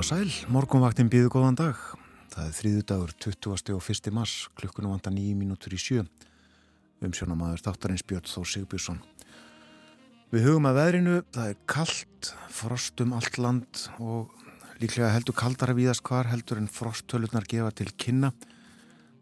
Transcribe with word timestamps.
og 0.00 0.06
sæl, 0.06 0.30
morgunvaktin 0.48 1.10
býðu 1.12 1.28
góðan 1.28 1.58
dag. 1.58 1.80
Það 2.32 2.44
er 2.46 2.54
þrýðu 2.56 2.84
dagur 2.88 3.10
20. 3.20 3.72
og 3.74 3.88
1. 3.92 4.06
mars, 4.16 4.34
klukkunum 4.56 4.94
vanda 4.94 5.10
nýju 5.12 5.34
mínútur 5.36 5.74
í 5.76 5.80
sjö. 5.82 6.06
Umsjónamaður 7.04 7.60
þáttarins 7.66 8.04
Björn 8.08 8.30
Þór 8.30 8.48
Sigbjörnsson. 8.48 9.02
Við 10.32 10.48
hugum 10.48 10.70
að 10.70 10.78
veðrinu, 10.78 11.18
það 11.36 11.52
er 11.52 11.60
kallt, 11.68 12.30
frost 12.48 13.04
um 13.04 13.12
allt 13.18 13.36
land 13.44 13.82
og 14.00 14.32
líklega 14.80 15.12
heldur 15.12 15.36
kaldara 15.36 15.76
víðast 15.76 16.06
hvar 16.08 16.32
heldur 16.32 16.62
en 16.62 16.72
frosttölurnar 16.72 17.44
gefa 17.50 17.68
til 17.82 17.92
kynna. 17.92 18.32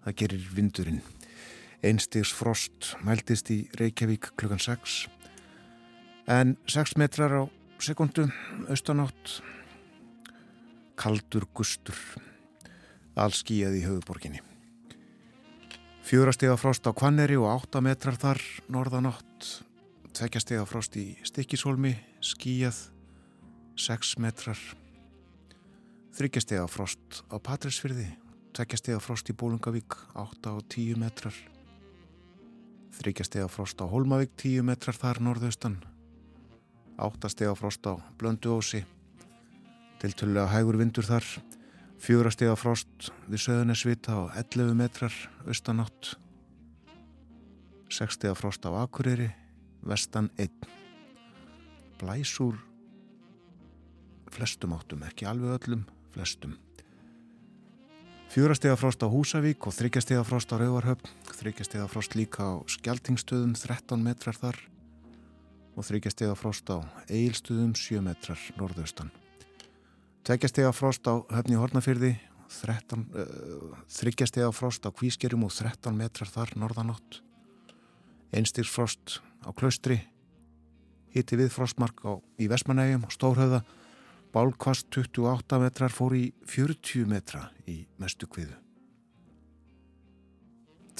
Það 0.06 0.18
gerir 0.22 0.48
vindurinn. 0.54 1.02
Einstigs 1.82 2.30
frost 2.30 2.92
mæltist 3.02 3.50
í 3.50 3.64
Reykjavík 3.82 4.30
klukkan 4.38 4.62
6 4.62 5.08
en 6.38 6.58
6 6.70 6.98
metrar 7.02 7.34
á 7.34 7.42
sekundu 7.82 8.30
austanátt 8.70 9.40
kaldur 10.98 11.48
gustur. 11.54 11.96
Allskíjað 13.18 13.80
í 13.80 13.86
höfuborginni 13.86 14.44
fjórastega 16.08 16.56
frost 16.56 16.86
á 16.88 16.92
Kvanneri 16.96 17.36
og 17.36 17.50
8 17.68 17.82
metrar 17.84 18.16
þar 18.16 18.38
norðanátt. 18.72 19.48
Tveggjastega 20.16 20.64
frost 20.64 20.94
í 20.96 21.18
Stikkishólmi 21.20 21.92
skíjað 22.24 22.78
6 23.76 24.14
metrar. 24.24 24.56
Þryggjastega 26.16 26.64
frost 26.72 27.20
á 27.28 27.36
Patræsfyrði 27.36 28.08
tveggjastega 28.56 29.02
frost 29.04 29.28
í 29.28 29.36
Bólungavík 29.36 29.98
8 30.16 30.54
og 30.56 30.64
10 30.72 30.96
metrar. 31.02 31.36
Þryggjastega 32.96 33.52
frost 33.52 33.76
á 33.76 33.84
Hólmavík 33.84 34.32
10 34.40 34.64
metrar 34.64 34.96
þar 34.96 35.20
norðaustan. 35.20 35.76
8 36.96 37.34
stega 37.36 37.52
frost 37.54 37.84
á 37.84 38.00
Blönduósi 38.16 38.80
Tiltölulega 39.98 40.46
hægur 40.52 40.78
vindur 40.78 41.06
þar, 41.06 41.26
fjórastega 41.98 42.54
frost 42.54 43.10
við 43.26 43.42
söðunesvita 43.48 44.14
á 44.14 44.20
11 44.44 44.76
metrar 44.78 45.14
austanátt, 45.46 46.14
6 47.90 48.18
stega 48.20 48.36
frost 48.38 48.62
á 48.62 48.70
Akureyri, 48.78 49.32
vestan 49.82 50.30
1. 50.38 50.70
Blæsúr 51.98 52.60
flestum 54.30 54.74
áttum, 54.76 55.02
ekki 55.08 55.26
alveg 55.26 55.58
öllum, 55.58 55.84
flestum. 56.14 56.56
Fjórastega 58.28 58.76
frost 58.76 59.02
á 59.02 59.08
Húsavík 59.08 59.66
og 59.66 59.74
þryggjastega 59.74 60.24
frost 60.26 60.52
á 60.52 60.60
Rauvarhöfn, 60.60 61.08
þryggjastega 61.40 61.88
frost 61.88 62.14
líka 62.14 62.44
á 62.44 62.54
Skjaltingstöðum 62.68 63.54
13 63.56 64.04
metrar 64.04 64.36
þar 64.36 64.58
og 65.78 65.86
þryggjastega 65.88 66.36
frost 66.36 66.68
á 66.68 66.84
Eilstöðum 67.08 67.72
7 67.74 68.04
metrar 68.04 68.42
norðaustan. 68.60 69.10
Tveggjastega 70.28 70.74
frost 70.76 71.08
á 71.08 71.24
höfni 71.32 71.56
Hornafyrði, 71.56 72.10
þryggjastega 72.52 74.50
frost 74.52 74.84
á 74.84 74.92
Kvískerum 74.92 75.46
og 75.46 75.54
13 75.56 75.96
metrar 75.96 76.28
þar 76.28 76.50
norðanátt. 76.60 77.22
Einstigs 78.36 78.68
frost 78.68 79.22
á 79.40 79.48
Klaustri, 79.56 79.96
hitti 81.16 81.38
við 81.40 81.48
frostmark 81.54 82.04
á, 82.04 82.20
í 82.36 82.44
Vestmanægjum 82.44 83.06
og 83.08 83.14
Stórhauða. 83.16 83.62
Bálkvast 84.36 84.92
28 84.92 85.62
metrar 85.64 85.96
fór 85.96 86.12
í 86.12 86.26
40 86.44 87.08
metra 87.08 87.46
í 87.64 87.78
mestu 87.96 88.28
kviðu. 88.28 88.52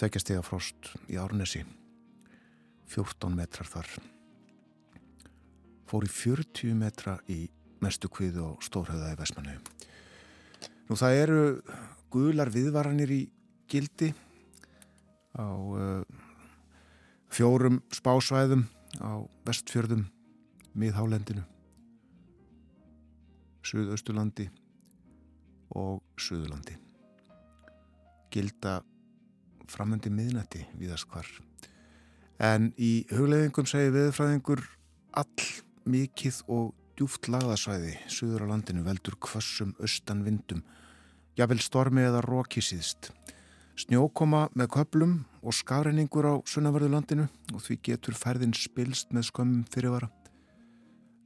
Tveggjastega 0.00 0.40
frost 0.40 0.94
í 1.12 1.20
Árnesi, 1.20 1.66
14 2.96 3.36
metrar 3.36 3.68
þar. 3.76 3.92
Fór 5.84 6.08
í 6.08 6.12
40 6.16 6.72
metra 6.80 7.20
í 7.28 7.42
mestu 7.84 8.10
kviðu 8.12 8.44
og 8.52 8.64
stórhauða 8.64 9.12
í 9.14 9.18
Vesmanu. 9.18 9.56
Nú 10.88 10.96
það 10.96 11.20
eru 11.22 11.42
gular 12.12 12.50
viðvaranir 12.52 13.12
í 13.12 13.20
gildi 13.68 14.12
á 15.36 15.44
uh, 15.44 16.02
fjórum 17.28 17.82
spásvæðum 17.92 18.64
á 19.04 19.20
vestfjörðum, 19.46 20.06
miðhálendinu, 20.78 21.44
Suðausturlandi 23.68 24.46
og 25.76 26.00
Suðurlandi. 26.16 26.78
Gilda 28.32 28.78
framöndi 29.68 30.08
miðnætti 30.12 30.64
viðast 30.80 31.08
hvar. 31.12 31.28
En 32.40 32.70
í 32.80 33.04
hugleðingum 33.12 33.68
segir 33.68 33.92
viðfræðingur 33.96 34.62
all 35.18 35.48
mikið 35.88 36.40
og 36.48 36.72
djúft 36.98 37.28
lagðasvæði 37.30 37.92
suður 38.10 38.42
á 38.42 38.46
landinu 38.50 38.82
veldur 38.82 39.14
kvassum 39.22 39.70
austan 39.78 40.24
vindum, 40.26 40.64
jafnvel 41.38 41.60
stormi 41.62 42.02
eða 42.02 42.24
róki 42.24 42.58
síðst. 42.64 43.12
Snjókoma 43.78 44.48
með 44.58 44.72
köplum 44.74 45.12
og 45.38 45.54
skafreiningur 45.54 46.26
á 46.26 46.34
sunnaverðu 46.42 46.90
landinu 46.96 47.28
og 47.54 47.62
því 47.62 47.76
getur 47.86 48.18
færðin 48.18 48.56
spilst 48.58 49.14
með 49.14 49.28
skömmum 49.28 49.62
fyrirvara. 49.70 50.10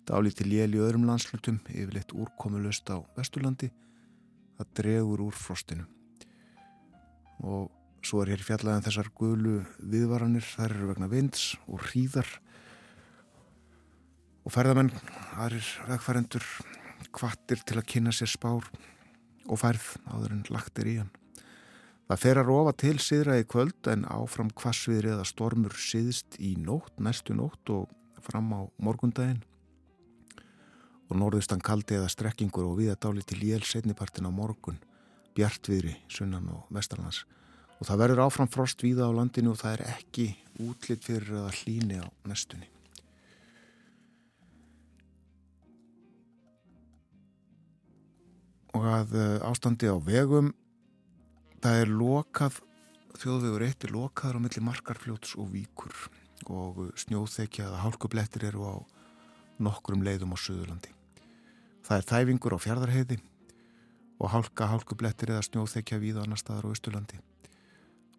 Dálíti 0.05 0.45
lél 0.45 0.77
í 0.77 0.83
öðrum 0.83 1.07
landslutum, 1.09 1.63
yfirleitt 1.73 2.13
úrkomulust 2.13 2.93
á 2.93 3.01
Vesturlandi, 3.17 3.71
það 4.59 4.73
dregur 4.77 5.25
úr 5.25 5.41
frostinu. 5.41 5.89
Og 7.41 7.71
svo 8.05 8.21
er 8.21 8.35
hér 8.35 8.45
fjallaðan 8.45 8.85
þessar 8.85 9.09
gulu 9.17 9.63
viðvaranir, 9.81 10.45
þær 10.45 10.77
eru 10.77 10.93
vegna 10.93 11.09
vinds 11.09 11.55
og 11.65 11.81
hríðar 11.89 12.29
og 14.43 14.55
ferðamenn, 14.55 14.91
aðrir 15.39 15.67
vegfærendur 15.89 16.47
kvattir 17.15 17.63
til 17.67 17.79
að 17.79 17.89
kynna 17.93 18.15
sér 18.15 18.31
spár 18.33 18.69
og 19.49 19.59
færð 19.61 19.93
áður 20.11 20.37
en 20.37 20.45
lagt 20.55 20.81
er 20.83 20.91
í 20.91 20.97
hann. 21.01 21.13
Það 22.09 22.23
fer 22.25 22.41
að 22.41 22.49
rofa 22.51 22.73
til 22.83 22.97
síðra 23.01 23.39
í 23.41 23.47
kvöld 23.49 23.89
en 23.93 24.05
áfram 24.11 24.51
kvassviðri 24.59 25.15
eða 25.15 25.27
stormur 25.29 25.77
síðst 25.79 26.37
í 26.43 26.55
nótt, 26.61 26.95
næstu 27.01 27.37
nótt 27.39 27.73
og 27.73 27.93
fram 28.23 28.51
á 28.53 28.61
morgundaginn 28.83 29.43
og 31.13 31.19
norðustan 31.21 31.63
kaldi 31.65 31.99
eða 31.99 32.11
strekkingur 32.13 32.71
og 32.71 32.79
viða 32.81 32.97
dáli 32.97 33.25
til 33.27 33.43
jél 33.45 33.65
setnipartin 33.69 34.29
á 34.29 34.33
morgun, 34.33 34.79
bjartviðri, 35.37 35.99
sunnan 36.09 36.49
og 36.53 36.69
vestarlands 36.73 37.25
og 37.83 37.89
það 37.89 38.05
verður 38.05 38.25
áfram 38.27 38.53
frost 38.53 38.85
víða 38.85 39.11
á 39.11 39.17
landinu 39.17 39.53
og 39.53 39.59
það 39.61 39.75
er 39.75 39.97
ekki 39.97 40.29
útlitt 40.63 41.03
fyrir 41.05 41.35
að 41.43 41.57
hlýni 41.63 41.99
á 41.99 42.07
næstunni. 42.31 42.72
Og 48.77 48.87
að 48.89 49.17
eh, 49.19 49.47
ástandi 49.49 49.91
á 49.91 49.97
vegum 50.03 50.53
það 51.63 51.81
er 51.83 51.93
lokað 51.93 52.61
þjóðvegur 53.23 53.67
eitt 53.67 53.85
er 53.87 53.95
lokaður 53.95 54.41
á 54.41 54.45
milli 54.45 54.63
markarfljóts 54.65 55.37
og 55.39 55.51
víkur 55.53 55.95
og 56.51 56.81
snjóþekja 56.99 57.69
eða 57.69 57.83
hálkublettir 57.85 58.49
eru 58.49 58.65
á 58.67 58.75
nokkrum 59.63 60.03
leiðum 60.03 60.35
á 60.35 60.39
Suðurlandi. 60.43 60.91
Það 61.87 61.99
er 61.99 62.09
þæfingur 62.09 62.57
á 62.57 62.65
fjardarheiði 62.65 63.19
og 64.19 64.33
hálka 64.33 64.71
hálkublettir 64.71 65.35
eða 65.35 65.45
snjóþekja 65.47 66.01
við 66.03 66.23
annar 66.23 66.41
staðar 66.41 66.71
á 66.71 66.75
Östurlandi 66.75 67.21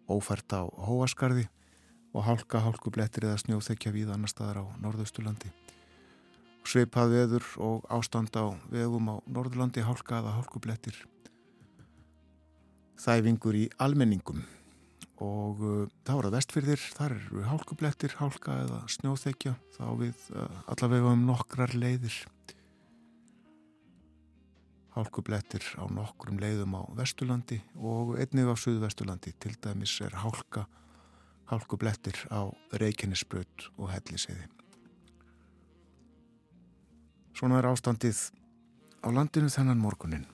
ófært 0.08 0.52
á 0.52 0.68
Hóaskarði 0.68 1.46
og 2.14 2.26
hálka 2.28 2.60
hálkublettir 2.64 3.28
eða 3.28 3.40
snjóþekja 3.40 3.92
við 3.94 4.12
annar 4.14 4.32
staðar 4.32 4.62
á 4.62 4.64
Norðausturlandi 4.84 5.50
svipað 6.68 7.12
veður 7.12 7.48
og 7.62 7.88
ástand 7.92 8.34
á 8.36 8.56
vegum 8.72 9.10
á 9.12 9.16
Norðurlandi 9.28 9.84
hálka 9.84 10.20
eða 10.22 10.38
hálkublettir 10.38 10.96
þæfingur 13.00 13.56
í 13.58 13.64
almenningum. 13.82 14.44
Og 15.22 15.60
uh, 15.62 15.82
þá 16.06 16.12
er 16.16 16.26
það 16.26 16.36
vestfyrðir 16.36 16.84
þar 16.96 17.16
eru 17.16 17.42
hálkublettir, 17.48 18.14
hálka 18.18 18.56
eða 18.64 18.80
snjóþekja 18.90 19.54
þá 19.76 19.84
við 20.00 20.24
uh, 20.34 20.62
allavega 20.72 21.12
um 21.14 21.26
nokkrar 21.28 21.74
leiðir. 21.78 22.16
Hálkublettir 24.94 25.64
á 25.78 25.84
nokkrum 25.90 26.38
leiðum 26.42 26.76
á 26.78 26.82
Vesturlandi 26.98 27.60
og 27.78 28.14
einnig 28.18 28.50
á 28.50 28.54
Suðvesturlandi. 28.58 29.34
Til 29.42 29.54
dæmis 29.62 29.94
er 30.06 30.14
hálka 30.22 30.66
hálkublettir 31.50 32.26
á 32.30 32.50
Reykjanesbröð 32.78 33.70
og 33.76 33.90
Helliseiði 33.94 34.63
Svona 37.34 37.58
er 37.58 37.66
ástandið 37.66 38.18
á 39.02 39.10
landinu 39.10 39.50
þennan 39.50 39.80
morgunin. 39.82 40.28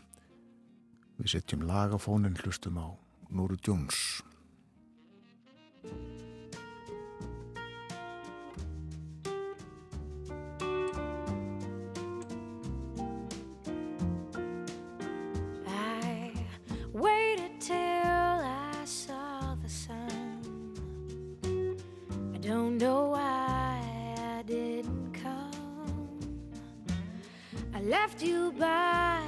Við 1.17 1.33
setjum 1.33 1.65
lag 1.65 1.95
á 1.97 1.99
fónin 2.01 2.37
hlustum 2.43 2.77
á 2.77 2.93
Núru 3.33 3.57
Djóns. 3.57 4.21
Left 27.91 28.23
you 28.23 28.53
by 28.53 29.21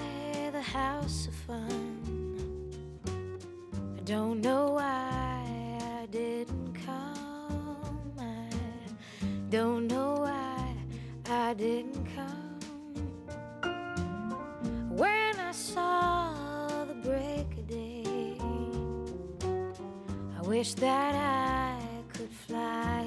the 0.53 0.63
house 0.63 1.27
of 1.27 1.35
fun. 1.35 1.99
I 3.99 4.01
don't 4.05 4.41
know 4.41 4.75
why 4.79 5.79
I 6.01 6.07
didn't 6.07 6.73
come. 6.87 8.13
I 8.21 8.49
don't 9.51 9.89
know 9.89 10.15
why 10.27 10.77
I 11.29 11.55
didn't 11.55 12.07
come. 12.15 12.61
When 14.91 15.41
I 15.41 15.51
saw 15.51 16.85
the 16.85 16.95
break 17.09 17.49
of 17.59 17.67
day, 17.67 18.39
I 20.39 20.43
wish 20.43 20.75
that 20.75 21.15
I 21.17 21.85
could 22.13 22.31
fly 22.47 23.02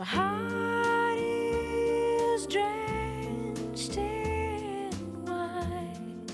My 0.00 0.06
heart 0.06 1.18
is 1.18 2.46
drenched 2.46 3.98
in 3.98 4.90
wine, 5.26 6.24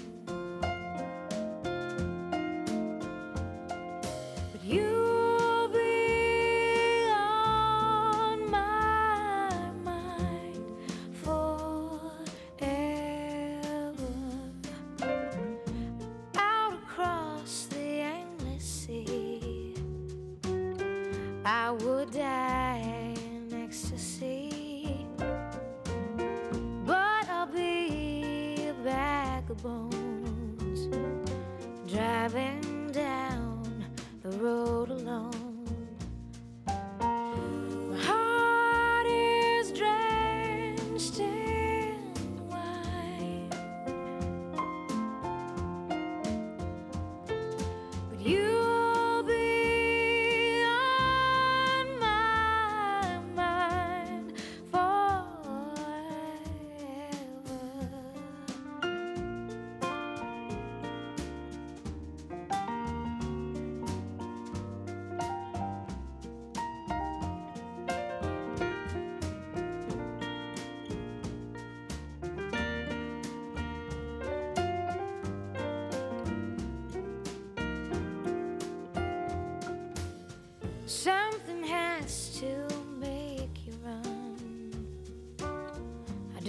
but 4.52 4.62
you'll 4.62 5.66
be 5.66 7.08
on 7.10 8.48
my 8.48 9.72
mind 9.82 10.64
forever. 11.24 11.50
Out 16.38 16.72
across 16.74 17.66
the 17.66 18.00
endless 18.14 18.64
sea, 18.64 19.74
I 21.44 21.72
would 21.72 21.95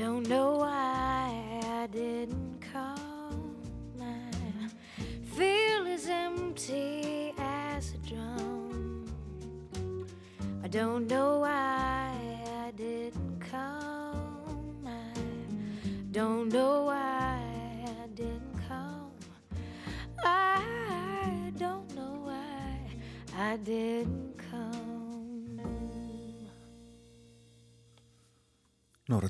don't 0.10 0.30
know 0.30 0.52
why 0.60 1.60
I 1.82 1.88
didn't 1.88 2.62
call. 2.72 3.42
I 4.02 4.70
feel 5.36 5.86
as 5.86 6.08
empty 6.08 7.34
as 7.38 7.94
a 7.94 7.98
drum. 8.10 9.04
I 10.64 10.70
don't 10.70 11.08
know 11.08 11.37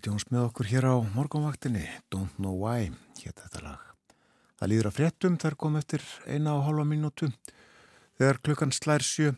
Nóra 0.08 0.16
Jóns 0.16 0.30
með 0.32 0.44
okkur 0.48 0.68
hér 0.72 0.86
á 0.88 0.96
morgunvaktinni. 1.18 1.84
Don't 2.08 2.38
Know 2.40 2.56
Why, 2.56 2.94
hétt 3.20 3.42
þetta 3.42 3.60
lag. 3.60 3.82
Það 4.56 4.70
líður 4.72 4.88
að 4.88 4.96
fréttum, 4.96 5.36
þær 5.36 5.56
kom 5.60 5.76
eftir 5.76 6.04
eina 6.24 6.54
og 6.56 6.64
hálfa 6.64 6.86
mínútu. 6.88 7.28
Þegar 8.16 8.40
klukkan 8.40 8.72
slær 8.72 9.04
sjö 9.04 9.34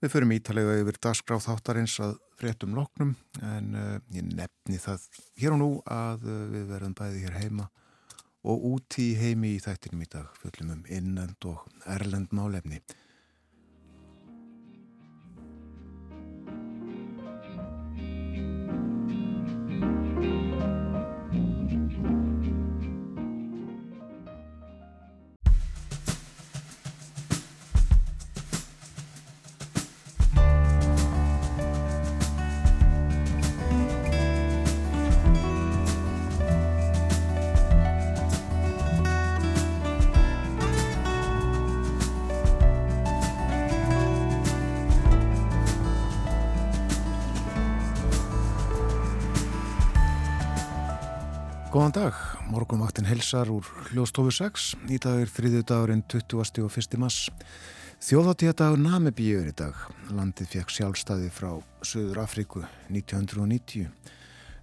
við 0.00 0.12
förum 0.14 0.32
ítalega 0.32 0.78
yfir 0.80 0.96
dagskráð 1.04 1.44
þáttarins 1.44 1.98
að 2.00 2.14
fréttum 2.40 2.72
loknum 2.78 3.12
en 3.44 3.76
uh, 3.76 3.98
ég 4.16 4.24
nefni 4.32 4.80
það 4.80 5.04
hér 5.42 5.58
og 5.58 5.60
nú 5.60 5.70
að 5.84 6.24
uh, 6.24 6.40
við 6.54 6.64
verðum 6.72 6.96
bæði 6.96 7.24
hér 7.26 7.36
heima 7.42 7.68
og 8.48 8.64
úti 8.70 9.10
í 9.10 9.18
heimi 9.20 9.58
í 9.58 9.60
þættinum 9.60 10.06
í 10.06 10.10
dag. 10.14 10.32
Fjöllum 10.40 10.72
um 10.78 10.88
innend 10.88 11.50
og 11.52 11.68
erlend 11.84 12.32
málefni 12.32 12.80
helsar 53.28 53.50
úr 53.52 53.66
hljóstofu 53.92 54.30
6. 54.32 54.88
Í 54.88 54.96
dag 55.04 55.18
er 55.20 55.28
þriðju 55.28 55.64
dagurinn 55.68 56.00
20. 56.08 56.62
og 56.64 56.72
1. 56.80 56.94
mass. 56.96 57.26
Þjóðáttíðadagur 58.00 58.80
Namibíu 58.80 59.42
er 59.42 59.50
í 59.50 59.52
dag. 59.52 59.76
Landið 60.16 60.54
fekk 60.54 60.72
sjálfstæði 60.72 61.28
frá 61.28 61.50
Suður 61.84 62.22
Afríku 62.22 62.62
1990. 62.88 63.90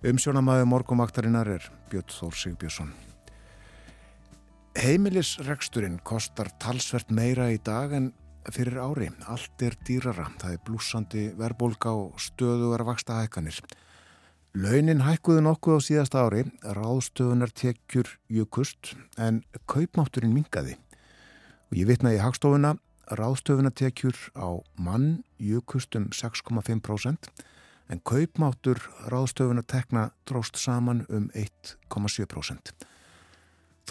Umsjónamaður 0.10 0.66
morgunvaktarinnar 0.72 1.52
er 1.60 1.70
Björn 1.92 2.10
Þór 2.10 2.40
Sigbjörnsson. 2.42 2.90
Heimilisreksturinn 4.82 6.02
kostar 6.02 6.50
talsvert 6.58 7.14
meira 7.14 7.52
í 7.54 7.62
dag 7.62 7.94
en 7.94 8.16
fyrir 8.50 8.82
ári. 8.82 9.12
Allt 9.30 9.62
er 9.62 9.78
dýrara. 9.86 10.32
Það 10.42 10.58
er 10.58 10.66
blúsandi 10.66 11.28
verbulga 11.38 11.94
og 11.94 12.18
stöðugar 12.18 12.88
vaksta 12.90 13.22
hækkanir. 13.22 13.62
Launin 14.56 15.02
hækkuðu 15.04 15.42
nokkuð 15.44 15.76
á 15.76 15.80
síðasta 15.84 16.22
ári, 16.24 16.46
ráðstöfunar 16.64 17.52
tekjur 17.52 18.08
jukust 18.32 18.94
en 19.20 19.42
kaupmátturinn 19.68 20.32
mingaði. 20.32 20.78
Og 21.68 21.76
ég 21.76 21.90
vitnaði 21.90 22.22
í 22.22 22.24
hagstofuna, 22.24 22.70
ráðstöfunar 23.20 23.74
tekjur 23.76 24.16
á 24.32 24.56
mann 24.80 25.26
jukust 25.44 25.98
um 26.00 26.06
6,5% 26.16 27.28
en 27.92 28.00
kaupmáttur 28.08 28.80
ráðstöfunar 29.12 29.68
tekna 29.68 30.06
dróst 30.24 30.56
saman 30.56 31.04
um 31.10 31.26
1,7%. 31.36 32.72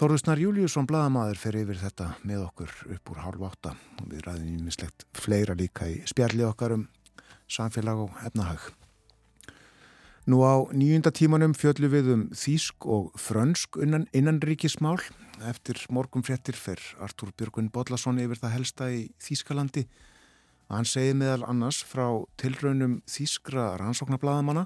Þorðusnar 0.01 0.41
Júliusson 0.41 0.89
Blaðamaður 0.89 1.43
fer 1.43 1.59
yfir 1.59 1.77
þetta 1.83 2.07
með 2.25 2.47
okkur 2.47 2.73
upp 2.95 3.11
úr 3.13 3.21
hálf 3.21 3.45
átta 3.51 3.75
og 4.01 4.09
við 4.09 4.25
ræðum 4.25 4.49
í 4.49 4.65
mislegt 4.65 5.05
fleira 5.13 5.53
líka 5.53 5.91
í 5.93 6.01
spjalli 6.09 6.41
okkar 6.49 6.73
um 6.79 6.87
samfélag 7.45 8.01
og 8.07 8.17
efnahag. 8.25 8.65
Nú 10.25 10.41
á 10.41 10.65
nýjunda 10.73 11.11
tímanum 11.13 11.51
fjöllu 11.53 11.85
við 11.85 12.07
um 12.09 12.21
Þísk 12.33 12.87
og 12.89 13.11
Frönsk 13.13 13.77
innan, 13.77 14.07
innanríkismál. 14.09 14.97
Eftir 15.45 15.77
morgum 15.93 16.25
fréttir 16.25 16.57
fer 16.57 16.81
Artúr 16.97 17.29
Björgun 17.37 17.67
Bodlason 17.69 18.17
yfir 18.17 18.41
það 18.41 18.55
helsta 18.55 18.87
í 18.89 19.03
Þískalandi. 19.21 19.83
Hann 20.73 20.89
segi 20.89 21.13
meðal 21.13 21.45
annars 21.45 21.83
frá 21.85 22.25
tilraunum 22.41 23.03
Þískra 23.05 23.75
rannsóknarbladamana 23.77 24.65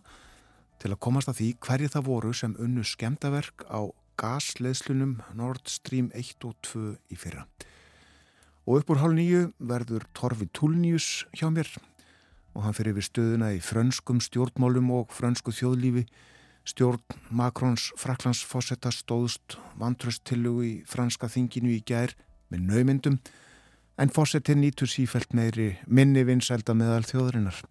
til 0.80 0.94
að 0.94 1.02
komast 1.04 1.28
að 1.28 1.42
því 1.42 1.50
hverju 1.68 1.92
það 1.92 2.08
voru 2.08 2.32
sem 2.32 2.56
unnu 2.56 2.88
skemdaverk 2.88 3.68
á 3.68 3.92
gasleðslunum 4.16 5.18
Nord 5.36 5.68
Stream 5.68 6.08
1 6.16 6.48
og 6.48 6.56
2 6.72 6.86
í 7.12 7.20
fyrra. 7.20 7.44
Og 8.64 8.80
upp 8.80 8.96
úr 8.96 9.04
hálf 9.04 9.20
nýju 9.20 9.50
verður 9.60 10.08
Torfi 10.16 10.48
Túlnius 10.56 11.26
hjá 11.36 11.52
mér 11.52 11.68
og 12.60 12.66
hann 12.68 12.76
fyrir 12.76 12.98
við 12.98 13.08
stöðuna 13.08 13.54
í 13.56 13.62
frönskum 13.64 14.20
stjórnmálum 14.20 14.90
og 14.92 15.14
frönsku 15.16 15.54
þjóðlífi. 15.56 16.04
Stjórn 16.68 17.00
Makrons 17.32 17.94
Fraklandsfossetta 17.98 18.92
stóðst 18.92 19.56
vantrösttillugu 19.80 20.66
í 20.68 20.74
franska 20.86 21.30
þinginu 21.32 21.72
í 21.78 21.80
gær 21.88 22.12
með 22.52 22.66
naumyndum 22.68 23.16
en 24.00 24.12
fossettin 24.12 24.60
nýtur 24.60 24.92
sífælt 24.92 25.32
meiri 25.36 25.72
minni 25.88 26.26
vinsælda 26.28 26.76
meðal 26.76 27.08
þjóðurinnar. 27.08 27.64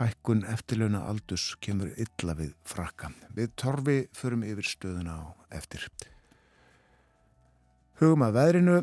Hækkun 0.00 0.44
eftirlauna 0.48 1.04
aldus 1.08 1.52
kemur 1.60 1.92
illa 1.92 2.34
við 2.40 2.56
frakka. 2.68 3.12
Við 3.36 3.52
torfi 3.60 3.98
förum 4.16 4.48
yfir 4.48 4.68
stöðuna 4.72 5.20
á 5.20 5.24
eftir. 5.60 5.84
Hugum 8.00 8.24
að 8.24 8.36
veðrinu. 8.40 8.82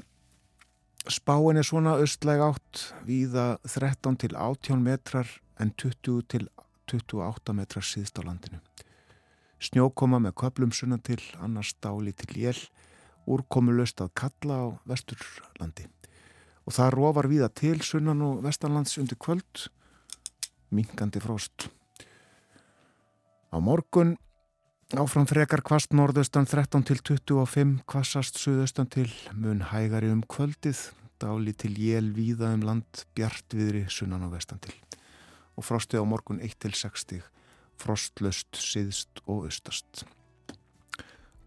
Spáin 1.03 1.57
er 1.59 1.65
svona 1.67 1.97
östlæg 1.99 2.39
átt, 2.39 2.93
víða 3.03 3.57
13 3.67 4.15
til 4.15 4.35
18 4.39 4.79
metrar 4.79 5.27
en 5.59 5.73
20 5.75 6.21
til 6.31 6.47
28 6.87 7.53
metrar 7.53 7.83
síðst 7.83 8.15
á 8.15 8.23
landinu. 8.23 8.61
Snjókoma 9.59 10.21
með 10.23 10.37
köplum 10.39 10.71
sunna 10.71 10.95
til, 11.03 11.19
annars 11.43 11.73
stáli 11.75 12.13
til 12.15 12.39
jél, 12.39 12.61
úrkomulöst 13.27 13.99
að 13.99 14.13
kalla 14.15 14.55
á 14.55 14.65
vesturlandi. 14.87 15.89
Og 16.63 16.71
það 16.71 16.95
rófar 16.95 17.27
víða 17.27 17.51
til 17.51 17.83
sunnan 17.83 18.23
og 18.23 18.39
vestanlands 18.47 18.95
undir 18.95 19.19
kvöld, 19.19 19.67
minkandi 20.71 21.19
frost. 21.19 21.67
Á 23.51 23.59
morgun 23.59 24.15
áfram 25.01 25.25
frekar 25.25 25.63
kvast 25.65 25.89
norðaustan 25.97 26.45
13 26.45 26.83
til 26.85 26.99
25, 27.01 27.69
kvassast 27.89 28.37
suðaustan 28.37 28.85
til 28.93 29.07
mun 29.33 29.63
hægari 29.71 30.11
um 30.13 30.19
kvöldið, 30.29 30.77
dáli 31.17 31.53
til 31.57 31.73
jél 31.81 32.11
víða 32.13 32.51
um 32.53 32.61
land, 32.61 33.01
bjartviðri 33.17 33.87
sunnan 33.89 34.27
og 34.27 34.35
vestan 34.35 34.61
til. 34.61 34.75
Og 35.57 35.65
frostið 35.65 36.05
á 36.05 36.05
morgun 36.05 36.43
1 36.45 36.59
til 36.61 36.77
60, 36.77 37.25
frostlöst, 37.81 38.53
siðst 38.53 39.23
og 39.25 39.47
austast. 39.49 40.05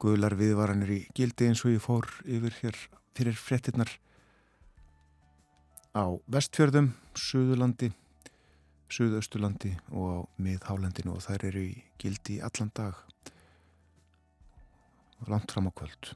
Guðlar 0.03 0.35
viðvaranir 0.35 0.91
í 0.97 1.01
gildi 1.15 1.47
eins 1.47 1.63
og 1.63 1.77
ég 1.77 1.87
fór 1.87 2.11
yfir 2.27 2.59
hér 2.65 2.83
fyrir 3.15 3.39
frettinnar 3.39 3.95
á 5.95 6.19
vestfjörðum, 6.27 6.97
Suðurlandi, 7.15 7.95
Suðausturlandi 8.91 9.77
og 9.95 10.07
á 10.11 10.19
miðhálendinu 10.43 11.15
og 11.15 11.29
þær 11.31 11.53
eru 11.53 11.69
í 11.71 11.77
gildi 12.03 12.43
allan 12.43 12.75
dag 12.75 13.07
langt 15.27 15.53
fram 15.53 15.69
á 15.69 15.73
kvöld. 15.73 16.13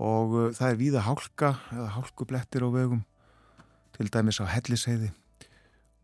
Og 0.00 0.34
uh, 0.34 0.50
það 0.56 0.68
er 0.68 0.80
víða 0.80 1.06
hálka 1.06 1.54
eða 1.70 1.88
hálkublettir 1.96 2.66
á 2.66 2.68
vegum 2.74 3.02
til 3.96 4.10
dæmis 4.10 4.40
á 4.42 4.46
helliseiði 4.50 5.10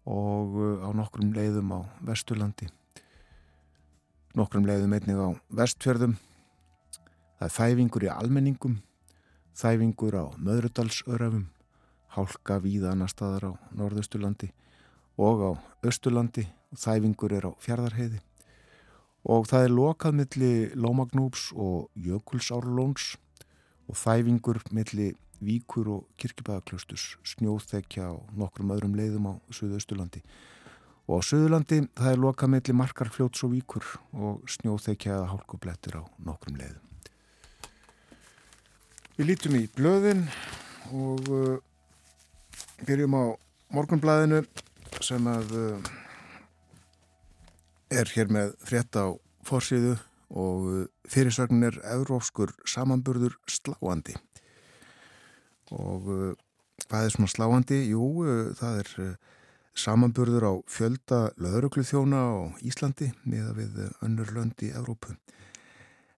og 0.07 0.57
uh, 0.57 0.87
á 0.87 0.91
nokkrum 0.95 1.35
leiðum 1.35 1.75
á 1.75 1.81
vesturlandi. 2.07 2.71
Nokkrum 4.37 4.67
leiðum 4.69 4.95
einnig 4.95 5.17
á 5.17 5.31
vestfjörðum. 5.49 6.19
Það 7.41 7.49
er 7.49 7.57
þæfingur 7.57 8.07
í 8.07 8.13
almenningum 8.13 8.81
þæfingur 9.57 10.17
á 10.21 10.25
möðrudalsörafum 10.37 11.47
hálka 12.13 12.59
víða 12.61 12.93
annar 12.93 13.09
staðar 13.09 13.49
á 13.49 13.53
norðausturlandi 13.77 14.51
og 15.17 15.41
á 15.41 15.51
Östurlandi 15.89 16.45
þæfingur 16.77 17.33
er 17.37 17.49
á 17.49 17.53
Fjardarheiði 17.61 18.21
og 19.27 19.47
það 19.51 19.67
er 19.67 19.75
lokað 19.75 20.19
milli 20.21 20.51
Lómagnúps 20.79 21.49
og 21.59 21.89
Jökulsárlóns 21.99 23.17
og 23.91 23.99
þæfingur 23.99 24.63
milli 24.75 25.15
Víkur 25.43 25.89
og 25.93 26.05
Kirkibæðaklaustus 26.17 27.17
snjóþekja 27.27 28.07
á 28.09 28.15
nokkrum 28.39 28.71
öðrum 28.73 28.95
leiðum 28.97 29.27
á 29.29 29.35
Suðausturlandi. 29.53 30.23
Og 31.07 31.21
á 31.21 31.27
Suðurlandi 31.29 31.83
það 31.93 32.13
er 32.13 32.23
lokað 32.23 32.53
milli 32.55 32.77
Markarfljóts 32.79 33.45
og 33.45 33.53
Víkur 33.53 33.85
og 34.17 34.47
snjóþekja 34.49 35.19
eða 35.19 35.29
hálkublettir 35.35 35.99
á 36.01 36.03
nokkrum 36.25 36.57
leiðum. 36.57 36.83
Við 39.17 39.31
lítum 39.31 39.59
í 39.59 39.67
blöðin 39.77 40.25
og 40.95 41.29
uh, 41.33 41.59
byrjum 42.87 43.17
á 43.17 43.25
morgunblæðinu 43.75 44.43
sem 45.05 45.29
að 45.29 45.55
uh, 45.57 45.95
er 47.97 48.13
hér 48.15 48.31
með 48.33 48.55
frétt 48.67 48.99
á 48.99 49.13
fórsíðu 49.47 49.97
og 50.37 50.89
fyrirsögnin 51.11 51.69
er 51.69 51.79
európskur 51.95 52.53
samanburður 52.67 53.37
sláandi 53.47 54.17
og 55.75 56.09
uh, 56.11 56.33
hvað 56.87 57.07
er 57.07 57.15
svona 57.15 57.31
sláandi? 57.31 57.79
Jú, 57.91 58.09
uh, 58.27 58.51
það 58.59 58.81
er 58.83 58.91
uh, 59.03 59.13
samanburður 59.77 60.49
á 60.51 60.53
fjölda 60.71 61.21
löðruglu 61.43 61.87
þjóna 61.87 62.23
á 62.27 62.35
Íslandi 62.67 63.13
miða 63.25 63.55
við 63.57 63.79
önnur 64.03 64.35
lönd 64.35 64.67
í 64.67 64.73
Európu 64.75 65.15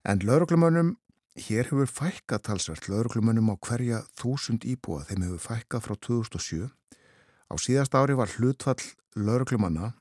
en 0.09 0.25
löðruglumönnum 0.25 0.97
Hér 1.39 1.69
hefur 1.71 1.87
fækka 1.87 2.41
talsvert 2.43 2.89
lauruglumönnum 2.91 3.53
á 3.55 3.57
hverja 3.63 3.99
þúsund 4.19 4.65
íbúa 4.67 5.05
þeim 5.07 5.23
hefur 5.23 5.43
fækka 5.45 5.79
frá 5.85 5.95
2007. 5.95 6.67
Á 7.47 7.55
síðast 7.63 7.95
ári 7.95 8.17
var 8.19 8.33
hlutfall 8.35 8.83
lauruglumanna 9.15 9.93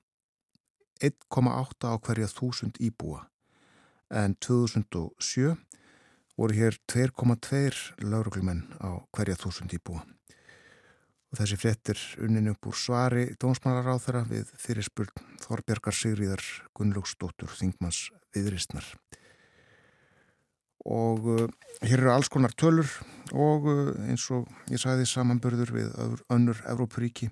1,8 1.04 1.88
á 1.90 1.94
hverja 1.98 2.28
þúsund 2.32 2.80
íbúa. 2.84 3.28
En 4.10 4.36
2007 4.40 5.56
voru 6.38 6.54
hér 6.58 6.78
2,2 6.88 8.06
lauruglumenn 8.06 8.68
á 8.80 9.02
hverja 9.12 9.40
þúsund 9.40 9.74
íbúa. 9.74 10.06
Og 11.28 11.42
þessi 11.42 11.58
frettir 11.60 12.00
unnin 12.24 12.54
upp 12.54 12.70
úr 12.70 12.78
svari 12.78 13.26
dónsmálaráþara 13.42 14.24
við 14.30 14.54
fyrirspurn 14.56 15.26
Þorbjörgar 15.44 15.96
Sigriðar 15.96 16.44
Gunnlaugsdóttur 16.78 17.52
Þingmanns 17.52 18.08
viðristnar 18.36 18.88
og 20.88 21.28
uh, 21.28 21.44
hér 21.84 22.00
eru 22.00 22.14
alls 22.14 22.30
konar 22.32 22.54
tölur 22.56 22.88
og 23.36 23.68
uh, 23.68 23.92
eins 24.08 24.24
og 24.32 24.48
ég 24.72 24.80
sagði 24.82 25.08
samanburður 25.10 25.74
við 25.76 25.98
önnur 26.32 26.62
Evrópuríki. 26.72 27.30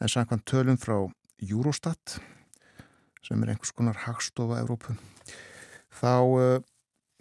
En 0.00 0.08
samkvæmt 0.08 0.46
tölum 0.48 0.78
frá 0.80 0.96
Eurostat 1.42 2.18
sem 3.28 3.42
er 3.44 3.52
einhvers 3.52 3.74
konar 3.76 4.00
hagstofa 4.06 4.62
Evrópu 4.62 4.96
þá 6.00 6.14
uh, 6.24 6.64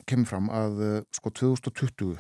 kemur 0.08 0.30
fram 0.30 0.50
að 0.54 0.82
uh, 0.86 0.98
sko 1.16 1.34
2020 1.36 2.16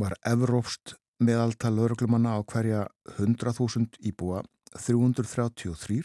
var 0.00 0.16
Evrópst 0.26 0.96
meðaltal 1.22 1.74
lauruglumanna 1.76 2.34
á 2.34 2.40
hverja 2.42 2.84
100.000 3.16 4.02
íbúa 4.10 4.42
333 4.74 6.02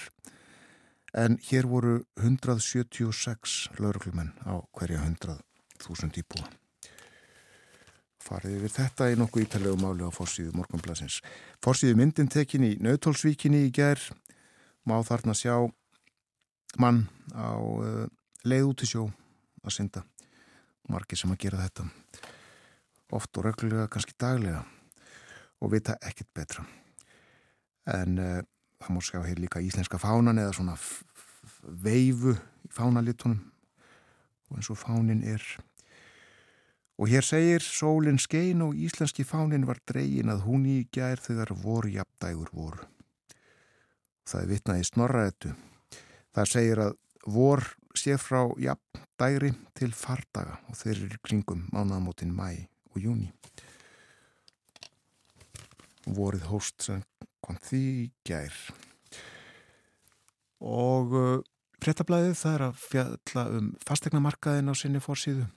en 1.17 1.39
hér 1.49 1.65
voru 1.65 2.03
176 2.21 3.69
lauruglumenn 3.79 4.35
á 4.45 4.61
hverja 4.77 5.01
100 5.01 5.39
þúsund 5.81 6.19
íbúa. 6.21 6.45
Farið 8.19 8.59
við 8.65 8.75
þetta 8.75 9.07
í 9.09 9.17
nokkuð 9.17 9.45
ítalegu 9.47 9.79
máli 9.81 10.05
á 10.05 10.11
fórsíðu 10.13 10.53
morgunblasins. 10.53 11.21
Fórsíðu 11.63 11.97
myndin 11.97 12.29
tekin 12.29 12.67
í 12.67 12.75
Nautólsvíkinni 12.83 13.63
í 13.65 13.71
ger 13.73 14.01
má 14.85 14.99
þarna 15.07 15.33
sjá 15.33 15.55
mann 16.77 17.05
á 17.33 17.57
uh, 17.57 18.05
leið 18.45 18.67
út 18.69 18.83
í 18.85 18.89
sjó 18.89 19.07
að 19.63 19.75
synda. 19.75 20.03
Markið 20.89 21.21
sem 21.21 21.33
að 21.33 21.41
gera 21.43 21.63
þetta 21.63 21.85
oft 23.13 23.37
og 23.37 23.45
reglulega, 23.45 23.89
kannski 23.89 24.13
daglega 24.19 24.61
og 25.59 25.73
vita 25.73 25.97
ekkert 26.05 26.29
betra. 26.37 26.65
En 27.89 28.19
uh, 28.21 28.41
það 28.79 28.93
múr 28.95 29.07
sjá 29.07 29.21
hér 29.25 29.41
líka 29.41 29.63
íslenska 29.65 29.97
fánan 30.01 30.41
eða 30.41 30.53
svona 30.57 30.77
veifu 31.63 32.35
í 32.35 32.73
fánalitunum 32.73 33.41
og 34.49 34.57
eins 34.57 34.69
og 34.71 34.79
fánin 34.79 35.25
er 35.25 35.43
Og 36.99 37.07
hér 37.07 37.23
segir 37.23 37.63
sólinn 37.63 38.19
skein 38.19 38.59
og 38.59 38.75
íslenski 38.75 39.23
fánin 39.23 39.63
var 39.63 39.77
dregin 39.87 40.31
að 40.33 40.41
hún 40.43 40.65
í 40.67 40.79
gær 40.91 41.21
þegar 41.23 41.53
voru 41.55 41.93
jafndægur 41.93 42.49
voru. 42.51 42.87
Það 44.27 44.41
er 44.41 44.49
vitnaði 44.49 44.87
snorraðetu. 44.89 45.53
Það 46.35 46.51
segir 46.53 46.81
að 46.83 46.97
vor 47.29 47.63
sé 47.97 48.15
frá 48.21 48.43
jafndægri 48.61 49.51
til 49.77 49.91
fardaga 49.97 50.59
og 50.69 50.77
þeir 50.77 51.03
eru 51.07 51.21
kringum 51.25 51.65
mánaðamótin 51.73 52.33
mæ 52.35 52.67
og 52.93 53.01
júni. 53.03 53.31
Vorið 56.09 56.47
hóst 56.49 56.85
sem 56.87 57.03
kom 57.45 57.59
því 57.63 58.11
gær. 58.27 58.55
Og 60.59 61.13
uh, 61.15 61.35
frettablaðið 61.83 62.35
það 62.39 62.55
er 62.55 62.65
að 62.67 62.81
fjalla 62.83 63.45
um 63.59 63.69
fastegnamarkaðin 63.87 64.71
á 64.71 64.75
sinni 64.75 65.03
fórsíðu 65.03 65.47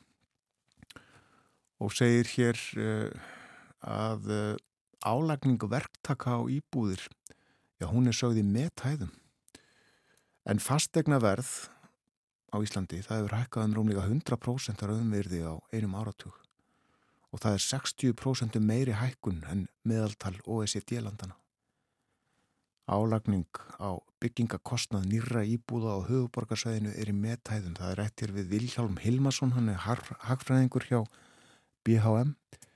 og 1.83 1.95
segir 1.97 2.29
hér 2.37 2.61
uh, 2.79 3.09
að 3.83 4.29
uh, 4.31 4.61
álagning 5.03 5.59
verktaka 5.67 6.39
á 6.39 6.41
íbúðir, 6.47 7.03
já 7.83 7.89
hún 7.91 8.07
er 8.07 8.15
sögð 8.15 8.39
í 8.43 8.47
methæðum. 8.47 9.11
En 10.43 10.59
fastegna 10.59 11.21
verð 11.23 11.51
á 12.51 12.59
Íslandi, 12.59 12.99
það 13.07 13.21
hefur 13.21 13.37
hækkað 13.39 13.67
um 13.69 13.77
rúmlega 13.77 14.07
100% 14.09 14.83
af 14.83 14.89
raunverði 14.91 15.45
á 15.47 15.55
einum 15.71 15.95
áratug 15.95 16.35
og 17.33 17.41
það 17.41 17.55
er 17.57 17.63
60% 17.65 18.59
meiri 18.61 18.97
hækkun 18.99 19.39
en 19.49 19.63
meðaltal 19.89 20.35
OECD-landana. 20.45 21.39
Álagning 22.91 23.47
á 23.81 23.97
byggingakostnað 24.21 25.07
nýra 25.09 25.45
íbúða 25.47 25.95
á 25.97 25.99
höfuborgarsvæðinu 26.11 26.93
er 26.99 27.09
í 27.09 27.15
metæðum. 27.17 27.79
Það 27.79 27.93
er 27.95 28.03
eftir 28.05 28.35
við 28.35 28.51
Vilhjálm 28.51 28.99
Hilmarsson, 29.01 29.55
hann 29.57 29.71
er 29.73 29.81
hagfræðingur 29.87 30.89
hjá 30.91 31.01
BHM 31.87 32.35
og 32.35 32.72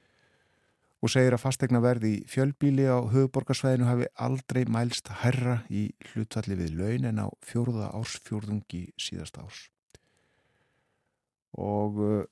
segir 1.11 1.35
að 1.37 1.43
fastegna 1.43 1.81
verði 1.85 2.13
í 2.17 2.23
fjölbíli 2.31 2.87
á 2.89 2.99
höfuborgarsvæðinu 3.13 3.89
hafi 3.89 4.07
aldrei 4.27 4.63
mælst 4.71 5.11
herra 5.23 5.61
í 5.71 5.89
hlutvalli 6.13 6.59
við 6.59 6.77
laun 6.79 7.09
en 7.11 7.21
á 7.23 7.29
fjóruða 7.45 7.91
ársfjórðungi 7.99 8.83
síðast 9.01 9.39
árs. 9.43 9.67
Og 11.57 12.01
uh, 12.01 12.25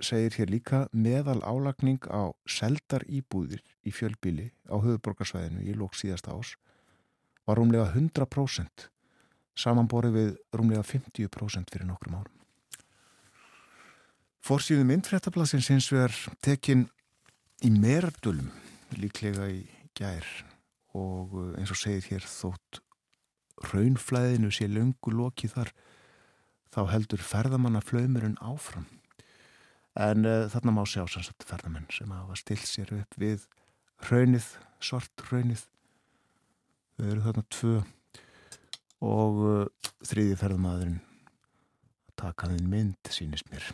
segir 0.00 0.34
hér 0.36 0.52
líka 0.52 0.82
meðal 0.92 1.40
álagning 1.44 2.02
á 2.12 2.32
seldar 2.48 3.06
íbúðir 3.08 3.62
í 3.86 3.92
fjölbíli 3.94 4.50
á 4.68 4.76
höfuborgarsvæðinu 4.76 5.64
í 5.64 5.76
lóks 5.76 6.04
síðasta 6.04 6.36
ás 6.36 6.56
var 7.46 7.60
rúmlega 7.60 7.88
100% 7.94 8.88
samanborið 9.56 10.16
við 10.16 10.32
rúmlega 10.56 10.84
50% 10.84 11.72
fyrir 11.72 11.88
nokkrum 11.88 12.18
árum. 12.20 12.34
Forsýðu 14.46 14.84
myndfréttablasins 14.86 15.70
hins 15.72 15.88
vegar 15.90 16.14
tekin 16.44 16.86
í 17.64 17.70
merdulum 17.72 18.50
líklega 19.00 19.48
í 19.48 19.62
gær 19.96 20.26
og 20.96 21.32
uh, 21.36 21.52
eins 21.56 21.72
og 21.72 21.80
segir 21.80 22.04
hér 22.10 22.26
þótt 22.28 22.82
raunflæðinu 23.70 24.50
sé 24.52 24.68
löngu 24.68 25.12
loki 25.14 25.48
þar 25.48 25.72
þá 26.74 26.80
heldur 26.92 27.22
ferðamanna 27.24 27.80
flöymurinn 27.80 28.36
áfram. 28.44 28.84
En 29.96 30.28
uh, 30.28 30.44
þarna 30.52 30.74
má 30.76 30.82
sjá 30.84 31.06
sannsagt 31.08 31.46
ferðamenn 31.48 31.88
sem 31.92 32.12
hafa 32.12 32.36
stilt 32.36 32.68
sér 32.68 32.92
upp 32.98 33.16
við 33.20 33.46
raunnið, 34.10 34.50
svart 34.84 35.24
raunnið 35.30 35.64
þau 36.96 37.06
eru 37.08 37.24
þarna 37.24 37.46
tvö 37.56 37.76
og 39.06 39.42
uh, 39.46 39.92
þriði 40.04 40.36
ferðamadurinn 40.42 41.00
taka 42.16 42.48
þinn 42.52 42.68
mynd 42.72 43.12
sínist 43.12 43.48
mér. 43.52 43.64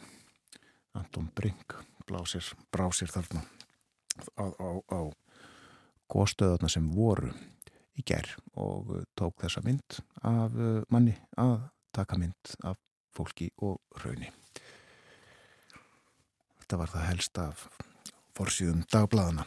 Anton 0.99 1.29
Brink 1.35 1.75
blásir, 2.07 2.47
brásir 2.75 3.11
þarna 3.11 3.43
á, 4.37 4.47
á, 4.53 4.71
á 4.93 5.01
góðstöðarna 6.13 6.71
sem 6.71 6.89
voru 6.93 7.33
í 7.99 8.05
gerð 8.07 8.37
og 8.61 8.93
uh, 8.93 9.03
tók 9.19 9.41
þessa 9.43 9.63
mynd 9.65 10.01
af 10.23 10.55
uh, 10.57 10.81
manni 10.93 11.17
að 11.41 11.69
taka 11.93 12.19
mynd 12.21 12.55
af 12.65 12.79
fólki 13.13 13.51
og 13.61 13.81
raunni 14.05 14.31
Þetta 16.73 16.79
var 16.81 16.93
það 16.93 17.09
helst 17.11 17.39
af 17.43 17.63
forsýðum 18.33 18.85
dagbladana. 18.89 19.43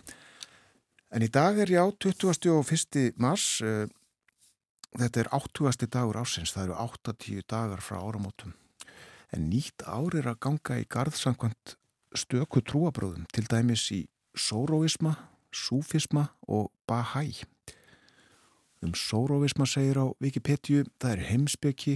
En 1.09 1.23
í 1.25 1.29
dag 1.33 1.57
er 1.57 1.71
já 1.73 1.81
21. 1.81 3.15
mars, 3.17 3.45
uh, 3.65 3.87
þetta 4.93 5.23
er 5.23 5.29
80. 5.33 5.87
dagur 5.89 6.19
ásins, 6.21 6.53
það 6.53 6.67
eru 6.67 6.75
80 6.83 7.47
dagar 7.49 7.81
frá 7.81 7.97
áramótum. 7.97 8.53
En 9.33 9.49
nýtt 9.49 9.87
ár 9.89 10.13
er 10.19 10.29
að 10.29 10.41
ganga 10.45 10.77
í 10.77 10.85
garðsankvæmt 10.85 11.73
stöku 12.13 12.61
trúabröðum, 12.61 13.25
til 13.33 13.47
dæmis 13.49 13.87
í 13.95 14.03
sóróisma, 14.35 15.15
súfisma 15.51 16.29
og 16.47 16.71
bahæ. 16.87 17.45
Um 18.83 18.93
sóróisma 18.93 19.65
segir 19.65 19.97
á 19.97 20.05
Wikipedia, 20.21 20.83
það 20.99 21.11
er 21.11 21.21
heimsbyggi 21.31 21.95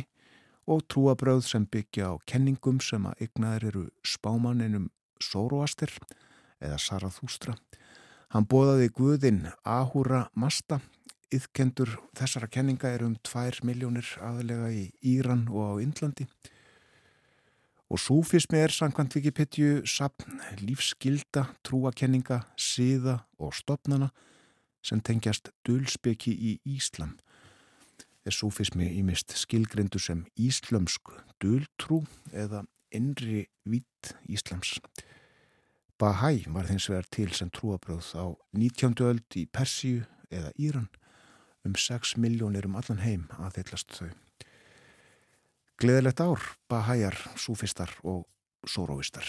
og 0.67 0.85
trúabröð 0.87 1.43
sem 1.45 1.65
byggja 1.65 2.13
á 2.13 2.13
kenningum 2.25 2.79
sem 2.79 3.05
að 3.05 3.25
ygnaður 3.25 3.67
eru 3.69 3.83
spámaninum 4.05 4.89
Sóróastir 5.19 5.91
eða 6.61 6.77
Sarathústra. 6.79 7.55
Hann 8.29 8.45
bóðaði 8.45 8.91
Guðinn 8.93 9.41
Ahura 9.65 10.29
Masta. 10.33 10.79
Yðkendur 11.33 11.91
þessara 12.17 12.49
kenninga 12.49 12.89
er 12.89 13.03
um 13.05 13.15
2 13.25 13.61
miljónir 13.65 14.07
aðlega 14.21 14.71
í 14.73 14.85
Íran 15.05 15.47
og 15.49 15.61
á 15.65 15.73
Indlandi. 15.83 16.25
Og 17.89 17.99
súfismi 17.99 18.57
er 18.57 18.69
sangkvæmt 18.69 19.15
Wikipedia 19.15 19.85
sapn 19.85 20.41
lífsgilda, 20.61 21.47
trúakenninga, 21.65 22.43
síða 22.53 23.15
og 23.41 23.55
stopnana 23.57 24.11
sem 24.85 25.01
tengjast 25.01 25.49
dölspeki 25.65 26.31
í 26.31 26.51
Íslam. 26.69 27.15
Er 28.25 28.35
súfismi 28.35 28.91
í 28.93 29.01
mist 29.01 29.33
skilgrindu 29.33 29.97
sem 29.99 30.21
íslömsku 30.37 31.17
döltrú 31.41 32.03
eða 32.29 32.61
innri 32.93 33.47
vitt 33.65 34.13
Íslams. 34.29 34.77
Bahæ 35.99 36.45
var 36.53 36.69
þins 36.69 36.91
vegar 36.93 37.09
til 37.11 37.33
sem 37.33 37.49
trúabröð 37.49 38.13
á 38.15 38.25
19. 38.53 39.01
öld 39.01 39.35
í 39.35 39.49
Persíu 39.49 40.05
eða 40.29 40.53
Íran 40.61 40.89
um 41.65 41.73
6 41.75 42.17
miljónir 42.21 42.69
um 42.69 42.77
allan 42.79 43.01
heim 43.01 43.27
að 43.41 43.59
þeillast 43.59 43.97
þau. 43.97 44.28
Gleðilegt 45.79 46.19
ár, 46.19 46.41
Bahæjar, 46.67 47.15
Súfistar 47.39 47.93
og 48.03 48.25
Sóróvistar. 48.67 49.23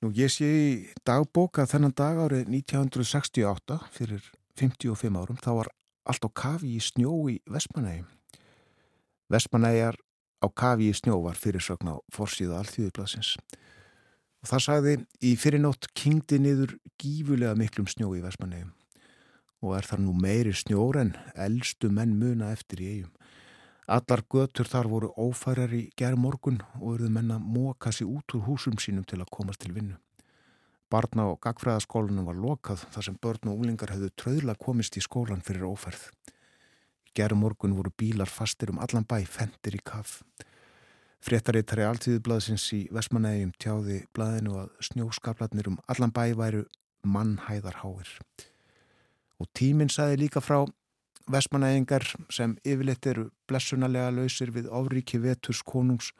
Nú 0.00 0.08
ég 0.16 0.32
sé 0.32 0.48
í 0.48 0.68
dagbóka 1.04 1.66
þennan 1.68 1.92
dag 1.92 2.16
árið 2.16 2.48
1968 2.48 3.76
fyrir 3.92 4.24
55 4.56 5.20
árum 5.20 5.36
þá 5.36 5.50
var 5.58 5.70
allt 6.08 6.24
á 6.24 6.30
kafi 6.32 6.70
í 6.78 6.80
snjó 6.80 7.12
í 7.28 7.36
Vestmanægi. 7.44 8.06
Vestmanæjar 9.28 10.00
á 10.40 10.48
kafi 10.48 10.88
í 10.88 10.96
snjó 10.96 11.20
var 11.26 11.36
fyrirsögn 11.36 11.92
á 11.92 12.00
forsíðu 12.08 12.56
alþjóðublasins. 12.56 13.34
Og 14.40 14.48
það 14.48 14.64
sagði 14.64 14.96
í 15.28 15.34
fyrirnótt 15.36 15.90
kingdi 15.92 16.40
niður 16.40 16.78
gífulega 16.96 17.52
miklum 17.52 17.90
snjó 17.90 18.14
í 18.16 18.24
Vestmannegjum 18.24 18.72
og 19.60 19.74
er 19.74 19.84
þar 19.84 20.06
nú 20.06 20.12
meiri 20.14 20.54
snjór 20.54 21.00
en 21.00 21.16
eldstu 21.34 21.90
menn 21.92 22.16
muna 22.16 22.52
eftir 22.54 22.80
í 22.80 22.90
eigum. 22.94 23.17
Allar 23.88 24.20
götur 24.28 24.68
þar 24.68 24.86
voru 24.92 25.08
ófærar 25.16 25.72
í 25.72 25.86
gerð 25.96 26.20
morgun 26.20 26.58
og 26.76 26.98
eruðu 26.98 27.08
menna 27.14 27.38
móka 27.40 27.88
sér 27.88 28.10
út 28.12 28.34
úr 28.36 28.42
húsum 28.44 28.76
sínum 28.76 29.06
til 29.08 29.16
að 29.22 29.30
komast 29.32 29.62
til 29.62 29.72
vinnu. 29.72 29.96
Barna 30.92 31.24
og 31.32 31.38
gagfræðaskólanum 31.40 32.28
var 32.28 32.36
lokað 32.36 32.82
þar 32.92 33.06
sem 33.06 33.16
börn 33.16 33.48
og 33.48 33.62
úlingar 33.62 33.94
hefðu 33.94 34.10
tröðla 34.20 34.54
komist 34.60 35.00
í 35.00 35.04
skólan 35.04 35.40
fyrir 35.44 35.64
ófærð. 35.64 36.02
Gerð 37.16 37.40
morgun 37.40 37.78
voru 37.78 37.92
bílar 37.96 38.28
fastir 38.28 38.74
um 38.74 38.80
allan 38.84 39.08
bæ, 39.08 39.24
fendir 39.24 39.76
í 39.76 39.80
kaff. 39.80 40.20
Fréttarittari 41.24 41.88
alltíðublaðsins 41.88 42.68
í 42.76 42.82
Vestmanægjum 42.92 43.54
tjáði 43.56 44.02
blaðinu 44.12 44.58
að 44.66 44.68
snjóskaplatnir 44.90 45.72
um 45.72 45.80
allan 45.88 46.12
bæ 46.12 46.36
væru 46.36 46.66
mannhæðarháir. 47.08 48.12
Og 49.40 49.48
tíminn 49.56 49.88
saði 49.88 50.26
líka 50.26 50.44
frá 50.44 50.66
Vestmanægingar 51.28 52.06
sem 52.32 52.54
yfirleitt 52.64 53.06
eru 53.10 53.26
blessunarlega 53.50 54.14
lausir 54.16 54.48
við 54.54 54.70
áríki 54.72 55.18
veturs 55.20 55.60
konungs 55.60 56.14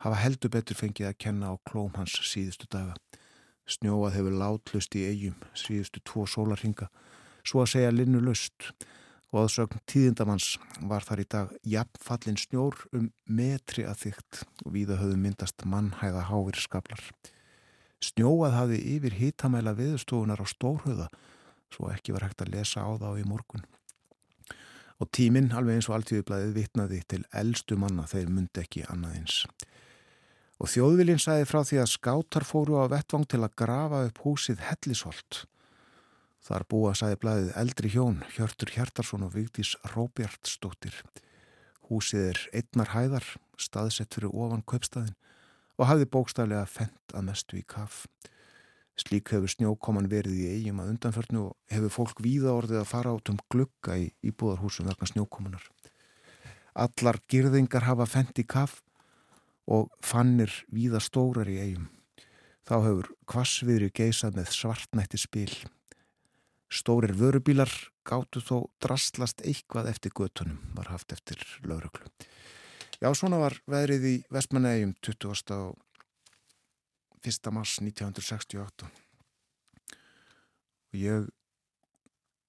hafa 0.00 0.16
heldur 0.22 0.52
betur 0.54 0.78
fengið 0.78 1.10
að 1.10 1.18
kenna 1.26 1.50
á 1.52 1.54
klóm 1.68 1.92
hans 1.98 2.14
síðustu 2.24 2.64
daga. 2.72 2.94
Snjóað 3.68 4.16
hefur 4.16 4.38
látlust 4.40 4.96
í 4.96 5.04
eigum 5.10 5.36
síðustu 5.52 6.00
tvo 6.08 6.24
sólarhinga, 6.24 6.88
svo 7.44 7.66
að 7.66 7.72
segja 7.74 7.92
linnu 7.92 8.22
lust 8.24 8.70
og 9.28 9.42
aðsögn 9.42 9.84
tíðindamanns 9.92 10.48
var 10.88 11.04
þar 11.04 11.20
í 11.20 11.28
dag 11.36 11.54
jafnfallin 11.76 12.40
snjór 12.40 12.80
um 12.96 13.10
metri 13.28 13.84
að 13.84 14.06
þygt 14.06 14.44
og 14.64 14.72
víða 14.72 15.00
höfðu 15.02 15.20
myndast 15.20 15.68
mannhæða 15.68 16.28
háir 16.30 16.64
skablar. 16.64 17.02
Snjóað 18.00 18.56
hafi 18.56 18.80
yfir 18.96 19.20
hitamæla 19.20 19.76
viðstofunar 19.76 20.40
á 20.40 20.46
stórhauða 20.48 21.12
svo 21.74 21.90
ekki 21.92 22.16
var 22.16 22.30
hægt 22.30 22.46
að 22.46 22.54
lesa 22.56 22.88
á 22.88 22.96
þá 22.96 23.10
í 23.20 23.26
morgun. 23.28 23.66
Og 25.00 25.10
tíminn, 25.12 25.50
alveg 25.52 25.76
eins 25.76 25.90
og 25.90 25.98
alltíðublaðið, 25.98 26.54
vitnaði 26.56 27.02
til 27.08 27.24
eldstu 27.36 27.76
manna 27.76 28.06
þeir 28.08 28.30
myndi 28.32 28.62
ekki 28.62 28.86
annað 28.88 29.18
eins. 29.18 29.42
Og 30.56 30.72
þjóðvilinn 30.72 31.20
sæði 31.20 31.50
frá 31.50 31.60
því 31.68 31.82
að 31.82 31.92
skátar 31.92 32.46
fóru 32.48 32.80
á 32.80 32.88
vettvang 32.88 33.26
til 33.28 33.42
að 33.44 33.58
grafa 33.60 34.06
upp 34.08 34.22
húsið 34.24 34.62
Hellisholt 34.70 35.44
Þar 36.46 36.62
búa 36.70 36.92
sæði 36.94 37.16
blæðið 37.24 37.54
eldri 37.58 37.88
hjón, 37.90 38.20
Hjörtur 38.36 38.70
Hjartarsson 38.70 39.24
og 39.26 39.32
Vigdís 39.34 39.72
Róbjartsdóttir. 39.96 41.00
Húsið 41.88 42.28
er 42.28 42.42
einnar 42.60 42.92
hæðar, 42.92 43.26
staðsett 43.58 44.14
fyrir 44.14 44.30
ofan 44.30 44.62
kaupstæðin 44.62 45.16
og 45.76 45.90
hafði 45.90 46.06
bókstæðilega 46.14 46.68
fendt 46.70 47.16
að 47.18 47.26
mestu 47.26 47.58
í 47.58 47.64
kaff. 47.66 48.04
Slík 48.96 49.28
hefur 49.34 49.50
snjókoman 49.52 50.08
verið 50.08 50.38
í 50.40 50.46
eigum 50.54 50.80
að 50.80 50.94
undanförnu 50.94 51.42
og 51.50 51.72
hefur 51.72 51.92
fólk 51.92 52.22
víða 52.24 52.54
orðið 52.56 52.80
að 52.80 52.88
fara 52.88 53.12
át 53.12 53.32
um 53.32 53.40
glugga 53.52 53.98
í 54.00 54.06
íbúðarhúsum 54.24 54.88
vegna 54.88 55.08
snjókomanar. 55.10 55.66
Allar 56.76 57.20
girðingar 57.28 57.84
hafa 57.84 58.06
fendt 58.08 58.40
í 58.40 58.46
kaff 58.48 58.80
og 59.68 59.90
fannir 60.00 60.52
víða 60.72 61.02
stórar 61.04 61.48
í 61.50 61.58
eigum. 61.60 61.90
Þá 62.66 62.76
hefur 62.82 63.10
kvassviðri 63.30 63.92
geisað 63.94 64.40
með 64.40 64.52
svartnætti 64.56 65.20
spil. 65.20 65.52
Stórir 66.72 67.12
vörubílar 67.14 67.70
gáttu 68.06 68.40
þó 68.42 68.66
drastlast 68.82 69.44
eitthvað 69.44 69.92
eftir 69.92 70.14
göttunum 70.16 70.58
var 70.74 70.90
haft 70.90 71.12
eftir 71.14 71.38
lauruglu. 71.62 72.08
Já, 72.96 73.12
svona 73.12 73.38
var 73.38 73.58
veðrið 73.68 74.08
í 74.08 74.14
Vestmanægjum 74.32 74.96
20. 75.04 75.76
1. 77.26 77.50
mars 77.52 77.78
1968 77.82 78.86
og 80.86 81.00
ég 81.00 81.26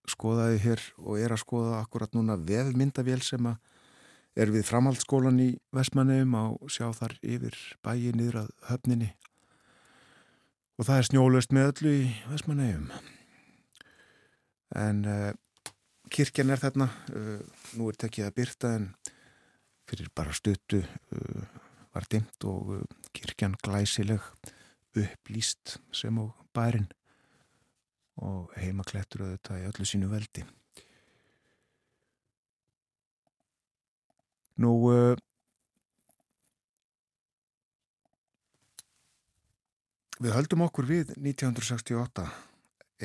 skoðaði 0.08 0.62
hér 0.64 0.84
og 1.04 1.20
er 1.20 1.34
að 1.36 1.44
skoða 1.44 1.82
akkurat 1.82 2.14
núna 2.16 2.38
vefmyndavél 2.40 3.20
sem 3.26 3.50
að 3.50 3.58
er 4.38 4.52
við 4.54 4.68
framhaldsskólan 4.70 5.40
í 5.42 5.50
Vestmanneum 5.74 6.36
á 6.38 6.46
sjá 6.70 6.92
þar 6.94 7.18
yfir 7.26 7.58
bæi 7.82 8.14
niður 8.14 8.44
að 8.44 8.52
höfninni. 8.70 9.10
Og 10.78 10.86
það 10.86 11.00
er 11.00 11.08
snjólust 11.10 11.56
með 11.58 11.70
öllu 11.72 11.94
í 12.04 12.08
Vestmanneum 12.30 12.92
en 14.78 15.06
uh, 15.08 15.32
kirkjan 16.12 16.52
er 16.54 16.62
þarna 16.62 16.90
uh, 17.16 17.40
nú 17.80 17.88
er 17.90 17.98
tekið 18.04 18.28
að 18.28 18.36
byrta 18.38 18.74
en 18.78 18.90
fyrir 19.88 20.12
bara 20.16 20.36
stuttu 20.36 20.84
uh, 20.84 21.48
var 21.96 22.06
dimt 22.12 22.46
og 22.46 22.76
kirkjan 23.16 23.56
glæsileg 23.64 24.22
upplýst 25.04 25.78
sem 25.96 26.18
og 26.22 26.34
bærin 26.56 26.88
og 28.18 28.54
heimaklettur 28.58 29.26
auðvitað 29.26 29.62
í 29.62 29.68
öllu 29.70 29.86
sínu 29.86 30.10
veldi. 30.10 30.44
Nú, 34.58 34.72
uh, 34.90 35.14
við 40.18 40.34
höldum 40.34 40.66
okkur 40.66 40.90
við 40.90 41.14
1968, 41.14 42.26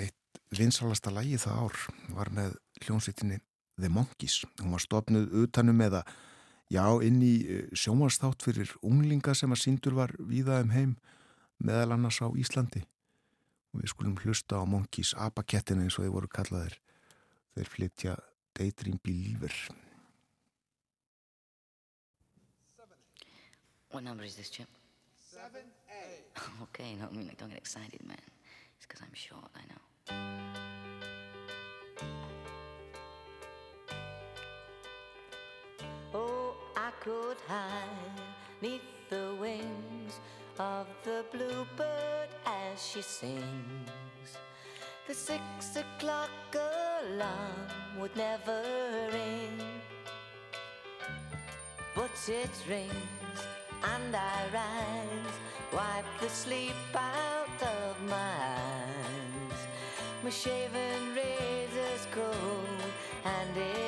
eitt 0.01 0.43
vinsalasta 0.57 1.13
lægi 1.13 1.43
það 1.45 1.61
ár 1.67 1.81
var 2.17 2.33
með 2.33 2.57
hljónsveitinni 2.87 3.43
The 3.77 3.93
Monkeys. 3.93 4.43
Hún 4.63 4.73
var 4.73 4.85
stopnuð 4.85 5.29
utanum 5.45 5.85
eða 5.85 6.07
já 6.73 6.87
inn 7.05 7.21
í 7.21 7.35
uh, 7.45 7.67
sjómarsþátt 7.77 8.49
fyrir 8.49 8.73
unglinga 8.81 9.37
sem 9.37 9.53
að 9.53 9.67
síndur 9.67 10.01
var 10.01 10.17
víða 10.17 10.63
um 10.65 10.73
heim 10.73 10.97
meðal 11.63 11.95
annars 11.97 12.19
á 12.23 12.29
Íslandi 12.35 12.83
og 13.73 13.83
við 13.83 13.93
skulum 13.95 14.19
hlusta 14.23 14.59
á 14.59 14.65
Monkeys 14.69 15.15
Abakettin 15.15 15.83
eins 15.85 15.97
og 15.99 16.05
þeir 16.05 16.17
voru 16.17 16.29
kallaðir 16.33 16.77
þeir 17.55 17.73
flytja 17.77 18.19
Daydream 18.59 18.99
Believer 19.03 19.55
What 23.93 24.05
number 24.05 24.25
is 24.25 24.37
this, 24.37 24.49
Chip? 24.49 24.69
7A. 25.37 26.63
okay, 26.63 26.95
no, 26.95 27.09
I 27.11 27.15
mean, 27.15 27.27
like, 27.27 27.37
don't 27.37 27.51
get 27.51 27.59
excited, 27.59 28.03
man. 28.07 28.17
It's 28.79 28.87
because 28.87 29.03
I'm 29.03 29.13
short, 29.13 29.51
I 29.55 29.61
know. 29.69 29.83
Oh, 36.15 36.55
I 36.75 36.91
could 37.01 37.37
hide 37.47 38.23
neath 38.63 38.81
the 39.11 39.37
wings 39.39 40.21
of 40.59 40.87
the 41.05 41.25
bluebird 41.33 42.29
as 42.47 42.87
she 42.87 43.03
sings. 43.03 44.31
The 45.07 45.15
six 45.15 45.77
o'clock 45.77 46.31
alarm 46.55 47.99
would 47.99 48.15
never 48.17 48.63
ring, 49.13 49.59
but 51.95 52.11
it 52.29 52.51
rings 52.69 53.41
and 53.83 54.15
I 54.15 54.45
rise, 54.53 55.37
wipe 55.73 56.21
the 56.21 56.29
sleep 56.29 56.95
out 56.95 57.63
of 57.63 58.01
my 58.09 58.35
eyes. 58.47 59.61
My 60.23 60.31
shaven 60.31 61.15
razor's 61.17 62.07
cold 62.13 62.83
and 63.25 63.57
it 63.57 63.82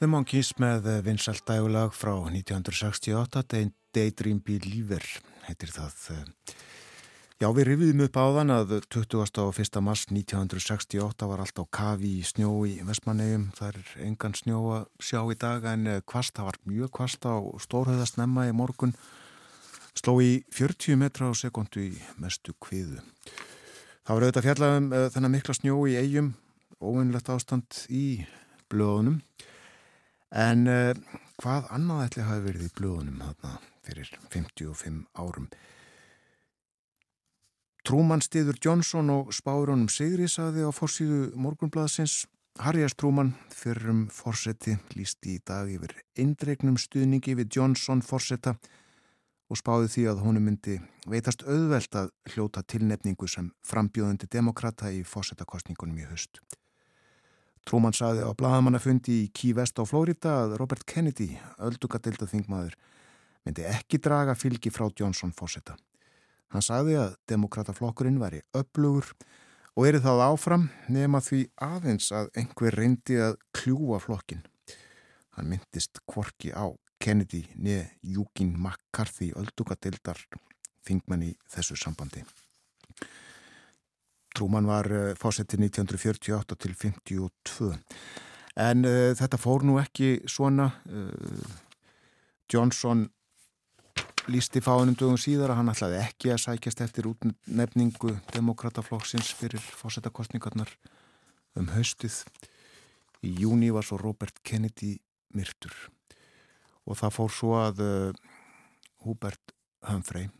The 0.00 0.08
Monkeys 0.08 0.54
með 0.56 0.86
vinsalt 1.04 1.42
dægulag 1.44 1.92
frá 1.92 2.14
1968 2.24 3.42
Day- 3.52 3.68
Daydream 3.92 4.38
Believer 4.40 5.04
heitir 5.44 5.68
það 5.74 6.24
Já, 7.40 7.50
við 7.52 7.68
rifiðum 7.68 8.06
upp 8.06 8.16
á 8.16 8.24
þann 8.38 8.52
að 8.54 8.72
20. 8.96 9.20
og 9.44 9.60
1. 9.60 9.76
mars 9.84 10.06
1968 10.08 11.28
var 11.28 11.44
allt 11.44 11.60
á 11.60 11.64
kafi 11.68 12.14
í 12.16 12.24
snjó 12.24 12.48
í 12.64 12.80
Vestmannegjum. 12.80 13.46
Það 13.56 13.68
er 13.68 13.92
engan 14.08 14.36
snjó 14.40 14.64
að 14.78 14.88
sjá 15.04 15.20
í 15.20 15.36
dag 15.36 15.68
en 15.68 15.86
eh, 15.86 16.02
hvasst, 16.08 16.32
það 16.36 16.48
var 16.48 16.60
mjög 16.64 16.90
hvasst 16.96 17.28
á 17.28 17.36
stórhauðasnemma 17.60 18.48
í 18.48 18.56
morgun. 18.56 18.96
Sló 19.92 20.16
í 20.24 20.44
40 20.48 20.96
metra 20.96 21.28
á 21.28 21.36
sekundu 21.36 21.90
í 21.92 21.96
mestu 22.16 22.56
kviðu. 22.56 23.04
Það 24.04 24.14
var 24.16 24.22
auðvitað 24.24 24.48
fjallað 24.48 24.78
um 24.80 24.92
uh, 24.92 25.08
þennan 25.12 25.36
mikla 25.36 25.60
snjó 25.60 25.80
í 25.84 25.96
eigum, 26.00 26.36
óvinnlegt 26.80 27.28
ástand 27.28 27.84
í 27.92 28.24
blöðunum. 28.72 29.20
En 30.30 30.66
uh, 30.70 30.94
hvað 31.42 31.68
annað 31.74 32.04
ætli 32.06 32.24
hafi 32.28 32.46
verið 32.46 32.66
í 32.68 32.72
blöðunum 32.78 33.22
þarna 33.24 33.56
fyrir 33.86 34.10
55 34.30 35.00
árum? 35.18 35.48
Trúmann 37.86 38.22
stiður 38.22 38.58
Johnson 38.62 39.10
og 39.10 39.32
spárunum 39.34 39.88
Sigri 39.90 40.28
saði 40.28 40.62
á 40.62 40.70
fórsíðu 40.70 41.32
morgunblaðsins. 41.34 42.26
Harry 42.60 42.84
S. 42.84 42.94
Trúmann 42.94 43.32
fyrrum 43.54 44.04
fórseti 44.12 44.76
lísti 44.94 45.38
í 45.38 45.42
dag 45.46 45.70
yfir 45.70 45.96
eindregnum 46.18 46.76
stuðningi 46.78 47.34
við 47.38 47.56
Johnson 47.56 48.02
fórseta 48.04 48.54
og 49.50 49.58
spáði 49.58 49.90
því 49.90 50.06
að 50.12 50.22
honum 50.26 50.46
myndi 50.46 50.76
veitast 51.10 51.42
auðvelt 51.42 51.96
að 51.98 52.12
hljóta 52.30 52.62
tilnefningu 52.62 53.26
sem 53.30 53.50
frambjóðandi 53.66 54.28
demokrata 54.30 54.92
í 54.94 55.02
fórsetakostningunum 55.02 55.98
í 55.98 56.06
höst. 56.10 56.38
Trúmann 57.68 57.94
saði 57.96 58.24
á 58.24 58.30
bladamannafundi 58.34 59.16
í 59.24 59.28
Key 59.36 59.54
West 59.56 59.78
á 59.78 59.84
Flórida 59.86 60.32
að 60.44 60.56
Robert 60.60 60.86
Kennedy, 60.88 61.34
öldugadeilda 61.60 62.28
þingmaður, 62.30 62.74
myndi 63.44 63.66
ekki 63.68 64.00
draga 64.02 64.34
fylgi 64.38 64.72
frá 64.72 64.88
Johnson 64.96 65.34
fórseta. 65.36 65.76
Hann 66.50 66.64
sagði 66.66 66.96
að 66.98 67.14
demokrataflokkurinn 67.30 68.18
væri 68.20 68.42
upplugur 68.56 69.12
og 69.76 69.86
eri 69.86 70.00
það 70.02 70.24
áfram 70.26 70.68
nema 70.90 71.20
því 71.22 71.44
aðeins 71.62 72.10
að 72.16 72.32
einhver 72.40 72.74
reyndi 72.74 73.20
að 73.22 73.38
kljúa 73.54 74.00
flokkin. 74.02 74.42
Hann 75.36 75.52
myndist 75.52 76.02
kvorki 76.10 76.50
á 76.50 76.74
Kennedy 77.00 77.46
neð 77.56 77.86
Júkin 78.02 78.56
McCarthy 78.58 79.30
öldugadildar 79.38 80.18
þingmann 80.84 81.28
í 81.30 81.34
þessu 81.48 81.78
sambandi. 81.78 82.24
Trúmann 84.40 84.64
var 84.64 84.88
fósettið 85.20 85.66
1948 85.68 86.56
til 86.64 86.76
52 86.80 87.74
en 88.60 88.86
uh, 88.88 89.10
þetta 89.16 89.38
fór 89.40 89.64
nú 89.68 89.76
ekki 89.80 90.22
svona 90.28 90.70
uh, 90.88 91.50
Johnson 92.50 93.04
lísti 94.30 94.62
fáinum 94.64 94.96
dögum 94.96 95.18
síðar 95.20 95.52
að 95.52 95.60
hann 95.60 95.72
ætlaði 95.72 96.00
ekki 96.00 96.32
að 96.32 96.42
sækjast 96.44 96.82
eftir 96.86 97.08
útnefningu 97.10 98.14
demokrataflokksins 98.32 99.30
fyrir 99.36 99.60
fósettakostningarnar 99.60 100.72
um 101.58 101.70
haustið. 101.74 102.22
Í 103.26 103.34
júni 103.42 103.70
var 103.74 103.84
svo 103.84 103.98
Robert 104.00 104.40
Kennedy 104.46 104.94
myrtur 105.36 105.74
og 106.88 106.96
það 106.96 107.16
fór 107.16 107.32
svo 107.36 107.54
að 107.60 107.84
uh, 107.84 108.20
Hubert 109.04 109.54
Humphrey 109.88 110.30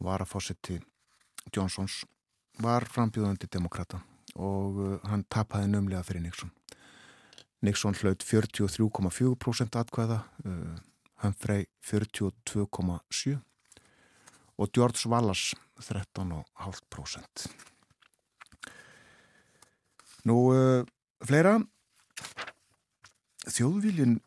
var 0.00 0.20
að 0.20 0.34
fósetti 0.34 0.80
Johnsons 1.54 2.02
var 2.62 2.86
frambjóðandi 2.88 3.48
demokrata 3.52 4.00
og 4.36 4.78
uh, 4.78 4.96
hann 5.10 5.24
taphaði 5.32 5.70
nömlega 5.72 6.04
fyrir 6.06 6.22
Nixon. 6.24 6.52
Nixon 7.66 7.96
hlaut 7.98 8.22
43,4% 8.24 9.78
atkvæða 9.80 10.20
uh, 10.44 10.78
Humphrey 11.24 11.66
42,7 11.84 13.36
og 14.60 14.72
George 14.76 15.08
Wallace 15.10 15.56
13,5%. 15.80 17.48
Nú, 20.28 20.36
uh, 20.52 20.84
fleira, 21.24 21.58
þjóðvílinn 23.48 24.18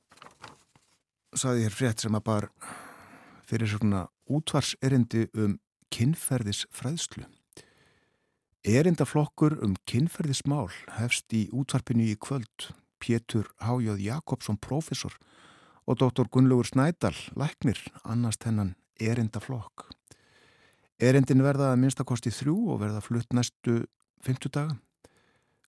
saði 1.37 1.65
hér 1.65 1.73
frétt 1.73 2.03
sem 2.03 2.17
að 2.17 2.25
bar 2.27 2.49
fyrir 3.49 3.69
svona 3.69 4.07
útvarserindi 4.29 5.27
um 5.37 5.57
kinnferðisfræðslu. 5.93 7.25
Erindaflokkur 8.63 9.57
um 9.59 9.73
kinnferðismál 9.83 10.69
hefst 10.95 11.33
í 11.35 11.49
útvarpinu 11.51 12.05
í 12.07 12.13
kvöld. 12.15 12.69
Pétur 12.95 13.49
Hájóð 13.59 13.99
Jakobsson, 13.99 14.55
professor 14.55 15.17
og 15.83 15.97
dóttor 15.99 16.29
Gunnlaugur 16.31 16.69
Snædal, 16.69 17.17
læknir, 17.35 17.81
annast 18.07 18.47
hennan 18.47 18.77
erindaflokk. 18.95 19.89
Erindin 20.95 21.43
verða 21.43 21.73
að 21.73 21.81
minnstakosti 21.81 22.31
þrjú 22.31 22.55
og 22.71 22.79
verða 22.85 23.01
flutt 23.03 23.35
næstu 23.35 23.81
50 24.23 24.55
daga, 24.55 24.77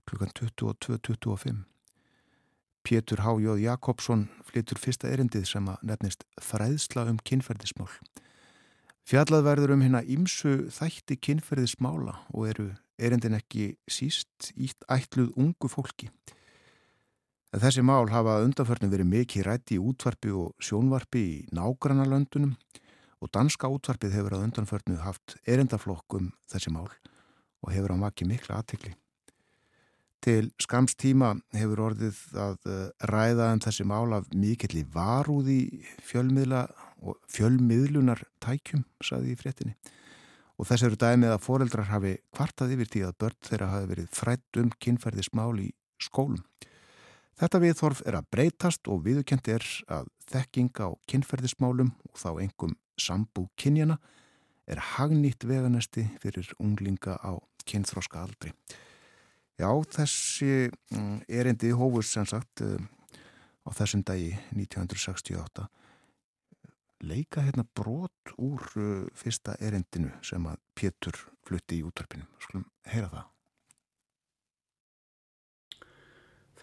klukkan 0.07 0.31
22.25. 0.39 1.65
Pétur 2.87 3.25
Hájóð 3.27 3.59
Jakobsson 3.65 4.29
flyttur 4.47 4.79
fyrsta 4.79 5.11
erindið 5.11 5.49
sem 5.51 5.67
að 5.67 5.83
nefnist 5.83 6.23
Þræðsla 6.39 7.09
um 7.11 7.19
kynferðismál. 7.27 7.91
Fjallað 9.03 9.45
verður 9.51 9.75
um 9.75 9.83
hérna 9.83 9.99
ímsu 10.07 10.71
þætti 10.71 11.19
kynferðismála 11.19 12.21
og 12.31 12.49
eru 12.55 12.71
erindin 12.97 13.37
ekki 13.37 13.75
síst 13.91 14.51
ítt 14.55 14.85
ætluð 14.91 15.35
ungu 15.39 15.69
fólki. 15.71 16.09
Þessi 17.55 17.83
mál 17.87 18.09
hafa 18.11 18.41
undanförnum 18.43 18.91
verið 18.91 19.11
mikið 19.11 19.45
rætti 19.47 19.77
í 19.77 19.83
útvarpi 19.83 20.33
og 20.35 20.51
sjónvarpi 20.59 21.21
í 21.23 21.37
nágrannalöndunum 21.55 22.55
og 23.23 23.31
danska 23.31 23.69
útvarpið 23.71 24.17
hefur 24.17 24.35
að 24.35 24.45
undanförnu 24.49 24.99
haft 25.05 25.37
erindaflokk 25.47 26.19
um 26.19 26.25
þessi 26.51 26.73
mál 26.75 26.91
og 27.63 27.71
hefur 27.71 27.95
á 27.95 27.97
maki 27.97 28.27
mikla 28.27 28.59
aðtekli. 28.59 28.91
Til 30.25 30.49
skamstíma 30.59 31.35
hefur 31.53 31.83
orðið 31.91 32.17
að 32.41 32.57
ræða 33.11 33.51
um 33.53 33.61
þessi 33.61 33.85
mál 33.87 34.15
af 34.17 34.25
mikill 34.33 34.81
í 34.81 34.87
varúði 34.91 35.59
fjölmiðlunar 36.09 38.23
tækjum, 38.41 38.83
saði 39.05 39.31
í 39.31 39.39
fréttinni. 39.39 39.75
Og 40.55 40.69
þess 40.69 40.85
eru 40.87 40.99
dæmið 40.99 41.33
að 41.35 41.43
foreldrar 41.43 41.89
hafi 41.89 42.13
kvartað 42.35 42.75
yfir 42.77 42.91
því 42.91 43.01
að 43.07 43.17
börn 43.23 43.39
þeirra 43.43 43.71
hafi 43.73 43.89
verið 43.91 44.11
frætt 44.15 44.59
um 44.61 44.71
kynferðismál 44.79 45.51
í 45.59 45.69
skólum. 45.99 46.43
Þetta 47.35 47.59
viðþorf 47.59 48.01
er 48.07 48.15
að 48.15 48.29
breytast 48.31 48.87
og 48.87 49.01
viðukent 49.03 49.49
er 49.51 49.65
að 49.91 50.07
þekking 50.31 50.71
á 50.79 50.87
kynferðismálum 51.11 51.91
og 52.07 52.19
þá 52.21 52.29
engum 52.45 52.77
sambú 52.95 53.49
kynjana 53.59 53.97
er 54.71 54.79
hagnýtt 54.95 55.43
veganesti 55.43 56.07
fyrir 56.23 56.47
unglinga 56.63 57.19
á 57.19 57.35
kynþróska 57.67 58.23
aldri. 58.23 58.53
Já, 59.59 59.67
þessi 59.67 60.71
erindi 61.27 61.75
hófus 61.75 62.13
sem 62.15 62.25
sagt 62.27 62.63
á 62.63 63.69
þessum 63.75 64.03
dagi 64.07 64.31
1968 64.55 65.67
leika 67.03 67.43
hérna 67.43 67.65
brot 67.75 68.35
úr 68.37 68.61
fyrsta 69.13 69.55
erindinu 69.59 70.11
sem 70.23 70.45
að 70.47 70.61
Pétur 70.75 71.17
flutti 71.45 71.79
í 71.79 71.85
útvarpinu. 71.87 72.27
Skulum 72.39 72.67
heyra 72.91 73.09
það. 73.13 73.31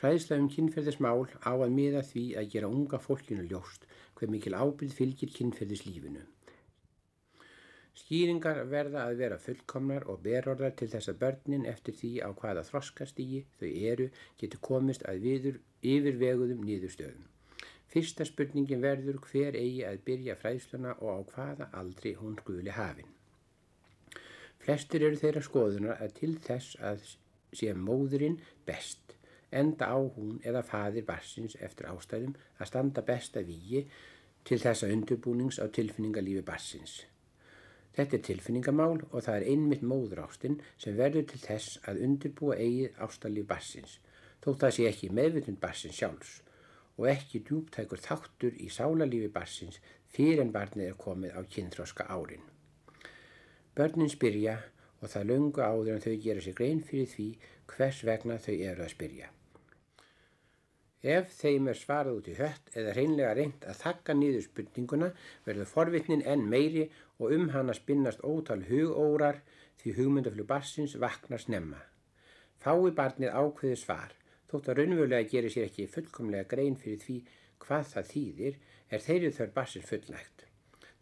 Fræðsla 0.02 0.36
um 0.42 0.48
kynferðismál 0.50 1.28
á 1.46 1.52
að 1.54 1.74
miða 1.76 2.00
því 2.02 2.22
að 2.40 2.48
gera 2.54 2.70
unga 2.74 2.98
fólkinu 2.98 3.44
ljóst 3.46 3.84
hver 4.18 4.32
mikil 4.34 4.56
ábyrð 4.58 4.96
fylgir 4.98 5.30
kynferðislífinu. 5.36 6.24
Skýringar 8.00 8.62
verða 8.72 9.04
að 9.04 9.18
vera 9.20 9.38
fullkomnar 9.38 10.08
og 10.08 10.22
berorðar 10.24 10.72
til 10.80 10.88
þess 10.90 11.12
að 11.12 11.20
börnin 11.22 11.68
eftir 11.68 11.94
því 11.98 12.12
á 12.24 12.28
hvaða 12.32 12.64
þroskastígi 12.66 13.44
þau 13.60 13.68
eru 13.92 14.08
getur 14.40 14.62
komist 14.64 15.04
að 15.06 15.22
viður 15.26 15.60
yfirveguðum 15.92 16.64
nýðustöðum. 16.66 17.28
Fyrsta 17.92 18.24
spurningin 18.24 18.80
verður 18.80 19.18
hver 19.26 19.56
eigi 19.58 19.82
að 19.84 19.98
byrja 20.06 20.36
fræðsluna 20.40 20.94
og 21.04 21.10
á 21.12 21.20
hvaða 21.34 21.66
aldri 21.76 22.14
hún 22.16 22.38
skuli 22.40 22.72
hafin. 22.72 23.10
Flestir 24.62 25.02
eru 25.04 25.18
þeirra 25.20 25.42
skoðunar 25.44 25.98
að 26.00 26.14
til 26.20 26.30
þess 26.46 26.78
að 26.90 27.02
sé 27.52 27.74
móðurinn 27.76 28.38
best 28.64 29.12
enda 29.60 29.90
á 29.92 30.00
hún 30.00 30.38
eða 30.48 30.62
fadir 30.64 31.04
barsins 31.04 31.58
eftir 31.60 31.90
ástæðum 31.90 32.32
að 32.56 32.70
standa 32.70 33.04
besta 33.10 33.42
víi 33.44 33.82
til 34.48 34.58
þessa 34.62 34.88
undurbúnings 34.94 35.58
á 35.60 35.68
tilfinningalífi 35.68 36.44
barsins. 36.46 36.94
Þetta 37.92 38.16
er 38.16 38.22
tilfinningamál 38.30 39.02
og 39.10 39.18
það 39.26 39.34
er 39.34 39.50
einmitt 39.52 39.84
móðurástinn 39.84 40.56
sem 40.80 40.96
verður 40.96 41.26
til 41.28 41.42
þess 41.42 41.76
að 41.84 42.00
undurbúa 42.06 42.56
eigið 42.56 42.96
ástalíf 43.04 43.50
barsins, 43.52 43.98
þótt 44.40 44.64
það 44.64 44.74
sé 44.78 44.88
ekki 44.88 45.12
meðvitund 45.12 45.60
barsins 45.60 46.00
sjálfs 46.00 46.32
og 46.98 47.08
ekki 47.12 47.42
djúptækur 47.46 48.00
þáttur 48.04 48.56
í 48.60 48.68
sálarlífi 48.72 49.30
barsins 49.32 49.80
fyrir 50.12 50.42
en 50.44 50.52
barnið 50.54 50.92
er 50.92 50.98
komið 51.00 51.36
á 51.38 51.40
kynþróska 51.54 52.08
árin. 52.12 52.44
Börnin 53.76 54.12
spyrja 54.12 54.58
og 55.00 55.10
það 55.10 55.28
löngu 55.30 55.62
áður 55.64 55.94
en 55.94 56.02
þau 56.04 56.16
gera 56.24 56.42
sér 56.44 56.58
grein 56.58 56.82
fyrir 56.86 57.08
því 57.14 57.28
hvers 57.72 58.02
vegna 58.06 58.36
þau 58.38 58.54
eru 58.54 58.84
að 58.84 58.92
spyrja. 58.92 59.30
Ef 61.02 61.32
þeim 61.34 61.66
er 61.72 61.78
svarað 61.78 62.18
út 62.20 62.28
í 62.30 62.36
hött 62.38 62.76
eða 62.78 62.92
reynlega 62.94 63.32
reynd 63.34 63.64
að 63.66 63.80
þakka 63.80 64.14
niður 64.14 64.44
spurninguna 64.44 65.08
verður 65.46 65.70
forvitnin 65.70 66.22
enn 66.22 66.44
meiri 66.52 66.84
og 67.18 67.34
um 67.34 67.48
hana 67.50 67.74
spinnast 67.74 68.22
ótal 68.22 68.60
hugórar 68.68 69.40
því 69.82 69.96
hugmyndaflug 69.96 70.46
barsins 70.46 70.94
vaknar 71.02 71.42
snemma. 71.42 71.80
Fái 72.62 72.92
barnið 72.94 73.34
ákveði 73.34 73.80
svar, 73.80 74.12
þótt 74.52 74.68
að 74.68 74.80
raunverulega 74.80 75.30
gerir 75.32 75.54
sér 75.54 75.68
ekki 75.70 75.88
fullkomlega 75.90 76.48
grein 76.50 76.76
fyrir 76.80 77.00
því 77.02 77.18
hvað 77.62 77.88
það 77.94 78.10
þýðir, 78.12 78.58
er 78.92 79.06
þeirrið 79.06 79.38
þörf 79.38 79.56
barsins 79.56 79.88
fullnægt. 79.88 80.46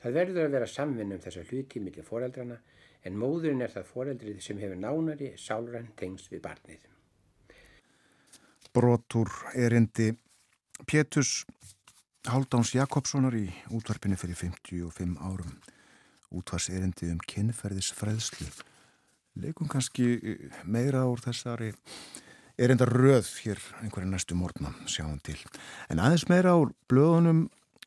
Það 0.01 0.17
verður 0.17 0.47
að 0.47 0.55
vera 0.57 0.71
samvinn 0.71 1.17
um 1.17 1.25
þessa 1.25 1.45
hluti 1.51 1.83
millir 1.83 2.07
foreldrana 2.07 2.61
en 3.05 3.19
móðurinn 3.21 3.65
er 3.65 3.75
það 3.75 3.91
foreldrið 3.91 4.41
sem 4.45 4.63
hefur 4.63 4.81
nánari 4.81 5.35
sálrann 5.41 5.93
tengst 5.99 6.33
við 6.33 6.45
barnið 6.47 6.89
brotur 8.73 9.31
erindi 9.55 10.15
Pétus 10.87 11.45
Haldáns 12.29 12.75
Jakobssonar 12.75 13.35
í 13.35 13.47
útvarpinu 13.75 14.17
fyrir 14.21 14.37
55 14.39 15.17
árum. 15.19 15.55
Útvars 16.31 16.69
erindi 16.71 17.09
um 17.11 17.19
kynferðisfræðslu 17.19 18.47
leikum 19.41 19.71
kannski 19.71 20.07
meira 20.69 21.07
úr 21.09 21.23
þessari 21.23 21.73
er 22.61 22.75
enda 22.75 22.85
röð 22.85 23.29
hér 23.41 23.61
einhverja 23.81 24.11
næstu 24.11 24.37
morgna, 24.37 24.75
sjáum 24.85 25.17
til. 25.25 25.39
En 25.89 26.01
aðeins 26.03 26.27
meira 26.29 26.53
úr 26.61 26.75
blöðunum 26.93 27.47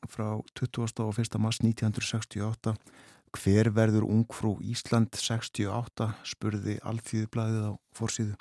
frá 0.09 0.41
21. 0.57 1.37
mars 1.39 1.61
1968 1.61 2.73
Hver 3.33 3.71
verður 3.73 4.05
ungfrú 4.05 4.55
Ísland 4.61 5.15
68 5.17 6.09
spurði 6.29 6.75
Alþýðublaðið 6.85 7.63
á 7.65 7.73
fórsíðu. 7.97 8.35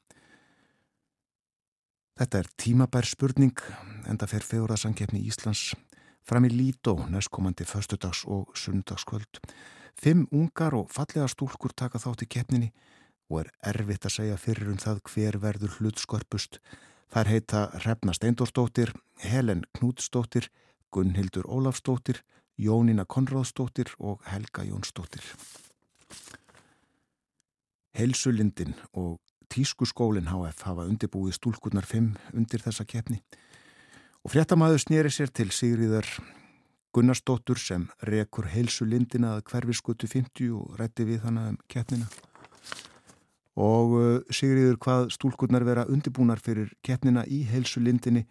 Þetta 2.21 2.43
er 2.43 2.51
tímabær 2.61 3.09
spurning 3.09 3.63
en 4.05 4.21
það 4.21 4.35
fer 4.35 4.49
fegurðarsankefni 4.51 5.23
Íslands 5.25 5.71
fram 6.29 6.45
í 6.45 6.53
Lító 6.53 6.99
næstkomandi 7.09 7.65
förstudags 7.65 8.27
og 8.29 8.53
sunnudagskvöld. 8.53 9.41
Fimm 9.97 10.27
ungar 10.33 10.77
og 10.77 10.93
fallega 10.93 11.29
stúlkur 11.29 11.73
taka 11.73 12.01
þátt 12.01 12.27
í 12.27 12.31
keppninni 12.37 12.71
og 13.33 13.47
er 13.47 13.53
erfitt 13.73 14.05
að 14.05 14.17
segja 14.19 14.37
fyrir 14.37 14.69
um 14.69 14.81
það 14.81 15.01
hver 15.09 15.39
verður 15.41 15.77
hlutskörpust. 15.79 16.59
Þær 17.13 17.31
heita 17.33 17.63
Hrefna 17.79 18.13
Steindórsdóttir, 18.17 18.93
Helen 19.25 19.65
Knútsdóttir, 19.77 20.51
Gunnhildur 20.93 21.49
Ólafsdóttir, 21.49 22.21
Jónína 22.61 23.07
Konráðsdóttir 23.09 23.95
og 23.99 24.21
Helga 24.29 24.65
Jónsdóttir. 24.69 25.25
Helsulindin 27.97 28.75
og 28.93 29.19
Tískuskólin 29.53 30.31
HF 30.33 30.65
hafa 30.65 30.85
undirbúið 30.89 31.37
stúlkurnar 31.37 31.89
5 31.89 32.15
undir 32.33 32.63
þessa 32.65 32.87
keppni 32.89 33.19
og 34.23 34.33
fréttamaður 34.33 34.81
snýri 34.81 35.13
sér 35.13 35.33
til 35.35 35.51
Sigriðar 35.53 36.09
Gunnarsdóttur 36.93 37.61
sem 37.61 37.89
rekur 38.09 38.49
Helsulindina 38.53 39.35
að 39.37 39.47
hverfiskutu 39.51 40.09
50 40.09 40.53
og 40.57 40.77
rætti 40.81 41.09
við 41.09 41.27
hana 41.27 41.51
um 41.53 41.59
keppnina 41.69 42.09
og 43.57 43.97
uh, 43.99 44.21
Sigriður 44.33 44.79
hvað 44.81 45.11
stúlkurnar 45.17 45.67
vera 45.69 45.89
undirbúnar 45.89 46.41
fyrir 46.41 46.73
keppnina 46.83 47.27
í 47.27 47.43
Helsulindinni 47.49 48.25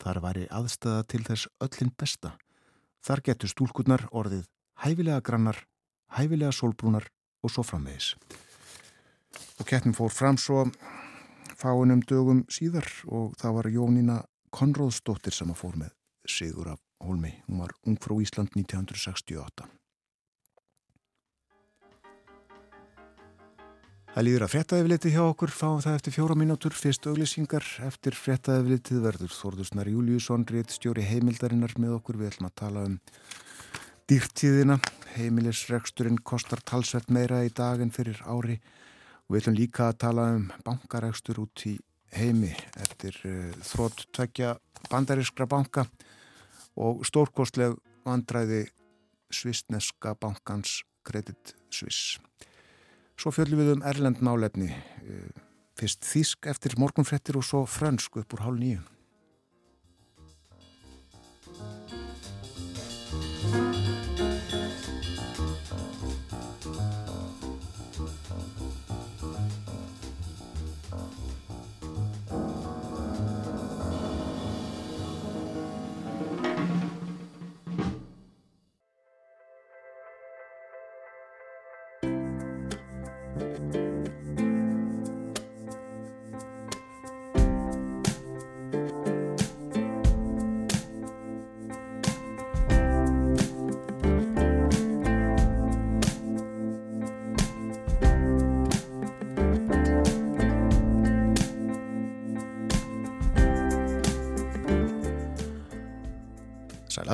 þar 0.00 0.22
væri 0.24 0.46
aðstæða 0.50 1.04
til 1.10 1.22
þess 1.26 1.50
öllin 1.60 1.92
besta 1.98 2.36
Þar 3.02 3.22
getur 3.26 3.50
stúlkurnar 3.50 4.04
orðið 4.14 4.44
hæfilega 4.84 5.22
grannar, 5.26 5.56
hæfilega 6.14 6.54
sólbrúnar 6.54 7.08
og 7.42 7.50
svo 7.50 7.64
framvegis. 7.66 8.12
Og 9.58 9.66
keppnum 9.66 9.96
fór 9.96 10.14
fram 10.14 10.38
svo 10.38 10.68
fáinum 11.58 12.04
dögum 12.06 12.44
síðar 12.46 12.86
og 13.10 13.34
það 13.42 13.58
var 13.58 13.70
Jónína 13.74 14.20
Konróðsdóttir 14.54 15.34
sem 15.34 15.50
að 15.50 15.62
fór 15.64 15.78
með 15.82 15.94
Sigur 16.30 16.70
af 16.76 16.82
Hólmi. 17.02 17.34
Hún 17.48 17.64
var 17.64 17.74
ung 17.82 17.98
frá 17.98 18.14
Ísland 18.22 18.54
1968. 18.54 19.66
Það 24.12 24.26
líður 24.26 24.42
að 24.44 24.50
frettæðifliti 24.52 25.10
hjá 25.14 25.22
okkur, 25.24 25.50
fáum 25.56 25.78
það 25.80 25.94
eftir 25.96 26.12
fjóra 26.12 26.34
mínútur, 26.36 26.74
fyrst 26.76 27.06
auglýsingar 27.08 27.64
eftir 27.86 28.12
frettæðiflitið 28.12 28.98
verður 29.06 29.32
Þorðusnar 29.32 29.88
Júliusson, 29.88 30.44
rétt 30.52 30.74
stjóri 30.74 31.06
heimildarinnar 31.08 31.72
með 31.80 31.94
okkur, 31.96 32.18
við 32.20 32.28
ætlum 32.28 32.50
að 32.50 32.58
tala 32.60 32.82
um 32.90 32.98
dýrtíðina, 34.12 34.76
heimilisregsturinn 35.14 36.20
kostar 36.28 36.60
talsvert 36.60 37.08
meira 37.08 37.40
í 37.46 37.48
dag 37.56 37.80
en 37.80 37.94
fyrir 37.94 38.20
ári. 38.28 38.58
Við 39.32 39.40
ætlum 39.40 39.56
líka 39.56 39.88
að 39.88 39.98
tala 40.04 40.28
um 40.34 40.44
bankaregstur 40.66 41.40
út 41.46 41.64
í 41.72 41.78
heimi 42.12 42.52
eftir 42.84 43.16
uh, 43.24 43.32
eh, 43.48 43.58
þrótt 43.64 44.10
tvekja 44.12 44.58
bandariskra 44.92 45.48
banka 45.48 45.86
og 46.76 47.00
stórkostleg 47.08 47.80
vandræði 48.04 48.66
svistneska 49.32 50.12
bankans 50.20 50.82
Credit 51.00 51.56
Suisse. 51.72 52.20
Svo 53.20 53.32
fjöldum 53.34 53.60
við 53.60 53.74
um 53.76 53.84
Erlend 53.86 54.22
málefni, 54.24 54.70
eh, 54.72 55.42
fyrst 55.78 56.02
þísk 56.06 56.48
eftir 56.50 56.78
morgunfrettir 56.78 57.36
og 57.36 57.44
svo 57.46 57.64
frönsk 57.66 58.16
upp 58.22 58.34
úr 58.34 58.44
hálf 58.46 58.58
nýju. 58.58 58.80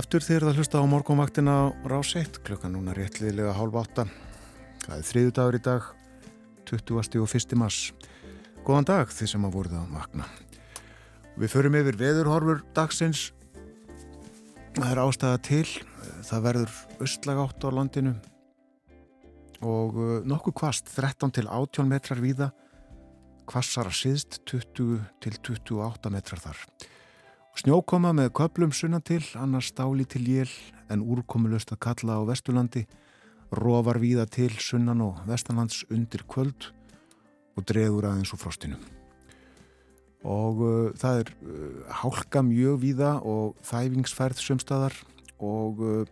Aftur 0.08 0.24
þegar 0.24 0.44
það 0.46 0.58
hlusta 0.62 0.80
á 0.80 0.84
morgunvaktina 0.88 1.52
á 1.52 1.64
ráseitt 1.84 2.38
klukkan 2.40 2.72
núna 2.72 2.94
réttliðilega 2.96 3.50
hálf 3.52 3.74
átta. 3.76 4.06
Það 4.86 4.94
er 4.94 5.04
þriðu 5.04 5.34
dagur 5.36 5.58
í 5.58 5.60
dag 5.66 5.88
20. 6.70 7.18
og 7.20 7.34
1. 7.36 7.52
mars. 7.60 7.80
Góðan 8.64 8.88
dag 8.88 9.12
því 9.12 9.28
sem 9.28 9.44
að 9.44 9.52
voruð 9.58 9.76
að 9.76 9.92
vakna. 9.98 10.30
Við 11.36 11.52
förum 11.52 11.76
yfir 11.82 12.00
veðurhorfur 12.00 12.64
dagsins. 12.72 13.26
Það 14.80 14.88
er 14.94 15.04
ástæða 15.04 15.44
til 15.44 15.62
það 16.24 16.44
verður 16.48 16.80
östlag 17.04 17.44
átt 17.44 17.68
á 17.68 17.76
landinu. 17.76 18.16
Og 19.60 19.92
uh, 19.92 20.18
nokkuð 20.24 20.60
kvast 20.62 20.88
13 20.96 21.36
til 21.36 21.50
18 21.52 21.92
metrar 21.92 22.24
víða. 22.24 22.54
Kvassara 23.44 23.92
síðst 23.92 24.40
20 24.48 25.02
til 25.20 25.42
28 25.44 26.16
metrar 26.16 26.48
þar 26.48 26.70
Snjókoma 27.56 28.12
með 28.12 28.32
köplum 28.36 28.72
sunnan 28.74 29.02
til, 29.02 29.22
annars 29.40 29.70
stáli 29.72 30.04
til 30.04 30.26
jél 30.28 30.50
en 30.92 31.00
úrkomulust 31.02 31.72
að 31.72 31.80
kalla 31.86 32.18
á 32.20 32.22
Vesturlandi, 32.28 32.84
rofar 33.52 33.98
víða 34.02 34.26
til 34.28 34.52
sunnan 34.60 35.00
og 35.00 35.22
vestanlands 35.28 35.84
undir 35.90 36.24
kvöld 36.28 36.68
og 37.56 37.64
dregur 37.66 38.06
aðeins 38.08 38.32
úr 38.34 38.42
frostinu. 38.42 38.78
Og 40.28 40.60
uh, 40.60 40.92
það 40.98 41.22
er 41.22 41.32
uh, 41.46 41.82
hálka 42.02 42.42
mjög 42.44 42.80
víða 42.82 43.12
og 43.22 43.56
þæfingsfærð 43.66 44.42
sömstaðar 44.42 44.96
og 45.38 45.80
uh, 45.80 46.02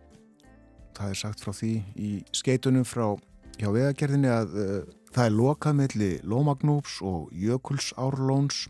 það 0.96 1.10
er 1.10 1.20
sagt 1.20 1.42
frá 1.42 1.52
því 1.52 1.72
í 1.98 2.10
skeitunum 2.34 2.86
frá 2.86 3.16
hjá 3.58 3.68
vegagerðinni 3.74 4.30
að 4.30 4.54
uh, 4.56 4.78
það 5.12 5.24
er 5.24 5.36
lokað 5.36 5.78
melli 5.80 6.10
Lómagnúps 6.24 7.00
og 7.04 7.32
Jökulsárlóns 7.34 8.66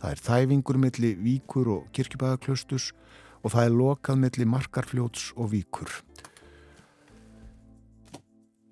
Það 0.00 0.12
er 0.14 0.22
þæfingur 0.24 0.78
milli 0.80 1.10
víkur 1.20 1.68
og 1.74 1.88
kirkjubæðaklaustus 1.96 2.90
og 3.44 3.52
það 3.52 3.66
er 3.66 3.76
lokað 3.76 4.20
milli 4.22 4.46
markarfljóts 4.48 5.30
og 5.36 5.52
víkur. 5.52 5.92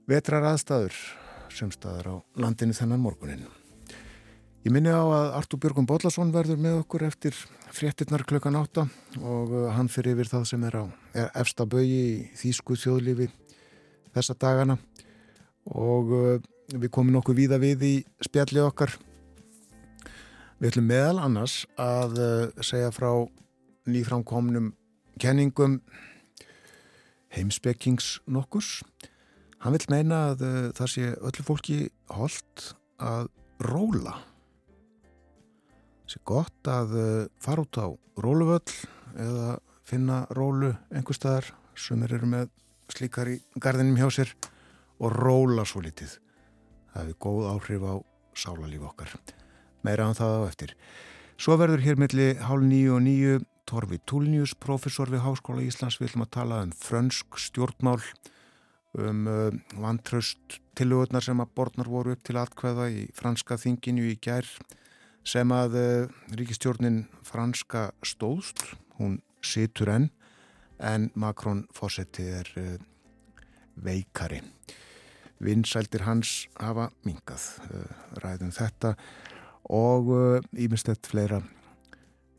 Vetrar 0.08 0.46
aðstæður 0.54 0.96
sem 1.52 1.72
staðar 1.74 2.08
á 2.08 2.14
landinu 2.40 2.76
þennan 2.76 3.02
morgunin. 3.04 3.44
Ég 4.64 4.72
minni 4.72 4.92
á 4.92 5.00
að 5.00 5.34
Artúr 5.38 5.60
Björgum 5.62 5.86
Bodlason 5.88 6.32
verður 6.32 6.58
með 6.60 6.80
okkur 6.80 7.04
eftir 7.06 7.36
fréttinnar 7.72 8.24
klukkan 8.28 8.56
átta 8.58 8.86
og 9.20 9.52
uh, 9.52 9.66
hann 9.76 9.90
fyrir 9.92 10.16
yfir 10.16 10.30
það 10.32 10.46
sem 10.50 10.64
er 10.66 10.78
á 10.80 10.84
efsta 11.40 11.66
bögi 11.68 12.00
í 12.08 12.14
Þýsku 12.40 12.76
þjóðlífi 12.80 13.28
þessa 14.16 14.36
dagana 14.40 14.78
og 15.68 16.12
uh, 16.16 16.40
við 16.74 16.90
komum 16.92 17.14
nokkuð 17.16 17.38
víða 17.38 17.60
við 17.62 17.84
í 17.86 17.92
spjalli 18.24 18.64
okkar 18.64 18.96
Við 20.59 20.72
ætlum 20.72 20.88
meðal 20.90 21.20
annars 21.22 21.61
að 21.78 22.16
uh, 22.18 22.62
segja 22.66 22.88
frá 22.90 23.12
nýframkomnum 23.86 24.72
kenningum 25.22 25.76
heimsbekkings 27.30 28.16
nokkurs. 28.26 28.80
Hann 29.62 29.76
vil 29.76 29.86
meina 29.94 30.18
að 30.32 30.42
uh, 30.42 30.59
það 30.74 30.92
sé 30.96 31.12
öllu 31.14 31.46
fólki 31.46 31.78
holdt 32.11 32.72
að 32.98 33.30
róla. 33.70 34.16
Það 36.02 36.16
sé 36.16 36.24
gott 36.26 36.74
að 36.74 36.98
uh, 36.98 37.24
fara 37.38 37.62
út 37.62 37.78
á 37.78 37.86
róluvöll 38.18 38.76
eða 39.14 39.56
finna 39.86 40.24
rólu 40.34 40.74
einhver 40.90 41.22
staðar 41.22 41.54
sem 41.78 42.02
eru 42.02 42.26
með 42.26 42.50
slíkar 42.90 43.30
í 43.30 43.38
gardinum 43.62 44.00
hjá 44.00 44.11
sér 44.11 44.34
og 44.98 45.14
róla 45.14 45.62
svo 45.62 45.86
litið. 45.86 46.18
Það 46.90 47.04
hefur 47.04 47.20
góð 47.28 47.52
áhrif 47.54 47.86
á 47.86 47.94
sálarlíf 48.34 48.90
okkar 48.90 49.20
meira 49.86 50.08
án 50.08 50.14
um 50.14 50.18
það 50.18 50.34
á 50.34 50.40
eftir. 50.48 50.74
Svo 51.38 51.54
verður 51.60 51.84
hér 51.84 52.00
milli 52.00 52.32
hálf 52.42 52.66
nýju 52.66 52.96
og 52.96 53.04
nýju 53.04 53.38
Torfi 53.68 53.98
Túlnius, 54.08 54.54
professor 54.56 55.10
við 55.12 55.22
Háskóla 55.26 55.62
Íslands, 55.62 55.98
við 56.00 56.10
ætlum 56.10 56.24
að 56.24 56.34
tala 56.38 56.62
um 56.64 56.72
frönsk 56.72 57.36
stjórnmál 57.36 58.00
um 58.96 59.26
uh, 59.28 59.52
vantraust 59.76 60.58
tilugurnar 60.78 61.24
sem 61.24 61.40
að 61.42 61.52
borðnar 61.58 61.90
voru 61.92 62.14
upp 62.16 62.24
til 62.24 62.38
atkveða 62.40 62.88
í 62.94 63.02
franska 63.16 63.58
þinginu 63.60 64.08
í 64.08 64.16
gær 64.24 64.48
sem 65.28 65.52
að 65.52 65.76
uh, 65.76 66.18
ríkistjórnin 66.32 67.02
franska 67.26 67.90
stóðst, 68.00 68.64
hún 68.96 69.20
situr 69.44 69.92
enn 69.92 70.10
en 70.78 71.10
Macron 71.18 71.66
fósetti 71.74 72.24
er 72.40 72.48
uh, 72.56 72.76
veikari. 73.84 74.40
Vinsældir 75.44 76.02
hans 76.02 76.48
hafa 76.58 76.88
mingað 77.06 77.44
ræðum 78.18 78.50
þetta 78.50 78.96
og 79.68 80.10
ímestett 80.56 81.06
fleira 81.06 81.42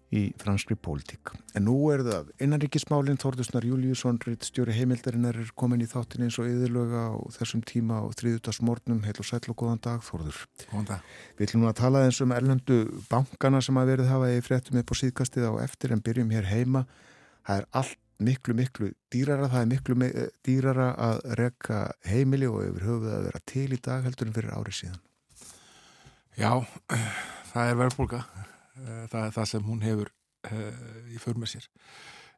í 0.09 0.23
franskri 0.41 0.73
pólitík. 0.79 1.31
En 1.57 1.67
nú 1.67 1.75
er 1.93 2.01
það 2.05 2.31
innanríkismálinn 2.41 3.19
Þórðusnar 3.21 3.65
Júliusson, 3.67 4.17
stjóri 4.45 4.73
heimildarinnar 4.73 5.37
er 5.37 5.51
komin 5.57 5.83
í 5.85 5.89
þáttin 5.89 6.25
eins 6.25 6.39
og 6.41 6.49
yðurlöga 6.49 7.03
á 7.13 7.17
þessum 7.37 7.61
tíma 7.61 8.01
á 8.01 8.05
þriðutarsmórnum 8.17 9.03
heil 9.05 9.15
og 9.21 9.27
sæl 9.29 9.43
og 9.53 9.57
góðan 9.61 9.83
dag 9.85 10.01
Þórður. 10.05 10.41
Góðan 10.71 10.89
dag. 10.89 11.11
Við 11.37 11.49
ætlum 11.49 11.67
að 11.69 11.77
tala 11.81 12.03
eins 12.07 12.21
um 12.25 12.33
erlendu 12.33 12.79
bankana 13.11 13.61
sem 13.61 13.77
að 13.77 13.91
verið 13.93 14.13
hafa 14.13 14.31
í 14.33 14.43
fréttum 14.45 14.81
upp 14.81 14.93
á 14.93 14.95
síðkastið 15.03 15.45
á 15.45 15.53
eftir 15.65 15.93
en 15.93 16.01
byrjum 16.05 16.33
hér 16.33 16.49
heima. 16.49 16.85
Það 17.45 17.61
er 17.61 17.67
allt 17.81 17.99
miklu, 18.19 18.55
miklu 18.57 18.89
dýrara, 19.13 19.51
það 19.51 19.61
er 19.61 19.69
miklu 19.75 20.09
dýrara 20.45 20.89
að 20.97 21.21
rekka 21.39 21.85
heimili 22.09 22.49
og 22.49 22.65
yfir 22.65 22.89
höfuð 22.89 23.13
að 23.13 23.29
vera 23.29 23.45
til 23.53 23.69
í 23.69 23.79
dag 23.85 24.09
heldur 24.09 24.31
en 24.31 24.35
fyrir 24.35 24.57
árið 24.57 24.81
síðan. 24.81 24.99
Já, 26.39 26.53
það 27.51 27.73
er 27.73 27.81
verðbólka 27.83 28.23
Eh, 28.79 29.05
það 29.11 29.27
er 29.27 29.35
það 29.35 29.47
sem 29.51 29.67
hún 29.67 29.83
hefur 29.83 30.09
uh, 30.49 31.11
í 31.11 31.19
för 31.21 31.39
með 31.39 31.53
sér. 31.55 31.69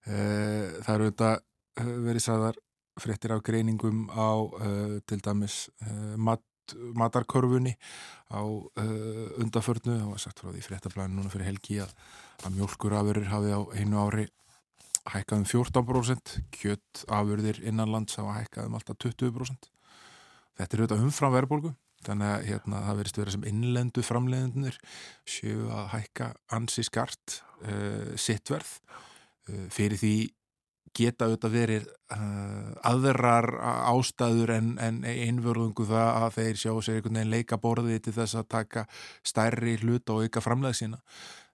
Uh, 0.07 0.79
það 0.81 0.93
eru 0.95 1.09
þetta 1.11 1.31
uh, 1.37 1.95
verið 2.07 2.25
sæðar 2.25 2.61
fréttir 3.01 3.33
af 3.33 3.43
greiningum 3.47 4.07
á 4.11 4.29
til 5.07 5.17
dæmis 5.23 5.69
mat, 6.19 6.43
matarkorfunni 6.99 7.71
á 8.27 8.43
undaförnu 9.39 9.95
og 10.11 10.19
sagt 10.19 10.41
frá 10.43 10.51
því 10.51 10.65
fréttablaðinu 10.65 11.21
núna 11.21 11.31
fyrir 11.31 11.47
helgi 11.47 11.79
að, 11.81 11.93
að 12.43 12.57
mjölkurafurur 12.57 13.29
hafi 13.31 13.55
á 13.55 13.61
einu 13.79 14.01
ári 14.03 14.27
hækkað 15.15 15.39
um 15.39 15.47
14% 15.47 16.35
kjött 16.59 17.05
afurðir 17.07 17.63
innanlands 17.63 18.19
hafa 18.19 18.35
hækkað 18.41 18.67
um 18.67 18.77
alltaf 18.77 18.99
20% 19.07 19.71
þetta 20.59 20.67
er 20.67 20.83
auðvitað 20.83 21.07
umfram 21.07 21.35
verðbólgu 21.39 21.73
þannig 22.05 22.33
að 22.33 22.45
hérna, 22.49 22.83
það 22.87 22.99
verist 22.99 23.17
að 23.17 23.23
vera 23.23 23.33
sem 23.35 23.47
innlendu 23.51 24.03
framleiðinir 24.05 24.77
séu 25.29 25.65
að 25.71 25.89
hækka 25.95 26.29
ansi 26.57 26.85
skart 26.87 27.41
uh, 27.65 28.13
sittverð 28.19 28.77
uh, 28.77 29.67
fyrir 29.73 29.99
því 30.01 30.15
geta 30.97 31.27
auðvitað 31.27 31.53
verið 31.55 31.85
uh, 32.15 32.71
aðrar 32.89 33.47
ástæður 33.91 34.55
en, 34.57 34.73
en 34.83 35.03
einvörðungu 35.07 35.85
það 35.87 36.09
að 36.17 36.39
þeir 36.39 36.63
sjá 36.63 36.71
sér 36.73 36.97
einhvern 36.97 37.21
veginn 37.21 37.35
leika 37.35 37.61
borðið 37.61 38.01
til 38.07 38.17
þess 38.17 38.39
að 38.41 38.49
taka 38.57 38.87
stærri 39.23 39.77
hlut 39.83 40.11
og 40.11 40.25
auka 40.25 40.43
framleið 40.43 40.81
sína. 40.81 40.99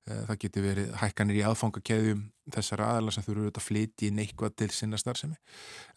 Það 0.07 0.37
geti 0.39 0.61
verið 0.63 0.91
hækkanir 1.01 1.35
í 1.35 1.41
aðfangakeðjum 1.43 2.19
þessar 2.55 2.79
aðala 2.85 3.11
sem 3.11 3.25
þurfu 3.25 3.41
auðvitað 3.41 3.59
að 3.59 3.65
flyti 3.65 4.07
inn 4.07 4.21
eitthvað 4.23 4.53
til 4.61 4.69
sinna 4.71 4.99
starfsemi. 5.01 5.35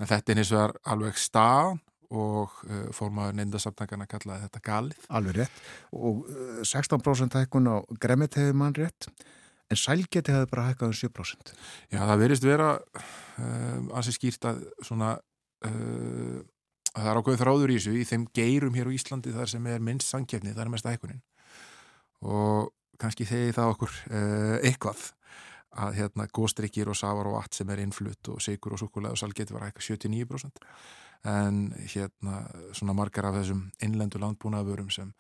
En 0.03 0.11
þetta 0.11 0.33
er 0.33 0.41
eins 0.43 0.51
og 0.51 0.81
alveg 0.91 1.21
stað 1.23 1.77
og 2.11 2.55
uh, 2.67 2.87
fórmaður 2.97 3.39
neyndasamtangana 3.39 4.09
kallaði 4.11 4.47
þetta 4.47 4.63
galið. 4.67 5.09
Alveg 5.15 5.41
rétt 5.41 5.61
og 5.95 6.25
uh, 6.27 6.63
16% 6.67 7.39
hækkun 7.39 7.71
á 7.71 7.77
gremmit 8.03 8.39
hefur 8.39 8.59
mann 8.59 8.77
rétt 8.79 9.11
en 9.71 9.79
sælgeti 9.79 10.35
hefur 10.35 10.51
bara 10.51 10.69
hækkað 10.71 10.91
um 10.91 10.97
7%. 10.99 11.53
Já 11.95 12.01
það 12.03 12.23
verist 12.25 12.47
vera 12.47 12.73
uh, 12.75 13.99
ansi 13.99 14.15
skýrt 14.17 14.49
að 14.51 14.65
svona 14.83 15.15
uh, 15.69 16.41
að 16.91 17.05
það 17.05 17.13
er 17.13 17.21
ákveðið 17.21 17.43
þráður 17.45 17.73
í 17.73 17.79
þessu 17.79 17.95
í 17.95 18.05
þeim 18.09 18.27
geirum 18.35 18.77
hér 18.77 18.91
á 18.91 18.97
Íslandi 18.97 19.35
þar 19.35 19.53
sem 19.53 19.71
er 19.71 19.85
minnst 19.85 20.11
sangkefni, 20.11 20.55
það 20.57 20.65
er 20.65 20.73
mest 20.75 20.91
hækkunin 20.91 21.23
og 22.27 22.73
kannski 23.01 23.27
þegi 23.29 23.55
það 23.57 23.75
okkur 23.77 23.97
uh, 24.11 24.57
eitthvað 24.67 25.07
að 25.81 26.01
hérna 26.01 26.27
góstrykkir 26.35 26.91
og 26.91 26.99
safar 26.99 27.31
og 27.31 27.39
allt 27.39 27.55
sem 27.55 27.69
er 27.71 27.85
innflutt 27.85 28.33
og 28.33 28.41
sigur 28.43 28.75
og 28.75 28.83
sukulega 28.83 29.15
og 29.15 29.21
sælgeti 29.21 29.55
var 29.55 29.69
hækkað 29.69 29.87
79% 29.95 30.65
en 31.29 31.75
hérna 31.85 32.45
svona 32.77 32.95
margar 32.97 33.29
af 33.29 33.41
þessum 33.41 33.67
innlendu 33.85 34.21
landbúnaðvörum 34.23 34.89
sem 34.93 35.11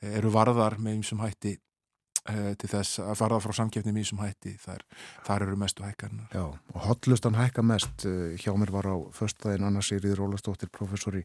eru 0.00 0.32
varðar 0.32 0.78
með 0.80 1.00
einsum 1.00 1.20
hætti 1.20 1.56
e, 1.56 2.54
til 2.56 2.70
þess 2.70 3.02
að 3.04 3.18
farða 3.20 3.42
frá 3.44 3.56
samkjöfni 3.58 3.92
með 3.92 4.04
einsum 4.04 4.22
hætti 4.24 4.54
þar, 4.62 4.86
þar 5.26 5.46
eru 5.48 5.58
mestu 5.60 5.84
hækkarnar 5.84 6.32
Já, 6.32 6.46
og 6.48 6.80
hotlustan 6.86 7.36
hækka 7.36 7.64
mest 7.66 8.06
eh, 8.08 8.40
hjá 8.40 8.54
mér 8.56 8.72
var 8.72 8.88
á 8.88 8.96
förstæðin 9.16 9.68
annars 9.68 9.92
Írið 9.92 10.16
Rólastóttir, 10.22 10.72
professor 10.72 11.20
í 11.20 11.24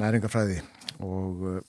næringafræði 0.00 0.60
og 1.02 1.64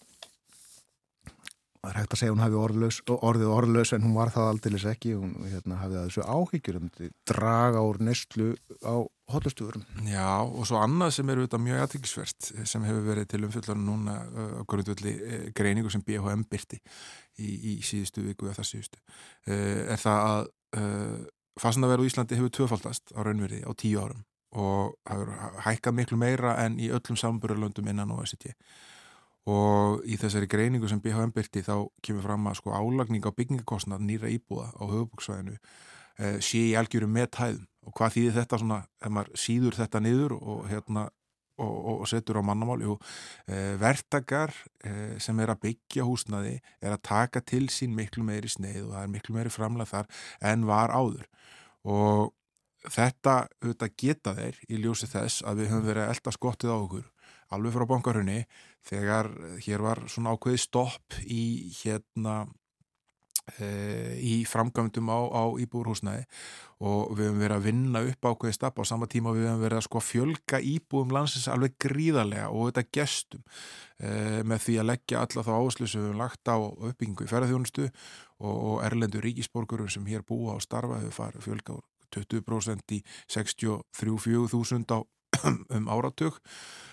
það 1.82 1.89
er 1.89 1.98
hægt 1.98 2.14
að 2.14 2.22
segja 2.22 2.34
hún 2.36 2.44
hafi 2.44 2.58
orðlaus, 2.62 3.00
orðið 3.10 3.54
orðlaus 3.56 3.92
en 3.96 4.04
hún 4.06 4.14
var 4.14 4.32
það 4.34 4.50
aldeilis 4.52 4.86
ekki. 4.92 5.16
Hún 5.18 5.32
hérna, 5.50 5.80
hafið 5.82 5.98
að 5.98 6.10
þessu 6.10 6.26
áhyggjur 6.36 6.78
um 6.78 6.92
draga 7.32 7.82
úr 7.88 8.02
nestlu 8.06 8.52
á 8.86 8.96
hotlustuðurum. 9.36 9.84
Já 10.08 10.30
og 10.44 10.64
svo 10.70 10.80
annað 10.82 11.14
sem 11.18 11.34
eru 11.34 11.44
auðvitað 11.44 11.66
mjög 11.66 11.84
aðtækisvert 11.86 12.50
sem 12.72 12.88
hefur 12.88 13.06
verið 13.10 13.30
til 13.34 13.44
umfjöldunum 13.48 13.86
núna 13.90 14.18
á 14.22 14.64
grundvöldi 14.70 15.14
greiningu 15.58 15.92
sem 15.94 16.04
BHM 16.06 16.48
byrti 16.52 16.82
í, 17.40 17.50
í 17.50 17.74
síðustu 17.86 18.26
viku 18.26 18.50
eða 18.50 18.60
það 18.62 18.72
síðustu 18.72 19.04
er 19.52 20.02
það 20.02 20.26
að 20.32 20.50
fastandaverð 21.60 22.06
á 22.06 22.10
Íslandi 22.10 22.38
hefur 22.40 22.54
tvöfaldast 22.56 23.14
á 23.16 23.20
raunverði 23.26 23.64
á 23.68 23.72
tíu 23.76 24.00
árum 24.02 24.24
og 24.52 24.98
hækkað 25.64 25.96
miklu 25.96 26.18
meira 26.20 26.58
en 26.66 26.78
í 26.80 26.90
öllum 26.92 27.20
samburðarlöndum 27.20 27.88
innan 27.88 28.12
OECD 28.12 28.52
og 29.50 30.04
í 30.06 30.18
þessari 30.22 30.50
greiningu 30.52 30.90
sem 30.90 31.02
BHM 31.02 31.32
byrti 31.34 31.64
þá 31.66 31.88
kemur 32.06 32.26
fram 32.28 32.50
að 32.52 32.60
sko 32.60 32.76
álagning 32.76 33.26
á 33.26 33.32
byggingakostnað 33.34 34.04
nýra 34.06 34.30
íbúða 34.30 34.70
á 34.76 34.84
höfubóksvæðinu 34.86 35.56
eh, 35.56 36.38
sé 36.44 36.68
í 36.70 36.76
algjörum 36.78 37.16
með 37.16 37.32
tæðum 37.38 37.68
og 37.88 37.96
hvað 37.98 38.16
þýðir 38.18 38.38
þetta 38.38 38.62
svona, 38.62 38.80
ef 39.02 39.14
maður 39.16 39.42
síður 39.46 39.78
þetta 39.80 40.04
niður 40.04 40.38
og 40.38 40.62
hérna 40.70 41.08
og, 41.62 42.02
og, 42.02 42.04
setur 42.10 42.42
á 42.42 42.44
mannamál, 42.46 42.80
jú 42.82 42.98
eh, 43.52 43.78
vertakar 43.82 44.54
eh, 44.86 45.18
sem 45.22 45.40
er 45.44 45.54
að 45.54 45.64
byggja 45.68 46.06
húsnaði 46.08 46.58
er 46.82 46.96
að 46.96 47.04
taka 47.06 47.42
til 47.46 47.68
sín 47.74 47.96
miklu 47.98 48.26
meiri 48.26 48.50
sneið 48.50 48.86
og 48.88 48.94
það 48.96 49.04
er 49.04 49.16
miklu 49.16 49.38
meiri 49.38 49.54
framlega 49.54 49.92
þar 49.92 50.12
en 50.52 50.68
var 50.70 50.94
áður. 50.96 51.28
Og 51.86 52.32
þetta 52.90 53.36
auðvitað 53.62 53.98
geta 54.04 54.36
þeir 54.38 54.62
í 54.70 54.82
ljósi 54.82 55.10
þess 55.12 55.46
að 55.46 55.62
við 55.62 55.74
höfum 55.74 55.90
verið 55.92 56.06
að 56.06 56.14
elda 56.16 56.36
skottið 56.38 56.74
á 56.74 56.78
okkur 56.80 57.10
alveg 57.52 57.76
frá 57.76 57.86
bankarhunni 57.90 58.40
þegar 58.88 59.30
hér 59.66 59.84
var 59.84 60.02
svona 60.10 60.34
ákveði 60.34 60.62
stopp 60.64 61.18
í 61.28 61.44
hérna 61.82 62.46
e, 62.46 62.50
í 63.62 64.42
framgöndum 64.48 65.10
á, 65.12 65.20
á 65.28 65.44
íbúrhúsnaði 65.62 66.26
og 66.82 67.12
við 67.14 67.28
höfum 67.30 67.42
verið 67.44 67.56
að 67.56 67.66
vinna 67.68 68.02
upp 68.10 68.28
ákveði 68.32 68.56
stapp 68.56 68.80
á 68.82 68.84
sama 68.89 69.08
tíma 69.12 69.34
við 69.36 69.50
höfum 69.50 69.64
verið 69.66 69.80
að 69.82 69.86
sko 69.86 70.02
fjölga 70.02 70.62
íbúum 70.66 71.14
landsins 71.14 71.50
alveg 71.52 71.76
gríðarlega 71.82 72.50
og 72.50 72.72
þetta 72.72 72.86
gestum 72.98 73.44
e, 74.00 74.42
með 74.48 74.64
því 74.66 74.78
að 74.82 74.89
leggja 74.89 75.22
alla 75.22 75.46
þá 75.46 75.52
áherslu 75.58 75.89
sem 75.89 76.02
við 76.02 76.10
höfum 76.10 76.24
lagt 76.24 76.54
á 76.54 76.58
uppbyggingu 76.58 77.28
í 77.28 77.32
ferðarþjónustu 77.32 77.88
og, 77.88 78.56
og 78.56 78.78
erlendu 78.88 79.22
ríkisborgurum 79.22 79.92
sem 79.94 80.08
hér 80.10 80.26
búa 80.26 80.58
á 80.58 80.60
starfa 80.64 81.02
hefur 81.04 81.18
farið 81.20 81.50
fjölga 81.50 81.78
úr 81.78 81.86
20% 82.12 82.98
í 82.98 83.02
63-4000 83.32 84.96
á 84.96 85.00
um 85.78 85.92
áratug 85.92 86.42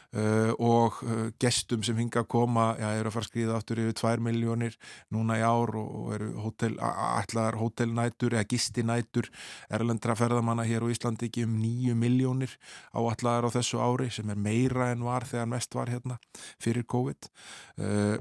Uh, 0.08 0.54
og 0.56 1.02
uh, 1.04 1.26
gestum 1.36 1.82
sem 1.84 1.98
hinga 2.00 2.22
að 2.22 2.30
koma 2.32 2.70
já, 2.80 2.86
eru 2.96 3.10
að 3.10 3.12
fara 3.12 3.26
að 3.26 3.28
skriða 3.28 3.56
áttur 3.58 3.80
yfir 3.82 3.96
2 3.98 4.12
miljónir 4.24 4.78
núna 5.12 5.36
í 5.36 5.42
ár 5.44 5.74
og, 5.76 5.90
og 5.98 6.14
eru 6.16 6.28
hótel, 6.46 6.78
allar 6.80 7.58
hótelnætur 7.60 8.32
eða 8.38 8.46
gistinætur 8.48 9.28
erlendra 9.68 10.16
ferðamanna 10.16 10.64
hér 10.64 10.86
á 10.88 10.92
Íslandi 10.94 11.28
ekki 11.28 11.44
um 11.44 11.58
9 11.60 11.98
miljónir 12.00 12.56
á 12.96 13.04
allar 13.04 13.44
á 13.44 13.52
þessu 13.52 13.82
ári 13.84 14.08
sem 14.08 14.32
er 14.32 14.40
meira 14.40 14.88
en 14.94 15.04
var 15.04 15.28
þegar 15.28 15.52
mest 15.52 15.76
var 15.76 15.92
hérna 15.92 16.16
fyrir 16.56 16.88
COVID. 16.88 17.28
Uh, 17.76 18.16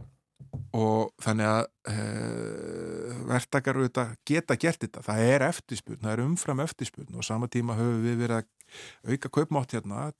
og 0.75 1.15
þannig 1.23 1.47
að 1.49 3.23
verktakar 3.27 3.79
geta 4.27 4.55
gert 4.59 4.83
þetta, 4.83 5.01
það 5.07 5.23
er 5.23 5.45
eftirspurn, 5.47 6.03
það 6.03 6.11
er 6.13 6.21
umfram 6.23 6.61
eftirspurn 6.61 7.17
og 7.17 7.25
sama 7.25 7.47
tíma 7.51 7.79
höfum 7.79 8.03
við 8.03 8.19
verið 8.21 8.41
að 8.41 8.51
auka 9.07 9.29
kaupmátt 9.29 9.75
hérna 9.75 10.11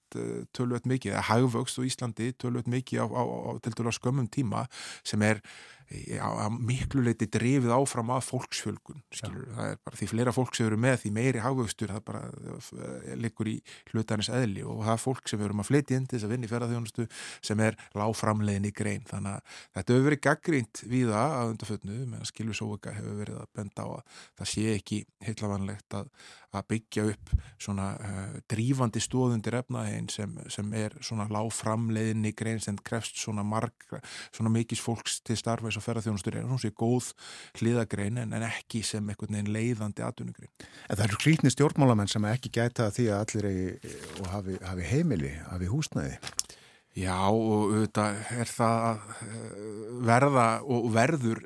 tölvöld 0.56 0.88
mikið, 0.88 1.14
eða 1.14 1.26
hagvöxt 1.32 1.80
og 1.82 1.88
Íslandi 1.90 2.32
tölvöld 2.40 2.70
mikið 2.72 3.04
á, 3.04 3.06
á, 3.12 3.24
á 3.24 3.52
dælu 3.64 3.94
skömmum 3.96 4.30
tíma 4.32 4.66
sem 5.04 5.22
er 5.22 5.42
að 5.88 6.58
miklu 6.68 7.02
leiti 7.06 7.30
drefið 7.32 7.72
áfram 7.72 8.10
að 8.12 8.26
fólksfjölgun 8.28 9.04
það 9.16 9.70
er 9.72 9.78
bara 9.86 9.96
því 9.96 10.08
fleira 10.12 10.34
fólk 10.36 10.58
sem 10.58 10.68
eru 10.68 10.80
með 10.84 10.98
því 11.04 11.12
meiri 11.16 11.44
hagvöxtur 11.44 11.94
það 11.94 12.04
bara 12.08 12.24
uh, 12.28 12.72
liggur 13.20 13.50
í 13.52 13.56
hlutanis 13.92 14.30
eðli. 14.34 14.66
Og 14.68 14.82
það 14.84 14.94
er 14.94 15.04
fólk 15.04 15.32
sem 15.32 15.40
við 15.40 15.48
erum 15.48 15.64
að 15.64 15.70
flytja 15.70 16.00
inn 16.00 16.08
til 16.08 16.18
þess 16.18 16.28
að 16.28 16.34
vinna 16.34 16.48
í 16.48 16.52
ferðarþjónustu 16.52 17.08
sem 17.50 17.64
er 17.64 17.78
láframlegin 17.98 18.68
í 18.68 18.74
grein. 18.76 19.06
Þannig 19.08 19.38
að 19.38 19.62
þetta 19.78 19.96
hefur 19.96 20.08
verið 20.10 20.24
gaggrínt 20.28 20.84
við 20.92 21.14
það 21.14 21.38
að 21.38 21.54
undarfötnu 21.54 22.00
meðan 22.04 22.32
svo 22.58 22.70
ekki 22.76 22.98
hefur 22.98 23.22
verið 23.22 23.40
að 23.40 23.48
benda 23.58 23.88
á 23.88 23.88
að 23.88 24.20
það 24.42 24.52
sé 24.52 24.66
ekki 24.74 25.00
heitlavanlegt 25.24 25.98
að, 25.98 26.12
að 26.58 26.68
byggja 26.74 27.08
upp 27.14 27.34
svona 27.62 27.88
uh, 27.96 28.38
drífandi 28.52 29.04
stóðundir 29.04 29.60
efnaðein 29.62 30.12
sem, 30.12 30.36
sem 30.52 30.72
er 30.78 30.96
svona 31.00 31.28
láframlegin 31.32 32.28
í 32.28 32.34
grein 32.38 32.62
sem 32.64 32.78
krefst 32.88 33.20
svona 33.22 33.46
marg 33.48 33.88
svona 34.34 34.52
eins 35.78 35.86
og 35.86 35.88
ferðarþjónustur 35.88 36.40
er 36.40 36.48
hún 36.50 36.62
sé 36.62 36.72
góð 36.76 37.12
hliðagrein 37.60 38.18
en, 38.24 38.34
en 38.34 38.48
ekki 38.48 38.82
sem 38.86 39.06
einhvern 39.06 39.38
veginn 39.38 39.54
leiðandi 39.54 40.06
atvinnugrein. 40.06 40.52
En 40.90 40.98
það 40.98 41.06
eru 41.08 41.22
klítni 41.22 41.54
stjórnmálamenn 41.54 42.12
sem 42.12 42.26
ekki 42.30 42.52
gæta 42.58 42.90
því 42.94 43.08
að 43.14 43.24
allir 43.24 43.50
eigi, 43.52 43.94
og 44.18 44.32
hafi, 44.34 44.58
hafi 44.66 44.90
heimili, 44.92 45.34
hafi 45.52 45.72
húsnæði. 45.72 46.18
Já 46.98 47.18
og 47.30 47.46
auðvitað 47.46 48.22
er 48.42 48.50
það 48.50 48.86
að 48.90 49.02
verða 50.08 50.48
og 50.66 50.88
verður 50.96 51.44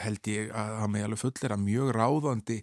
held 0.00 0.28
ég 0.30 0.52
að 0.54 0.70
það 0.78 0.92
með 0.94 1.04
alveg 1.06 1.20
fullir 1.20 1.54
að 1.54 1.64
mjög 1.64 1.90
ráðandi 1.96 2.56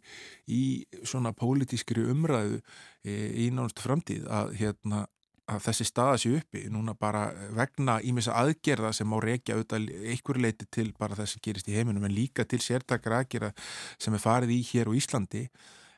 í 0.56 0.64
svona 1.04 1.34
pólitískri 1.36 2.06
umræðu 2.08 2.62
í 3.04 3.50
náttúrulega 3.52 3.84
framtíð 3.84 4.30
að 4.32 4.54
hérna 4.62 5.04
að 5.48 5.64
þessi 5.68 5.88
staða 5.88 6.20
sé 6.20 6.32
uppi 6.38 6.66
núna 6.72 6.94
bara 7.00 7.30
vegna 7.56 7.98
ímessa 8.04 8.36
aðgerða 8.36 8.92
sem 8.96 9.08
má 9.08 9.18
reykja 9.24 9.56
auðvitað 9.56 9.88
einhver 10.12 10.40
leiti 10.44 10.68
til 10.72 10.90
bara 11.00 11.16
þess 11.16 11.38
að 11.38 11.46
gerist 11.48 11.72
í 11.72 11.78
heiminum 11.78 12.08
en 12.08 12.16
líka 12.16 12.46
til 12.46 12.60
sértakar 12.64 13.22
aðgerða 13.22 13.54
sem 13.96 14.18
er 14.18 14.24
farið 14.24 14.56
í 14.58 14.62
hér 14.72 14.92
og 14.92 15.00
Íslandi 15.00 15.48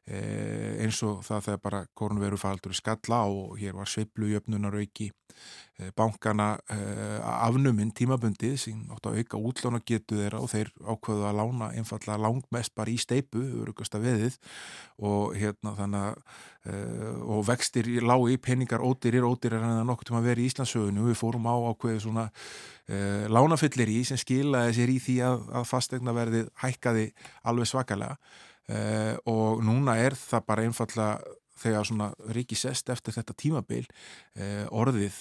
eins 0.09 0.99
og 1.05 1.23
það 1.25 1.45
þegar 1.45 1.63
bara 1.63 1.79
korunveru 1.97 2.37
faldur 2.39 2.75
skalla 2.77 3.23
og 3.29 3.57
hér 3.59 3.75
var 3.77 3.89
sveiblu 3.89 4.31
jöfnunarauki 4.31 5.09
eh, 5.11 5.91
bankana 5.97 6.55
eh, 6.73 7.19
afnuminn 7.21 7.91
tímabundið 7.93 8.55
sem 8.57 8.79
átt 8.89 9.09
að 9.09 9.19
auka 9.21 9.41
útlána 9.51 9.81
getu 9.85 10.17
þeirra 10.17 10.41
og 10.41 10.49
þeir 10.49 10.71
ákveðu 10.81 11.27
að 11.29 11.37
lána 11.41 11.69
einfallega 11.77 12.23
langmest 12.25 12.73
bara 12.77 12.93
í 12.93 12.97
steipu, 12.97 13.43
örugasta 13.61 14.01
veðið. 14.01 14.39
Og 15.05 15.37
hérna 15.37 15.75
þannig 15.77 16.09
að 16.09 16.47
og 17.23 17.45
vextir 17.47 17.87
lág 18.03 18.25
í 18.29 18.35
peningar 18.37 18.83
ódýrir, 18.83 19.23
ódýrir 19.23 19.61
en 19.63 19.77
það 19.79 19.85
nokkur 19.87 20.17
að 20.19 20.25
vera 20.27 20.41
í 20.43 20.49
Íslandsögunu 20.49 21.05
við 21.07 21.15
fórum 21.17 21.47
á 21.47 21.55
ákveðu 21.55 22.01
svona 22.03 22.25
uh, 22.27 23.23
lánafyllir 23.31 23.89
í 23.89 24.01
sem 24.05 24.19
skilaði 24.19 24.75
sér 24.75 24.91
í 24.91 24.97
því 25.01 25.15
að, 25.23 25.47
að 25.55 25.69
fastegna 25.71 26.13
verðið 26.13 26.51
hækkaði 26.59 27.05
alveg 27.47 27.71
svakalega 27.71 28.19
uh, 28.69 29.15
og 29.29 29.63
núna 29.65 29.97
er 30.01 30.17
það 30.17 30.47
bara 30.47 30.65
einfalla 30.67 31.11
þegar 31.59 31.87
svona 31.89 32.05
ríki 32.31 32.55
sest 32.55 32.87
eftir 32.87 33.11
þetta 33.17 33.33
tímabil 33.35 33.81
orðið 34.71 35.17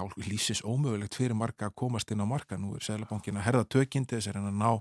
hálf 0.00 0.16
lýsis 0.18 0.64
ómögulegt 0.66 1.14
fyrir 1.14 1.36
marga 1.38 1.68
að 1.68 1.76
komast 1.78 2.10
inn 2.10 2.24
á 2.24 2.26
marka, 2.26 2.58
nú 2.58 2.72
er 2.74 2.82
Sælabankin 2.82 3.38
að 3.38 3.46
herða 3.46 3.68
tökindi 3.70 4.18
þess 4.18 4.32
að 4.32 4.48
ná 4.50 4.72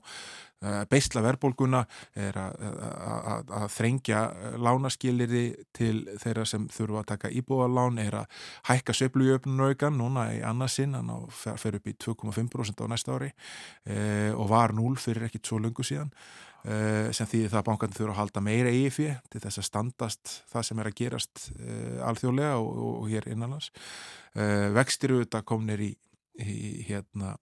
beisla 0.91 1.22
verðbólguna 1.24 1.86
er 2.20 2.36
að 2.39 3.68
þrengja 3.72 4.24
lánaskiliri 4.60 5.43
til 5.76 6.03
þeirra 6.20 6.45
sem 6.47 6.68
þurfa 6.72 7.03
að 7.03 7.10
taka 7.14 7.32
íbúðalán 7.39 7.99
er 8.03 8.18
að 8.22 8.43
hækka 8.68 8.95
söflujöfnunaukan 8.99 9.97
núna 9.99 10.28
í 10.36 10.41
annarsinn 10.45 10.97
hann 10.97 11.12
fer 11.32 11.80
upp 11.80 11.88
í 11.88 11.95
2,5% 11.95 12.84
á 12.84 12.91
næsta 12.91 13.16
ári 13.16 13.32
e, 13.86 14.32
og 14.36 14.49
var 14.51 14.76
0 14.76 14.99
fyrir 14.99 15.30
ekkit 15.30 15.49
svo 15.49 15.60
lungu 15.64 15.86
síðan 15.86 16.12
e, 16.64 17.10
sem 17.16 17.30
því 17.30 17.45
það 17.53 17.68
bankan 17.72 17.95
þurfa 17.95 18.16
að 18.16 18.22
halda 18.22 18.45
meira 18.45 18.74
eigi 18.74 18.93
fyrir 18.99 19.20
til 19.32 19.43
þess 19.45 19.62
að 19.62 19.70
standast 19.70 20.38
það 20.51 20.70
sem 20.70 20.82
er 20.84 20.91
að 20.91 20.97
gerast 21.01 21.45
e, 21.55 21.78
alþjóðlega 22.10 22.55
og, 22.60 22.72
og, 22.76 22.95
og 23.03 23.14
hér 23.14 23.30
innanlands. 23.32 23.72
Vextir 24.76 25.16
auðvitað 25.16 25.45
komnir 25.49 25.82
í, 25.84 25.93
í 26.39 26.57
hérna 26.88 27.34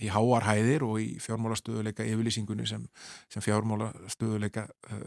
í 0.00 0.08
háarhæðir 0.12 0.86
og 0.86 1.00
í 1.02 1.08
fjármálastöðuleika 1.20 2.06
yfirlýsingunni 2.08 2.64
sem, 2.68 2.86
sem 3.32 3.44
fjármálastöðuleika 3.44 4.64
uh, 4.68 5.02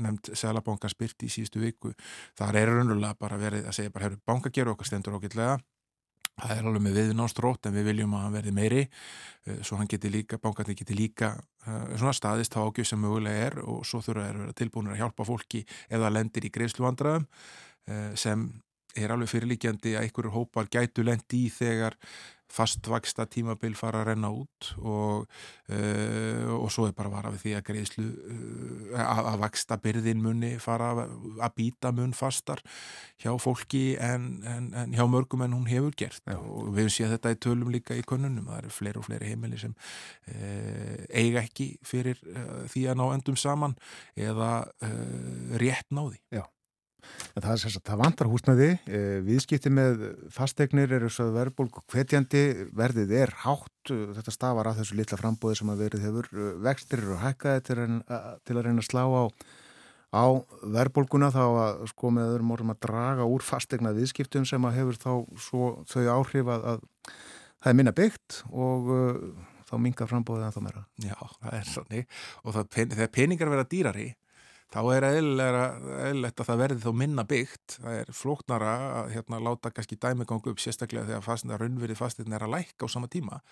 nefnd 0.00 0.32
Sælabanka 0.38 0.88
spyrt 0.92 1.26
í 1.26 1.30
síðustu 1.32 1.60
viku. 1.62 1.92
Þar 2.38 2.62
er 2.62 2.72
raunverulega 2.72 3.18
bara 3.20 3.40
verið 3.40 3.68
að 3.68 3.78
segja 3.78 3.92
bara 3.92 4.08
herru 4.08 4.22
bankageru 4.26 4.72
okkar 4.72 4.88
stendur 4.88 5.18
ákveldlega 5.18 5.60
það 6.40 6.54
er 6.56 6.66
alveg 6.68 6.84
með 6.86 6.98
viðnástrótt 6.98 7.68
en 7.68 7.76
við 7.76 7.88
viljum 7.90 8.14
að 8.16 8.24
hann 8.24 8.36
verði 8.38 8.54
meiri 8.56 8.82
uh, 8.86 9.60
svo 9.60 9.78
hann 9.80 9.90
geti 9.90 10.10
líka, 10.12 10.40
bankandi 10.42 10.76
geti 10.78 10.96
líka 10.96 11.34
uh, 11.36 11.92
svona 11.92 12.14
staðist 12.16 12.56
á 12.56 12.64
ágjöf 12.64 12.88
sem 12.88 13.00
mögulega 13.02 13.48
er 13.50 13.58
og 13.62 13.84
svo 13.88 14.02
þurfa 14.04 14.24
að 14.24 14.40
vera 14.40 14.58
tilbúinir 14.58 14.96
að 14.96 15.02
hjálpa 15.02 15.28
fólki 15.28 15.64
eða 15.92 16.12
lendir 16.12 16.48
í 16.48 16.52
greifsluvandraðum 16.54 17.26
uh, 17.28 18.12
sem 18.18 18.48
er 18.96 19.12
alveg 19.12 19.30
fyrirlíkjandi 19.32 19.94
að 19.96 20.06
einhverjur 20.06 20.36
hópar 20.36 20.68
gætu 20.72 21.04
lendi 21.06 21.46
í 21.46 21.52
þegar 21.52 21.96
fastvaksta 22.52 23.26
tímabil 23.32 23.74
fara 23.78 24.02
að 24.02 24.10
renna 24.10 24.30
út 24.34 24.68
og, 24.78 25.26
uh, 25.72 26.52
og 26.58 26.68
svo 26.72 26.86
er 26.88 26.94
bara 26.96 27.10
að 27.10 27.16
vara 27.16 27.32
við 27.34 27.44
því 27.44 27.54
að 27.56 27.64
greiðslu 27.70 28.04
uh, 28.04 29.00
að, 29.00 29.22
að 29.32 29.38
vaksta 29.44 29.78
byrðin 29.82 30.22
munni 30.24 30.52
fara 30.62 30.92
að 30.92 31.56
býta 31.58 31.92
mun 31.96 32.14
fastar 32.16 32.62
hjá 33.22 33.32
fólki 33.40 33.84
en, 34.02 34.30
en, 34.48 34.70
en 34.76 34.96
hjá 34.96 35.04
mörgum 35.08 35.44
en 35.46 35.56
hún 35.56 35.68
hefur 35.70 35.94
gert. 35.96 36.22
Já. 36.28 36.38
og 36.38 36.72
við 36.76 36.92
séð 36.94 37.16
þetta 37.16 37.34
í 37.34 37.40
tölum 37.42 37.72
líka 37.72 37.96
í 37.98 38.04
konunum, 38.06 38.48
það 38.50 38.62
eru 38.62 38.74
fleiri 38.76 39.00
og 39.00 39.08
fleiri 39.08 39.32
heimili 39.32 39.60
sem 39.60 39.74
uh, 39.74 40.96
eiga 41.08 41.44
ekki 41.44 41.72
fyrir 41.86 42.20
því 42.72 42.88
að 42.90 42.98
ná 43.00 43.06
endum 43.12 43.38
saman 43.38 43.74
eða 44.18 44.52
rétt 45.60 45.88
náði 45.94 46.20
Já 46.32 46.44
En 47.36 47.44
það, 47.44 47.64
er, 47.66 47.76
það 47.88 48.00
vantar 48.02 48.30
húsnaði, 48.30 48.68
eh, 48.86 49.18
viðskipti 49.26 49.72
með 49.72 50.04
fastegnir 50.34 50.92
eru 50.98 51.10
svo 51.12 51.28
verðbólk 51.34 51.80
og 51.80 51.86
hvetjandi, 51.92 52.42
verðið 52.76 53.14
er 53.22 53.34
hátt, 53.44 53.90
þetta 53.90 54.34
stafar 54.34 54.70
að 54.70 54.82
þessu 54.82 54.98
litla 54.98 55.18
frambóði 55.20 55.58
sem 55.60 55.72
að 55.72 55.84
verið 55.86 56.06
hefur, 56.06 56.30
vextir 56.64 57.02
eru 57.02 57.18
hækkaði 57.22 57.66
til, 57.68 57.78
til 58.46 58.56
að 58.56 58.64
reyna 58.68 58.84
að 58.84 58.88
slá 58.88 59.04
á, 59.08 59.24
á 60.12 60.24
verðbólkuna 60.76 61.32
þá 61.34 61.44
að 61.46 61.84
sko 61.92 62.12
með 62.14 62.34
öðrum 62.34 62.56
orðum 62.56 62.74
að 62.74 62.82
draga 62.86 63.28
úr 63.28 63.46
fastegna 63.46 63.94
viðskiptum 63.96 64.46
sem 64.48 64.68
að 64.68 64.78
hefur 64.80 65.00
þá 65.00 65.12
svo, 65.40 65.70
þau 65.88 66.02
áhrif 66.18 66.52
að, 66.52 66.68
að 66.74 66.84
það 67.62 67.72
er 67.72 67.78
minna 67.80 67.96
byggt 67.96 68.42
og 68.52 68.92
þá 69.72 69.78
mingar 69.80 70.10
frambóðið 70.10 70.48
að 70.48 70.56
þá 70.56 70.64
meira. 70.66 70.82
Já, 71.00 71.16
það 71.16 71.54
er 71.56 71.70
þannig 71.72 72.18
og 72.42 72.56
það, 72.56 72.66
þegar 72.76 73.14
peningar 73.16 73.52
verða 73.52 73.70
dýrari 73.72 74.08
þá 74.72 74.80
er 74.94 75.06
eðlilegt 75.08 76.40
að 76.40 76.48
það 76.48 76.62
verði 76.62 76.84
þó 76.84 76.92
minna 76.96 77.24
byggt. 77.28 77.76
Það 77.78 77.98
er 78.00 78.12
flóknara 78.16 78.72
að 79.02 79.12
hérna, 79.16 79.42
láta 79.44 79.72
kannski 79.74 79.98
dæmi 80.00 80.26
gangu 80.28 80.52
upp 80.52 80.62
sérstaklega 80.62 81.08
þegar 81.10 81.60
raunverið 81.60 82.00
fastirn 82.00 82.32
er 82.32 82.46
að 82.46 82.54
lækka 82.56 82.88
á 82.88 82.94
sama 82.94 83.10
tíma. 83.12 83.42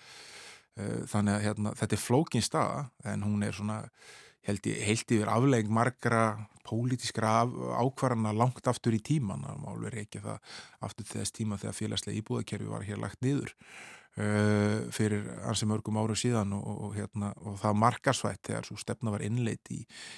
Þannig 1.11 1.35
að 1.35 1.45
hérna, 1.45 1.75
þetta 1.77 1.97
er 1.97 2.01
flókin 2.01 2.45
staða 2.45 2.83
en 3.11 3.25
hún 3.27 3.43
er 3.45 3.53
svona 3.53 3.83
held 4.47 4.65
yfir 5.13 5.29
aflegg 5.29 5.69
margra 5.69 6.47
pólitískra 6.65 7.41
ákvarðana 7.77 8.33
langt 8.33 8.67
aftur 8.69 8.95
í 8.97 9.01
tíman. 9.03 9.45
Það 9.45 9.59
má 9.61 9.71
alveg 9.73 9.95
reykja 9.97 10.23
það 10.25 10.53
aftur 10.87 11.09
þess 11.11 11.35
tíma 11.37 11.59
þegar 11.61 11.77
félagslega 11.77 12.21
íbúðakerfi 12.21 12.69
var 12.71 12.87
hér 12.87 13.01
lagt 13.01 13.21
niður. 13.25 13.53
Uh, 14.19 14.89
fyrir 14.91 15.21
ansi 15.47 15.63
mörgum 15.63 15.95
áru 16.01 16.17
síðan 16.19 16.51
og, 16.57 16.65
og, 16.67 16.95
hérna, 16.97 17.29
og 17.47 17.53
það 17.61 17.77
markarsvætt 17.79 18.41
þegar 18.49 18.65
svo 18.67 18.75
stefna 18.81 19.13
var 19.13 19.23
innleitt 19.23 19.71
í 19.71 19.77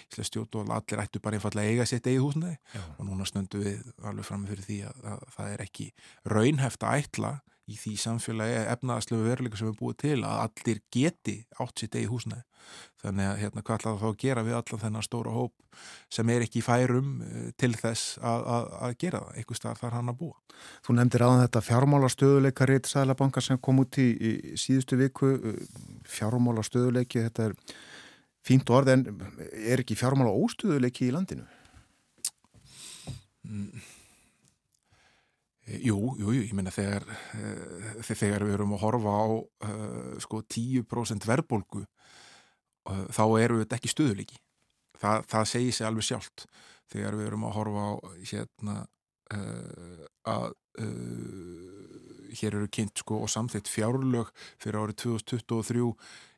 Ísla 0.10 0.26
stjórn 0.26 0.64
og 0.64 0.72
allir 0.74 1.04
ættu 1.04 1.22
bara 1.22 1.38
einfallega 1.38 1.70
eiga 1.70 1.86
sitt 1.86 2.10
eigið 2.10 2.24
húsnaði 2.26 2.56
og 2.82 3.04
núna 3.06 3.28
snöndu 3.30 3.62
við 3.62 3.84
alveg 4.02 4.26
fram 4.26 4.48
fyrir 4.50 4.66
því 4.66 4.80
að, 4.90 5.04
að 5.12 5.28
það 5.36 5.52
er 5.52 5.66
ekki 5.68 5.88
raunheft 6.34 6.88
að 6.90 7.04
ætla 7.04 7.32
í 7.72 7.78
því 7.80 7.94
samfélagi 8.02 8.56
efnaðarslegu 8.74 9.24
veruleika 9.24 9.60
sem 9.60 9.70
við 9.70 9.78
búið 9.80 10.00
til 10.04 10.18
að 10.28 10.42
allir 10.44 10.82
geti 10.92 11.36
átt 11.64 11.80
sitt 11.80 11.96
eigi 11.96 12.10
húsnæði. 12.12 12.44
Þannig 13.04 13.28
að 13.28 13.40
hérna 13.42 13.62
hvað 13.64 13.80
ætlaðu 13.80 14.00
þá 14.00 14.08
að 14.10 14.20
gera 14.24 14.44
við 14.48 14.58
allan 14.58 14.82
þennan 14.82 15.06
stóra 15.06 15.32
hóp 15.36 15.80
sem 16.16 16.30
er 16.32 16.46
ekki 16.46 16.62
í 16.62 16.64
færum 16.64 17.10
eh, 17.24 17.48
til 17.60 17.72
þess 17.76 18.20
að, 18.24 18.46
að, 18.56 18.68
að 18.88 18.96
gera 19.04 19.24
það, 19.24 19.40
einhver 19.40 19.60
starf 19.60 19.82
þar 19.84 19.98
hann 19.98 20.12
að 20.14 20.20
búa. 20.22 20.38
Þú 20.86 20.96
nefndir 20.98 21.26
aðan 21.26 21.44
þetta 21.44 21.64
fjármála 21.68 22.12
stöðuleikarið 22.14 22.92
Sælabanka 22.92 23.44
sem 23.44 23.60
kom 23.64 23.82
út 23.84 24.00
í, 24.00 24.08
í 24.16 24.32
síðustu 24.60 25.00
viku, 25.00 25.34
fjármála 26.08 26.64
stöðuleiki, 26.68 27.26
þetta 27.28 27.50
er 27.50 27.58
fínt 28.48 28.72
orð 28.76 28.94
en 28.96 29.06
er 29.52 29.84
ekki 29.84 30.00
fjármála 30.00 30.32
óstöðuleiki 30.32 31.10
í 31.10 31.14
landinu? 31.16 31.48
Mm. 33.44 33.84
Jú, 35.64 35.96
jú, 36.20 36.34
jú, 36.36 36.42
ég 36.44 36.52
menna 36.58 36.74
þegar, 36.76 37.06
uh, 37.08 38.02
þegar 38.04 38.44
við 38.44 38.58
erum 38.58 38.74
að 38.76 38.82
horfa 38.84 39.14
á 39.16 39.26
uh, 39.32 40.16
sko 40.24 40.42
10% 40.44 41.28
verðbólgu 41.30 41.86
þá 42.84 43.24
eru 43.40 43.62
við 43.62 43.74
ekki 43.78 43.92
stöðulíki. 43.94 44.42
Þa, 45.00 45.22
það 45.32 45.46
segir 45.48 45.76
sig 45.78 45.88
alveg 45.88 46.04
sjálft 46.04 46.44
þegar 46.92 47.16
við 47.16 47.30
erum 47.30 47.46
að 47.48 47.56
horfa 47.56 47.86
á 47.88 47.92
hérna 48.28 48.76
að 50.28 50.50
hér 52.34 52.58
eru 52.58 52.68
kynnt 52.68 53.00
sko 53.00 53.22
og 53.24 53.32
samþitt 53.32 53.72
fjárlög 53.72 54.32
fyrir 54.62 54.82
árið 54.82 55.00
2023 55.06 55.86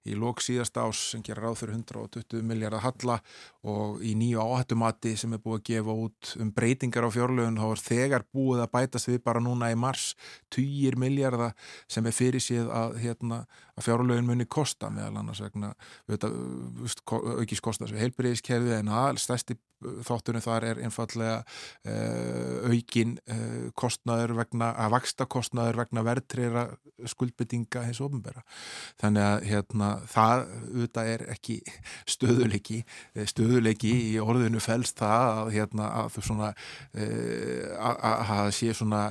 í 0.05 0.15
lók 0.19 0.41
síðasta 0.43 0.85
ás 0.85 1.01
sem 1.11 1.23
gerir 1.25 1.43
ráð 1.45 1.59
fyrir 1.61 1.77
120 1.77 2.45
miljardar 2.45 2.83
halla 2.85 3.17
og 3.65 4.03
í 4.05 4.13
nýju 4.17 4.41
áhættumati 4.43 5.15
sem 5.17 5.33
er 5.35 5.41
búið 5.43 5.59
að 5.59 5.65
gefa 5.71 5.97
út 6.05 6.33
um 6.41 6.51
breytingar 6.55 7.07
á 7.07 7.15
fjárlögun 7.15 7.59
þá 7.61 7.67
er 7.67 7.83
þegar 7.89 8.27
búið 8.35 8.63
að 8.65 8.73
bætast 8.77 9.09
við 9.11 9.21
bara 9.25 9.43
núna 9.43 9.71
í 9.73 9.77
mars 9.79 10.13
20 10.55 10.99
miljardar 11.01 11.55
sem 11.91 12.05
er 12.05 12.15
fyrir 12.15 12.43
síð 12.43 12.69
að, 12.69 12.97
hérna, 13.03 13.43
að 13.75 13.87
fjárlögun 13.89 14.29
muni 14.29 14.45
kosta 14.45 14.91
meðal 14.93 15.21
annars 15.21 15.43
vegna 15.45 15.73
aukís 16.15 17.63
kostast 17.63 17.93
við 17.93 18.05
heilbreyðiskerfið 18.05 18.79
en 18.79 18.93
að 18.93 19.23
stærsti 19.25 19.57
þáttunum 20.05 20.43
þar 20.43 20.65
er 20.69 20.81
einfallega 20.85 21.37
uh, 21.41 22.71
aukin 22.71 23.15
uh, 23.31 23.69
kostnaður 23.77 24.35
vegna, 24.39 24.71
að 24.81 24.95
vaksta 24.95 25.27
kostnaður 25.29 25.81
vegna 25.83 26.05
verðtrýra 26.05 26.65
skuldbyttinga 27.11 27.85
hins 27.87 28.01
ofnbæra. 28.03 28.45
Þannig 29.01 29.27
að 29.27 29.47
hérna, 29.51 29.89
það 30.11 30.43
auðvitað 30.45 31.11
er 31.13 31.23
ekki 31.35 31.55
stöðuleiki, 32.15 32.81
eh, 33.15 33.27
stöðuleiki 33.29 33.93
í 34.11 34.15
orðinu 34.21 34.61
fælst 34.63 34.99
það 35.01 35.29
að, 35.31 35.51
hérna, 35.55 35.89
að 36.01 36.11
þú 36.15 36.25
svona 36.29 36.51
að 36.95 38.27
það 38.29 38.51
sé 38.57 38.73
svona 38.75 39.01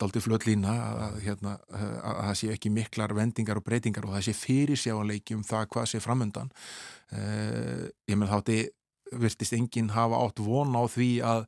daldi 0.00 0.22
flöllína 0.22 0.72
að, 0.84 1.18
hérna, 1.24 1.56
að 1.72 2.22
það 2.28 2.38
sé 2.40 2.52
ekki 2.54 2.72
miklar 2.74 3.14
vendingar 3.16 3.60
og 3.60 3.66
breytingar 3.66 4.08
og 4.08 4.16
það 4.16 4.26
sé 4.28 4.34
fyrirsjáleiki 4.38 5.36
um 5.36 5.44
það 5.46 5.68
hvað 5.74 5.90
sé 5.90 6.00
framöndan. 6.02 6.50
Ég 7.14 8.18
menn 8.18 8.30
þátti 8.30 8.58
virtist 9.12 9.54
enginn 9.56 9.92
hafa 9.94 10.18
átt 10.24 10.42
von 10.42 10.74
á 10.74 10.82
því 10.90 11.10
að 11.24 11.46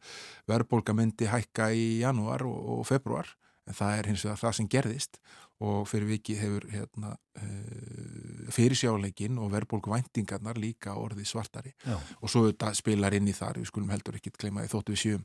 verðbólka 0.51 0.95
myndi 0.97 1.29
hækka 1.31 1.71
í 1.75 1.87
janúar 2.03 2.45
og 2.47 2.85
februar 2.89 3.33
en 3.67 3.75
það 3.75 3.99
er 3.99 4.11
hins 4.11 4.25
vegar 4.27 4.43
það 4.43 4.57
sem 4.59 4.71
gerðist 4.71 5.21
og 5.65 5.87
fyrir 5.89 6.11
viki 6.11 6.37
hefur 6.37 6.67
hérna, 6.69 7.15
uh, 7.41 8.49
fyrirsjáleikin 8.53 9.39
og 9.41 9.53
verðbólkvæntingarnar 9.55 10.59
líka 10.61 10.97
orðið 11.01 11.31
svartari 11.31 11.73
Já. 11.85 11.97
og 11.97 12.33
svo 12.33 12.49
spilar 12.77 13.17
inn 13.17 13.29
í 13.29 13.37
þar, 13.37 13.63
við 13.63 13.71
skulum 13.71 13.95
heldur 13.95 14.19
ekki 14.19 14.35
klema 14.37 14.65
því 14.65 14.75
þóttu 14.75 14.97
við 14.97 15.05
sjöum 15.05 15.25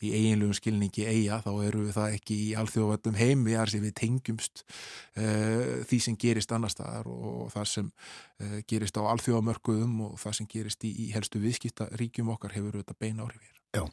í 0.00 0.10
eiginlegum 0.16 0.56
skilningi 0.56 1.04
eiga, 1.04 1.40
þá 1.44 1.50
eru 1.66 1.84
við 1.84 1.96
það 1.98 2.14
ekki 2.16 2.36
í 2.46 2.48
alþjóðvættum 2.60 3.18
heimi, 3.20 3.56
þar 3.56 3.72
sem 3.74 3.84
við 3.84 3.94
tengjumst 4.00 4.62
uh, 4.64 5.80
því 5.88 5.98
sem 6.06 6.18
gerist 6.20 6.54
annar 6.56 6.72
staðar 6.72 7.10
og 7.12 7.50
það 7.52 7.66
sem 7.74 7.90
uh, 7.90 8.58
gerist 8.70 8.96
á 8.96 9.02
alþjóðamörkuðum 9.12 9.98
og 10.08 10.14
það 10.22 10.38
sem 10.40 10.50
gerist 10.54 10.86
í, 10.88 10.94
í 11.04 11.10
helstu 11.16 11.42
viðskiptaríkjum 11.44 12.32
okkar 12.32 12.56
hefur 12.56 12.80
þetta 12.80 12.96
beina 13.00 13.26
áhrifir. 13.26 13.60
Já. 13.76 13.84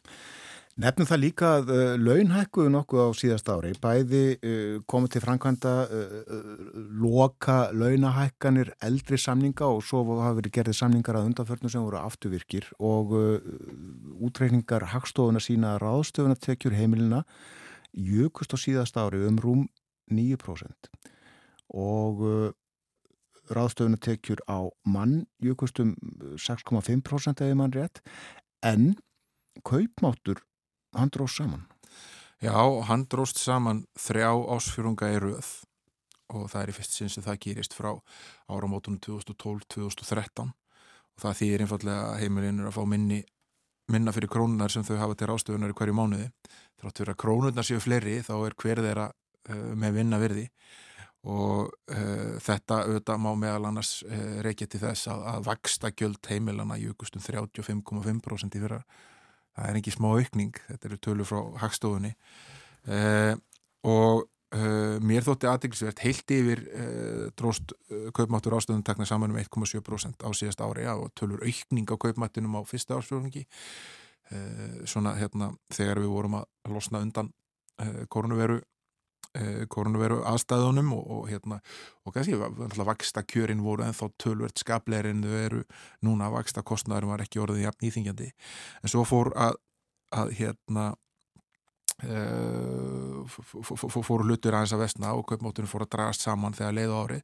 Nefnum 0.78 1.08
það 1.10 1.18
líka 1.18 1.48
að 1.58 1.70
uh, 1.74 1.80
launhækkuðu 1.98 2.70
nokkuð 2.70 3.00
á 3.02 3.08
síðast 3.18 3.48
ári, 3.50 3.72
bæði 3.82 4.20
uh, 4.36 4.76
komið 4.86 5.16
til 5.16 5.22
framkvæmda 5.24 5.72
uh, 5.90 6.36
loka 7.02 7.56
launahækkanir 7.74 8.70
eldri 8.86 9.18
samninga 9.18 9.66
og 9.66 9.82
svo 9.82 10.04
hafa 10.20 10.36
verið 10.36 10.54
gerðið 10.60 10.78
samningar 10.78 11.18
að 11.18 11.32
undanförnum 11.32 11.72
sem 11.74 11.82
voru 11.82 11.98
afturvirkir 11.98 12.70
og 12.78 13.10
útreikningar 14.22 14.86
hagstofuna 14.92 15.42
sína 15.42 15.74
ráðstöfuna 15.82 16.38
tekjur 16.38 16.78
heimilina 16.78 17.24
jökust 17.90 18.54
á 18.54 18.58
síðast 18.62 19.02
ári 19.02 19.24
um 19.26 19.42
rúm 19.42 19.66
9% 20.14 20.92
og 21.74 22.22
ráðstöfuna 23.50 23.98
tekjur 23.98 24.46
á 24.46 24.70
mann 24.86 25.24
jökust 25.42 25.82
um 25.82 25.96
6,5% 26.38 27.42
ef 27.42 27.58
mann 27.58 27.74
rétt. 27.74 27.98
En 28.62 28.94
kaupmáttur 29.66 30.44
hann 30.96 31.10
dróst 31.12 31.40
saman. 31.40 31.66
Já, 32.38 32.54
hann 32.86 33.06
dróst 33.10 33.40
saman. 33.42 33.82
Þrjá 33.98 34.30
ásfjörunga 34.54 35.10
í 35.10 35.18
röð. 35.22 35.48
Og 36.28 36.46
það 36.52 36.62
er 36.62 36.70
í 36.70 36.76
fyrst 36.76 36.94
sinn 36.94 37.10
sem 37.10 37.24
það 37.24 37.40
gerist 37.46 37.74
frá 37.74 37.90
áramótunum 38.52 39.00
2012-2013 39.00 40.50
og 41.18 41.22
það 41.22 41.38
þýðir 41.40 41.64
einfallega 41.64 42.02
að 42.10 42.18
heimilinn 42.22 42.60
er 42.60 42.68
að 42.68 42.76
fá 42.76 42.82
minni, 42.86 43.22
minna 43.90 44.12
fyrir 44.14 44.30
krónunar 44.30 44.70
sem 44.70 44.84
þau 44.86 44.98
hafa 45.00 45.16
til 45.18 45.30
ástöfunar 45.32 45.72
í 45.72 45.78
hverju 45.80 45.96
mánuði. 45.96 46.28
Þrátt 46.78 47.00
fyrir 47.00 47.14
að 47.14 47.20
krónunar 47.24 47.66
séu 47.66 47.80
fleiri 47.82 48.20
þá 48.22 48.34
er 48.36 48.56
hver 48.60 48.82
þeirra 48.84 49.08
uh, 49.08 49.72
með 49.74 49.98
vinna 49.98 50.20
virði. 50.22 50.44
Og 51.28 51.72
uh, 51.90 52.36
þetta 52.44 52.82
auðvitað 52.84 53.24
má 53.24 53.30
meðal 53.40 53.70
annars 53.72 53.96
uh, 54.06 54.38
reykja 54.46 54.68
til 54.70 54.84
þess 54.84 55.10
að, 55.10 55.24
að 55.32 55.48
vaksta 55.48 55.90
gjöld 55.90 56.30
heimilana 56.30 56.78
jökustum 56.78 57.24
35,5% 57.24 58.60
í 58.60 58.62
fyrra 58.62 58.84
það 59.58 59.70
er 59.70 59.78
ekki 59.80 59.94
smá 59.94 60.08
aukning, 60.14 60.58
þetta 60.68 60.90
eru 60.90 60.98
tölur 61.04 61.28
frá 61.28 61.38
hagstofunni. 61.62 62.12
Uh, 62.88 63.34
og 63.88 64.24
uh, 64.54 64.96
mér 65.04 65.26
þótti 65.26 65.50
aðdeglisvert 65.50 66.02
heilt 66.04 66.34
yfir 66.34 66.64
uh, 66.68 67.24
dróst 67.38 67.74
kaupmáttur 68.16 68.56
ástöðun 68.58 68.86
takna 68.86 69.06
saman 69.08 69.34
um 69.34 69.40
1,7% 69.40 70.24
á 70.24 70.30
síðast 70.36 70.62
ári 70.64 70.86
og 70.94 71.10
tölur 71.18 71.42
aukning 71.44 71.90
á 71.90 71.96
kaupmáttunum 71.98 72.58
á 72.58 72.62
fyrsta 72.68 72.98
ástöðungi 72.98 73.46
svona 74.84 75.14
hérna 75.16 75.46
þegar 75.72 76.02
við 76.02 76.10
vorum 76.12 76.34
að 76.36 76.72
losna 76.74 77.00
undan 77.00 77.30
koronaviru 78.12 78.58
Eh, 79.38 79.66
koronaviru 79.70 80.18
aðstæðunum 80.26 80.88
og, 80.96 81.02
og 81.14 81.26
hérna 81.30 81.60
og 82.02 82.14
kannski 82.16 82.34
vaksta 82.82 83.22
kjörin 83.22 83.60
voru 83.62 83.84
en 83.86 83.94
þá 83.94 84.08
tölvert 84.18 84.58
skapleir 84.58 85.06
en 85.06 85.20
þau 85.22 85.36
eru 85.38 85.60
núna. 86.02 86.30
Vaksta 86.32 86.64
kostnæðurum 86.66 87.12
var 87.12 87.22
ekki 87.22 87.42
orðið 87.44 87.68
jafn 87.68 87.86
íþingjandi 87.86 88.32
en 88.82 88.90
svo 88.90 89.04
fór 89.06 89.30
að, 89.38 89.60
að 90.16 90.32
hérna 90.40 90.88
uh, 92.08 93.38
fór 93.68 94.26
hlutur 94.26 94.58
aðeins 94.58 94.74
að 94.74 94.82
vestna 94.86 95.14
og 95.14 95.28
kaupmáttunum 95.30 95.70
fór 95.70 95.86
að 95.86 95.92
dragast 95.94 96.26
saman 96.26 96.56
þegar 96.58 96.78
leið 96.80 96.96
ári 96.98 97.22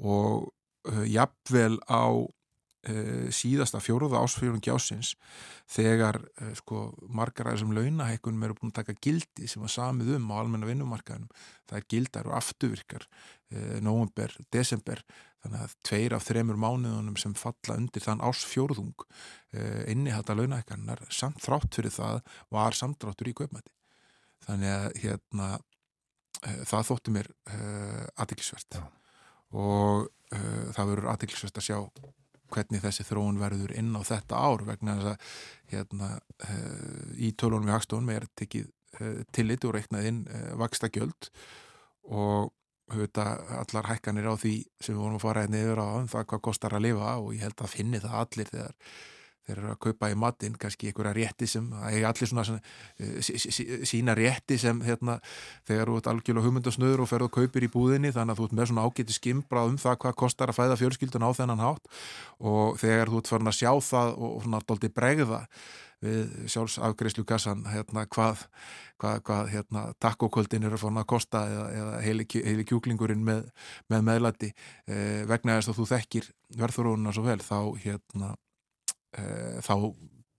og 0.00 0.48
uh, 0.90 1.04
jafnvel 1.06 1.78
á 1.86 2.10
Uh, 2.82 3.28
síðasta 3.30 3.78
fjóruða 3.78 4.18
ásfjörun 4.26 4.58
gjásins 4.58 5.12
þegar 5.70 6.16
uh, 6.18 6.48
sko 6.58 6.88
margar 7.14 7.46
aðeins 7.46 7.62
um 7.62 7.74
launahækkunum 7.76 8.42
eru 8.42 8.56
búin 8.58 8.72
að 8.72 8.80
taka 8.80 8.96
gildi 8.98 9.46
sem 9.46 9.62
var 9.62 9.70
samið 9.70 10.16
um 10.16 10.24
á 10.34 10.42
almenna 10.42 10.66
vinnumarkaðunum 10.66 11.28
það 11.70 11.76
er 11.78 11.84
gildar 11.94 12.26
og 12.26 12.34
afturvirkar 12.40 13.04
uh, 13.06 13.76
november, 13.86 14.34
desember 14.50 14.98
þannig 15.44 15.62
að 15.62 15.76
tveir 15.86 16.16
af 16.16 16.26
þremur 16.26 16.58
mánuðunum 16.58 17.20
sem 17.22 17.36
falla 17.38 17.76
undir 17.78 18.02
þann 18.02 18.24
ásfjórðung 18.26 19.06
inni 19.90 20.10
hætta 20.14 20.34
launahækkanar 20.38 21.04
samt 21.10 21.38
þrátt 21.42 21.78
fyrir 21.78 21.94
það 21.94 22.18
var 22.54 22.78
samtráttur 22.78 23.30
í 23.30 23.34
köpmæti 23.38 23.70
þannig 24.48 24.72
að 24.72 24.88
hérna 25.04 25.48
það 26.66 26.88
þóttu 26.90 27.14
mér 27.14 27.30
aðdeklisvert 28.14 28.78
og 29.54 30.10
það 30.30 30.92
verður 30.92 31.10
aðdeklisvert 31.14 31.62
að 31.62 31.68
sjá 31.68 31.78
hvernig 32.52 32.82
þessi 32.84 33.06
þróun 33.08 33.40
verður 33.40 33.74
inn 33.78 33.92
á 33.96 34.02
þetta 34.06 34.40
ár 34.40 34.64
vegna 34.68 34.96
þess 34.98 35.12
að 35.12 35.36
hérna, 35.72 36.08
uh, 36.48 37.04
í 37.16 37.32
tölunum 37.38 37.68
við 37.68 37.76
Hagstofnum 37.76 38.14
er 38.14 38.26
tekið 38.38 38.66
uh, 39.00 39.22
tillit 39.34 39.64
og 39.68 39.76
reiknað 39.76 40.08
inn 40.10 40.24
eh, 40.28 40.50
vaksta 40.60 40.90
gjöld 40.92 41.30
og 42.12 42.52
allar 42.92 43.86
hækkanir 43.88 44.26
á 44.28 44.36
því 44.36 44.54
sem 44.82 44.92
við 44.92 45.00
vorum 45.00 45.16
að 45.16 45.24
fara 45.24 45.44
hérna 45.46 45.60
yfir 45.62 45.80
á 45.80 45.86
um 45.96 46.08
það 46.12 46.26
hvað 46.28 46.42
kostar 46.44 46.74
að 46.76 46.84
lifa 46.88 47.12
og 47.22 47.30
ég 47.32 47.46
held 47.46 47.62
að 47.62 47.72
finni 47.72 48.00
það 48.02 48.16
allir 48.18 48.50
þegar 48.50 48.74
þeir 49.46 49.58
eru 49.58 49.70
að 49.72 49.78
kaupa 49.86 50.10
í 50.12 50.16
matinn, 50.18 50.56
kannski 50.60 50.90
einhverja 50.90 51.14
rétti 51.16 51.48
sem, 51.50 51.66
það 51.72 51.98
er 51.98 52.06
allir 52.08 52.30
svona, 52.30 52.44
svona 52.46 53.22
sí, 53.26 53.38
sí, 53.42 53.66
sína 53.88 54.14
rétti 54.18 54.58
sem 54.62 54.82
hérna, 54.86 55.18
þegar 55.68 55.90
þú 55.90 56.00
ert 56.00 56.10
algjörlega 56.12 56.46
hugmyndasnöður 56.46 57.04
og 57.04 57.10
ferðu 57.10 57.30
að 57.30 57.36
kaupir 57.38 57.66
í 57.66 57.70
búðinni 57.72 58.12
þannig 58.14 58.36
að 58.36 58.42
þú 58.42 58.48
ert 58.48 58.58
með 58.58 58.70
svona 58.70 58.86
ágæti 58.86 59.16
skimbrað 59.18 59.72
um 59.72 59.78
það 59.82 59.98
hvað 60.04 60.18
kostar 60.22 60.52
að 60.52 60.60
fæða 60.60 60.80
fjölskyldun 60.82 61.26
á 61.26 61.30
þennan 61.38 61.64
hátt. 61.64 61.94
Og 62.42 62.76
þegar 62.82 63.10
þú 63.10 63.22
ert 63.22 63.32
farin 63.32 63.52
að 63.52 63.58
sjá 63.58 63.72
það 63.88 64.14
og 64.18 64.36
svona 64.44 64.62
doldi 64.68 64.92
bregða 64.92 65.42
við 66.02 66.30
sjálfsafgreyslu 66.50 67.24
kassan 67.26 67.62
hérna, 67.70 68.04
hvað, 68.10 68.46
hvað, 69.00 69.20
hvað 69.26 69.50
hérna, 69.52 69.82
takkokvöldin 70.02 70.66
eru 70.66 70.80
farin 70.80 70.98
að 71.02 71.08
kosta 71.14 71.44
eða, 71.50 71.66
eða 71.78 72.00
heili, 72.02 72.26
heili 72.34 72.66
kjúklingurinn 72.66 73.22
með, 73.26 73.44
með 73.92 74.06
meðlati 74.08 74.50
eh, 74.50 75.22
vegna 75.30 75.60
þess 75.60 75.72
að 75.72 75.78
þú 75.78 75.86
þekkir 75.92 76.30
verðurúnuna 76.58 77.14
svo 77.14 77.26
vel 77.28 77.38
þá 77.42 77.58
hérna 77.84 78.32
e, 79.18 79.24
þá 79.64 79.74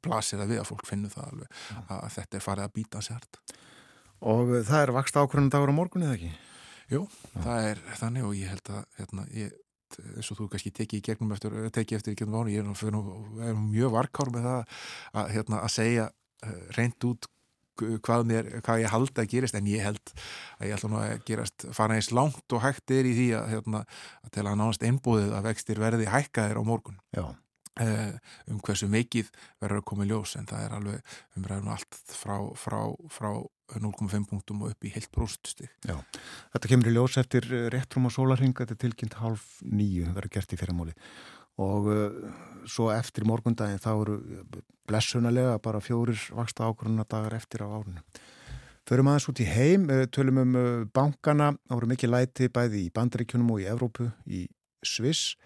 blasir 0.04 0.42
það 0.42 0.54
við 0.54 0.62
að 0.62 0.70
fólk 0.70 0.88
finnur 0.88 1.14
það 1.14 1.30
alveg 1.32 1.52
ja. 1.52 1.84
að 1.98 2.08
þetta 2.18 2.40
er 2.40 2.46
farið 2.48 2.68
að 2.68 2.76
býta 2.80 3.04
sér 3.04 3.28
Og 4.24 4.54
það 4.64 4.80
er 4.80 4.94
vakst 4.96 5.18
ákvörðan 5.20 5.52
dagur 5.52 5.74
á 5.74 5.76
morgun 5.76 6.06
eða 6.08 6.16
ekki? 6.16 6.32
Jú, 6.94 7.04
ja. 7.34 7.44
það 7.44 7.68
er 7.72 7.84
þannig 8.00 8.28
og 8.28 8.34
ég 8.38 8.54
held 8.54 8.72
að 8.72 8.82
hérna, 9.00 9.26
ég, 9.36 9.54
eins 10.16 10.32
og 10.32 10.40
þú 10.40 10.48
kannski 10.54 10.72
tekið 10.76 11.00
í 11.00 11.06
gegnum 11.10 11.36
eftir, 11.36 11.56
tekið 11.76 12.00
eftir 12.00 12.16
í 12.16 12.18
gegnum 12.20 12.40
áni, 12.42 12.56
ég 12.56 12.64
er, 12.64 12.96
nú, 12.96 13.04
er 13.44 13.60
mjög 13.60 13.94
varkár 13.98 14.32
með 14.34 14.48
það 14.48 14.82
að, 15.12 15.30
hérna, 15.36 15.60
að 15.60 15.74
segja 15.76 16.10
uh, 16.10 16.58
reynd 16.78 17.08
út 17.10 17.30
hvað, 18.06 18.26
mér, 18.30 18.50
hvað 18.66 18.84
ég 18.84 18.94
hald 18.94 19.18
að 19.18 19.30
gerist 19.32 19.56
en 19.58 19.70
ég 19.70 19.86
held 19.86 20.12
að 20.60 20.68
ég 20.70 20.76
ætla 20.78 20.92
nú 20.92 21.00
að 21.02 21.14
gerast 21.28 21.68
fara 21.74 21.98
eins 21.98 22.12
langt 22.14 22.56
og 22.56 22.62
hægt 22.64 22.94
er 22.94 23.10
í 23.10 23.16
því 23.18 23.30
að, 23.40 23.48
hérna, 23.56 23.86
að 24.22 24.36
til 24.36 24.44
að 24.46 24.60
nánast 24.60 24.86
einbúðið 24.86 25.34
að 25.34 25.48
vextir 25.50 25.82
verði 25.82 26.12
hækkaðir 26.12 26.62
á 26.62 26.64
morgun 26.68 27.00
Já 27.16 27.26
uh, 27.26 27.34
um 27.82 28.60
hversu 28.62 28.88
mikið 28.92 29.32
verður 29.62 29.80
að 29.82 29.86
koma 29.90 30.06
í 30.06 30.12
ljós 30.12 30.36
en 30.38 30.46
það 30.50 30.66
er 30.66 30.76
alveg 30.78 31.16
umræðum 31.40 31.72
allt 31.74 32.00
frá, 32.14 32.36
frá, 32.60 32.80
frá 33.10 33.30
0,5 33.82 34.28
punktum 34.30 34.62
og 34.62 34.74
upp 34.74 34.86
í 34.86 34.92
heilt 34.94 35.10
próststig. 35.14 35.72
Já, 35.88 35.96
þetta 36.54 36.70
kemur 36.70 36.92
í 36.92 36.94
ljós 36.94 37.18
eftir 37.22 37.48
eh, 37.50 37.70
réttrum 37.74 38.10
og 38.10 38.14
sólarhing, 38.14 38.54
þetta 38.58 38.76
er 38.76 38.82
tilkynnt 38.84 39.18
halv 39.22 39.42
nýju, 39.66 40.06
það 40.10 40.20
verður 40.20 40.36
gert 40.38 40.54
í 40.54 40.60
fyrramóli 40.60 40.94
og 41.62 41.86
uh, 41.86 42.14
svo 42.66 42.88
eftir 42.90 43.28
morgundagin 43.30 43.82
þá 43.82 43.92
eru 43.92 44.16
blessunalega 44.90 45.60
bara 45.62 45.84
fjórir 45.86 46.18
vaksta 46.34 46.66
ákvörðuna 46.66 47.06
dagar 47.06 47.36
eftir 47.38 47.62
á 47.62 47.70
árunum. 47.70 48.02
Förum 48.90 49.08
aðeins 49.12 49.30
út 49.32 49.40
í 49.40 49.46
heim, 49.48 49.86
tölum 50.12 50.42
um 50.42 50.56
bankana, 50.92 51.54
það 51.70 51.78
voru 51.78 51.92
mikið 51.94 52.12
læti 52.12 52.50
bæði 52.52 52.82
í 52.88 52.92
bandaríkjunum 52.92 53.54
og 53.54 53.62
í 53.62 53.68
Evrópu, 53.72 54.10
í 54.28 54.42
Sviss. 54.84 55.38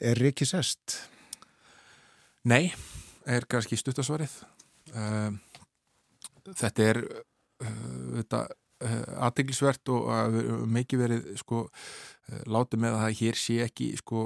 Er 0.00 0.16
Rikki 0.16 0.46
sest? 0.48 1.02
Nei, 2.42 2.72
er 3.30 3.46
kannski 3.46 3.78
stuttasvarið. 3.78 4.32
Þetta 6.58 6.82
er 6.82 6.98
þetta 8.16 8.40
aðdeglisvert 9.22 9.92
og 9.94 10.64
mikið 10.74 11.02
verið 11.04 11.28
sko 11.38 11.60
látið 12.50 12.82
með 12.82 12.96
að 12.96 13.04
það 13.04 13.18
hér 13.20 13.38
sé 13.38 13.58
ekki 13.62 13.92
sko 14.00 14.24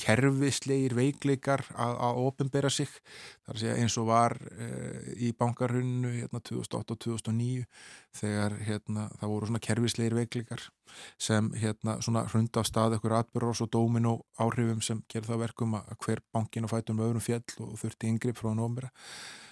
kerfislegir 0.00 0.94
veikleikar 0.96 1.62
að, 1.74 1.94
að 2.06 2.20
ofinbera 2.24 2.70
sig. 2.72 2.90
Segja 3.50 3.76
eins 3.80 3.96
og 4.00 4.08
var 4.10 4.36
e, 4.50 4.68
í 5.26 5.32
bankarhunnu 5.36 6.12
hérna 6.14 6.40
2008 6.40 6.96
og 6.96 7.00
2009 7.04 7.64
þegar 8.20 8.56
hérna 8.66 9.08
það 9.20 9.34
voru 9.34 9.50
svona 9.50 9.62
kerfislegir 9.66 10.16
veikleikar 10.18 10.64
sem 11.20 11.52
hérna 11.60 11.98
svona 12.02 12.24
hrund 12.30 12.56
af 12.58 12.66
stað 12.66 12.96
ekkur 12.96 13.14
atbyrjós 13.20 13.62
og 13.66 13.70
dómin 13.74 14.08
og 14.10 14.24
áhrifum 14.42 14.80
sem 14.82 15.04
gerð 15.10 15.32
það 15.32 15.44
verkum 15.44 15.76
að 15.78 15.92
hver 16.06 16.24
bankin 16.34 16.66
og 16.66 16.72
fætum 16.72 17.04
öðrum 17.04 17.22
fjell 17.22 17.44
og 17.66 17.76
þurfti 17.82 18.10
yngripp 18.10 18.40
frá 18.40 18.50
nómera 18.56 18.90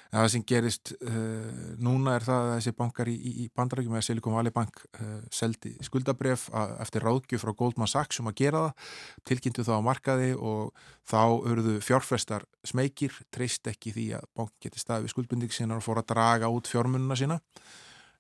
En 0.09 0.23
það 0.23 0.29
sem 0.33 0.45
gerist 0.49 0.91
uh, 0.97 1.49
núna 1.85 2.15
er 2.17 2.25
það 2.25 2.47
að 2.47 2.55
þessi 2.55 2.73
bankar 2.79 3.11
í, 3.13 3.17
í 3.45 3.47
bandarækjum 3.57 3.97
eða 3.99 4.07
Silicon 4.07 4.37
Valley 4.39 4.55
Bank 4.55 4.81
uh, 4.97 5.19
seldi 5.35 5.75
skuldabref 5.85 6.47
eftir 6.81 7.05
ráðgjöf 7.05 7.45
frá 7.45 7.53
Goldman 7.59 7.91
Sachs 7.93 8.23
um 8.23 8.31
að 8.31 8.39
gera 8.41 8.63
það, 8.65 8.95
tilkynntu 9.29 9.67
þá 9.69 9.75
á 9.77 9.83
markaði 9.85 10.31
og 10.39 10.87
þá 11.09 11.21
örðu 11.53 11.75
fjárfestar 11.85 12.47
smekir, 12.65 13.19
treyst 13.35 13.69
ekki 13.69 13.93
því 13.97 14.07
að 14.17 14.29
bank 14.41 14.55
geti 14.65 14.81
staðið 14.81 15.09
við 15.09 15.15
skuldbunding 15.15 15.53
sína 15.53 15.77
og 15.77 15.85
fór 15.85 16.01
að 16.01 16.09
draga 16.15 16.51
út 16.53 16.71
fjármununa 16.73 17.19
sína. 17.19 17.41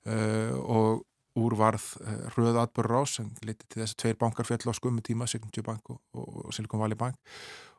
Uh, 0.05 0.53
og 0.69 1.07
úr 1.39 1.55
varð 1.55 1.85
hröða 2.35 2.65
atbörur 2.67 3.05
ás 3.05 3.13
sem 3.15 3.29
liti 3.47 3.63
til 3.71 3.85
þess 3.85 3.95
að 3.95 4.01
tveir 4.03 4.17
bankar 4.19 4.47
fjall 4.49 4.73
á 4.75 4.75
skummi 4.75 5.05
tíma, 5.07 5.29
Signature 5.31 5.63
Bank 5.63 5.93
og, 5.95 6.01
og 6.19 6.49
Silicon 6.57 6.83
Valley 6.83 6.99
Bank 6.99 7.15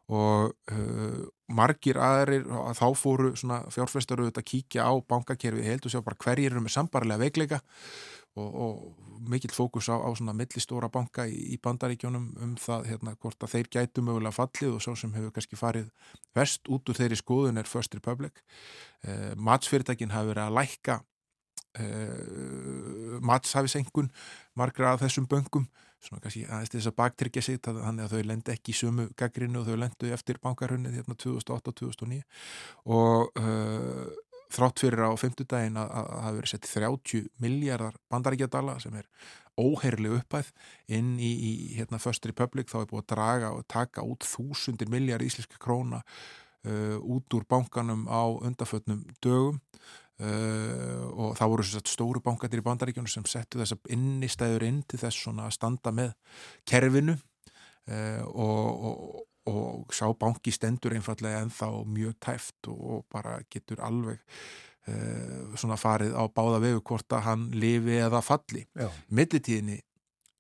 og 0.10 0.56
uh, 0.74 1.26
margir 1.54 2.00
aðrir 2.02 2.48
að 2.50 2.80
þá 2.80 2.88
fóru 2.98 3.34
fjárfæstar 3.38 4.22
auðvitað 4.22 4.42
að 4.42 4.50
kíkja 4.52 4.88
á 4.90 4.94
bankakerfið 5.06 5.68
held 5.70 5.86
og 5.86 5.94
sjá 5.94 6.02
bara 6.06 6.18
hverjir 6.24 6.54
eru 6.54 6.64
með 6.66 6.76
sambarlega 6.78 7.22
veikleika 7.22 7.60
og, 8.40 8.50
og 8.50 9.30
mikill 9.30 9.54
fókus 9.54 9.90
á, 9.90 9.98
á 10.02 10.10
millistóra 10.34 10.90
banka 10.90 11.26
í, 11.30 11.38
í 11.54 11.60
bandaríkjónum 11.62 12.30
um 12.42 12.56
það 12.62 12.88
hérna 12.94 13.16
hvort 13.20 13.44
að 13.44 13.54
þeir 13.56 13.70
gætu 13.76 14.04
mögulega 14.06 14.36
fallið 14.36 14.78
og 14.78 14.84
svo 14.86 14.96
sem 14.98 15.14
hefur 15.14 15.34
kannski 15.36 15.60
farið 15.60 15.90
vest 16.38 16.70
út 16.70 16.90
úr 16.90 16.98
þeirri 16.98 17.20
skoðun 17.20 17.62
er 17.62 17.70
First 17.70 17.96
Republic. 17.98 18.42
Uh, 19.06 19.34
matsfyrirtækin 19.38 20.14
hafi 20.16 20.32
verið 20.32 20.46
að 20.46 20.58
lækka 20.60 21.00
uh, 21.84 23.20
matshafisengun 23.26 24.10
margra 24.58 24.96
af 24.96 25.04
þessum 25.04 25.30
böngum 25.30 25.70
svona 26.04 26.24
kannski 26.24 26.46
aðeins 26.48 26.72
til 26.72 26.80
þess 26.80 26.92
að 26.92 26.98
baktryggja 27.02 27.44
sig 27.44 27.60
þannig 27.66 28.06
að 28.06 28.16
þau 28.16 28.30
lendi 28.32 28.54
ekki 28.54 28.74
í 28.74 28.80
sömu 28.80 29.10
gaggrinu 29.20 29.62
og 29.62 29.68
þau 29.68 29.78
lendu 29.84 30.12
eftir 30.16 30.40
bankarhunnið 30.44 30.98
hérna 31.00 31.18
2008-2009 31.20 32.22
og 32.96 33.40
uh, 33.42 34.08
þrátt 34.50 34.82
fyrir 34.82 35.06
á 35.06 35.12
femtudagin 35.20 35.78
að 35.78 35.92
það 35.94 36.24
hafi 36.26 36.40
verið 36.40 36.54
sett 36.54 36.70
30 36.72 37.30
miljardar 37.44 38.00
bandaríkjadala 38.10 38.78
sem 38.82 38.98
er 38.98 39.10
óheirli 39.60 40.14
uppæð 40.16 40.52
inn 40.96 41.18
í, 41.20 41.30
í 41.30 41.52
hérna 41.78 42.00
First 42.02 42.26
Republic 42.30 42.72
þá 42.72 42.82
er 42.82 42.92
búið 42.92 43.04
að 43.04 43.10
draga 43.14 43.54
og 43.58 43.66
taka 43.70 44.06
út 44.08 44.26
þúsundir 44.26 44.92
miljard 44.92 45.26
íslenska 45.26 45.60
króna 45.62 46.02
uh, 46.02 46.98
út 47.04 47.36
úr 47.36 47.46
bankanum 47.50 48.08
á 48.08 48.24
undafötnum 48.40 49.04
dögum 49.24 49.60
Uh, 50.20 51.06
og 51.16 51.38
það 51.40 51.52
voru 51.54 51.64
svo 51.64 51.80
stóru 51.88 52.20
bankatir 52.20 52.60
í 52.60 52.64
bandaríkjónu 52.66 53.08
sem 53.08 53.24
settu 53.24 53.62
þess 53.62 53.78
að 53.78 53.94
innistæður 53.96 54.66
inn 54.68 54.82
til 54.84 55.00
þess 55.00 55.30
að 55.32 55.54
standa 55.56 55.94
með 55.96 56.10
kerfinu 56.68 57.16
uh, 57.16 58.26
og, 58.28 58.84
og, 58.90 59.22
og 59.48 59.96
sá 59.96 60.10
banki 60.20 60.52
stendur 60.52 60.98
einfallega 60.98 61.40
en 61.40 61.54
þá 61.56 61.70
mjög 61.88 62.18
tæft 62.20 62.68
og 62.68 63.06
bara 63.08 63.38
getur 63.48 63.80
alveg 63.88 64.20
uh, 64.20 65.56
svona 65.56 65.80
farið 65.80 66.20
á 66.20 66.28
báða 66.28 66.60
vegu 66.68 66.84
hvort 66.92 67.16
að 67.16 67.26
hann 67.30 67.48
lifi 67.56 68.02
eða 68.04 68.20
falli. 68.20 68.68
Millitíðinni 69.08 69.80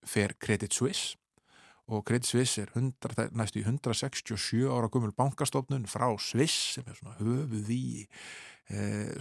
fer 0.03 0.35
Credit 0.43 0.75
Suisse 0.75 1.15
og 1.87 2.03
Credit 2.05 2.27
Suisse 2.27 2.61
er 2.61 2.75
100, 2.75 3.31
næstu 3.31 3.63
í 3.63 3.65
167 3.65 4.67
ára 4.67 4.91
gummul 4.91 5.15
bankastofnun 5.15 5.87
frá 5.89 6.11
Sviss 6.19 6.75
sem 6.75 6.91
er 6.91 6.99
svona 6.99 7.15
höfuð 7.23 7.71
í 7.73 7.83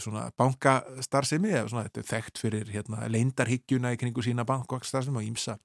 svona 0.02 0.26
bankastarðsemi 0.36 1.54
eða 1.54 1.68
svona 1.72 1.86
þetta 1.86 2.02
er 2.02 2.08
þekkt 2.10 2.40
fyrir 2.42 2.72
hérna 2.72 3.06
leindarhyggjuna 3.08 3.94
í 3.94 4.00
kringu 4.00 4.24
sína 4.24 4.44
bankastarðsemi 4.48 5.22
og 5.22 5.30
ímsa 5.30 5.56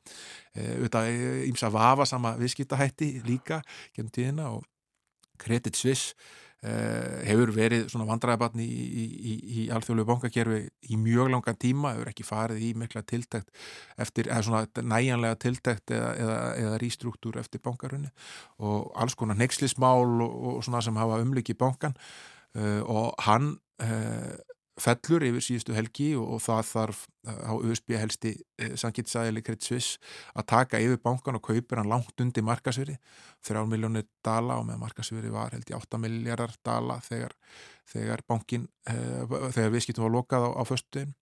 ímsa 1.49 1.67
eh, 1.67 1.73
vafa 1.73 2.07
sama 2.07 2.37
viðskiptahætti 2.39 3.17
líka 3.27 3.59
genn 3.95 4.13
tíðina 4.13 4.53
og 4.55 4.63
Credit 5.43 5.75
Suisse 5.75 6.13
eh, 6.63 7.27
hefur 7.27 7.51
verið 7.51 7.89
svona 7.91 8.07
vandræðabatni 8.07 8.63
í, 8.63 8.83
í, 9.03 9.05
í, 9.19 9.37
í 9.65 9.67
alþjóðlegu 9.75 10.07
bankakerfi 10.13 10.61
í 10.87 10.99
mjög 11.03 11.33
langan 11.33 11.59
tíma, 11.59 11.95
hefur 11.97 12.13
ekki 12.13 12.27
farið 12.27 12.63
í 12.63 12.73
mikla 12.79 13.03
tiltækt 13.03 13.51
eftir, 13.99 14.29
eða 14.31 14.45
svona 14.47 14.85
næjanlega 14.95 15.41
tiltækt 15.43 15.91
eða, 15.97 16.13
eða, 16.23 16.43
eða 16.61 16.83
rístruktúr 16.85 17.41
eftir 17.43 17.63
bankarunni 17.65 18.13
og 18.63 18.93
alls 18.95 19.19
konar 19.19 19.39
nexlismál 19.41 20.07
og, 20.23 20.37
og 20.53 20.63
svona 20.63 20.83
sem 20.85 21.03
hafa 21.03 21.19
umlikið 21.25 21.59
bankan 21.65 21.99
Uh, 22.53 22.85
og 22.85 23.15
hann 23.25 23.55
fellur 24.83 25.23
yfir 25.27 25.43
síðustu 25.45 25.73
helgi 25.75 26.07
og, 26.17 26.25
og 26.35 26.41
það 26.41 26.61
þarf 26.69 27.01
uh, 27.29 27.41
á 27.45 27.53
USB 27.53 27.93
helsti 27.99 28.31
sangitisæðili 28.79 29.43
Credit 29.45 29.67
Suisse 29.67 30.13
að 30.33 30.47
taka 30.49 30.81
yfir 30.81 31.01
bankan 31.03 31.37
og 31.37 31.43
kaupir 31.45 31.81
hann 31.81 31.91
langt 31.91 32.23
undir 32.23 32.45
markasveri 32.45 32.95
3 33.45 33.65
miljónir 33.69 34.07
dala 34.25 34.57
og 34.61 34.65
með 34.69 34.81
markasveri 34.81 35.33
var 35.33 35.53
held 35.53 35.69
í 35.69 35.77
8 35.77 36.01
miljardar 36.01 36.55
dala 36.65 36.97
þegar, 37.05 37.35
þegar 37.93 38.25
bankin 38.27 38.65
þegar 38.87 39.75
viðskiptum 39.75 40.07
var 40.07 40.15
lokað 40.17 40.47
á, 40.47 40.49
á 40.57 40.63
föstuðin 40.65 41.13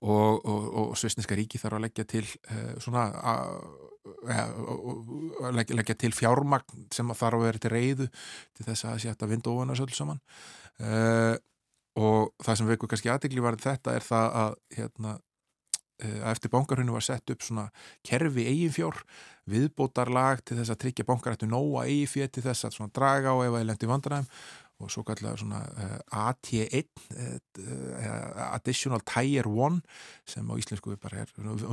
og, 0.00 0.44
og, 0.44 0.68
og 0.82 0.98
Svissneska 0.98 1.38
ríki 1.38 1.62
þarf 1.62 1.78
að 1.78 1.86
leggja 1.86 2.08
til 2.16 2.26
svona 2.82 3.06
að 3.12 3.56
leggja, 5.54 5.76
leggja 5.78 5.96
til 5.98 6.12
fjármagn 6.14 6.86
sem 6.94 7.10
þarf 7.14 7.38
að 7.38 7.46
vera 7.46 7.62
til 7.62 7.72
reyðu 7.72 8.06
til 8.10 8.66
þess 8.66 8.84
að 8.84 8.90
það 8.90 9.02
sé 9.02 9.12
hægt 9.12 9.26
að 9.26 9.34
vinda 9.34 9.52
ofan 9.52 9.72
þessu 9.72 9.86
öll 9.86 9.98
saman. 9.98 10.22
Uh, 10.82 11.34
og 12.02 12.32
það 12.42 12.58
sem 12.58 12.72
veikur 12.72 12.90
kannski 12.90 13.12
aðdegli 13.12 13.44
var 13.44 13.60
þetta 13.60 13.98
er 13.98 14.06
það 14.06 14.38
að 14.42 14.56
hérna, 14.78 15.12
uh, 16.02 16.20
eftir 16.32 16.54
bankarhunni 16.54 16.94
var 16.94 17.06
sett 17.06 17.34
upp 17.34 17.44
svona 17.44 17.68
kerfi 18.06 18.46
eiginfjór 18.48 19.02
viðbótarlag 19.52 20.44
til 20.46 20.58
þess 20.60 20.74
að 20.74 20.82
tryggja 20.86 21.06
bankar 21.06 21.36
eftir 21.36 21.50
nóa 21.50 21.86
eigifér 21.86 22.30
til 22.32 22.46
þess 22.46 22.70
að 22.70 22.94
draga 22.94 23.34
á 23.34 23.36
ef 23.42 23.50
það 23.50 23.60
er 23.60 23.70
lengt 23.70 23.86
í 23.86 23.90
vandræðum 23.90 24.30
og 24.82 24.92
svo 24.92 25.04
kallar 25.06 25.38
svona 25.40 25.62
eh, 25.78 25.98
AT1 26.18 27.04
uh, 27.14 28.46
Additional 28.50 29.02
Tier 29.06 29.48
1 29.48 29.80
sem 30.28 30.48
á 30.50 30.54
íslensku 30.58 30.96
bara 31.00 31.22
er 31.22 31.32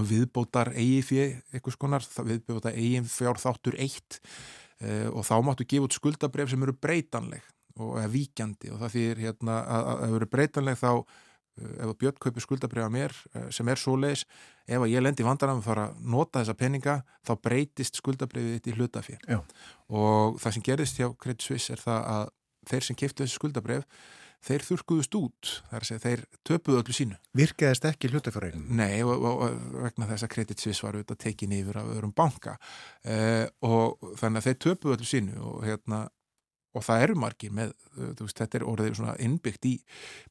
viðbótar 0.10 0.74
eigifið 0.76 1.40
eitthvað 1.54 1.78
skonar, 1.78 2.10
viðbótar 2.28 2.78
eigifjár 2.78 3.42
þáttur 3.42 3.80
1 3.80 4.20
uh, 4.20 5.08
og 5.14 5.26
þá 5.28 5.36
máttu 5.46 5.68
gefa 5.68 5.90
út 5.90 5.98
skuldabref 5.98 6.54
sem 6.54 6.68
eru 6.68 6.76
breytanleg 6.78 7.46
og 7.80 7.96
er 8.02 8.12
víkjandi. 8.12 8.74
Og 8.74 8.82
það 8.82 8.96
þýðir 8.96 9.26
hérna 9.26 9.58
að 9.64 9.90
það 9.90 10.16
eru 10.20 10.30
breytanleg 10.34 10.80
þá 10.80 10.92
ef 11.60 11.94
Björn 12.00 12.20
kaupir 12.24 12.44
skuldabref 12.44 12.88
að 12.88 12.94
mér 12.94 13.16
sem 13.54 13.68
er 13.72 13.80
svo 13.80 13.96
leiðis, 14.00 14.26
ef 14.70 14.86
ég 14.88 15.04
lendi 15.04 15.26
vandarann 15.28 15.60
og 15.60 15.66
þarf 15.66 15.86
að 15.86 16.02
nota 16.14 16.42
þessa 16.42 16.58
peninga 16.60 16.96
þá 17.28 17.32
breytist 17.44 18.00
skuldabrefið 18.00 18.58
þetta 18.58 18.72
í 18.72 18.76
hlutafér 18.78 19.26
og 19.90 20.40
það 20.40 20.56
sem 20.56 20.66
gerist 20.70 21.00
hjá 21.00 21.10
Credit 21.20 21.46
Suisse 21.46 21.76
er 21.76 21.84
það 21.84 22.08
að 22.14 22.32
þeir 22.70 22.88
sem 22.88 22.98
kiftu 23.00 23.26
þessi 23.26 23.40
skuldabref 23.40 23.86
þeir 24.46 24.64
þurkuðust 24.64 25.16
út, 25.20 25.50
þar 25.70 25.84
að 25.84 25.90
segja, 25.90 26.04
þeir 26.06 26.22
töpuðu 26.48 26.80
öllu 26.80 26.96
sínu. 26.96 27.18
Virkaðist 27.36 27.88
ekki 27.90 28.12
hlutafjörðin? 28.14 28.70
Nei, 28.80 29.02
og, 29.04 29.18
og, 29.18 29.42
og 29.44 29.82
vegna 29.84 30.08
þess 30.14 30.26
að 30.26 30.32
Credit 30.36 30.64
Suisse 30.64 30.86
var 30.86 30.96
auðvitað 30.96 31.20
tekið 31.26 31.52
nýfur 31.52 31.82
af 31.82 31.90
öðrum 31.96 32.14
banka 32.16 32.56
eh, 33.04 33.46
og 33.68 34.00
þannig 34.22 34.40
að 34.40 34.48
þeir 34.48 34.62
töpuðu 34.66 34.96
öllu 34.96 35.10
sínu 35.10 35.44
og 35.44 35.68
hérna 35.68 36.06
og 36.78 36.86
það 36.86 37.04
eru 37.04 37.16
margir 37.18 37.54
með, 37.56 37.74
þú 37.98 38.28
veist, 38.28 38.40
þetta 38.40 38.60
er 38.60 38.66
orðið 38.70 38.98
svona 39.00 39.16
innbyggt 39.26 39.66
í 39.66 39.74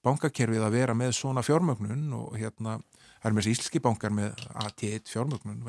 bankakerfið 0.07 0.65
að 0.65 0.77
vera 0.79 0.95
með 0.97 1.15
svona 1.19 1.43
fjármögnun 1.45 2.05
og 2.15 2.37
hérna 2.39 2.77
það 3.19 3.29
er 3.29 3.35
með 3.35 3.43
þessi 3.43 3.55
íslenski 3.57 3.83
bankar 3.83 4.15
með 4.15 4.45
AT1 4.63 5.11
fjármögnun, 5.11 5.65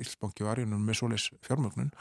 Íslandsbanki 0.00 0.46
og 0.46 0.52
Arjunum 0.54 0.86
með 0.88 1.00
svoleis 1.00 1.28
fjármögnun 1.44 1.92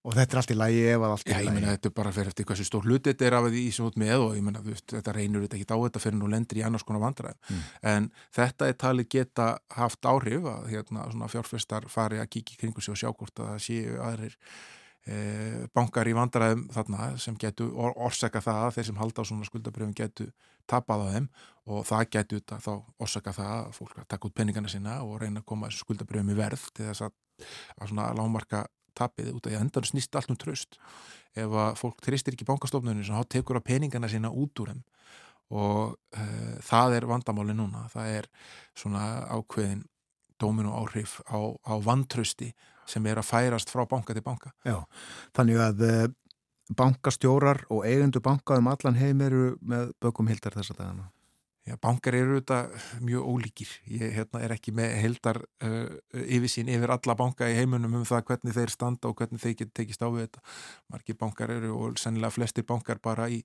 Og 0.00 0.14
þetta 0.16 0.32
er 0.32 0.40
allt 0.40 0.52
í 0.52 0.56
lægi 0.56 0.84
ef 0.88 1.02
að 1.04 1.14
allt 1.14 1.26
Já, 1.28 1.34
er 1.34 1.42
í 1.42 1.44
ég 1.44 1.52
meina 1.52 1.66
lægi. 1.66 1.76
þetta 1.76 1.88
er 1.90 1.94
bara 1.98 2.12
fyrir 2.16 2.30
eftir 2.32 2.46
hversu 2.48 2.64
stór 2.64 2.86
hluti 2.88 3.12
þetta 3.12 3.26
er 3.26 3.36
af 3.36 3.48
því 3.52 3.64
sem 3.76 3.84
út 3.84 3.98
með 4.00 4.24
og 4.24 4.36
ég 4.38 4.60
veist, 4.64 4.86
þetta 4.94 5.12
reynur 5.16 5.44
þetta 5.44 5.58
ekki 5.58 5.68
á 5.68 5.78
þetta 5.84 6.02
fyrir 6.06 6.16
nú 6.16 6.30
lendir 6.32 6.60
í 6.60 6.64
annars 6.64 6.86
konar 6.88 7.02
vandræðum. 7.04 7.40
Mm. 7.50 7.62
En 7.92 8.10
þetta 8.38 8.68
er 8.70 8.78
talið 8.80 9.10
geta 9.12 9.48
haft 9.76 10.08
áhrif 10.08 10.48
að 10.48 10.70
hérna, 10.72 11.04
svona 11.12 11.28
fjárfestar 11.28 11.88
fari 11.92 12.22
að 12.22 12.30
kíkja 12.32 12.60
kringu 12.62 12.80
sig 12.80 12.94
og 12.94 13.00
sjá 13.02 13.10
hvort 13.12 13.44
að 13.44 13.52
það 13.52 13.60
séu 13.66 14.00
aðrir 14.08 14.38
e, 15.04 15.68
bankar 15.76 16.08
í 16.08 16.16
vandræðum 16.16 16.66
þarna 16.72 17.12
sem 17.20 17.36
getur 17.40 17.72
or 17.76 17.92
orsaka 18.00 18.40
það 18.44 18.64
að 18.64 18.74
þeir 18.78 18.90
sem 18.90 19.00
halda 19.04 19.20
á 19.20 19.28
svona 19.28 19.48
skuldabrjöfum 19.48 19.94
getur 20.00 20.32
tapað 20.70 21.06
á 21.06 21.06
þeim 21.12 21.30
og 21.70 21.86
það 21.88 22.10
getur 22.16 22.40
þetta 22.42 22.60
þá 22.64 22.72
orsaka 23.04 23.36
það 23.36 23.56
að 23.60 23.72
fólk 23.78 23.96
að 24.00 24.10
taka 24.14 24.28
út 24.28 24.36
peningana 24.36 24.70
sína 24.70 25.00
og 25.04 25.20
reyna 25.20 25.42
að 25.42 25.48
koma 25.52 25.68
þessu 25.68 25.84
skuldabrjöfum 25.84 26.32
í 26.32 26.38
verð 26.38 26.68
til 26.72 26.88
þess 26.88 27.06
að, 27.06 27.16
að 27.76 27.92
svona 27.92 28.12
lámarka 28.16 28.66
tapið 29.00 29.32
út 29.34 29.46
af 29.46 29.50
því 29.50 29.58
að 29.58 29.64
endan 29.64 29.88
snýst 29.88 30.16
allt 30.18 30.32
um 30.32 30.38
tröst 30.40 30.78
ef 31.38 31.58
að 31.64 31.76
fólk 31.80 32.00
tristir 32.04 32.36
ekki 32.36 32.48
bankastofnunni 32.48 33.06
sem 33.06 33.16
þá 33.16 33.34
tekur 33.36 33.60
að 33.60 33.68
peningana 33.70 34.10
sína 34.10 34.32
út 34.32 34.62
úr 34.62 34.72
þeim. 34.72 34.82
Og 35.50 35.96
uh, 35.96 36.56
það 36.62 36.96
er 36.98 37.08
vandamáli 37.10 37.56
núna. 37.58 37.88
Það 37.90 38.12
er 38.20 38.28
svona 38.78 39.04
ákveðin 39.34 39.82
dóminu 40.40 40.72
áhrif 40.74 41.18
á, 41.26 41.38
á 41.66 41.74
vantrösti 41.82 42.52
sem 42.90 43.06
er 43.06 43.20
að 43.20 43.28
færast 43.28 43.70
frá 43.70 43.84
banka 43.88 44.14
til 44.14 44.24
banka. 44.26 44.54
Já, 44.66 44.78
þannig 45.36 45.62
að 45.62 45.86
uh, 45.86 46.04
bankastjórar 46.76 47.64
og 47.70 47.86
eigendur 47.86 48.22
banka 48.24 48.58
um 48.58 48.70
allan 48.70 48.98
heim 48.98 49.22
eru 49.26 49.56
með 49.60 49.94
bökum 50.02 50.30
hildar 50.30 50.54
þessa 50.58 50.76
dagana. 50.78 51.10
Já, 51.68 51.74
bankar 51.76 52.16
eru 52.16 52.38
þetta 52.40 52.56
mjög 53.04 53.26
ólíkir. 53.34 53.72
Ég 53.92 54.14
hérna, 54.16 54.40
er 54.42 54.54
ekki 54.54 54.72
með 54.74 54.94
heldar 55.02 55.38
uh, 55.62 55.90
yfirsýn 56.24 56.70
yfir 56.72 56.90
alla 56.94 57.14
banka 57.18 57.50
í 57.52 57.54
heimunum 57.58 57.98
um 58.00 58.06
það 58.08 58.24
hvernig 58.30 58.56
þeir 58.56 58.72
standa 58.72 59.10
og 59.10 59.18
hvernig 59.20 59.42
þeir 59.42 59.54
geta 59.60 59.76
tekist 59.82 60.00
á 60.02 60.08
við 60.08 60.24
þetta. 60.24 60.42
Margir 60.90 61.18
bankar 61.20 61.52
eru 61.58 61.74
og 61.76 62.00
sennilega 62.00 62.32
flestir 62.34 62.64
bankar 62.66 62.98
bara 63.04 63.28
í, 63.28 63.42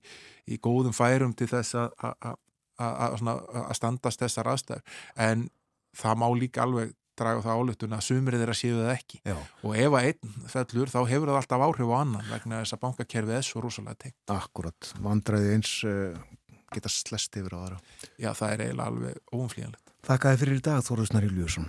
í 0.48 0.58
góðum 0.58 0.96
færum 0.96 1.36
til 1.36 1.50
þess 1.52 1.76
að- 1.76 2.36
standast 3.76 4.20
þessar 4.22 4.50
aðstæður. 4.52 4.82
En 5.16 5.48
það 5.96 6.18
má 6.20 6.26
líka 6.36 6.64
alveg 6.64 6.94
draga 7.16 7.40
það 7.40 7.60
álutun 7.62 7.94
að 7.96 8.02
sumrið 8.04 8.42
er 8.44 8.50
að 8.52 8.58
séu 8.58 8.74
það 8.76 8.90
ekki. 8.92 9.20
Já, 9.24 9.36
Og 9.64 9.76
ef 9.80 9.94
að 9.96 10.08
einn 10.10 10.34
fellur 10.52 10.90
þá 10.92 10.98
hefur 11.08 11.30
það 11.30 11.38
alltaf 11.40 11.64
áhrif 11.64 11.92
á 11.92 11.96
annan 12.02 12.26
vegna 12.28 12.58
þess 12.60 12.76
að 12.76 12.82
bankakerfið 12.82 13.36
er 13.38 13.46
svo 13.46 13.62
rosalega 13.64 13.96
tengt. 14.04 14.18
akkurat. 14.34 14.90
Vandræði 15.00 15.54
eins 15.54 15.72
uh, 15.88 16.18
geta 16.76 16.92
slest 16.92 17.36
yfir 17.40 17.56
á 17.56 17.58
aðra. 17.58 17.80
Já, 18.20 18.30
það 18.36 18.52
er 18.52 18.64
eiginlega 18.66 18.92
alveg 18.92 19.34
óumflýjanlegt. 19.34 19.92
Þakkaði 20.06 20.40
fyrir 20.42 20.58
í 20.60 20.64
dag, 20.68 20.84
Þóruð 20.86 21.10
Snari 21.10 21.30
Ljósson. 21.32 21.68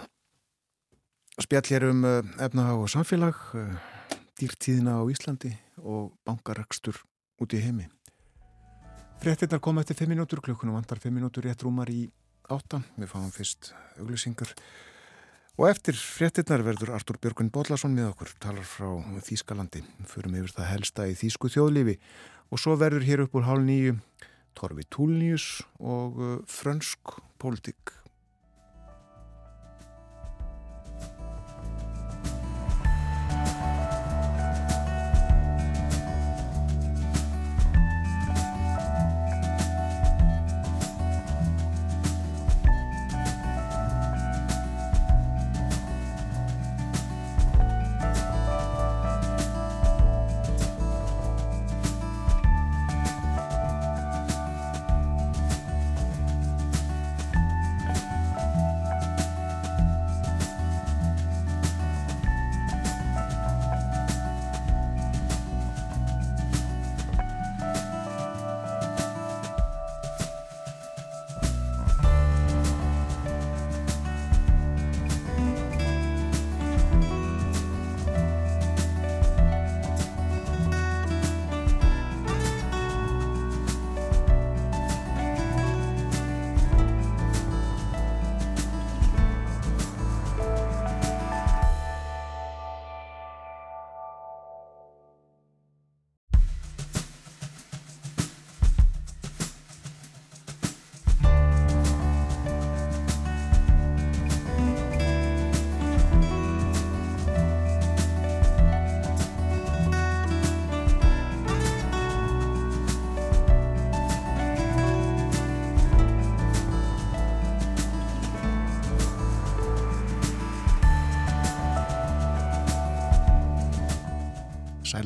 Spjall 1.37 1.67
hér 1.69 1.87
um 1.91 2.03
uh, 2.05 2.19
efnahag 2.41 2.83
og 2.83 2.91
samfélag, 2.91 3.39
uh, 3.57 4.17
dýrtíðina 4.37 4.97
á 4.97 5.03
Íslandi 5.09 5.53
og 5.81 6.11
bankarekstur 6.25 6.99
út 7.41 7.53
í 7.53 7.61
heimi. 7.61 7.87
Fréttinnar 9.21 9.61
kom 9.61 9.79
eftir 9.81 9.97
5 9.97 10.11
minútur, 10.13 10.41
klukkunum 10.45 10.77
vantar 10.77 11.01
5 11.01 11.13
minútur 11.13 11.45
rétt 11.47 11.63
rúmar 11.65 11.89
í 11.89 12.05
8. 12.53 12.83
Við 13.01 13.09
fáum 13.09 13.31
fyrst 13.33 13.71
auglýsingar. 13.97 14.53
Og 15.57 15.65
eftir 15.71 15.97
fréttinnar 15.97 16.61
verður 16.61 16.93
Artur 16.93 17.17
Björgun 17.17 17.49
Bodlason 17.49 17.95
með 17.97 18.11
okkur, 18.11 18.35
talar 18.37 18.67
frá 18.69 18.91
Þýskalandi. 19.25 19.81
Förum 20.05 20.37
yfir 20.37 20.53
það 20.53 20.69
helsta 20.69 21.07
í 21.09 21.15
Þýsku 21.17 21.49
þjóðlífi 21.49 21.97
og 22.53 22.61
svo 22.61 22.77
verður 22.77 23.07
hér 23.07 23.23
upp 23.25 23.33
úr 23.35 23.47
hálf 23.47 23.65
nýju 23.65 23.95
Torfi 24.57 24.87
Túlníus 24.89 25.61
og 25.77 26.17
uh, 26.17 26.33
frönsk 26.49 27.19
pólitík. 27.37 27.96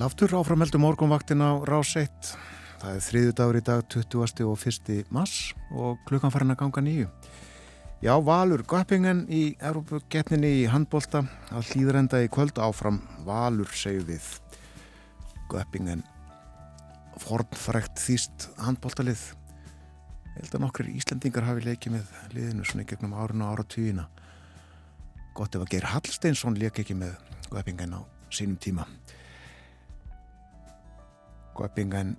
Sæl 0.02 0.08
aftur 0.10 0.32
áframeldu 0.34 0.80
morgunvaktin 0.82 1.44
á 1.46 1.62
Rás 1.62 1.92
1. 1.94 2.10
Það 2.82 2.96
er 2.96 3.04
þriðu 3.06 3.34
dagur 3.38 3.58
í 3.60 3.62
dag 3.62 3.82
20. 3.86 4.48
og 4.50 4.64
1. 4.66 5.12
mars 5.14 5.54
og 5.70 6.00
klukkan 6.10 6.34
farin 6.34 6.50
að 6.56 6.58
ganga 6.64 6.82
nýju. 6.82 7.10
Já, 8.02 8.16
Valur 8.18 8.64
Göppingen 8.66 9.28
í 9.30 9.54
Európa-getninni 9.62 10.64
í 10.64 10.66
handbólta 10.74 11.22
að 11.54 11.70
hlýðrenda 11.70 12.24
í 12.26 12.32
kvöld 12.34 12.58
áfram 12.58 12.98
Valur 13.30 13.70
segjum 13.78 14.10
við 14.10 14.26
Göppingen 15.54 16.02
fornfrækt 17.22 18.02
þýst 18.02 18.50
handbóltalið. 18.58 19.22
Ég 19.22 20.42
held 20.42 20.58
að 20.58 20.66
nokkur 20.66 20.94
Íslandingar 20.98 21.46
hafi 21.52 21.70
leikið 21.70 22.00
með 22.00 22.20
liðinu 22.34 22.66
svona 22.66 22.90
í 22.90 22.94
gegnum 22.96 23.14
árun 23.22 23.46
og 23.46 23.54
ára 23.54 23.70
tíuna. 23.70 24.10
Gott 25.38 25.54
ef 25.54 25.62
að 25.62 25.76
Geir 25.76 25.92
Hallsteinsson 25.94 26.58
leik 26.58 26.82
ekki 26.82 26.98
með 26.98 27.20
Göppingen 27.54 28.00
á 28.00 28.02
sínum 28.34 28.58
tíma. 28.58 28.90
Göppingen 31.62 32.18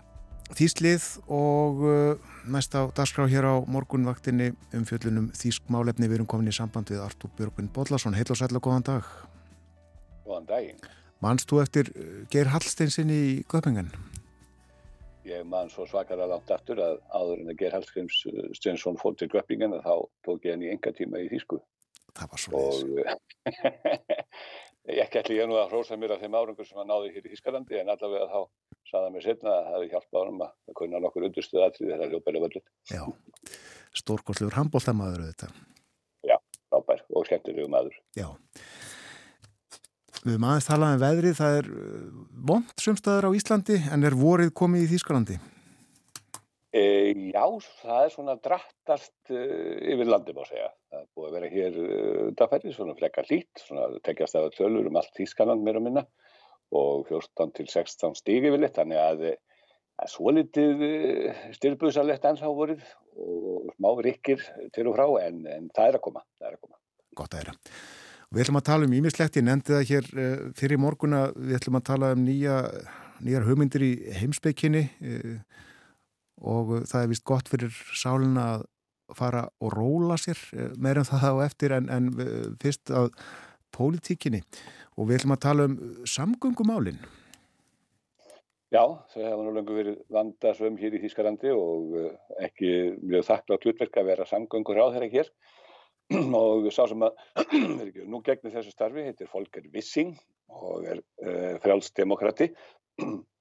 Þýslið 0.53 1.05
og 1.33 1.79
uh, 1.87 2.33
næst 2.53 2.75
á 2.77 2.85
dagskrá 2.93 3.25
hér 3.31 3.47
á 3.49 3.55
morgunvaktinni 3.65 4.51
um 4.77 4.85
fjöllunum 4.85 5.31
Þýsk 5.37 5.71
málefni 5.73 6.09
við 6.11 6.19
erum 6.19 6.29
komin 6.29 6.51
í 6.51 6.57
samband 6.57 6.93
við 6.93 7.01
Artúr 7.01 7.33
Björgvin 7.39 7.71
Bodlason. 7.73 8.17
Heil 8.19 8.29
og 8.29 8.37
sætla 8.37 8.61
góðan 8.61 8.85
dag. 8.85 9.07
Góðan 10.27 10.49
daginn. 10.51 10.83
Manst 11.25 11.49
þú 11.49 11.63
eftir 11.63 11.89
uh, 11.95 12.19
Geir 12.33 12.53
Hallsteinsin 12.53 13.13
í 13.15 13.23
Göppingen? 13.49 13.89
Ég 15.25 15.47
man 15.49 15.71
svo 15.73 15.87
svakalega 15.89 16.35
langt 16.35 16.53
aftur 16.53 16.83
að 16.83 16.99
áður 17.15 17.45
en 17.45 17.53
að 17.55 17.59
Geir 17.63 17.77
Hallskrims 17.79 18.21
Stensson 18.59 19.01
fór 19.01 19.17
til 19.17 19.31
Göppingen 19.33 19.79
að 19.79 19.87
þá 19.87 19.95
tók 20.29 20.49
ég 20.49 20.57
hann 20.57 20.67
í 20.67 20.73
enga 20.75 20.93
tíma 20.99 21.23
í 21.23 21.31
Þýsku. 21.33 21.63
Það 22.13 22.35
var 22.35 22.45
svo 22.45 22.61
Og 22.61 22.77
ekki 24.91 25.21
ætli 25.21 25.39
ég 25.39 25.49
nú 25.49 25.59
að 25.61 25.73
hrósa 25.73 25.99
mér 25.99 26.17
af 26.17 26.23
þeim 26.23 26.37
árangur 26.39 26.67
sem 26.67 26.79
hann 26.81 26.91
náði 26.91 27.13
hér 27.15 27.27
í 27.29 27.33
Þýskalandi 27.35 27.81
en 27.81 27.93
allavega 27.93 28.27
þá 28.31 28.41
saða 28.91 29.11
mér 29.15 29.27
setna 29.27 29.53
að 29.53 29.67
það 29.67 29.77
hefði 29.77 29.91
hjálpað 29.93 30.23
honum 30.23 30.47
að 30.47 30.79
kunna 30.81 31.03
nokkur 31.03 31.27
undirstuð 31.29 31.67
aðrið 31.67 31.93
þegar 31.93 32.13
hljópæri 32.13 32.43
völdin. 32.43 32.65
Já, 32.91 33.03
stórkoslegur 34.03 34.59
handbóltamaður 34.59 35.27
auðvitað. 35.27 35.61
Frábær 36.73 37.03
og 37.13 37.29
skemmtilegu 37.29 37.69
maður. 37.69 37.97
Já. 38.17 38.31
Við 40.23 40.39
maður 40.41 40.67
talaðum 40.69 40.97
um 40.97 41.03
veðrið, 41.03 41.35
það 41.37 41.57
er 41.59 41.69
uh, 41.69 42.05
vond 42.49 42.75
sumstaður 42.81 43.29
á 43.29 43.31
Íslandi 43.37 43.79
en 43.93 44.07
er 44.07 44.17
vorið 44.17 44.53
komið 44.57 44.87
í 44.87 44.91
Þýskalandi? 44.95 45.39
E, 46.73 47.13
já, 47.35 47.45
það 47.83 47.99
er 48.07 48.13
svona 48.15 48.35
drattast 48.41 49.33
uh, 49.35 49.75
yfir 49.93 50.09
landi 50.09 50.33
má 50.33 50.41
segja. 50.49 50.71
Það 50.89 51.01
er 51.03 51.09
búið 51.13 51.27
að 51.29 51.35
vera 51.37 51.51
hér 51.53 51.75
uh, 51.83 52.29
dagfæri, 52.39 52.73
svona 52.73 52.95
frekar 52.97 53.27
lít, 53.29 53.51
svona 53.61 53.89
tekjast 54.07 54.39
af 54.41 54.55
tölur 54.57 54.87
um 54.89 54.97
allt 54.97 55.13
Þýskaland 55.19 55.67
meira 55.67 55.83
og 55.83 55.85
minna 55.85 56.05
og 56.73 57.11
14 57.11 57.53
til 57.59 57.67
16 57.69 58.17
stígi 58.17 58.49
við 58.55 58.63
litt, 58.63 58.79
þannig 58.79 59.01
að 59.03 59.25
það 59.27 60.07
er 60.07 60.11
svo 60.15 60.33
litið 60.33 60.85
styrbuðsalegt 61.59 62.25
ennþá 62.31 62.53
voruð 62.57 62.87
og 63.21 63.67
smá 63.75 63.91
rikkir 64.07 64.41
til 64.73 64.87
og 64.89 64.97
frá 64.97 65.05
en, 65.27 65.43
en 65.45 65.67
það 65.77 65.91
er 65.91 65.99
að 65.99 66.05
koma, 66.07 66.23
það 66.41 66.49
er 66.49 66.57
að 66.57 66.63
koma. 66.63 66.79
Gott 67.21 67.37
að 67.37 67.43
vera. 67.43 67.55
Við 68.33 68.47
ætlum 68.47 68.61
að 68.63 68.67
tala 68.71 68.89
um 68.89 68.97
ímislegt, 68.97 69.37
ég 69.37 69.45
nefndi 69.45 69.77
það 69.77 69.85
hér 69.91 70.09
fyrir 70.57 70.81
morguna, 70.81 71.21
við 71.37 71.59
ætlum 71.59 71.77
að 71.83 71.87
tala 71.91 72.15
um 72.17 72.25
nýja, 72.25 72.57
nýjar 73.21 73.45
hugmyndir 73.51 73.85
í 73.85 73.93
heimsbygginni 74.23 74.87
uh, 74.89 75.69
og 76.43 76.75
það 76.91 77.05
er 77.05 77.11
vist 77.13 77.27
gott 77.29 77.51
fyrir 77.51 77.73
sálina 77.97 78.47
að 78.57 78.69
fara 79.17 79.47
og 79.61 79.75
róla 79.75 80.19
sér 80.21 80.39
uh, 80.57 80.71
meira 80.81 81.03
en 81.03 81.11
það 81.11 81.41
á 81.41 81.47
eftir 81.47 81.75
en, 81.77 81.89
en 81.93 82.13
fyrst 82.63 82.93
að 82.93 83.11
pólitíkinni. 83.73 84.43
Og 85.01 85.09
við 85.09 85.23
ætlum 85.23 85.37
að 85.37 85.45
tala 85.47 85.67
um 85.71 85.77
samgöngumálinn. 86.09 87.01
Já, 88.73 88.85
þau 89.13 89.21
hafa 89.21 89.45
nú 89.45 89.51
lengur 89.53 89.77
verið 89.77 89.97
vandasum 90.13 90.77
hér 90.81 90.95
í 90.97 91.01
Þýskalandi 91.03 91.51
og 91.53 91.97
ekki 92.41 92.71
mjög 93.05 93.27
þakklátt 93.29 93.67
hlutverk 93.67 93.99
að 94.01 94.09
vera 94.09 94.29
samgöngur 94.29 94.81
á 94.81 94.93
þeirra 94.95 95.11
hér. 95.13 95.29
Og 96.43 96.69
sá 96.73 96.87
sem 96.89 97.05
að 97.05 97.21
nú 98.13 98.21
gegnir 98.25 98.55
þessu 98.55 98.73
starfi 98.73 99.05
heitir 99.07 99.29
Volker 99.33 99.69
Wissing 99.75 100.15
og 100.53 100.87
er 100.89 101.01
uh, 101.01 101.59
frjálsdemokrati 101.63 102.51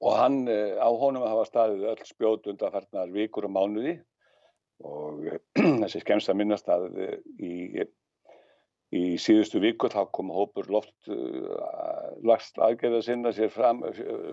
og 0.00 0.16
hann 0.18 0.42
uh, 0.48 0.76
á 0.80 0.88
honum 0.88 1.24
að 1.24 1.32
hafa 1.34 1.46
staðið 1.50 1.86
öll 1.92 2.08
spjót 2.08 2.50
undanfarnar 2.52 3.12
vikur 3.14 3.48
og 3.48 3.54
mánuði. 3.56 3.96
Og 4.84 5.22
þessi 5.82 6.02
skemst 6.02 6.28
að 6.32 6.40
minnast 6.42 6.68
að 6.68 6.90
í, 7.40 7.84
í 8.92 9.04
síðustu 9.20 9.62
viku 9.62 9.88
þá 9.92 10.02
kom 10.12 10.28
hópur 10.34 10.68
loft 10.68 11.08
lagst 12.26 12.60
aðgerða 12.60 13.00
sinna 13.06 13.32
sér 13.32 13.48
fram, 13.54 13.80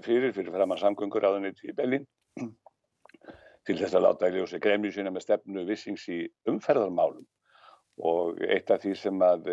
fyrir 0.03 0.35
fyrir 0.35 0.51
framann 0.51 0.81
samgöngur 0.81 1.29
aðunit 1.29 1.63
í 1.63 1.71
Bellin 1.77 2.03
til 3.67 3.77
þess 3.79 3.95
að 3.95 4.05
láta 4.05 4.29
í 4.29 4.35
ljósi 4.35 4.59
gremju 4.63 4.91
sína 4.91 5.13
með 5.13 5.27
stefnu 5.27 5.63
Wissings 5.67 6.03
í 6.11 6.19
umferðarmálum. 6.51 7.23
Og 8.03 8.41
eitt 8.49 8.71
af 8.73 8.81
því 8.83 8.95
sem 8.99 9.23
að, 9.23 9.49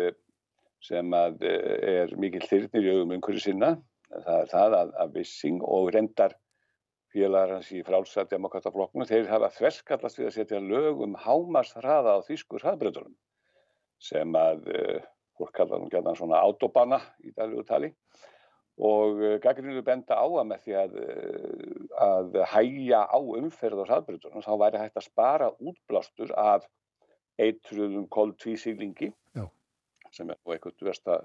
sem 0.83 1.15
að 1.15 1.45
er 1.45 2.15
mikil 2.19 2.43
þyrnir 2.49 2.87
í 2.87 2.93
augum 2.95 3.15
umhverju 3.17 3.43
sinna 3.45 3.75
það 4.11 4.37
er 4.37 4.49
það 4.51 4.77
að, 4.77 4.93
að 5.03 5.13
Vissing 5.17 5.61
og 5.63 5.91
reyndar 5.95 6.35
félagar 7.11 7.57
hans 7.57 7.71
í 7.75 7.81
frálsa 7.83 8.25
demokrataflokknum, 8.31 9.07
þeir 9.07 9.29
hafa 9.31 9.51
þverskallast 9.57 10.19
við 10.19 10.29
að 10.29 10.35
setja 10.37 10.61
lög 10.63 11.01
um 11.03 11.17
hámarsraða 11.19 12.17
á 12.19 12.25
þýskur 12.27 12.63
hraðbröðunum 12.63 13.17
sem 14.01 14.37
að 14.37 14.63
fólk 15.37 15.53
kallar 15.57 15.81
nú 15.81 15.89
gæðan 15.91 16.17
svona 16.17 16.41
autobana 16.41 17.01
í 17.25 17.33
dælu 17.35 17.65
tali. 17.67 17.91
Og 18.81 19.19
gaggrinu 19.43 19.83
benda 19.85 20.15
á 20.17 20.25
að 20.25 20.47
með 20.49 20.63
því 20.63 20.75
að, 20.79 20.93
að 22.01 22.37
hæja 22.53 23.01
á 23.05 23.19
umferð 23.19 23.83
á 23.83 23.89
hraðbröðunum 23.89 24.45
þá 24.45 24.53
væri 24.63 24.81
hægt 24.81 25.01
að 25.01 25.09
spara 25.09 25.49
útblástur 25.59 26.31
af 26.39 26.65
eitruðum 27.41 28.07
koltvísýlingi 28.11 29.11
sem 30.15 30.31
er 30.31 30.39
eitthvað 30.55 30.87
versta, 30.87 31.17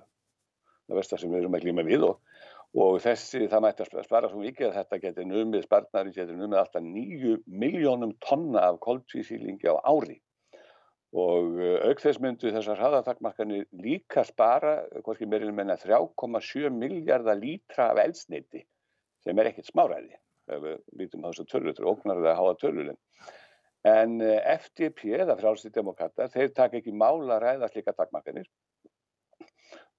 versta 0.91 1.19
sem 1.19 1.33
við 1.33 1.45
erum 1.45 1.57
að 1.59 1.65
glíma 1.65 1.85
við 1.87 2.05
og, 2.11 2.21
og 2.77 2.99
þessi 3.01 3.47
það 3.49 3.63
mætti 3.65 3.85
að 3.87 4.05
spara 4.05 4.29
svo 4.29 4.43
mikið 4.43 4.69
að 4.69 4.77
þetta 4.77 5.01
getur 5.05 5.29
numið, 5.31 5.65
spartnari 5.65 6.13
getur 6.13 6.37
numið 6.37 6.61
alltaf 6.61 6.85
nýju 6.85 7.39
miljónum 7.49 8.13
tonna 8.25 8.67
af 8.69 8.81
koltvísýlingi 8.85 9.71
á 9.73 9.81
ári. 9.81 10.19
Og 11.17 11.57
auk 11.89 12.03
þess 12.03 12.21
myndu 12.21 12.53
þessar 12.53 12.77
hraðatakmarkanir 12.83 13.65
líka 13.81 14.27
spara 14.29 14.83
hvorki 15.07 15.29
meirinn 15.29 15.57
menna 15.57 15.79
3,7 15.81 16.69
miljardar 16.75 17.39
lítra 17.41 17.93
af 17.95 18.03
eldsneiti 18.03 18.67
sem 19.25 19.39
er 19.41 19.49
ekkert 19.49 19.71
smáræði 19.71 20.19
við 20.47 20.77
lítum 20.99 21.25
á 21.25 21.33
þessu 21.33 21.47
tölur, 21.49 21.73
þetta 21.73 21.83
er 21.83 21.91
óknarlega 21.91 22.37
háa 22.39 22.59
tölur 22.61 22.93
En 23.87 24.19
FDP, 24.19 25.13
eða 25.15 25.37
frálstíðdemokrata, 25.39 26.27
þeir 26.33 26.49
taka 26.57 26.81
ekki 26.81 26.91
mála 26.91 27.37
að 27.37 27.45
ræða 27.45 27.69
slíka 27.71 27.93
takmarkanir 27.95 28.49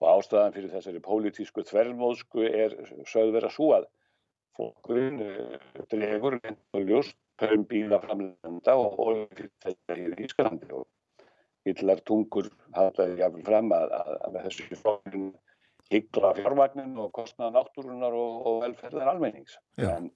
og 0.01 0.09
ástæðan 0.11 0.55
fyrir 0.55 0.73
þessari 0.73 1.01
pólitísku 1.05 1.63
þverjumóðsku 1.67 2.43
er 2.49 2.75
sögð 3.09 3.33
vera 3.37 3.49
svo 3.53 3.71
að 3.77 3.87
fólkurinn 4.57 5.23
dregur 5.91 6.37
og 6.41 6.83
ljúst 6.83 7.17
pörum 7.37 7.65
bíla 7.69 7.99
framlenda 8.01 8.77
og 8.77 8.99
orðið 9.01 9.51
þetta 9.65 9.97
í 9.97 10.07
Ískalandi 10.25 10.71
og 10.77 10.87
hillar 11.67 12.01
tungur 12.07 12.49
haldaði 12.77 13.19
jáfnvel 13.21 13.45
fram 13.45 13.73
að, 13.75 13.91
að, 13.99 14.15
að 14.27 14.39
þessu 14.47 14.79
flokkurinn 14.81 15.27
hyggla 15.91 16.33
fjárvagnin 16.37 16.97
og 16.99 17.11
kostnaða 17.15 17.59
náttúrunar 17.59 18.15
og, 18.17 18.39
og 18.49 18.57
velferðar 18.65 19.13
almennings. 19.13 19.59
En 19.77 20.09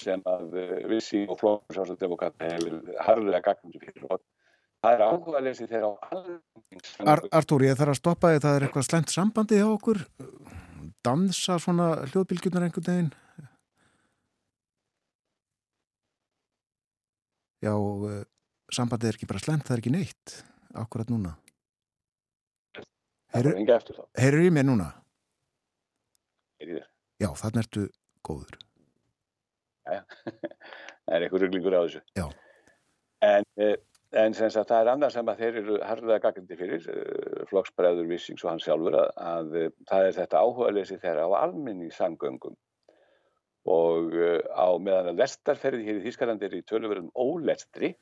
sem 0.00 0.22
að 0.28 0.56
Vissi 0.88 1.26
og 1.28 1.42
sjálfsagt 1.42 2.02
hefur 2.02 2.94
harðilega 3.04 3.42
gagnandi 3.50 3.82
fyrir 3.82 4.06
og 4.08 4.22
það 4.80 4.94
er 4.96 5.04
áhuga 5.06 5.42
lesi 5.44 5.68
þeirra 5.68 5.90
á 5.90 5.94
alveg 6.10 6.38
Ar 7.10 7.22
Artúr, 7.34 7.64
ég 7.66 7.78
þarf 7.78 7.94
að 7.94 7.98
stoppa 7.98 8.30
því 8.30 8.42
það 8.44 8.56
er 8.56 8.66
eitthvað 8.66 8.86
slemt 8.86 9.12
sambandi 9.12 9.58
hjá 9.58 9.66
okkur. 9.66 10.04
Dansa 11.04 11.56
svona 11.62 11.88
hljóðbylgjurnar 12.10 12.66
einhvern 12.66 12.86
veginn? 12.86 13.10
Já, 17.60 17.74
uh, 17.74 18.22
sambandið 18.72 19.10
er 19.10 19.18
ekki 19.18 19.28
bara 19.28 19.42
slemt, 19.42 19.66
það 19.66 19.76
er 19.76 19.82
ekki 19.82 19.94
neitt. 19.96 20.36
Akkurat 20.80 21.10
núna. 21.12 21.34
Heyrur 23.34 24.46
í 24.46 24.50
mér 24.54 24.66
núna? 24.70 24.88
Heyrur 26.60 26.78
í 26.78 26.78
þér. 26.78 26.88
Já, 27.20 27.28
þannig 27.42 27.66
ertu 27.66 27.86
góður. 28.26 28.56
Já, 29.90 30.00
það 31.04 31.16
er 31.16 31.26
eitthvað 31.26 31.44
rugglingur 31.44 31.76
á 31.76 31.80
þessu. 31.82 32.02
Já. 32.16 32.26
En, 33.26 33.44
en 34.10 34.34
sagt, 34.34 34.56
það 34.68 34.80
er 34.80 34.90
annað 34.90 35.14
sem 35.14 35.30
að 35.30 35.40
þeir 35.42 35.58
eru 35.60 35.76
harðlega 35.86 36.22
gaggandi 36.24 36.58
fyrir, 36.58 36.88
flokksbræður 37.50 38.08
Vissings 38.10 38.44
og 38.44 38.50
hann 38.50 38.62
sjálfur, 38.62 38.96
að, 38.98 39.10
að 39.22 39.54
það 39.90 40.06
er 40.08 40.18
þetta 40.18 40.42
áhuga 40.42 40.74
lesi 40.74 40.98
þeirra 41.02 41.28
á 41.30 41.40
almenningssangöngum 41.44 42.58
og 43.70 44.14
á 44.50 44.68
meðan 44.80 45.12
að 45.12 45.20
lestarferði 45.20 45.86
hér 45.86 46.00
í 46.00 46.04
Þýskalandi 46.08 46.48
er 46.48 46.58
í 46.58 46.62
töluverðum 46.66 47.10
ólestri, 47.14 47.92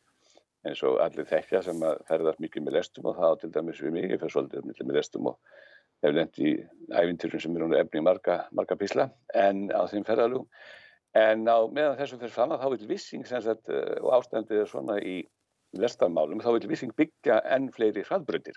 eins 0.67 0.83
og 0.87 1.01
allir 1.03 1.29
þekkja 1.29 1.65
sem 1.67 1.83
að 1.85 2.03
ferðast 2.09 2.43
mikið 2.43 2.65
með 2.65 2.79
lestum 2.79 3.09
og 3.11 3.19
það 3.19 3.35
á 3.35 3.41
til 3.43 3.55
dæmis 3.57 3.83
við 3.83 4.13
ég 4.15 4.21
fer 4.23 4.33
svolítið 4.33 4.85
með 4.85 5.01
lestum 5.01 5.33
og 5.33 5.57
hef 6.05 6.15
lent 6.15 6.39
í 6.39 6.55
æfintyrum 6.95 7.43
sem 7.43 7.57
eru 7.59 7.73
efni 7.77 8.03
marga, 8.07 8.45
marga 8.55 8.79
písla, 8.79 9.11
en 9.35 9.67
á 9.75 9.83
þeim 9.91 10.07
ferðalugum 10.07 10.49
En 11.17 11.47
á 11.49 11.59
meðan 11.73 11.97
þessum 11.97 12.21
fyrir 12.21 12.35
fram 12.35 12.53
að 12.53 12.63
þá 12.63 12.69
vil 12.75 12.89
Vissing 12.91 13.27
sagt, 13.27 13.71
og 13.73 14.11
ástændið 14.19 14.63
er 14.63 14.69
svona 14.69 14.99
í 15.01 15.15
lestarmálum, 15.77 16.41
þá 16.41 16.53
vil 16.55 16.69
Vissing 16.71 16.95
byggja 16.97 17.43
enn 17.55 17.69
fleiri 17.75 18.03
hraðbröðir 18.07 18.57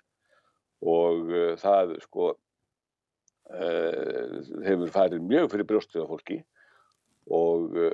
og 0.82 1.30
uh, 1.30 1.53
það 1.62 1.97
sko 2.05 2.24
uh, 2.32 2.38
hefur 4.66 4.89
farið 4.93 5.22
mjög 5.28 5.51
fyrir 5.53 5.68
brjóstuða 5.70 6.09
fólki. 6.09 6.38
Og 7.32 7.62
uh, 7.78 7.91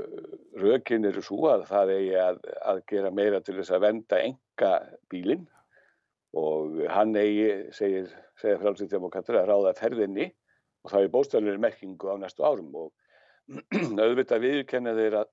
rökin 0.61 1.07
eru 1.09 1.22
svo 1.26 1.39
að 1.51 1.61
það 1.72 1.88
eigi 1.97 2.15
að, 2.22 2.38
að 2.72 2.78
gera 2.93 3.11
meira 3.11 3.39
til 3.43 3.55
þess 3.59 3.72
að 3.76 3.86
venda 3.89 4.15
enga 4.24 4.74
bílinn 5.11 5.45
og 6.38 6.65
hann 6.93 7.13
eigi, 7.18 7.49
segir, 7.74 8.07
segir 8.38 8.61
frálsýttjamokkatur, 8.61 9.36
að 9.39 9.49
ráða 9.49 9.80
ferðinni. 9.80 10.28
Og 10.86 10.91
það 10.93 11.03
er 11.03 11.11
bóstæðlega 11.11 11.63
merkingu 11.63 12.05
á 12.13 12.15
næstu 12.22 12.41
árum. 12.45 12.72
Og 12.78 12.89
auðvitað 13.48 14.43
viðkenna 14.43 14.93
þeir 14.98 15.20
að, 15.22 15.28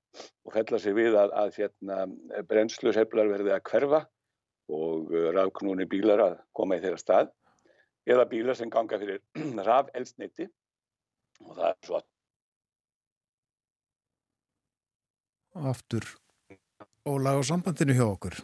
og 0.47 0.55
fella 0.55 0.79
sig 0.79 0.95
við 0.95 1.17
að, 1.19 1.33
að 1.35 1.57
hérna, 1.59 2.01
brennsluseflar 2.49 3.31
verði 3.31 3.55
að 3.55 3.65
hverfa 3.69 4.01
og 4.75 5.11
rafknúni 5.35 5.85
bílar 5.89 6.23
að 6.23 6.37
koma 6.57 6.79
í 6.79 6.83
þeirra 6.83 7.01
stað 7.01 7.31
eða 8.09 8.25
bílar 8.31 8.57
sem 8.57 8.71
ganga 8.73 8.99
fyrir 9.01 9.21
raf 9.67 9.91
eldsneiti 9.93 10.47
og 11.43 11.55
það 11.57 11.69
er 11.69 11.79
svo 11.83 12.01
að 12.01 12.11
Aftur 15.55 16.03
ólag 17.07 17.39
á 17.39 17.41
sambandinu 17.47 17.95
hjá 17.95 18.03
okkur. 18.03 18.35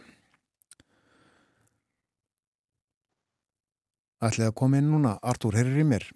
Ætlið 4.24 4.46
að 4.48 4.54
koma 4.56 4.78
inn 4.80 4.88
núna? 4.88 5.18
Artúr, 5.20 5.58
heyrir 5.58 5.82
í 5.82 5.84
mér 5.84 6.06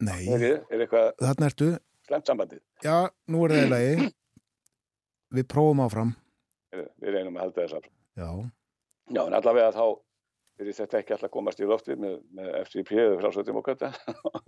Nei, 0.00 0.20
er, 0.32 0.44
er 0.70 0.84
eitthvað 0.84 1.10
þarna 1.20 1.50
ertu 1.50 1.70
slemt 2.08 2.30
sambandið. 2.30 2.62
Já, 2.84 2.96
nú 3.30 3.44
er 3.46 3.54
það 3.56 3.66
í 3.66 3.70
lagi 3.74 4.10
Við 5.30 5.48
prófum 5.52 5.82
áfram 5.84 6.14
Við 6.74 7.12
reynum 7.14 7.36
að 7.36 7.44
halda 7.44 7.64
þess 7.64 7.76
afram. 7.80 7.96
Já. 8.18 8.30
Já, 9.10 9.20
en 9.26 9.36
allavega 9.36 9.74
þá 9.74 9.84
fyrir 10.60 10.76
þetta 10.76 10.98
ekki 11.00 11.14
alltaf 11.16 11.32
komast 11.32 11.60
í 11.62 11.68
loftið 11.68 12.02
með, 12.02 12.16
með 12.36 12.50
FCP 12.60 12.98
eða 13.00 13.20
frásvöldumokata 13.22 13.90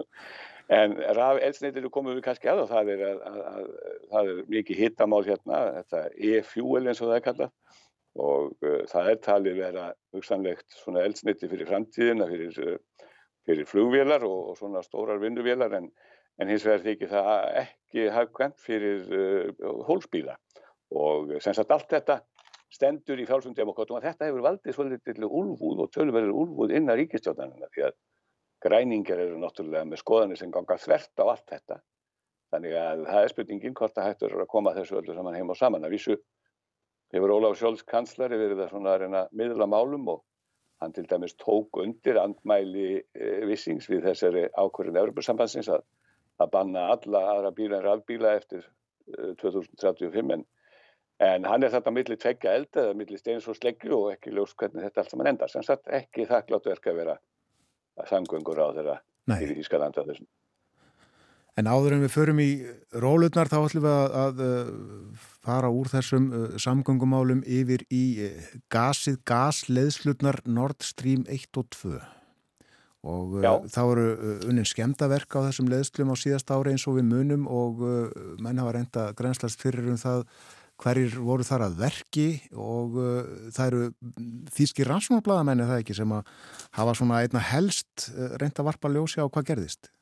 en 0.81 0.97
raf 1.17 1.41
elsneitir 1.41 1.89
komum 1.95 2.19
við 2.19 2.27
kannski 2.27 2.51
að 2.53 2.65
og 2.67 2.69
það 2.71 2.93
er, 2.95 3.05
að, 3.09 3.23
að, 3.31 3.39
að, 3.53 3.71
það 4.11 4.33
er 4.33 4.43
mikið 4.53 4.83
hittamál 4.83 5.23
hérna 5.27 5.63
þetta 5.79 6.03
e-fuel 6.31 6.85
eins 6.85 7.01
og 7.01 7.09
það 7.09 7.17
er 7.17 7.25
kallað 7.29 7.81
og 8.23 8.69
uh, 8.69 8.83
það 8.93 9.11
er 9.15 9.21
talið 9.25 9.59
vera 9.63 9.87
hugsanlegt 10.13 10.77
svona 10.83 11.07
eldsniti 11.07 11.49
fyrir 11.49 11.71
framtíðina, 11.71 12.29
fyrir, 12.29 12.61
uh, 12.61 13.09
fyrir 13.49 13.69
flugvélar 13.69 14.25
og, 14.29 14.53
og 14.53 14.59
svona 14.59 14.83
stórar 14.87 15.21
vinnuvélar 15.23 15.77
en, 15.79 15.89
en 16.41 16.53
hins 16.53 16.67
vegar 16.67 16.85
þykir 16.87 17.13
það 17.13 17.61
ekki 17.65 18.09
hafkvæmt 18.17 18.61
fyrir 18.63 19.07
uh, 19.09 19.73
hólsbíla 19.89 20.37
og 20.93 21.35
sem 21.43 21.57
sagt 21.57 21.73
allt 21.73 21.91
þetta 21.91 22.21
stendur 22.73 23.21
í 23.21 23.27
fjálsumdemokrátum 23.29 23.99
að 23.99 24.09
þetta 24.09 24.29
hefur 24.29 24.47
valdið 24.47 24.77
svolítið 24.77 25.19
til 25.19 25.29
úlfúð 25.29 25.85
og 25.85 25.93
tölverður 25.93 26.37
úlfúð 26.45 26.75
innan 26.79 26.99
ríkistjóðanina 27.01 27.69
því 27.73 27.87
að 27.89 27.97
græningar 28.63 29.21
eru 29.21 29.41
náttúrulega 29.41 29.89
með 29.89 30.03
skoðanir 30.03 30.41
sem 30.41 30.53
ganga 30.55 30.79
þvert 30.81 31.23
á 31.23 31.25
allt 31.25 31.49
þetta. 31.51 31.79
Þannig 32.53 32.77
að 32.79 33.05
það 33.09 33.25
er 33.25 33.33
spurningin 33.33 33.77
hvort 33.77 33.97
það 33.97 34.09
hættur 34.09 34.37
að 34.39 34.51
koma 34.53 34.75
þessu 34.77 34.99
öllu 35.01 35.17
saman 35.17 35.37
heim 35.39 35.53
og 35.53 35.59
saman. 35.59 35.87
Að 35.87 35.95
vísu 35.97 36.19
hefur 37.13 37.35
Ólaf 37.37 37.57
Sjóls 37.61 37.85
kanslari 37.89 38.39
verið 38.41 38.65
að 38.65 38.75
svona 38.75 38.97
reyna 39.01 39.25
miðla 39.37 39.69
málum 39.69 40.09
og 40.15 40.23
hann 40.83 40.95
til 40.97 41.07
dæmis 41.11 41.37
tók 41.41 41.81
undir 41.83 42.19
andmæli 42.21 42.89
e, 43.01 43.33
vissings 43.49 43.89
við 43.91 44.07
þessari 44.09 44.47
ákvörðin 44.51 45.01
Európa-sambandsins 45.03 45.71
að, 45.73 45.85
að 46.43 46.53
banna 46.57 46.89
alla 46.97 47.27
aðra 47.37 47.55
bíla 47.57 47.79
en 47.79 47.87
rafbíla 47.87 48.35
eftir 48.41 48.67
e, 48.67 49.33
2035 49.43 50.37
en 50.39 50.45
En 51.23 51.45
hann 51.47 51.63
er 51.63 51.71
þetta 51.71 51.93
millir 51.95 52.19
tveggja 52.19 52.55
eld 52.59 52.79
eða 52.83 52.95
millir 52.99 53.21
steins 53.21 53.45
og 53.51 53.55
sleggju 53.55 53.95
og 53.95 54.09
ekki 54.15 54.33
ljós 54.35 54.57
hvernig 54.59 54.89
þetta 54.89 55.03
allt 55.03 55.13
saman 55.13 55.29
endar. 55.31 55.51
Sem 55.53 55.63
sagt 55.63 55.91
ekki 56.01 56.27
þakklátt 56.27 56.67
verka 56.67 56.91
að 56.91 56.99
vera 56.99 57.17
samgöngur 58.11 58.59
á 58.59 58.67
þeirra 58.75 58.97
í 59.39 59.53
Ískalanda 59.63 60.03
þessum. 60.09 60.27
En 61.61 61.69
áður 61.69 61.99
en 61.99 62.05
við 62.07 62.15
förum 62.15 62.41
í 62.41 62.49
rólutnar 62.97 63.51
þá 63.51 63.59
ætlum 63.59 63.85
við 63.85 63.93
að, 63.93 64.15
að 64.23 64.41
uh, 64.47 65.27
fara 65.45 65.69
úr 65.69 65.91
þessum 65.93 66.31
uh, 66.33 66.47
samgöngumálum 66.63 67.43
yfir 67.45 67.85
í 67.93 68.05
uh, 68.25 68.49
gasið, 68.73 69.19
gasleðslutnar 69.29 70.41
Nord 70.49 70.81
Stream 70.87 71.27
1 71.29 71.61
og 71.61 71.69
2 71.77 71.93
og 73.03 73.37
uh, 73.43 73.69
þá 73.69 73.83
eru 73.83 74.09
unnin 74.49 74.69
skemdaverk 74.69 75.37
á 75.37 75.45
þessum 75.51 75.69
leðslum 75.69 76.15
á 76.15 76.17
síðast 76.17 76.55
ári 76.55 76.73
eins 76.73 76.89
og 76.89 76.97
við 77.01 77.09
munum 77.11 77.45
og 77.51 77.83
menn 78.41 78.61
hafa 78.63 78.77
reynda 78.79 79.07
grænslast 79.19 79.61
fyrir 79.61 79.91
um 79.91 79.99
það 80.01 80.25
hverjir 80.83 81.17
voru 81.23 81.47
þar 81.47 81.67
að 81.69 81.79
verki 81.83 82.27
og 82.59 82.99
uh, 82.99 83.23
það 83.55 83.67
eru 83.67 83.89
þýskir 84.55 84.91
rannsónarbladamenni 84.91 85.67
það 85.69 85.83
ekki 85.83 85.97
sem 85.99 86.15
að 86.17 86.31
hafa 86.79 86.95
svona 86.99 87.23
einna 87.23 87.43
helst 87.53 88.09
uh, 88.13 88.35
reynda 88.41 88.67
varpa 88.67 88.91
ljósi 88.93 89.23
á 89.23 89.27
hvað 89.27 89.49
gerðist? 89.53 89.93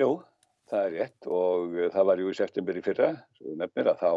Jú, 0.00 0.18
það 0.70 0.86
er 0.86 0.96
rétt 0.96 1.28
og 1.30 1.76
uh, 1.76 1.90
það 1.94 2.08
var 2.10 2.22
jú 2.22 2.32
í 2.32 2.38
september 2.38 2.78
í 2.78 2.82
fyrra, 2.84 3.12
nefnir 3.60 3.92
að 3.92 4.02
þá 4.02 4.10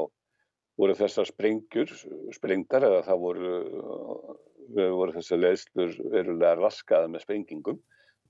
voru 0.80 0.96
þessar 0.96 1.28
sprengjur, 1.28 1.94
sprengdar 2.36 2.88
eða 2.88 3.06
þá 3.08 3.14
voru, 3.20 3.54
uh, 3.84 4.92
voru 4.96 5.16
þessar 5.18 5.42
leðslur 5.44 5.96
verulega 6.14 6.58
raskaða 6.60 7.12
með 7.12 7.26
sprengingum. 7.26 7.82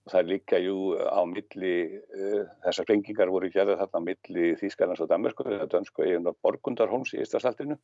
Það 0.09 0.29
líka 0.31 0.57
jú 0.57 0.95
á 0.97 1.21
milli, 1.29 1.73
uh, 1.99 2.47
þessar 2.65 2.87
sprengingar 2.87 3.29
voru 3.29 3.51
gerða 3.53 3.77
þarna 3.83 4.01
á 4.01 4.07
milli 4.07 4.47
Þýskarlands 4.57 5.03
og 5.03 5.11
það 5.11 5.29
er 5.59 5.69
dönsku 5.69 6.07
eigin 6.07 6.31
og 6.31 6.39
Borgundarholms 6.41 7.13
í 7.13 7.21
Íslasaldrinu 7.21 7.77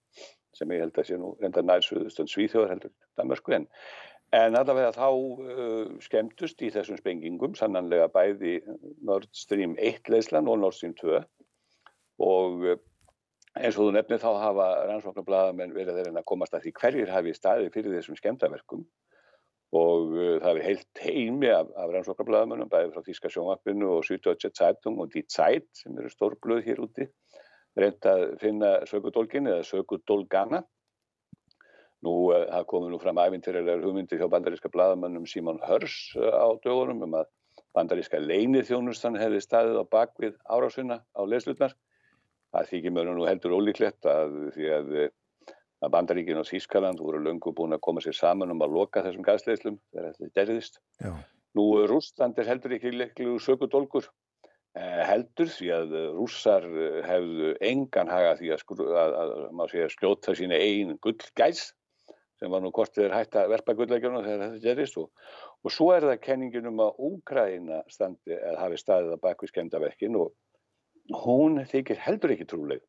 sem 0.55 0.73
ég 0.73 0.85
held 0.85 0.97
að 0.97 1.11
sé 1.11 1.19
nú 1.21 1.35
reynda 1.41 1.61
nærsuðustönd 1.61 2.31
Svíþjóðar 2.31 2.73
heldur 2.73 2.95
Danmarku 3.19 3.53
en, 3.59 3.67
en 4.35 4.57
allavega 4.57 4.91
þá 4.95 5.07
uh, 5.11 5.93
skemmtust 6.03 6.61
í 6.65 6.71
þessum 6.73 6.99
sprengingum 6.99 7.55
sannanlega 7.57 8.09
bæði 8.11 8.57
Nord 9.05 9.29
Stream 9.35 9.77
1 9.79 10.11
leyslan 10.11 10.49
og 10.51 10.59
Nord 10.61 10.75
Stream 10.75 10.95
2 10.99 11.21
og 12.25 12.65
uh, 12.65 12.77
eins 13.55 13.77
og 13.77 13.85
þú 13.87 13.95
nefnir 13.95 14.19
þá 14.19 14.29
hafa 14.41 14.67
rannsóknarbladamenn 14.89 15.75
verið 15.75 16.01
þeirra 16.01 16.19
að 16.19 16.29
komast 16.31 16.55
að 16.55 16.65
því 16.65 16.75
hverjir 16.81 17.13
hafi 17.13 17.35
staði 17.37 17.71
fyrir 17.73 17.95
þessum 17.95 18.19
skemmtaverkum 18.19 18.83
og 19.75 20.13
uh, 20.15 20.35
það 20.43 20.51
er 20.51 20.67
heilt 20.69 21.03
heimi 21.05 21.51
af, 21.51 21.71
af 21.75 21.93
rannsóknarblæðamönnum, 21.95 22.71
bæði 22.71 22.93
frá 22.93 23.07
Þíska 23.07 23.31
sjónvappinu 23.31 23.91
og 23.97 24.05
Süddeutsche 24.07 24.51
Zeitung 24.55 24.99
og 25.03 25.11
Die 25.13 25.25
Zeit 25.31 25.67
sem 25.79 25.95
eru 25.99 26.11
stórblöð 26.11 26.63
hér 26.67 26.83
úti, 26.85 27.07
reynd 27.79 28.07
að 28.07 28.25
finna 28.43 28.77
sökudólgin 28.89 29.49
eða 29.51 29.65
sökudólgana. 29.67 30.63
Nú, 32.05 32.13
uh, 32.31 32.45
það 32.51 32.67
komu 32.71 32.91
nú 32.91 33.01
fram 33.01 33.19
æfintýrlegar 33.23 33.83
hugmyndir 33.83 34.21
hjá 34.21 34.29
bandaríska 34.31 34.71
blæðamönnum 34.73 35.25
Simon 35.29 35.59
Hörs 35.65 35.97
uh, 36.19 36.29
á 36.29 36.47
dögunum 36.63 37.03
um 37.07 37.19
að 37.21 37.31
bandaríska 37.75 38.21
leinið 38.21 38.69
þjónustan 38.69 39.19
hefði 39.19 39.41
staðið 39.43 39.81
á 39.81 39.85
bakvið 39.97 40.39
árásuna 40.45 41.01
á 41.11 41.21
leslutnar. 41.27 41.75
Það 42.55 42.71
þykir 42.71 42.93
mörgum 42.95 43.17
nú 43.19 43.27
heldur 43.27 43.55
ólíklegt 43.57 44.07
að 44.07 44.35
því 44.55 44.67
að 44.71 44.91
að 45.83 45.93
Bandaríkin 45.93 46.39
og 46.39 46.47
Þískaland 46.49 47.01
voru 47.03 47.21
löngu 47.23 47.53
búin 47.55 47.75
að 47.75 47.83
koma 47.85 48.03
sér 48.03 48.15
saman 48.17 48.53
um 48.53 48.63
að 48.63 48.75
loka 48.77 49.03
þessum 49.05 49.25
gasleislum 49.25 49.79
þegar 49.93 50.13
þetta 50.13 50.35
gerðist. 50.39 50.79
Já. 51.01 51.11
Nú 51.55 51.65
Rúsland 51.87 52.39
er 52.39 52.49
heldur 52.49 52.75
ekki 52.75 52.91
leiklu 52.93 53.37
sökudólkur 53.43 54.07
eh, 54.75 55.01
heldur 55.07 55.51
því 55.51 55.71
að 55.75 55.95
rússar 56.17 56.65
eh, 56.67 56.99
hefðu 57.07 57.53
engan 57.63 58.11
haga 58.11 58.35
því 58.39 58.51
að, 58.55 58.65
að, 58.75 58.85
að, 59.03 59.35
að, 59.47 59.73
að 59.85 59.95
skjóta 59.95 60.35
sína 60.37 60.59
einn 60.59 60.95
gullgæs 61.03 61.69
sem 62.39 62.51
var 62.51 62.63
nú 62.63 62.71
kortið 62.75 63.07
er 63.07 63.15
hægt 63.15 63.37
að 63.39 63.51
verpa 63.53 63.75
gullleikjuna 63.77 64.23
þegar 64.25 64.41
þetta 64.43 64.63
gerist 64.63 64.97
og, 64.99 65.29
og 65.63 65.73
svo 65.73 65.91
er 65.95 66.07
það 66.09 66.23
kenningin 66.25 66.67
um 66.71 66.81
að 66.83 66.99
Úkraina 67.09 67.79
standi 67.91 68.35
að 68.35 68.59
hafi 68.63 68.81
staðið 68.81 69.15
að 69.15 69.23
baka 69.23 69.45
við 69.45 69.53
skemdaverkin 69.53 70.19
og 70.19 71.21
hún 71.23 71.61
þykir 71.69 72.01
heldur 72.03 72.35
ekki 72.35 72.49
trúleg 72.49 72.83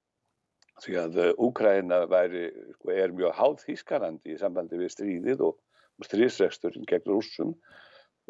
því 0.83 0.99
að 1.01 1.19
Úkraina 1.47 2.03
uh, 2.05 2.37
sko, 2.77 2.93
er 2.93 3.15
mjög 3.17 3.37
háð 3.39 3.63
Þískalandi 3.65 4.35
í 4.35 4.41
sambandi 4.41 4.81
við 4.81 4.93
stríðið 4.93 5.45
og, 5.47 5.61
og 5.97 6.09
stríðsreksturinn 6.09 6.89
gegn 6.89 7.13
rússum 7.13 7.55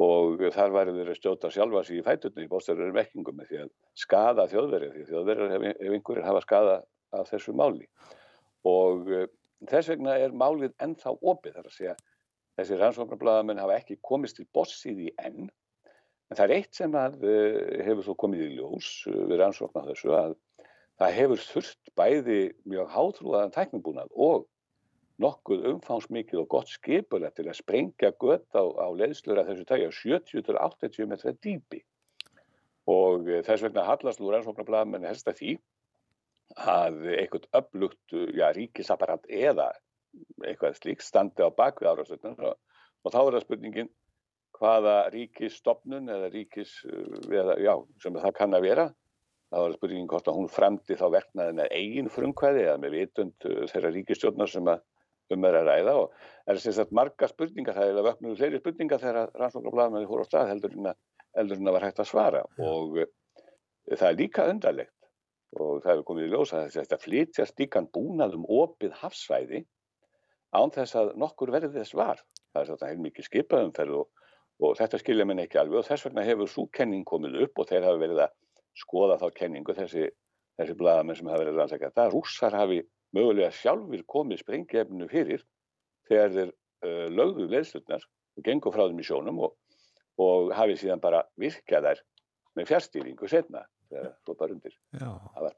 og 0.02 0.42
þar 0.52 0.74
væri 0.74 0.92
þeir 0.98 1.10
að 1.14 1.18
stjóta 1.18 1.50
sjálfa 1.50 1.82
sig 1.86 2.02
í 2.02 2.04
fæturnu 2.04 2.44
í 2.44 2.50
bóstarverðar 2.50 2.98
vekkingum 2.98 3.40
því 3.48 3.62
að 3.64 3.72
skada 3.96 4.44
þjóðverðir 4.52 4.92
því 4.92 5.06
þjóðverðir 5.08 5.54
ef 5.72 5.94
einhverjir 5.96 6.26
hafa 6.28 6.42
skada 6.44 6.74
af 7.16 7.30
þessu 7.32 7.54
máli. 7.56 7.86
Og 8.68 9.08
uh, 9.08 9.24
þess 9.70 9.92
vegna 9.92 10.16
er 10.22 10.34
málið 10.36 10.74
ennþá 10.82 11.14
opið 11.20 11.58
þar 11.58 11.70
að 11.70 11.76
segja 11.76 11.94
þessi 12.56 12.80
rannsóknarbladamenn 12.80 13.60
hafa 13.60 13.78
ekki 13.80 13.98
komist 14.04 14.38
til 14.40 14.48
bossið 14.56 15.06
í 15.06 15.12
enn 15.20 15.46
en 15.46 16.38
það 16.38 16.44
er 16.46 16.54
eitt 16.56 16.78
sem 16.78 16.98
að, 16.98 17.20
uh, 17.22 17.60
hefur 17.86 18.08
þó 18.08 18.12
komið 18.24 18.44
í 18.46 18.50
ljós 18.56 18.90
uh, 19.10 19.22
við 19.30 19.40
rannsóknar 19.42 19.88
þessu 19.90 20.14
að 20.16 20.36
það 21.00 21.16
hefur 21.20 21.42
þurft 21.50 21.94
bæði 21.98 22.40
mjög 22.64 22.92
hátrúðaðan 22.94 23.54
tækningbúnað 23.56 24.14
og 24.26 24.46
nokkuð 25.22 25.68
umfangsmikið 25.72 26.42
og 26.42 26.48
gott 26.52 26.72
skipulegt 26.72 27.38
til 27.38 27.46
að 27.48 27.58
sprengja 27.60 28.12
gött 28.20 28.48
á, 28.52 28.64
á 28.64 28.88
leðslur 28.96 29.40
að 29.40 29.52
þessu 29.52 29.68
tægja 29.68 29.92
70-80 29.96 31.08
metra 31.08 31.32
dýpi. 31.44 31.80
Og 32.92 33.28
eh, 33.30 33.40
þess 33.46 33.64
vegna 33.64 33.86
hallast 33.86 34.20
úr 34.20 34.36
rannsóknarblæðamenni 34.36 35.08
helst 35.08 35.28
að 35.30 35.40
því 35.40 35.54
að 36.57 37.02
eitthvað 37.12 37.48
upplugt 37.61 38.16
já, 38.36 38.48
ríkisapparat 38.56 39.26
eða 39.28 39.70
eitthvað 40.44 40.78
slíkt 40.78 41.05
standi 41.05 41.44
á 41.44 41.52
bakvið 41.52 41.90
árástöldun 41.93 42.39
og, 42.48 42.56
og 43.05 43.12
þá 43.12 43.18
er 43.22 43.36
það 43.36 43.44
spurningin 43.44 43.90
hvaða 44.56 44.94
ríkisstopnun 45.12 46.09
eða 46.09 46.31
ríkis, 46.32 46.78
eh, 46.89 47.18
eða, 47.28 47.59
já, 47.60 47.74
sem 48.01 48.16
það 48.16 48.39
kann 48.39 48.56
að 48.56 48.70
vera 48.70 48.86
Það 49.47 49.62
var 49.62 49.74
spurningin 49.76 50.09
hvort 50.10 50.28
að 50.31 50.39
hún 50.40 50.48
fremdi 50.51 50.97
þá 50.98 51.05
verknaði 51.14 51.52
með 51.60 51.74
eigin 51.78 52.09
frumkvæði 52.10 52.62
eða 52.64 52.78
með 52.82 52.94
vitund 52.97 53.44
uh, 53.47 53.60
þeirra 53.70 53.93
ríkistjórnar 53.94 54.51
sem 54.51 54.70
að 54.72 54.81
um 55.36 55.47
er 55.47 55.59
að 55.59 55.68
ræða 55.70 55.94
og 56.01 56.16
er 56.51 56.59
sem 56.62 56.74
sagt 56.74 56.94
marga 56.94 57.28
spurningar, 57.31 57.76
það 57.78 57.93
er 57.93 58.01
að 58.01 58.09
vöknuðu 58.09 58.39
fleiri 58.40 58.60
spurningar 58.62 59.02
þegar 59.02 59.31
rannsóknarblæðmenni 59.39 60.10
fór 60.10 60.22
á 60.22 60.26
stað 60.26 60.51
heldur 60.51 60.74
en 60.74 60.90
að 60.90 61.72
var 61.76 61.86
hægt 61.86 62.02
að 62.02 62.10
svara 62.10 62.43
og 62.59 62.98
uh, 63.05 63.09
það 63.93 64.09
er 64.09 64.18
líka 64.18 64.48
undarlegt 64.51 64.95
og 65.62 65.83
það 65.85 65.93
hefur 65.93 66.07
komið 66.11 66.27
í 66.27 66.31
ljósa 66.33 66.61
að 66.62 66.74
þetta 66.77 66.99
flytjast 67.03 67.61
líkan 67.61 67.89
búnað 67.93 68.37
um 68.39 68.47
opið 68.49 68.95
hafsvæði 69.01 69.62
án 70.57 70.73
þess 70.74 70.97
að 70.99 71.12
nokkur 71.20 71.53
verði 71.55 71.73
þess 71.77 71.97
var. 71.97 72.20
Það 72.53 72.62
er 72.62 72.70
þetta 72.73 72.91
heilmikið 72.91 73.28
skipaðumferð 73.28 73.99
og, 74.01 74.24
og 74.65 74.77
þetta 74.78 75.01
skilja 75.03 75.27
minn 75.28 75.43
ekki 75.43 75.61
alveg 75.61 75.81
og 75.81 75.89
þess 75.89 76.07
vegna 76.07 76.24
hefur 76.27 76.51
svo 76.51 76.66
kenning 76.77 77.05
komið 77.09 77.41
upp 77.47 77.61
og 77.62 77.69
þeir 77.70 77.89
hafa 77.89 78.03
verið 78.03 78.23
að 78.27 78.35
skoða 78.77 79.19
þá 79.20 79.27
kenningu 79.37 79.77
þessi, 79.77 80.09
þessi 80.61 80.77
bladamenn 80.81 81.19
sem 81.19 81.31
hafa 81.31 81.43
verið 81.45 81.61
rannsakað. 81.61 81.97
Það 81.97 82.12
rússar 82.15 82.57
hafi 82.57 82.83
mögulega 83.16 83.53
sjálfur 83.55 84.03
komið 84.12 84.43
sprengjefnu 84.43 85.09
fyrir 85.12 85.45
þegar 86.09 86.35
þeir 86.37 86.51
uh, 86.51 87.07
lögðu 87.12 87.49
leðslutnar 87.53 88.05
og 88.37 88.45
gengur 88.45 88.74
frá 88.74 88.85
þeim 88.87 89.01
í 89.01 89.07
sjónum 89.07 89.41
og, 89.47 89.57
og 90.20 90.53
hafi 90.57 90.77
síðan 90.81 91.03
bara 91.03 91.24
virkað 91.41 91.91
þær 91.91 92.05
með 92.57 92.70
fjárstýringu 92.73 93.28
setna 93.31 93.65
þegar 93.90 94.10
er 94.10 94.40
bara 94.40 94.56
undir. 94.56 94.76
Það 94.96 95.46
var 95.46 95.56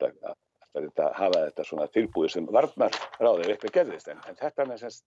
þetta 0.78 1.08
að 1.08 1.16
hafa 1.18 1.40
þetta 1.46 1.66
svona 1.66 1.88
tilbúið 1.94 2.34
sem 2.34 2.48
varnar 2.54 3.00
ráðið 3.18 3.52
eitthvað 3.54 3.74
gerðist 3.78 4.12
en, 4.12 4.20
en 4.28 4.38
þetta, 4.38 4.66
semst, 4.78 5.04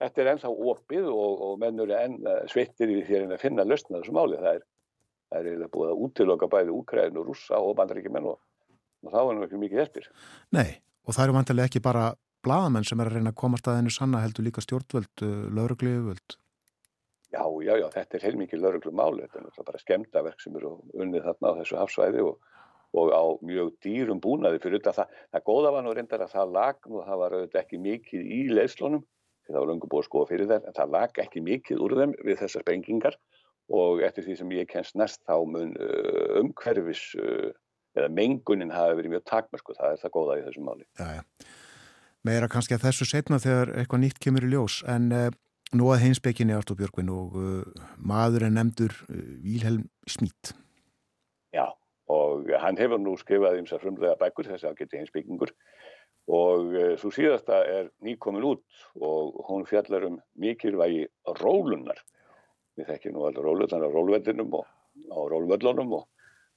þetta 0.00 0.22
er 0.22 0.32
ennþá 0.32 0.52
opið 0.72 1.08
og, 1.12 1.44
og 1.48 1.54
mennur 1.60 1.92
er 1.92 2.06
enn 2.06 2.18
sveittir 2.48 2.94
í 2.94 3.02
því 3.08 3.24
að 3.26 3.40
finna 3.42 3.66
löstna 3.66 4.00
þessu 4.00 4.14
máli. 4.16 4.38
Það 4.38 4.60
er 4.60 4.66
það 5.28 5.50
er 5.50 5.72
búið 5.72 5.92
að 5.92 6.04
útiloka 6.06 6.48
bæði 6.50 6.74
Úkræðin 6.74 7.20
og 7.20 7.28
Rússa 7.28 7.60
og 7.60 7.76
bandaríkjumenn 7.78 8.28
og, 8.30 8.38
og 9.04 9.12
þá 9.12 9.18
er 9.20 9.36
nú 9.36 9.44
ekki 9.46 9.60
mikið 9.60 9.84
eftir. 9.84 10.08
Nei, 10.56 10.80
og 11.04 11.16
það 11.16 11.24
eru 11.26 11.38
vantilega 11.38 11.70
ekki 11.70 11.84
bara 11.84 12.10
bladamenn 12.44 12.86
sem 12.88 13.00
er 13.02 13.10
að 13.10 13.18
reyna 13.18 13.32
að 13.34 13.40
koma 13.42 13.60
staðinu 13.60 13.92
sanna 13.92 14.22
heldur 14.22 14.46
líka 14.46 14.64
stjórnvöld, 14.64 15.24
laurugliðuvöld. 15.58 16.38
Já, 17.68 17.74
já, 17.76 17.88
þetta 17.92 18.16
er 18.16 18.24
heilmikið 18.24 18.62
lauruglu 18.64 18.94
máli, 18.96 19.26
þetta 19.26 19.40
er 19.40 19.44
náttúrulega 19.44 19.68
bara 19.68 19.82
skemdaverk 19.82 20.40
sem 20.40 20.54
eru 20.56 20.70
unnið 20.96 21.26
þarna 21.26 21.50
á 21.52 21.58
þessu 21.58 21.76
hafsvæði 21.76 22.22
og, 22.24 22.38
og 22.96 23.10
á 23.12 23.24
mjög 23.44 23.72
dýrum 23.84 24.22
búnaði 24.24 24.62
fyrir 24.62 24.80
þetta. 24.80 24.94
Það, 25.02 25.18
það 25.34 25.46
góða 25.50 25.72
var 25.74 25.84
nú 25.84 25.92
reyndar 25.96 26.24
að 26.24 26.34
það 26.36 26.54
lag 26.56 26.88
og 26.88 27.02
það 27.04 27.20
var 27.22 27.36
auðvitað 27.36 27.60
ekki 27.60 27.80
mikið 27.84 28.30
í 28.38 28.40
leiðslónum, 28.54 29.04
það 29.48 29.60
var 29.60 29.70
lungu 29.72 29.90
búið 29.92 30.04
að 30.04 30.08
skoða 30.08 30.30
fyrir 30.30 30.50
það, 30.52 30.68
en 30.70 30.78
það 30.78 30.94
lag 30.96 31.20
ekki 31.24 31.42
mikið 31.44 31.82
úr 31.84 31.96
þeim 31.98 32.14
við 32.24 32.40
þessar 32.42 32.64
sprengingar 32.64 33.18
og 33.78 34.02
eftir 34.06 34.24
því 34.24 34.36
sem 34.38 34.52
ég 34.56 34.70
kennst 34.70 34.96
næst 34.96 35.20
þá 35.28 35.34
mun 35.44 35.74
uh, 35.76 36.38
umhverfis 36.40 37.02
uh, 37.20 37.50
eða 37.98 38.08
mengunin 38.16 38.72
hafi 38.72 38.96
verið 38.96 39.16
mjög 39.16 39.26
takmörku, 39.28 39.76
það 39.76 39.92
er 39.92 40.00
það 40.04 40.14
góða 40.14 40.38
í 40.38 40.46
þessu 40.46 40.64
máli. 40.64 40.86
Já, 40.96 41.18
já. 41.18 41.52
Meira 42.26 42.48
kannski 42.50 42.76
að 42.76 42.88
þessu 42.88 43.06
setna 43.08 43.38
þegar 43.42 43.74
eitthvað 43.76 44.02
nýtt 44.02 44.22
kemur 44.24 44.46
í 44.46 44.52
ljós, 44.54 44.80
en 44.88 45.12
uh, 45.12 45.28
nú 45.76 45.90
að 45.92 46.04
heimsbygginni 46.06 46.56
Artur 46.56 46.78
Björgvin 46.78 47.10
og 47.12 47.36
uh, 47.38 47.84
maður 47.98 48.46
er 48.48 48.54
nefndur 48.54 48.94
uh, 49.08 49.20
Vílhelm 49.44 49.88
Smít. 50.08 50.54
Já, 51.54 51.66
og 52.12 52.48
hann 52.62 52.80
hefur 52.80 53.02
nú 53.02 53.16
skrifað 53.20 53.60
um 53.60 53.68
þessar 53.68 53.84
frumlega 53.84 54.18
bækur, 54.20 54.48
þessi 54.48 54.70
ágætti 54.70 55.00
heimsbyggingur 55.00 55.54
og 56.28 56.74
svo 57.00 57.08
síðasta 57.08 57.62
er 57.64 57.86
nýkomin 58.04 58.44
út 58.44 58.82
og 59.00 59.38
hún 59.46 59.62
fjallar 59.64 60.04
um 60.10 60.18
mikilvægi 60.36 61.06
rólunar. 61.40 62.02
Við 62.76 62.90
þekkjum 62.90 63.14
nú 63.16 63.22
alveg 63.24 63.46
rólunar 63.46 63.86
á 63.86 63.88
rólvellinum 63.88 64.58
og 64.58 64.66
á 65.08 65.18
rólvöllunum 65.32 65.94
og 65.98 66.06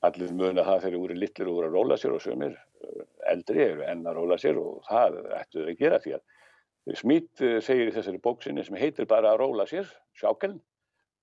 allir 0.06 0.34
mun 0.34 0.60
að 0.60 0.68
það 0.68 0.84
fyrir 0.86 1.02
úr 1.04 1.14
litlir 1.16 1.50
úr 1.52 1.68
að 1.68 1.76
róla 1.78 1.98
sér 2.02 2.16
og 2.16 2.24
sömur 2.24 2.56
eldri 3.32 3.66
eru 3.68 3.84
enn 3.86 4.06
að 4.08 4.18
róla 4.18 4.38
sér 4.42 4.60
og 4.62 4.82
það 4.88 5.20
ættu 5.38 5.62
þau 5.62 5.70
að 5.70 5.82
gera 5.82 6.00
því 6.04 6.16
að 6.18 6.24
Smít 6.98 7.42
segir 7.62 7.92
í 7.92 7.94
þessari 7.94 8.20
bóksinni 8.26 8.64
sem 8.66 8.78
heitir 8.82 9.06
bara 9.10 9.32
að 9.32 9.42
róla 9.44 9.68
sér, 9.70 9.90
sjákeln, 10.18 10.56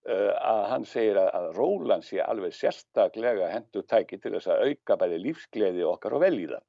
að 0.08 0.60
hann 0.70 0.84
segir 0.86 1.18
að 1.18 1.48
rólan 1.56 2.04
sé 2.06 2.20
alveg 2.22 2.54
sérstaklega 2.54 3.48
hendur 3.50 3.82
tæki 3.90 4.20
til 4.22 4.36
þess 4.36 4.52
að 4.54 4.62
auka 4.68 4.96
bæði 5.00 5.18
lífsgleði 5.24 5.84
okkar 5.88 6.14
og 6.16 6.22
velíða 6.22 6.60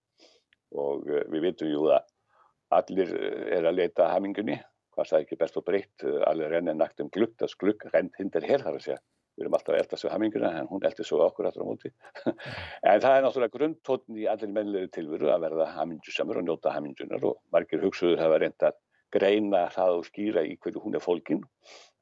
og 0.85 1.05
við 1.05 1.45
vitum 1.45 1.69
jú 1.69 1.85
að 1.93 2.09
allir 2.79 3.13
er 3.59 3.69
að 3.69 3.77
leita 3.77 4.09
hamingunni, 4.13 4.57
hvað 4.93 5.11
það 5.11 5.23
ekki 5.23 5.37
best 5.43 5.61
og 5.61 5.65
breytt, 5.69 6.03
allir 6.29 6.51
renni 6.53 6.73
nakt 6.77 7.01
um 7.01 7.09
glugg, 7.13 7.37
það 7.39 7.53
sklugg, 7.53 7.85
renn 7.93 8.11
hindir 8.17 8.45
hér 8.45 8.65
þar 8.65 8.77
að 8.77 8.85
segja 8.87 8.99
við 9.39 9.45
erum 9.45 9.55
alltaf 9.57 9.73
að 9.73 9.81
elda 9.81 9.99
svo 10.01 10.11
haminguna 10.11 10.51
en 10.59 10.69
hún 10.69 10.83
eldi 10.89 11.05
svo 11.07 11.21
okkur 11.23 11.47
allra 11.47 11.63
á 11.63 11.69
móti. 11.69 11.91
En 12.83 12.99
það 12.99 13.15
er 13.15 13.25
náttúrulega 13.25 13.55
grundtóttin 13.55 14.19
í 14.19 14.27
allir 14.27 14.51
mennlegu 14.55 14.91
tilveru 14.91 15.31
að 15.31 15.45
verða 15.47 15.69
hamingjusamur 15.77 16.41
og 16.41 16.47
njóta 16.47 16.75
hamingunar 16.75 17.23
og 17.31 17.39
margir 17.55 17.83
hugsuður 17.85 18.19
hafa 18.19 18.41
reynda 18.43 18.73
að 18.73 18.81
greina 19.15 19.67
það 19.73 19.99
og 19.99 20.09
skýra 20.09 20.43
í 20.45 20.57
hverju 20.61 20.83
hún 20.83 20.99
er 20.99 21.03
fólkin 21.03 21.45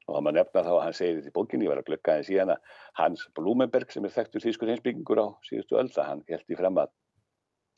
og 0.08 0.16
það 0.16 0.24
maður 0.24 0.36
nefna 0.38 0.64
þá 0.64 0.70
að 0.72 0.82
hann 0.84 0.96
segir 0.96 1.18
þetta 1.18 1.30
í 1.30 1.36
bókinni, 1.36 1.66
ég 1.66 1.72
var 1.72 1.80
að 1.82 1.88
glögga 1.90 2.14
aðeins 2.14 2.30
í 2.32 2.38
hana 2.40 2.56
Hans 2.96 3.24
Blumenberg 3.36 3.92
sem 3.92 4.06
er 4.08 4.14
þekktur 4.14 4.44
þýskur 4.44 4.72
heimsbyggingur 4.72 5.20
á 5.20 5.26
síðustu 5.48 5.78
öll 5.80 5.90
það 5.92 6.08
hann 6.08 6.22
held 6.30 6.54
í 6.54 6.58
fram 6.58 6.80
að, 6.80 6.92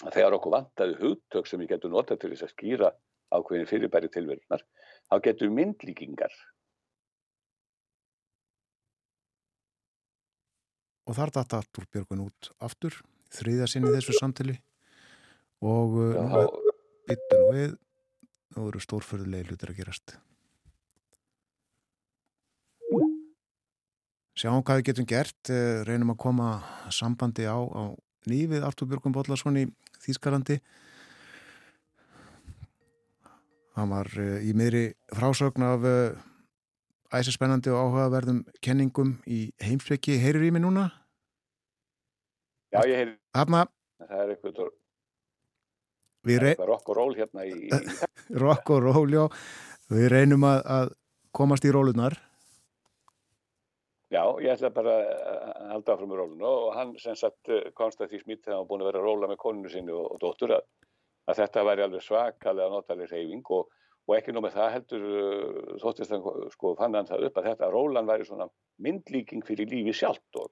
að 0.07 0.17
þegar 0.19 0.37
okkur 0.39 0.55
vantaði 0.55 0.99
hugtök 1.01 1.51
sem 1.51 1.63
við 1.63 1.73
getum 1.75 1.95
notað 1.97 2.23
til 2.23 2.33
þess 2.35 2.47
að 2.47 2.55
skýra 2.55 2.93
ákveðin 3.35 3.71
fyrirbæri 3.71 4.13
tilverunar 4.15 4.65
þá 5.11 5.17
getum 5.27 5.59
myndlíkingar 5.59 6.35
og 11.11 11.17
þar 11.19 11.33
datta 11.35 11.59
Artur 11.59 11.89
Björgun 11.91 12.23
út 12.29 12.53
aftur, 12.63 12.95
þriðja 13.35 13.67
sinni 13.73 13.91
þessu 13.91 14.15
samtili 14.15 14.61
og 15.61 15.97
byttu 17.11 17.39
nú 17.41 17.49
við 17.57 17.73
og 18.59 18.69
eru 18.69 18.83
stórförðulegi 18.83 19.51
hlutir 19.51 19.73
að 19.73 19.81
gerast. 19.83 20.15
Sjáum 24.39 24.63
hvað 24.63 24.81
við 24.81 24.87
getum 24.89 25.09
gert, 25.11 25.51
reynum 25.85 26.15
að 26.15 26.21
koma 26.23 26.53
sambandi 26.95 27.45
á, 27.51 27.59
á 27.59 27.93
nýfið 28.31 28.65
Artur 28.65 28.89
Björgun 28.89 29.15
Bóllarsson 29.15 29.59
í 29.59 29.67
Þýskalandi. 30.01 30.61
Hann 33.75 33.91
var 33.93 34.09
í 34.15 34.55
miðri 34.57 34.87
frásögn 35.13 35.67
af 35.67 35.85
æsispennandi 37.11 37.75
og 37.75 37.91
áhugaverðum 37.91 38.45
kenningum 38.63 39.17
í 39.27 39.51
heimfleki. 39.63 40.19
Heyrir 40.23 40.47
í 40.47 40.55
mig 40.55 40.63
núna? 40.63 40.89
Já, 42.71 42.81
ég 42.87 42.97
heyrir. 43.01 43.17
Hanna? 43.37 43.65
Það 44.01 44.23
er 44.23 44.33
eitthvað, 44.35 44.59
rey... 46.27 46.39
eitthvað 46.39 46.71
rock 46.71 46.91
og 46.93 46.99
roll 47.01 47.15
hérna 47.19 47.47
í... 47.49 47.71
rock 48.45 48.73
og 48.77 48.83
roll, 48.87 49.15
já. 49.15 49.25
Við 49.91 50.07
reynum 50.13 50.47
að, 50.47 50.61
að 50.77 50.93
komast 51.37 51.67
í 51.67 51.73
rólunar. 51.75 52.17
Já, 54.11 54.23
ég 54.43 54.55
ætla 54.55 54.73
bara 54.75 54.95
að 54.99 55.67
halda 55.71 55.95
áfram 55.95 56.09
með 56.11 56.21
rólunu 56.21 56.47
og 56.51 56.71
hann 56.75 56.97
sem 56.99 57.15
sagt 57.19 57.51
komst 57.79 58.01
að 58.03 58.11
því 58.11 58.23
smýtt 58.25 58.47
þegar 58.47 58.57
hann 58.59 58.71
búin 58.71 58.83
að 58.83 58.89
vera 58.91 59.03
að 59.03 59.07
róla 59.07 59.29
með 59.31 59.39
koninu 59.43 59.71
sinni 59.71 59.95
og, 59.95 60.09
og 60.15 60.23
dóttur 60.23 60.57
að, 60.57 60.65
að 61.31 61.39
þetta 61.45 61.63
væri 61.69 61.85
alveg 61.85 62.03
svakalega 62.03 62.73
notalega 62.73 63.13
reyfing 63.13 63.53
og 63.55 63.69
og 64.11 64.17
ekki 64.17 64.35
nóg 64.35 64.47
með 64.47 64.57
það 64.57 64.73
heldur 64.75 65.05
þóttist 65.83 66.15
hann 66.15 66.25
sko 66.55 66.73
fann 66.79 66.97
hann 66.99 67.09
það 67.09 67.29
upp 67.29 67.39
að 67.39 67.49
þetta 67.51 67.71
rólan 67.71 68.09
væri 68.09 68.27
svona 68.27 68.49
myndlíking 68.83 69.45
fyrir 69.47 69.71
lífi 69.71 69.95
sjálft 70.01 70.41
og 70.41 70.51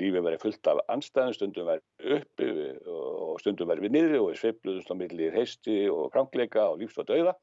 lífi 0.00 0.22
væri 0.26 0.40
fullt 0.42 0.70
af 0.70 0.80
anstæðum, 0.94 1.34
stundum 1.36 1.68
væri 1.70 2.16
uppi 2.18 2.48
og 2.90 3.38
stundum 3.42 3.70
væri 3.70 3.84
við 3.86 3.94
niðri 3.94 4.20
og 4.20 4.30
við 4.30 4.40
sveifluðumst 4.40 4.90
á 4.90 4.96
milli 4.98 5.30
heisti 5.34 5.76
og 5.92 6.08
krankleika 6.14 6.66
og 6.72 6.80
lífs 6.82 6.98
og 7.02 7.08
dauða. 7.10 7.36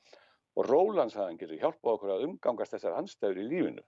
Og 0.60 0.68
rólan 0.68 1.12
sagðan 1.14 1.40
getur 1.40 1.62
hjálpað 1.62 1.94
okkur 1.96 2.16
að 2.16 2.26
umgangast 2.28 2.76
þessar 2.76 2.98
anstæður 3.00 3.40
í 3.40 3.48
lífinu. 3.54 3.86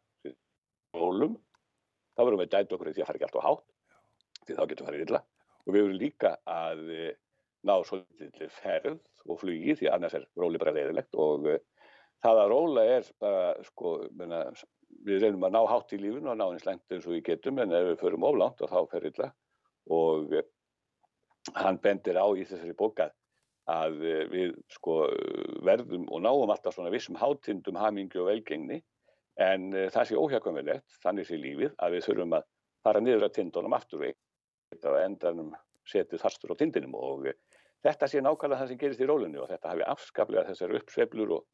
Rólum, 0.95 1.35
þá 2.15 2.23
verðum 2.23 2.43
við 2.43 2.53
dætt 2.53 2.75
okkur 2.75 2.93
því 2.93 3.03
að 3.03 3.09
fara 3.09 3.19
ekki 3.19 3.27
alltaf 3.27 3.47
hátt, 3.49 3.65
því 4.47 4.57
þá 4.59 4.63
getur 4.71 4.87
farið 4.87 5.05
illa. 5.07 5.21
Og 5.63 5.73
við 5.73 5.81
verðum 5.81 5.99
líka 5.99 6.35
að 6.47 6.85
ná 7.67 7.75
svolítið 7.87 8.55
ferð 8.61 8.99
og 9.27 9.39
flugi 9.39 9.75
því 9.79 9.89
annars 9.91 10.17
er 10.17 10.25
róli 10.39 10.59
bara 10.61 10.73
leiðilegt 10.75 11.15
og 11.19 11.47
uh, 11.47 11.59
það 12.23 12.41
að 12.41 12.51
róla 12.51 12.85
er 12.97 13.09
bara 13.23 13.43
sko, 13.67 13.95
menna, 14.19 14.45
við 15.07 15.23
reynum 15.23 15.45
að 15.47 15.55
ná 15.55 15.61
hátt 15.69 15.93
í 15.95 15.99
lífun 16.01 16.29
og 16.31 16.37
ná 16.39 16.45
eins 16.45 16.65
lengt 16.67 16.93
eins 16.93 17.07
og 17.07 17.15
við 17.15 17.25
getum 17.31 17.59
en 17.63 17.75
ef 17.75 17.89
við 17.89 17.99
förum 18.03 18.25
oflánt 18.27 18.61
og 18.63 18.71
þá 18.71 18.79
fer 18.91 19.07
illa. 19.09 19.29
Og 19.91 20.33
hann 21.59 21.79
bendir 21.83 22.19
á 22.19 22.27
í 22.31 22.45
þessari 22.47 22.75
bókað 22.79 23.13
að 23.71 23.99
uh, 24.03 24.23
við 24.31 24.55
sko 24.71 24.97
verðum 25.63 26.07
og 26.11 26.23
náum 26.23 26.51
alltaf 26.51 26.75
svona 26.75 26.91
vissum 26.93 27.19
hátindum 27.19 27.79
hamingi 27.79 28.19
og 28.21 28.29
velgengni. 28.31 28.81
En 29.41 29.71
það 29.73 30.05
sé 30.05 30.17
óhjákvæmilegt, 30.19 30.99
þannig 31.01 31.25
sé 31.25 31.39
lífið 31.41 31.71
að 31.81 31.95
við 31.95 32.03
þurfum 32.05 32.35
að 32.37 32.43
fara 32.85 32.99
niður 33.01 33.25
að 33.25 33.35
tindunum 33.39 33.73
afturveg 33.73 34.13
og 34.83 34.97
endanum 34.99 35.55
setið 35.89 36.21
fastur 36.21 36.53
á 36.53 36.55
tindinum. 36.59 36.93
Og 36.93 37.31
þetta 37.81 38.09
sé 38.11 38.21
nákvæmlega 38.21 38.61
það 38.61 38.69
sem 38.69 38.81
gerist 38.83 39.01
í 39.01 39.07
rólunni 39.09 39.41
og 39.41 39.49
þetta 39.49 39.71
hafi 39.71 39.87
afskaplega 39.89 40.45
þessar 40.51 40.75
uppsveiflur 40.77 41.33
og 41.39 41.47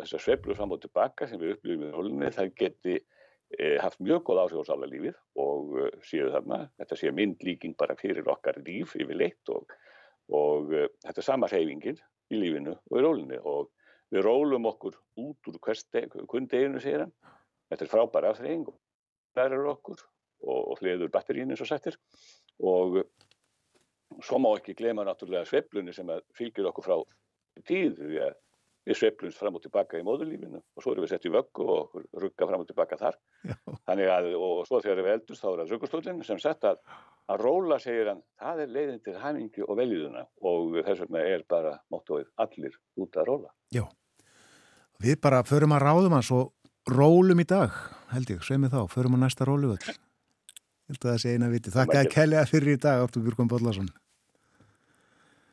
þessar 0.00 0.22
sveiflur 0.22 0.58
fram 0.58 0.74
og 0.76 0.82
tilbaka 0.82 1.28
sem 1.28 1.40
við 1.40 1.56
upplifum 1.56 1.86
í 1.86 1.92
rólunni 1.92 2.32
það 2.34 2.50
geti 2.60 2.96
e, 2.96 3.76
haft 3.82 4.02
mjög 4.04 4.24
góð 4.28 4.42
áhrif 4.42 4.64
á 4.64 4.68
sála 4.68 4.88
lífið 4.90 5.16
og 5.42 5.76
e, 5.80 5.86
séu 6.06 6.30
þarna, 6.34 6.60
þetta 6.80 6.98
sé 7.00 7.12
myndlíking 7.14 7.76
bara 7.80 7.96
fyrir 7.98 8.28
okkar 8.32 8.60
líf 8.66 8.96
yfirleitt 8.98 9.54
og, 9.54 9.72
og 10.36 10.74
e, 10.74 10.86
þetta 11.06 11.22
er 11.22 11.28
sama 11.28 11.50
hreyfingin 11.52 12.00
í 12.32 12.42
lífinu 12.42 12.76
og 12.76 12.98
í 12.98 13.04
rólunni 13.06 13.40
og 13.42 13.70
við 14.12 14.26
rólum 14.26 14.68
okkur 14.70 14.98
út 15.22 15.50
úr 15.50 15.60
kundeginu 16.30 16.82
segir 16.82 17.06
hann, 17.06 17.14
þetta 17.70 17.86
er 17.86 17.92
frábæra 17.92 18.34
afþreying 18.34 18.68
og 18.70 19.40
er 19.42 19.56
okkur 19.72 20.00
og, 20.46 20.60
og 20.72 20.80
hliður 20.80 21.12
batterín 21.12 21.50
eins 21.52 21.62
og 21.64 21.70
sættir 21.70 21.96
og 22.62 23.02
svo 24.22 24.38
má 24.40 24.52
ekki 24.56 24.76
glema 24.78 25.04
náttúrulega 25.04 25.48
sveiflunni 25.48 25.94
sem 25.94 26.10
fylgir 26.36 26.68
okkur 26.70 26.86
frá 26.86 26.96
tíð 27.66 27.96
því 27.98 28.20
að 28.28 28.36
við 28.86 28.98
sveiflumst 29.00 29.40
fram 29.40 29.58
og 29.58 29.64
tilbaka 29.64 29.98
í 29.98 30.04
móðurlífinu 30.06 30.60
og 30.60 30.84
svo 30.84 30.94
erum 30.94 31.06
við 31.06 31.12
sett 31.14 31.26
í 31.26 31.32
vöggu 31.34 31.66
og 31.74 31.96
rugga 32.22 32.48
fram 32.48 32.62
og 32.62 32.68
tilbaka 32.68 32.98
þar. 33.00 33.18
Að, 33.90 34.30
og 34.38 34.62
svo 34.68 34.80
þegar 34.84 35.02
við 35.02 35.12
eldust 35.16 35.42
þá 35.42 35.48
er 35.50 35.60
það 35.62 35.74
ruggustólinn 35.74 36.24
sem 36.26 36.40
sett 36.42 36.66
að 36.68 36.80
að 37.26 37.42
róla 37.42 37.78
segir 37.82 38.10
hann, 38.10 38.22
það 38.38 38.62
er 38.62 38.72
leiðin 38.74 39.00
til 39.02 39.14
hamingi 39.18 39.64
og 39.66 39.78
veljiðuna 39.80 40.24
og 40.46 40.76
þess 40.86 41.02
vegna 41.02 41.22
er 41.26 41.42
bara 41.50 41.72
móttóið 41.90 42.28
allir 42.42 42.76
út 43.02 43.18
að 43.18 43.30
róla. 43.30 43.50
Já, 43.74 43.82
við 45.02 45.20
bara 45.26 45.42
förum 45.46 45.74
að 45.74 45.86
ráðum 45.88 46.16
hans 46.16 46.30
og 46.34 46.52
rólum 46.90 47.42
í 47.42 47.48
dag 47.50 47.74
held 48.12 48.30
ég, 48.30 48.44
sveimi 48.46 48.70
þá, 48.70 48.84
förum 48.92 49.18
að 49.18 49.24
næsta 49.24 49.48
róluvöld 49.48 49.82
held 50.86 51.00
að 51.00 51.10
það 51.10 51.20
sé 51.24 51.34
eina 51.34 51.50
viti 51.50 51.74
Þakka 51.74 51.98
að 52.04 52.12
kellega 52.14 52.46
fyrir 52.46 52.76
í 52.76 52.82
dag, 52.86 53.02
Ártur 53.02 53.26
Björgum 53.26 53.50
Bollarsson 53.50 53.90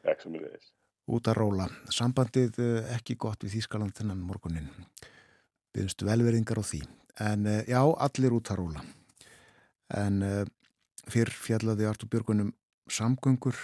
Takk 0.05 0.21
sem 0.21 0.37
er 0.37 0.45
þess 0.51 0.69
út 1.13 1.29
að 1.29 1.39
róla. 1.39 1.67
Sambandið 1.93 2.59
ekki 2.95 3.15
gott 3.19 3.45
við 3.45 3.57
Þýskaland 3.57 3.95
þennan 3.97 4.23
morgunin. 4.25 4.69
Byðumstu 5.73 6.07
velverðingar 6.07 6.61
á 6.61 6.63
því. 6.65 6.81
En 7.23 7.45
já, 7.69 7.79
allir 7.81 8.35
út 8.35 8.51
að 8.53 8.59
róla. 8.61 8.83
En 9.93 10.21
fyrr 11.09 11.31
fjallaði 11.33 11.87
Artur 11.89 12.09
Björgunum 12.09 12.53
samgöngur. 12.89 13.57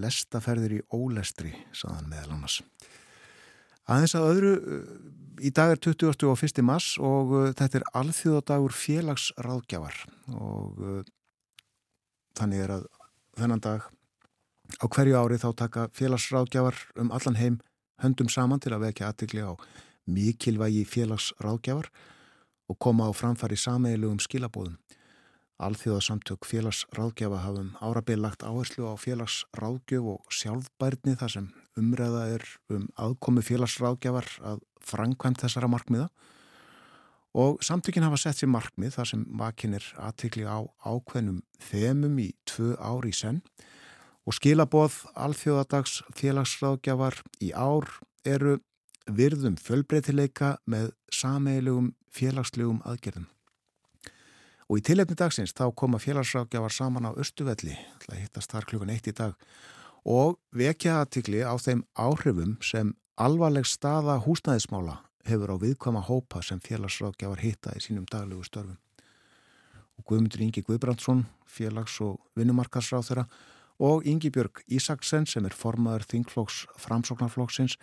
Lestaferðir 0.00 0.76
í 0.78 0.82
ólestri, 0.94 1.50
saðan 1.74 2.10
meðal 2.12 2.36
annars. 2.36 2.60
Aðeins 3.90 4.14
að 4.14 4.28
öðru, 4.30 4.50
í 5.42 5.50
dag 5.50 5.72
er 5.74 5.80
20. 5.82 6.28
og 6.30 6.44
1. 6.46 6.60
mass 6.62 6.94
og 7.02 7.32
þetta 7.58 7.80
er 7.80 7.86
alþjóðadagur 7.98 8.74
félagsráðgjafar 8.76 9.96
og 10.36 10.78
þannig 12.38 12.62
er 12.64 12.74
að 12.76 12.84
þennan 13.40 13.64
dag 13.64 13.88
á 14.78 14.86
hverju 14.86 15.16
ári 15.18 15.40
þá 15.40 15.50
taka 15.56 15.88
félagsráðgjafar 15.96 16.78
um 17.00 17.10
allan 17.10 17.38
heim 17.40 17.58
höndum 18.02 18.30
saman 18.30 18.62
til 18.62 18.72
að 18.76 18.86
vekja 18.86 19.10
aðtikli 19.10 19.42
á 19.42 19.52
mikilvægi 20.10 20.84
félagsráðgjafar 20.88 21.90
og 22.70 22.78
koma 22.78 23.10
á 23.10 23.12
framfari 23.12 23.58
sameilugum 23.58 24.20
skilabóðum. 24.22 24.78
Alþjóðasamtök 25.60 26.46
félagsráðgjafa 26.48 27.42
hafum 27.42 27.74
árabil 27.84 28.22
lagt 28.22 28.46
áherslu 28.46 28.86
á 28.88 28.96
félagsráðgjöf 28.96 30.06
og 30.14 30.32
sjálfbærni 30.32 31.18
þar 31.20 31.34
sem 31.34 31.48
umræða 31.76 32.22
er 32.36 32.46
um 32.72 32.86
aðkomi 32.96 33.44
félagsráðgjafar 33.44 34.30
að 34.40 34.62
framkvæmt 34.80 35.42
þessara 35.44 35.68
markmiða 35.68 36.08
og 37.36 37.60
samtökin 37.62 38.06
hafa 38.06 38.18
sett 38.18 38.40
sér 38.40 38.50
markmið 38.50 38.96
þar 38.96 39.10
sem 39.12 39.26
vakinir 39.38 39.84
aðtikli 40.00 40.46
á 40.48 40.64
ákveðnum 40.82 41.42
þemum 41.62 42.16
í 42.18 42.30
tvö 42.48 42.72
ári 42.80 43.12
senn 43.14 43.42
og 44.30 44.36
skilaboð 44.36 44.94
alþjóðadags 45.18 46.04
félagsráðgjafar 46.14 47.16
í 47.42 47.48
ár 47.50 47.88
eru 48.22 48.60
virðum 49.10 49.56
fjölbreytileika 49.58 50.52
með 50.70 50.92
sameilugum 51.10 51.88
félagslegum 52.14 52.78
aðgerðum. 52.86 53.26
Og 54.70 54.78
í 54.78 54.84
tilefni 54.86 55.18
dagsins 55.18 55.50
þá 55.50 55.64
koma 55.74 55.98
félagsrákjafar 55.98 56.70
saman 56.70 57.10
á 57.10 57.18
Östuvelli, 57.18 57.74
það 58.06 58.22
hittast 58.22 58.54
þar 58.54 58.70
klukkan 58.70 58.94
eitt 58.94 59.10
í 59.10 59.16
dag, 59.18 59.34
og 60.06 60.38
vekja 60.54 61.00
aðtikli 61.00 61.42
á 61.42 61.58
þeim 61.58 61.82
áhrifum 61.98 62.54
sem 62.62 62.94
alvarleg 63.18 63.66
staða 63.66 64.20
húsnæðismála 64.22 65.00
hefur 65.26 65.58
á 65.58 65.62
viðkvama 65.66 66.06
hópa 66.06 66.38
sem 66.46 66.62
félagsrákjafar 66.62 67.42
hitta 67.42 67.74
í 67.74 67.82
sínum 67.82 68.06
daglegu 68.06 68.46
störfum. 68.46 68.78
Og 69.98 70.06
Guðmundur 70.06 70.46
Ingi 70.46 70.62
Guðbrandsson, 70.62 71.26
félags- 71.50 71.98
og 71.98 72.22
vinnumarkarsráð 72.38 73.10
þeirra, 73.10 73.32
og 73.80 74.06
Ingi 74.06 74.30
Björg 74.32 74.62
Ísaksen 74.68 75.26
sem 75.26 75.46
er 75.48 75.56
formaður 75.56 76.04
þingflóks 76.12 76.66
framsóknarflóksins, 76.84 77.78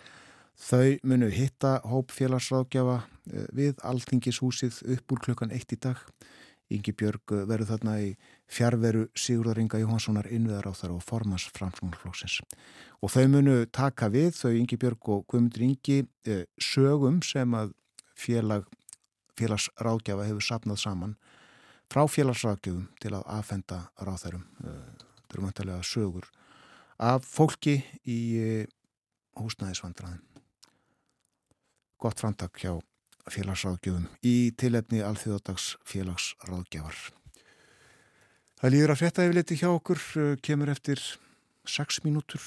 þau 0.58 0.98
munu 1.02 1.28
hitta 1.34 1.78
hóp 1.86 2.14
félagsrákjafa 2.14 3.00
eh, 3.32 3.48
við 3.54 3.82
Alþingishúsið 3.86 4.84
upp 4.96 5.14
úr 5.14 5.24
klukkan 5.26 5.54
eitt 5.54 5.74
í 5.74 5.80
dag 5.82 6.02
Ingi 6.68 6.92
Björg 6.92 7.32
verður 7.48 7.70
þarna 7.70 7.94
í 8.04 8.08
fjárveru 8.52 9.06
Sigurðaringa 9.16 9.80
Jóhanssonar 9.80 10.28
innviðar 10.28 10.68
á 10.68 10.72
þar 10.76 10.98
og 10.98 11.04
formans 11.06 11.46
framsóknarflóksins. 11.56 12.42
Og 13.00 13.12
þau 13.14 13.24
munu 13.32 13.56
taka 13.72 14.10
við, 14.12 14.34
þau 14.36 14.52
Ingi 14.52 14.76
Björg 14.80 15.12
og 15.14 15.24
Guðmundur 15.32 15.64
Ingi, 15.64 16.02
eh, 16.28 16.44
sögum 16.60 17.22
sem 17.24 17.56
að 17.56 17.72
félag, 18.14 18.68
félagsráðgjafa 19.40 20.28
hefur 20.28 20.44
sapnað 20.44 20.82
saman 20.84 21.16
frá 21.88 22.04
félagsráðgjöfum 22.04 22.88
til 23.00 23.14
að 23.16 23.28
aðfenda 23.38 23.84
ráðærum. 23.96 24.44
Eh, 25.28 25.34
þetta 25.34 25.36
eru 25.36 25.46
möntilega 25.46 25.82
sögur 25.84 26.28
af 26.98 27.24
fólki 27.24 27.84
í 28.04 28.38
eh, 28.40 28.66
húsnæðisvandraðin. 29.36 30.22
Gott 31.98 32.18
framtak 32.18 32.56
hjá 32.58 32.80
félagsráðgjöfum 33.28 34.08
í 34.24 34.52
tilefni 34.56 35.02
alþjóðdags 35.02 35.76
félagsráðgjafar. 35.84 36.96
Það 38.58 38.72
líður 38.72 38.92
að 38.92 38.98
frétta 38.98 39.24
yfirleiti 39.26 39.58
hjá 39.58 39.68
okkur, 39.68 40.00
uh, 40.18 40.36
kemur 40.42 40.70
eftir 40.72 40.98
6 41.66 42.00
mínútur. 42.06 42.40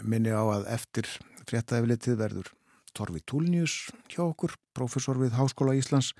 Minni 0.00 0.32
á 0.32 0.40
að 0.40 0.68
eftir 0.72 1.08
frétta 1.48 1.80
yfirleitið 1.80 2.16
verður 2.20 2.52
Torfi 2.94 3.20
Túlnius 3.26 3.90
hjá 4.08 4.22
okkur, 4.28 4.54
profesor 4.72 5.18
við 5.20 5.34
Háskóla 5.36 5.74
Íslands. 5.76 6.14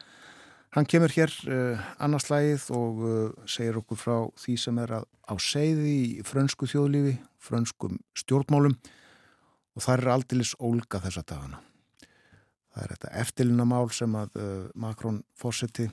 Hann 0.73 0.87
kemur 0.89 1.13
hér 1.13 1.29
uh, 1.53 1.81
annarslægið 2.01 2.63
og 2.73 3.01
uh, 3.05 3.17
segir 3.45 3.77
okkur 3.77 3.99
frá 4.01 4.15
því 4.41 4.55
sem 4.57 4.79
er 4.81 4.95
að 4.97 5.05
á 5.29 5.37
segði 5.37 5.91
í 5.93 6.25
frönsku 6.25 6.65
þjóðlífi, 6.71 7.19
frönskum 7.45 7.99
stjórnmálum 8.17 8.79
og 9.77 9.85
það 9.85 9.93
er 9.99 10.11
aldilis 10.15 10.55
ólga 10.57 11.03
þessa 11.05 11.27
dagana. 11.29 11.61
Það 12.73 12.87
er 12.87 12.95
þetta 12.95 13.13
eftirluna 13.21 13.69
mál 13.69 13.93
sem 13.93 14.17
að 14.17 14.41
uh, 14.41 14.65
Makrón 14.81 15.21
fórseti 15.37 15.91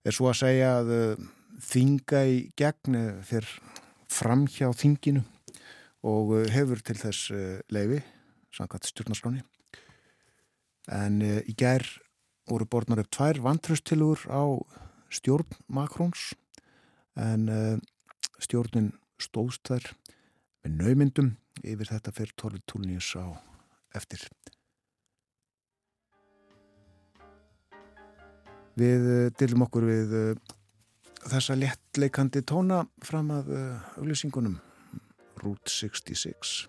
er 0.00 0.16
svo 0.16 0.30
að 0.32 0.40
segja 0.46 0.72
að 0.78 0.96
þinga 1.68 2.24
í 2.24 2.42
gegn 2.56 2.96
uh, 2.96 3.14
fyrr 3.28 3.52
fram 4.08 4.48
hjá 4.48 4.70
þinginu 4.72 5.26
og 6.08 6.38
hefur 6.48 6.80
til 6.80 6.96
þess 6.96 7.28
leifi, 7.68 7.98
samkvæmt 8.56 8.86
stjórnarskráni. 8.88 9.42
En 10.88 11.20
í 11.20 11.52
gær 11.52 11.84
voru 12.50 12.66
borðnar 12.66 13.04
upp 13.04 13.12
tvær 13.14 13.40
vantröstilugur 13.44 14.26
á 14.26 14.42
stjórn 15.10 15.58
Makróns 15.70 16.32
en 17.18 17.46
stjórnin 18.42 18.92
stóðst 19.20 19.68
þær 19.70 19.92
með 20.64 20.76
naumyndum 20.80 21.30
yfir 21.64 21.90
þetta 21.92 22.12
fyrir 22.14 22.34
Torri 22.38 22.60
Túlnius 22.68 23.12
á 23.16 23.26
eftir. 23.96 24.24
Við 28.80 29.06
uh, 29.10 29.28
dilum 29.36 29.66
okkur 29.66 29.86
við 29.88 30.12
uh, 30.16 30.50
þessa 31.26 31.56
léttleikandi 31.58 32.44
tóna 32.48 32.84
fram 33.04 33.32
að 33.34 33.50
uh, 33.56 33.88
auglýsingunum 34.00 34.60
Route 35.42 35.72
66. 35.72 36.68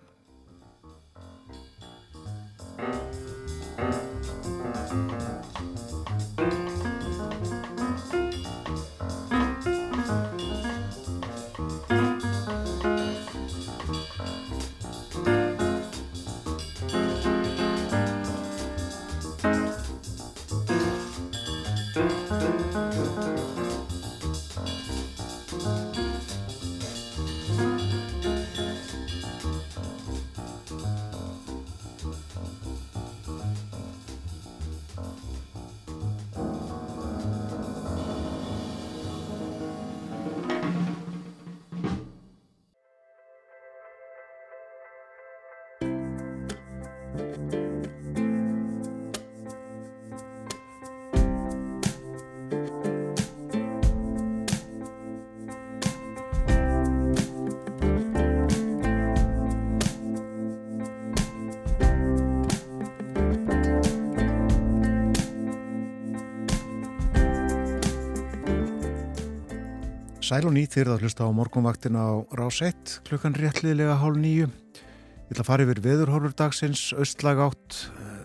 Sæl 70.31 70.45
og 70.47 70.53
nýtt 70.55 70.77
þeirra 70.77 70.93
að 70.95 71.01
hlusta 71.03 71.25
á 71.27 71.35
morgunvaktin 71.35 71.97
á 71.99 72.23
rás 72.39 72.61
1 72.63 73.01
klukkan 73.03 73.33
réttliðlega 73.35 73.97
hálf 73.99 74.15
nýju. 74.15 74.45
Ég 74.47 75.33
ætla 75.33 75.43
að 75.43 75.49
fara 75.49 75.65
yfir 75.65 75.81
veðurhorfur 75.83 76.35
dagsins, 76.39 76.83
austlag 76.95 77.41
átt, 77.43 77.79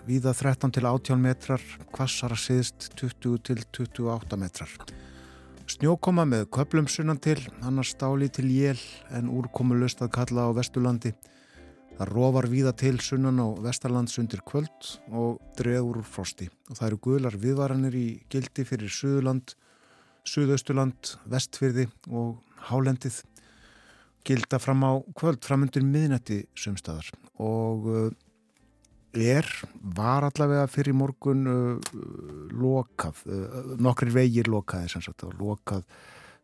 víða 0.06 0.30
13 0.30 0.70
til 0.76 0.86
18 0.86 1.18
metrar, 1.18 1.64
kvassara 1.90 2.38
siðst 2.38 2.92
20 3.02 3.42
til 3.50 3.58
28 3.74 4.38
metrar. 4.38 4.70
Snjókoma 5.66 6.28
með 6.30 6.46
köplum 6.54 6.86
sunnan 6.86 7.18
til, 7.18 7.40
annars 7.66 7.96
stáli 7.96 8.30
til 8.30 8.54
jél 8.54 8.86
en 9.10 9.26
úrkomu 9.26 9.74
löst 9.74 9.98
að 9.98 10.14
kalla 10.20 10.46
á 10.46 10.54
Vesturlandi. 10.54 11.10
Það 11.98 12.14
róvar 12.14 12.46
víða 12.46 12.76
til 12.86 13.02
sunnan 13.02 13.42
á 13.42 13.50
Vestarlands 13.66 14.14
undir 14.22 14.46
kvöld 14.46 14.94
og 15.10 15.42
dregur 15.58 16.04
úr 16.04 16.06
frosti. 16.06 16.52
Og 16.70 16.78
það 16.78 16.92
eru 16.92 17.04
guðlar 17.10 17.42
viðvaranir 17.42 17.98
í 17.98 18.08
gildi 18.30 18.62
fyrir 18.62 18.94
Suðurland, 18.94 19.58
Suðausturland, 20.26 21.14
Vestfyrði 21.30 21.86
og 22.10 22.36
Hálendið 22.68 23.22
gilda 24.26 24.58
fram 24.58 24.82
á 24.82 24.92
kvöld, 25.14 25.44
framundir 25.46 25.84
miðnætti 25.86 26.42
sumstaðar 26.58 27.12
og 27.38 27.86
uh, 27.86 28.08
er, 29.14 29.46
var 29.96 30.26
allavega 30.26 30.66
fyrir 30.70 30.96
morgun 30.98 31.46
uh, 31.46 31.90
lokað, 32.50 33.22
uh, 33.30 33.74
nokkri 33.78 34.10
vegir 34.14 34.50
lokaði 34.50 34.90
sem 34.96 35.04
sagt 35.04 35.26
lokað 35.38 35.86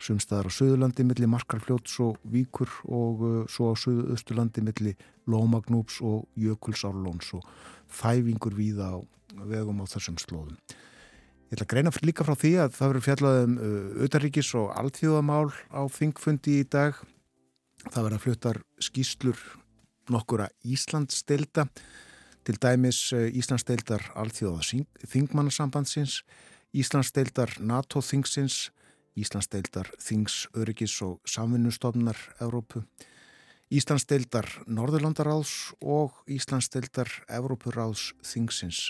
sumstaðar 0.02 0.50
á 0.50 0.56
Suðurlandi 0.56 1.06
milli 1.06 1.28
Markarfljóts 1.30 1.98
og 2.02 2.22
Víkur 2.30 2.70
og 2.86 3.26
uh, 3.26 3.34
svo 3.50 3.72
á 3.72 3.74
Suðausturlandi 3.78 4.64
milli 4.64 4.94
Lómagnúps 5.30 6.00
og 6.06 6.26
Jökulsárlóns 6.38 7.34
og 7.38 7.46
þæfingur 7.98 8.56
víða 8.58 8.94
á 8.94 8.98
vegum 9.48 9.82
á 9.82 9.86
þessum 9.90 10.18
slóðum. 10.20 10.56
Ég 11.52 11.58
ætla 11.58 11.66
að 11.66 11.72
greina 11.74 11.90
líka 12.00 12.24
frá 12.24 12.32
því 12.32 12.50
að 12.62 12.70
það 12.78 12.88
verður 12.88 13.04
fjallað 13.04 13.38
um 13.42 13.56
uh, 13.60 14.04
auðaríkis 14.06 14.50
og 14.56 14.70
alltíðamál 14.72 15.50
á 15.68 15.84
þingfundi 15.92 16.54
í 16.62 16.68
dag. 16.72 16.96
Það 17.92 18.06
verður 18.06 18.22
fluttar 18.22 18.60
skýslur 18.80 19.42
nokkura 20.08 20.46
Íslandsdelda 20.64 21.66
til 22.48 22.56
dæmis 22.56 23.02
uh, 23.12 23.26
Íslandsdeldar 23.36 24.06
alltíðaða 24.16 24.80
þingmannasambandsins, 25.12 26.22
Íslandsdeildar 26.72 27.58
NATO-þingsins, 27.60 28.70
Íslandsdeildar 29.12 29.92
Þings, 30.00 30.46
Öryggis 30.56 30.96
og 31.04 31.20
Samvinnustofnar 31.28 32.16
Evrópu, 32.40 32.86
Íslandsdeildar 33.68 34.48
Norðurlandaráðs 34.64 35.74
og 35.84 36.16
Íslandsdeildar 36.32 37.12
Evrópuráðs 37.28 38.14
Þingsins. 38.24 38.86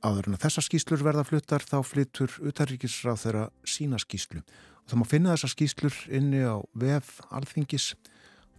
Áður 0.00 0.30
en 0.30 0.36
að 0.38 0.44
þessar 0.46 0.64
skýslur 0.64 1.02
verða 1.04 1.26
fluttar 1.28 1.64
þá 1.66 1.76
flyttur 1.84 2.32
utaríkisráð 2.48 3.18
þeirra 3.20 3.42
sína 3.68 3.98
skýslu. 4.00 4.40
Og 4.40 4.88
það 4.88 5.00
má 5.00 5.06
finna 5.10 5.34
þessar 5.34 5.52
skýslur 5.52 5.98
inni 6.16 6.40
á 6.40 6.56
vef 6.72 7.18
alþingis, 7.28 7.90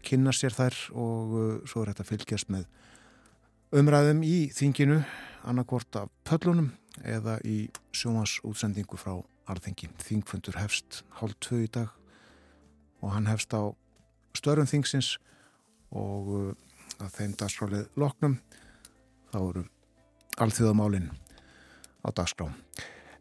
kynna 0.05 0.33
sér 0.37 0.53
þær 0.53 0.77
og 0.93 1.33
uh, 1.33 1.47
svo 1.65 1.81
er 1.81 1.91
þetta 1.91 2.05
fylgjast 2.05 2.51
með 2.53 2.67
umræðum 3.73 4.21
í 4.27 4.35
þinginu 4.53 4.99
annarkvort 5.49 5.97
af 6.03 6.11
pöllunum 6.29 6.69
eða 7.01 7.39
í 7.41 7.71
sjómas 7.95 8.37
útsendingu 8.45 8.99
frá 9.01 9.15
alþengi. 9.49 9.89
Þingfundur 9.97 10.59
hefst 10.61 11.01
hálf 11.17 11.39
tvö 11.41 11.63
í 11.65 11.71
dag 11.73 11.89
og 13.01 13.15
hann 13.15 13.29
hefst 13.31 13.53
á 13.57 13.73
störum 14.37 14.69
þingsins 14.69 15.15
og 15.89 16.29
uh, 16.37 16.53
að 17.01 17.17
þeim 17.17 17.35
dagskrálið 17.41 17.89
loknum 17.97 18.37
þá 19.33 19.41
eru 19.41 19.65
alþjóðamálinn 20.37 21.09
á 22.01 22.09
dagskrá. 22.15 22.49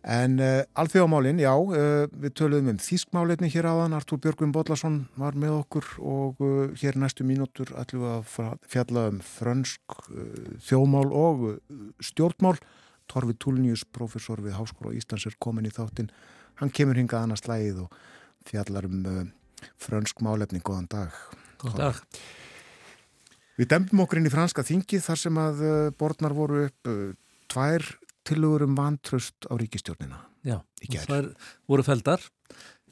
En 0.00 0.38
uh, 0.40 0.62
alþjóðamálinn, 0.80 1.42
já, 1.42 1.52
uh, 1.52 2.06
við 2.22 2.32
töluðum 2.40 2.70
um 2.72 2.78
þískmálinni 2.80 3.50
hér 3.52 3.68
áðan, 3.68 3.92
Artúr 3.98 4.20
Björgvin 4.24 4.52
Bodlason 4.54 5.02
var 5.20 5.36
með 5.36 5.58
okkur 5.58 5.90
og 6.00 6.40
uh, 6.40 6.72
hér 6.80 6.96
næstu 6.96 7.26
mínútur 7.28 7.74
ætlum 7.76 8.06
við 8.06 8.14
að 8.14 8.56
fjalla 8.72 9.04
um 9.10 9.20
frönsk 9.20 9.98
þjóðmál 10.64 11.12
og 11.12 11.44
stjórnmál 12.00 12.56
Torfi 13.10 13.36
Túlnius, 13.42 13.84
professor 13.84 14.40
við 14.40 14.56
Háskóla 14.56 14.94
Íslands 14.96 15.28
er 15.28 15.36
komin 15.42 15.68
í 15.68 15.74
þáttinn. 15.74 16.08
Hann 16.62 16.72
kemur 16.72 16.96
hingað 16.96 17.26
annars 17.26 17.44
lægið 17.50 17.84
og 17.84 18.02
fjallar 18.48 18.86
um 18.88 19.32
frönsk 19.82 20.22
málefni. 20.24 20.62
Góðan 20.64 20.86
dag. 20.88 21.16
Góðan 21.60 21.80
dag. 21.82 22.04
Við 23.58 23.68
dempum 23.74 24.04
okkur 24.06 24.20
inn 24.20 24.30
í 24.30 24.32
franska 24.32 24.64
þingi 24.64 25.02
þar 25.02 25.20
sem 25.20 25.40
að 25.42 25.64
borðnar 25.98 26.36
voru 26.38 26.62
upp 26.68 26.92
tvær 27.50 27.84
tilugur 28.30 28.64
um 28.68 28.76
vantröst 28.78 29.48
á 29.50 29.54
ríkistjórnina. 29.60 30.22
Já, 30.46 30.60
þær 30.80 31.32
voru 31.68 31.84
feldar 31.84 32.22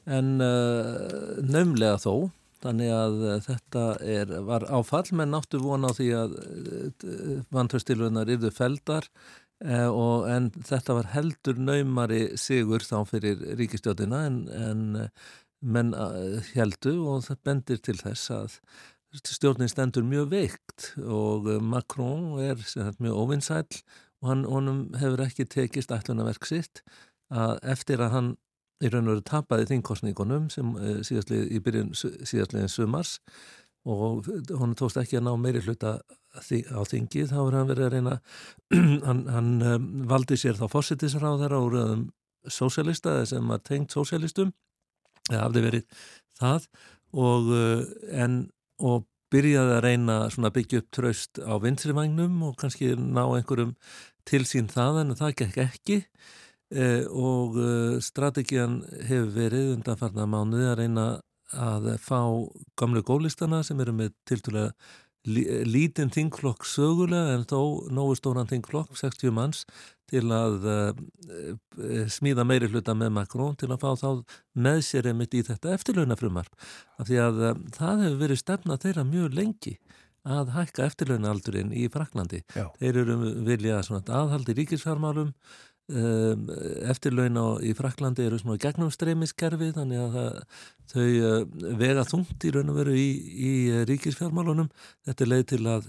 en 0.09 0.37
uh, 0.43 1.39
nömlega 1.45 1.97
þó. 2.03 2.29
Þannig 2.59 2.91
að 2.91 3.21
uh, 3.23 3.35
þetta 3.45 3.83
er, 4.03 4.33
var 4.47 4.65
áfall 4.75 5.07
menn 5.15 5.37
áttu 5.39 5.61
vona 5.63 5.93
á 5.93 5.97
því 5.97 6.09
að 6.19 6.39
uh, 6.39 7.37
vantröstilunar 7.55 8.31
yfir 8.35 8.55
feldar 8.55 9.11
Uh, 9.59 9.89
og, 9.91 10.29
en 10.31 10.45
þetta 10.55 10.95
var 10.95 11.09
heldur 11.11 11.57
naumari 11.59 12.37
sigur 12.39 12.85
þá 12.87 13.01
fyrir 13.11 13.41
ríkistjóðina 13.59 14.21
en, 14.29 14.37
en 14.55 14.85
menn 15.59 15.91
heldu 16.53 16.93
og 17.11 17.25
það 17.27 17.41
bendir 17.49 17.81
til 17.83 17.97
þess 17.99 18.31
að 18.37 18.55
stjórnin 19.19 19.73
stendur 19.73 20.07
mjög 20.07 20.31
veikt 20.31 20.87
og 21.03 21.51
Macron 21.59 22.39
er 22.39 22.63
sagt, 22.63 23.03
mjög 23.03 23.19
óvinnsæl 23.19 23.67
og 24.23 24.33
hann 24.33 24.45
honum 24.49 24.83
hefur 24.99 25.25
ekki 25.27 25.47
tekist 25.51 25.93
ætlunarverk 25.95 26.47
sitt 26.49 26.83
að 27.29 27.59
eftir 27.75 28.03
að 28.03 28.15
hann 28.17 28.31
í 28.83 28.91
raun 28.93 29.09
og 29.09 29.17
veru 29.17 29.25
tapaði 29.27 29.69
þingkostningunum 29.73 30.51
sem 30.55 30.75
uh, 30.77 31.01
síðastlið 31.07 31.55
í 31.55 31.63
byrjun 31.65 31.95
síðastliðin 31.99 32.71
sumars 32.73 33.19
og 33.89 34.29
hann 34.59 34.77
tókst 34.79 35.01
ekki 35.01 35.19
að 35.19 35.27
ná 35.29 35.33
meiri 35.41 35.63
hluta 35.65 35.99
á 36.03 36.81
þingi 36.87 37.25
þá 37.31 37.39
er 37.41 37.57
hann 37.57 37.71
verið 37.71 37.87
að 37.87 37.95
reyna 37.97 38.17
hann, 39.09 39.25
hann 39.33 39.51
um, 39.65 39.89
valdi 40.11 40.39
sér 40.39 40.59
þá 40.59 40.67
fósittisráðara 40.73 41.61
úr 41.65 41.79
um, 41.83 42.07
sósjalista 42.49 43.21
sem 43.27 43.49
var 43.49 43.63
tengt 43.67 43.95
sósjalistum 43.95 44.53
eða 45.31 45.47
hafði 45.47 45.65
verið 45.65 46.03
það 46.39 46.69
og, 47.17 47.49
uh, 47.51 47.87
en, 48.13 48.43
og 48.79 49.09
byrjaði 49.33 49.75
að 49.77 49.83
reyna 49.85 50.19
að 50.29 50.53
byggja 50.57 50.83
upp 50.83 50.93
tröst 50.95 51.41
á 51.43 51.55
vinstrivagnum 51.61 52.45
og 52.49 52.55
kannski 52.61 52.95
ná 52.97 53.25
einhverjum 53.27 53.75
til 54.29 54.45
sín 54.49 54.69
það 54.71 55.03
en 55.03 55.17
það 55.19 55.35
gekk 55.43 55.59
ekki. 55.65 55.99
Eh, 56.69 57.07
og 57.09 57.57
uh, 57.57 57.97
strategian 58.05 58.83
hefur 59.09 59.31
verið 59.33 59.71
undan 59.79 59.97
farna 59.97 60.27
mánuði 60.29 60.67
að 60.69 60.81
reyna 60.83 61.05
að 61.57 61.95
fá 62.05 62.21
gamlu 62.77 63.01
gólistana 63.01 63.63
sem 63.65 63.79
eru 63.81 63.95
með 63.97 64.13
tiltúlega 64.29 64.75
lítinn 65.29 66.13
þingflokk 66.13 66.65
sögulega 66.69 67.35
en 67.37 67.47
þó 67.49 67.89
nógu 67.93 68.17
stóran 68.17 68.49
þingflokk, 68.49 68.97
60 68.97 69.33
manns 69.35 69.65
til 70.09 70.25
að 70.33 70.69
uh, 70.69 72.05
smíða 72.09 72.47
meiri 72.49 72.69
hluta 72.71 72.95
með 72.97 73.13
Macron 73.17 73.57
til 73.59 73.69
að 73.73 73.83
fá 73.83 73.91
þá 74.01 74.39
með 74.57 74.81
sér 74.87 75.11
einmitt 75.11 75.37
í 75.37 75.43
þetta 75.45 75.75
eftirlaunafrumar 75.77 76.49
af 77.01 77.09
því 77.11 77.21
að 77.25 77.43
uh, 77.51 77.59
það 77.77 78.05
hefur 78.07 78.23
verið 78.23 78.43
stefna 78.45 78.79
þeirra 78.81 79.05
mjög 79.09 79.37
lengi 79.37 79.75
að 80.29 80.53
hækka 80.57 80.87
eftirlaunaaldurinn 80.91 81.73
í 81.73 81.87
Fraklandi. 81.93 82.43
Já. 82.57 82.67
Þeir 82.81 83.01
eru 83.05 83.17
viljað 83.49 83.93
aðhaldi 84.05 84.57
ríkisfjármálum 84.61 85.33
Um, 85.89 86.43
eftirlaun 86.85 87.39
á 87.41 87.57
í 87.65 87.71
Fraklandi 87.73 88.27
eru 88.29 88.37
svona 88.37 88.61
gegnumstreymiskerfi 88.61 89.71
þannig 89.73 90.03
að 90.03 90.17
það, 90.19 90.59
þau 90.93 91.07
uh, 91.07 91.37
vega 91.81 92.03
þungt 92.05 92.45
í 92.45 92.51
raun 92.53 92.73
og 92.75 92.77
veru 92.77 92.93
í, 92.93 93.07
í 93.33 93.53
ríkisfjármálunum 93.89 94.69
þetta 95.09 95.25
er 95.25 95.31
leið 95.33 95.47
til 95.55 95.61
að, 95.73 95.87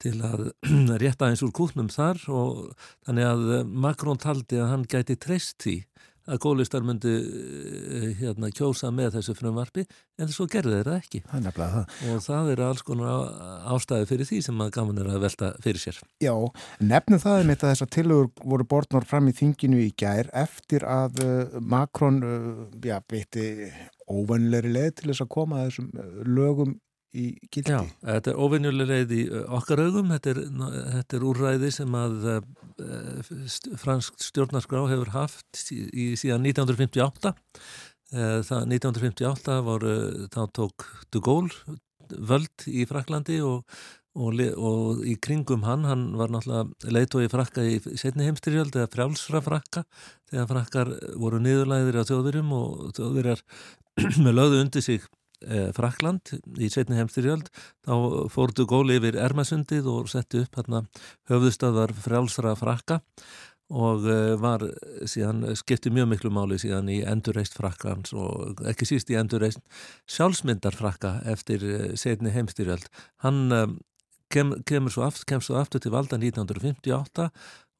til 0.00 0.14
að 0.24 0.46
rétta 1.02 1.28
eins 1.28 1.44
úr 1.44 1.52
kútnum 1.60 1.92
þar 1.92 2.24
og 2.32 2.72
þannig 3.04 3.28
að 3.34 3.44
Makrón 3.84 4.22
taldi 4.24 4.62
að 4.64 4.72
hann 4.72 4.88
gæti 4.88 5.18
treyst 5.20 5.58
því 5.66 5.76
að 6.24 6.40
góðlistar 6.44 6.84
myndi 6.86 7.12
eh, 7.14 8.06
hérna, 8.20 8.50
kjósa 8.54 8.90
með 8.94 9.18
þessu 9.18 9.34
frumvarfi 9.38 9.84
en 10.20 10.30
svo 10.32 10.46
gerði 10.50 10.78
þeirra 10.78 10.98
ekki. 11.02 11.22
Það 11.28 11.78
og 12.10 12.22
það 12.24 12.50
er 12.54 12.62
alls 12.68 12.84
konar 12.86 13.26
ástæði 13.74 14.08
fyrir 14.10 14.30
því 14.30 14.40
sem 14.46 14.62
að 14.64 14.72
gaman 14.78 15.02
er 15.02 15.10
að 15.12 15.26
velta 15.26 15.50
fyrir 15.64 15.82
sér. 15.82 16.00
Já, 16.22 16.34
nefnum 16.80 17.22
það 17.22 17.40
er 17.40 17.50
mitt 17.50 17.64
að 17.64 17.74
þessar 17.74 17.92
tilugur 17.98 18.30
voru 18.44 18.68
bortnár 18.74 19.08
fram 19.08 19.28
í 19.28 19.36
þinginu 19.36 19.82
í 19.84 19.90
gær 20.00 20.30
eftir 20.44 20.86
að 20.88 21.20
uh, 21.24 21.58
Makrón 21.60 22.22
uh, 22.24 22.64
já, 22.84 22.98
veitti 23.10 23.70
óvannilegri 24.08 24.72
leið 24.74 24.90
til 24.98 25.12
þess 25.12 25.24
að 25.24 25.32
koma 25.32 25.60
að 25.60 25.70
þessum 25.70 25.92
lögum 26.36 26.74
í 27.14 27.24
gildi. 27.52 27.72
Já, 27.72 27.80
þetta 28.02 28.32
er 28.32 28.42
ofinjuleg 28.46 28.90
reyð 28.90 29.14
í 29.14 29.22
okkar 29.58 29.84
augum, 29.86 30.12
þetta 30.14 30.34
er, 30.34 30.42
þetta 30.98 31.18
er 31.18 31.26
úrræði 31.30 31.72
sem 31.74 31.96
að 31.98 32.28
uh, 32.34 33.32
fransk 33.80 34.18
stjórnarskrá 34.28 34.84
hefur 34.90 35.14
haft 35.14 35.64
í 35.72 36.12
síðan 36.20 36.46
1958. 36.50 37.34
Uh, 38.14 38.40
það 38.46 38.70
1958 38.76 39.58
voru, 39.66 39.94
þá 40.30 40.42
tók 40.54 40.88
de 41.14 41.22
Gaulle 41.24 41.78
völd 42.12 42.66
í 42.68 42.84
Fraklandi 42.88 43.40
og, 43.44 43.64
og, 44.18 44.40
og 44.56 45.04
í 45.08 45.16
kringum 45.22 45.64
hann, 45.66 45.86
hann 45.88 46.04
var 46.18 46.32
náttúrulega 46.32 46.92
leitói 46.94 47.28
frakka 47.32 47.64
í 47.64 47.78
setni 48.00 48.28
heimstyrjöld 48.28 48.76
eða 48.76 48.90
frjálsra 48.92 49.42
frakka 49.44 49.84
þegar 50.30 50.50
frakkar 50.50 50.92
voru 51.20 51.40
niðurlæðir 51.42 52.00
á 52.02 52.08
þjóðverjum 52.10 52.54
og 52.58 52.94
þjóðverjar 52.98 53.44
með 54.24 54.32
lögðu 54.38 54.62
undir 54.64 54.84
sig 54.84 55.04
eh, 55.04 55.13
Frakland 55.76 56.30
í 56.56 56.70
setni 56.72 56.96
heimstyrjöld 56.96 57.50
þá 57.84 57.94
fórtu 58.32 58.64
góli 58.70 58.96
yfir 59.00 59.18
Ermasundið 59.20 59.88
og 59.92 60.06
setti 60.08 60.44
upp 60.44 60.56
hérna 60.56 60.84
höfðustöðar 61.28 61.92
frjálsra 62.04 62.54
frakka 62.56 63.00
og 63.72 64.04
eh, 64.10 64.34
var 64.40 64.64
síðan 65.08 65.54
skipti 65.56 65.92
mjög 65.94 66.10
miklu 66.12 66.30
máli 66.34 66.58
síðan 66.60 66.90
í 66.92 67.00
endurreist 67.08 67.56
frakkans 67.56 68.12
og 68.12 68.60
ekki 68.68 68.88
síst 68.88 69.10
í 69.10 69.16
endurreist 69.16 69.62
sjálfsmyndar 70.10 70.76
frakka 70.76 71.16
eftir 71.30 71.64
eh, 71.64 71.92
setni 71.96 72.32
heimstyrjöld 72.34 72.86
hann 73.24 73.52
eh, 73.52 73.68
kem, 74.28 74.54
kemur 74.68 74.92
svo 74.92 75.06
aftur, 75.08 75.40
svo 75.40 75.56
aftur 75.60 75.80
til 75.80 75.94
valda 75.94 76.20
1958 76.20 77.30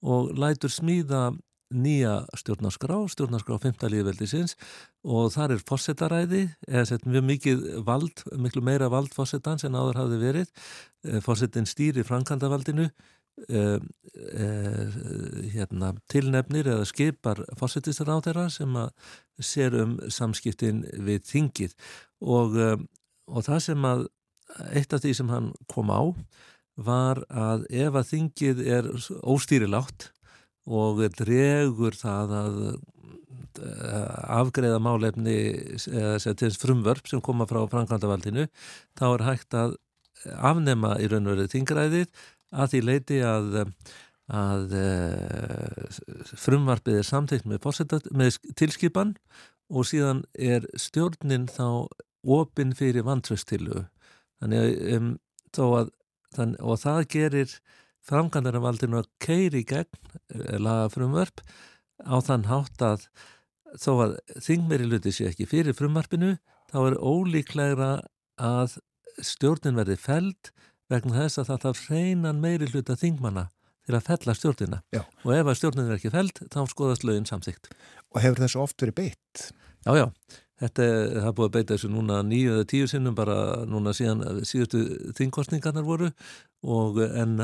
og 0.05 0.33
lætur 0.39 0.73
smíða 0.73 1.31
nýja 1.73 2.25
stjórnarskrá, 2.37 2.97
stjórnarskrá 3.11 3.59
5. 3.63 3.87
líðveldisins 3.93 4.55
og 5.05 5.33
þar 5.35 5.57
er 5.57 5.65
fósettaræði, 5.69 6.45
eða 6.69 6.85
sett 6.91 7.09
mjög 7.09 7.27
mikið 7.31 7.65
vald, 7.87 8.25
miklu 8.41 8.63
meira 8.65 8.91
vald 8.93 9.13
fósettans 9.15 9.65
en 9.67 9.77
áður 9.79 10.03
hafði 10.03 10.21
verið. 10.23 10.55
Eh, 11.09 11.21
Fósettin 11.25 11.69
stýri 11.69 12.05
frankandavaldinu 12.07 12.89
uh, 12.89 13.79
uh, 13.79 14.99
hérna, 15.55 15.93
tilnefnir 16.13 16.71
eða 16.71 16.89
skipar 16.89 17.43
fórsetistur 17.59 18.13
á 18.13 18.17
þeirra 18.25 18.49
sem 18.53 18.77
að 18.79 18.93
sér 19.43 19.79
um 19.83 19.97
samskiptin 20.13 20.85
við 21.05 21.25
þingið 21.29 21.77
og, 22.23 22.55
um, 22.55 22.89
og 23.31 23.47
það 23.49 23.65
sem 23.69 23.89
að 23.89 24.07
eitt 24.77 24.93
af 24.95 25.03
því 25.03 25.15
sem 25.19 25.33
hann 25.33 25.53
kom 25.73 25.91
á 25.91 26.15
var 26.75 27.23
að 27.31 27.67
ef 27.71 27.95
að 27.95 28.09
þingið 28.11 28.61
er 28.67 28.89
óstýrilátt 29.23 30.11
og 30.65 31.03
dregur 31.19 31.97
það 31.99 32.37
að 32.41 32.61
afgreða 34.35 34.81
málefni 34.83 35.37
eða 35.95 36.19
frumvörp 36.59 37.09
sem 37.09 37.23
koma 37.23 37.47
frá 37.47 37.63
framkvæmdavaldinu 37.71 38.49
þá 38.99 39.05
er 39.13 39.27
hægt 39.29 39.55
að 39.55 39.77
afnema 40.35 40.97
í 41.03 41.09
raun 41.11 41.29
og 41.29 41.37
verið 41.37 41.53
þingræðið 41.53 42.25
að 42.55 42.71
því 42.73 42.81
leiti 42.89 43.21
að, 43.27 43.61
að 44.33 44.75
frumvarpið 46.41 47.01
er 47.01 47.09
samtitt 47.09 47.47
með, 47.47 47.69
með 48.15 48.39
tilskipan 48.59 49.15
og 49.71 49.89
síðan 49.89 50.25
er 50.35 50.67
stjórnin 50.79 51.47
þá 51.51 51.87
opinn 52.25 52.75
fyrir 52.77 53.07
vantröstilu 53.07 53.85
um, 54.45 55.15
og 55.59 56.79
það 56.81 57.01
gerir 57.13 57.59
framkvæmdarvaldinu 58.09 59.01
að 59.01 59.11
keiri 59.23 59.63
gegn 59.69 60.59
laga 60.61 60.91
frumvarp 60.93 61.45
á 62.05 62.17
þann 62.25 62.49
hátt 62.51 62.85
að 62.85 63.07
þó 63.81 63.93
að 64.05 64.17
þingmeri 64.45 64.89
luti 64.89 65.13
sé 65.15 65.31
ekki 65.31 65.49
fyrir 65.51 65.77
frumvarpinu 65.77 66.37
þá 66.73 66.79
er 66.85 66.99
ólíklegra 67.01 67.91
að 68.41 68.79
stjórnin 69.23 69.79
verði 69.79 69.97
feld 70.01 70.53
vegna 70.91 71.25
þess 71.25 71.41
að 71.41 71.51
það 71.51 71.67
þarf 71.67 71.85
hreinan 71.89 72.41
meiri 72.43 72.71
hluta 72.71 72.97
þingmanna 72.99 73.49
til 73.85 73.97
að 73.99 74.07
fella 74.09 74.35
stjórnina 74.37 74.81
Já. 74.95 75.03
og 75.03 75.31
ef 75.35 75.51
að 75.51 75.59
stjórnin 75.61 75.91
er 75.91 75.99
ekki 75.99 76.13
feld 76.15 76.41
þá 76.53 76.61
skoðast 76.71 77.05
lögin 77.05 77.29
samþygt. 77.29 77.71
Og 78.15 78.23
hefur 78.25 78.45
þessu 78.45 78.63
oft 78.63 78.81
verið 78.81 78.99
beitt? 79.01 79.45
Já, 79.85 79.93
já. 79.99 80.07
Þetta 80.63 80.85
er 80.87 81.33
búið 81.35 81.49
að 81.49 81.55
beita 81.57 81.75
þessu 81.75 81.91
núna 81.93 82.21
nýju 82.25 82.55
eða 82.55 82.69
tíu 82.71 82.89
sinnum 82.89 83.17
bara 83.19 83.37
núna 83.69 83.93
síðan 83.97 84.45
síðustu 84.47 84.85
þingkostningarnar 85.19 85.85
voru 85.85 86.13
og 86.63 87.01
en 87.05 87.35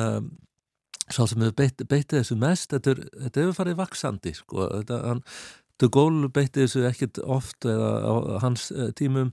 sá 1.11 1.24
sem 1.27 1.43
hefur 1.43 1.57
beit, 1.59 1.82
beitið 1.91 2.20
þessu 2.20 2.37
mest, 2.41 2.74
þetta, 2.74 2.95
hefur 3.41 3.57
farið 3.57 3.81
vaksandi 3.81 4.35
sko, 4.39 4.69
þetta, 4.81 5.01
hann, 5.09 5.24
De 5.81 5.89
Gaulle 5.89 6.28
beitið 6.28 6.66
þessu 6.66 6.82
ekkit 6.91 7.19
oft 7.24 7.65
eða 7.65 7.91
á 8.05 8.12
hans 8.43 8.66
tímum. 8.99 9.31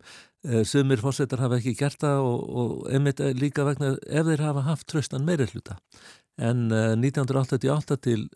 Sumir 0.63 1.01
fórsetar 1.03 1.41
hafa 1.43 1.57
ekki 1.57 1.73
gert 1.75 1.99
það 1.99 2.21
og, 2.23 2.43
og 2.61 2.69
einmitt 2.87 3.19
líka 3.35 3.65
vegna 3.67 3.97
ef 4.05 4.29
þeir 4.29 4.43
hafa 4.45 4.63
haft 4.63 4.87
tröstan 4.87 5.25
meiri 5.27 5.49
hluta 5.49 5.75
en 6.37 6.71
uh, 6.71 6.93
1988 6.93 7.97
til 8.05 8.27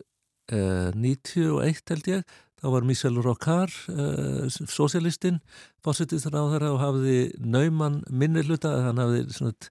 uh, 0.52 0.90
91 0.94 1.82
held 1.88 2.08
ég 2.10 2.24
þá 2.62 2.66
var 2.70 2.86
Michel 2.86 3.18
Rocard 3.24 3.74
uh, 3.90 4.46
sosialistinn 4.50 5.40
fórsettistur 5.82 6.36
á 6.38 6.46
þeirra 6.52 6.72
og 6.72 6.80
hafði 6.82 7.16
nauman 7.42 8.00
minni 8.08 8.44
hluta 8.46 8.70
hann 8.86 9.00
hafði 9.02 9.24
svona, 9.34 9.70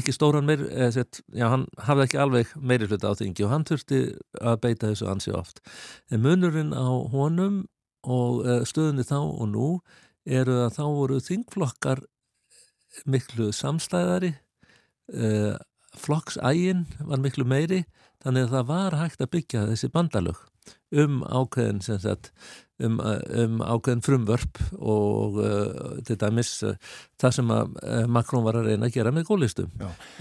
ekki 0.00 0.14
stóran 0.16 0.48
meiri 0.48 0.90
set, 0.94 1.20
já, 1.36 1.46
hann 1.52 1.66
hafði 1.84 2.06
ekki 2.08 2.22
alveg 2.24 2.54
meiri 2.56 2.88
hluta 2.88 3.12
á 3.12 3.18
þingi 3.18 3.44
og 3.46 3.52
hann 3.54 3.66
þurfti 3.68 4.00
að 4.40 4.60
beita 4.64 4.88
þessu 4.88 5.10
ansi 5.12 5.34
oft. 5.36 5.60
En 6.08 6.24
munurinn 6.24 6.72
á 6.72 6.88
honum 7.12 7.66
og 8.00 8.46
stöðunni 8.64 9.04
þá 9.04 9.18
og 9.20 9.46
nú 9.52 9.66
eru 10.24 10.62
að 10.64 10.78
þá 10.78 10.84
voru 10.88 11.18
þingflokkar 11.24 12.00
miklu 13.10 13.50
samstæðari 13.54 14.32
uh, 15.14 15.56
flokksægin 15.98 16.86
var 17.06 17.22
miklu 17.22 17.46
meiri 17.48 17.84
þannig 18.22 18.48
að 18.48 18.54
það 18.54 18.70
var 18.70 18.98
hægt 19.00 19.24
að 19.24 19.32
byggja 19.34 19.66
þessi 19.70 19.90
bandalög 19.94 20.49
um 20.90 21.20
ákveðin 21.22 21.82
sagt, 21.84 22.30
um, 22.82 23.00
um 23.00 23.60
ákveðin 23.62 24.04
frumvörp 24.04 24.62
og 24.78 25.40
uh, 25.42 25.98
til 26.06 26.18
dæmis 26.20 26.56
uh, 26.66 26.78
það 27.20 27.36
sem 27.38 27.52
að 27.54 27.76
Makrón 28.10 28.46
var 28.46 28.60
að 28.60 28.72
reyna 28.72 28.90
að 28.90 28.96
gera 28.98 29.14
með 29.14 29.28
góðlistum 29.30 29.70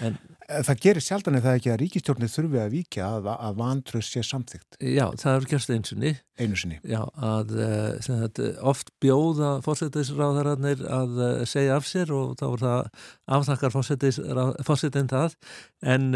en 0.04 0.20
Það 0.50 0.80
gerir 0.82 1.04
sjaldan 1.06 1.38
eða 1.38 1.52
ekki 1.60 1.70
að 1.70 1.76
ríkistjórnir 1.84 2.30
þurfi 2.34 2.58
að 2.58 2.72
víkja 2.74 3.10
að, 3.20 3.28
að 3.36 3.58
vantröst 3.60 4.16
sé 4.16 4.24
samþygt. 4.26 4.80
Já, 4.82 5.04
það 5.22 5.36
er 5.36 5.46
gerst 5.52 5.74
einsunni. 5.76 6.14
Einu 6.42 6.58
sinni. 6.58 6.80
Já, 6.90 7.04
að 7.22 7.54
sagt, 8.02 8.42
oft 8.72 8.90
bjóða 9.04 9.52
fórsettisráðararnir 9.62 10.82
að 10.90 11.22
segja 11.52 11.78
af 11.78 11.86
sér 11.86 12.10
og 12.18 12.34
þá 12.42 12.48
er 12.48 12.64
það 12.64 13.06
aftakkar 13.38 13.76
fórsettin 13.78 15.14
það 15.14 15.38
en 15.94 16.10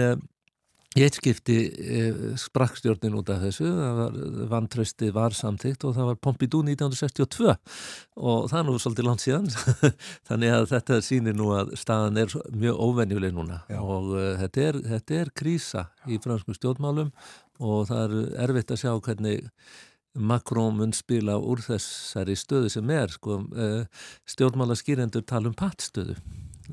Í 0.94 1.02
eitt 1.02 1.16
skipti 1.18 1.56
eh, 1.74 2.18
sprakk 2.38 2.76
stjórnin 2.78 3.16
út 3.18 3.30
af 3.34 3.42
þessu, 3.42 3.66
var, 3.66 4.18
vantrösti 4.52 5.08
var 5.14 5.34
samtíkt 5.34 5.88
og 5.88 5.96
það 5.96 6.10
var 6.12 6.20
Pompidou 6.22 6.60
1962 6.68 7.48
og 7.50 8.44
það 8.52 8.58
er 8.60 8.68
nú 8.68 8.76
svolítið 8.78 9.08
langt 9.08 9.24
síðan, 9.24 9.48
þannig 10.30 10.54
að 10.54 10.68
þetta 10.76 11.00
sýnir 11.02 11.38
nú 11.40 11.48
að 11.58 11.72
staðan 11.82 12.20
er 12.22 12.36
mjög 12.54 12.84
óvenjuleg 12.86 13.34
núna. 13.34 13.64
Já. 13.74 13.80
og 13.82 14.12
uh, 14.14 14.28
þetta, 14.44 14.68
er, 14.68 14.78
þetta 14.92 15.18
er 15.18 15.32
krísa 15.42 15.84
í 16.06 16.20
fransku 16.22 16.54
stjórnmálum 16.60 17.10
og 17.64 17.90
það 17.90 18.14
er 18.20 18.38
erfitt 18.46 18.76
að 18.76 18.84
sjá 18.84 18.94
hvernig 18.94 19.50
Macron 20.14 20.78
mun 20.78 20.94
spila 20.94 21.40
úr 21.42 21.64
þessari 21.66 22.36
stöðu 22.38 22.70
sem 22.70 22.94
er, 22.94 23.10
sko, 23.18 23.40
uh, 23.50 24.06
stjórnmála 24.30 24.78
skýrendur 24.78 25.26
tala 25.26 25.50
um 25.50 25.58
pattstöðu, 25.58 26.20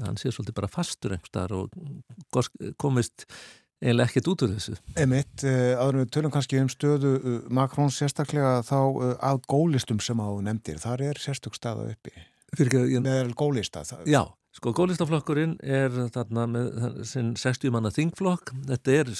hann 0.05 0.21
sé 0.21 0.29
svolítið 0.29 0.59
bara 0.61 0.71
fastur 0.77 1.17
einhver 1.17 1.57
og 1.57 1.73
komist 2.77 3.25
eiginlega 3.81 4.09
ekkert 4.11 4.31
út 4.33 4.45
úr 4.45 4.53
þessu. 4.55 4.77
Emitt, 5.01 5.45
aðrum 5.45 6.05
við 6.05 6.11
tölum 6.17 6.35
kannski 6.35 6.61
um 6.61 6.69
stöðu 6.73 7.15
Makrón 7.49 7.93
sérstaklega 7.95 8.61
þá 8.67 8.81
að 9.17 9.41
gólistum 9.51 10.03
sem 10.05 10.21
á 10.21 10.29
nefndir, 10.45 10.81
þar 10.83 11.07
er 11.11 11.23
sérstök 11.23 11.57
staða 11.57 11.91
uppi 11.95 12.13
Fyrir, 12.59 13.01
með 13.05 13.35
gólista. 13.39 13.85
Já, 14.11 14.25
sko 14.57 14.73
gólistaflokkurinn 14.75 15.59
er 15.63 15.95
þarna 16.15 16.47
með 16.51 17.05
sinn 17.09 17.37
60 17.39 17.73
manna 17.75 17.93
þingflokk, 17.95 18.51
þetta 18.67 18.97
er 19.03 19.13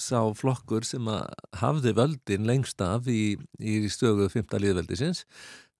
sá 0.00 0.20
flokkur 0.36 0.86
sem 0.86 1.06
að 1.10 1.28
hafði 1.60 1.94
völdin 1.96 2.48
lengst 2.48 2.82
af 2.84 3.08
í, 3.10 3.36
í 3.62 3.74
stögu 3.92 4.28
5. 4.32 4.56
liðveldisins 4.60 5.24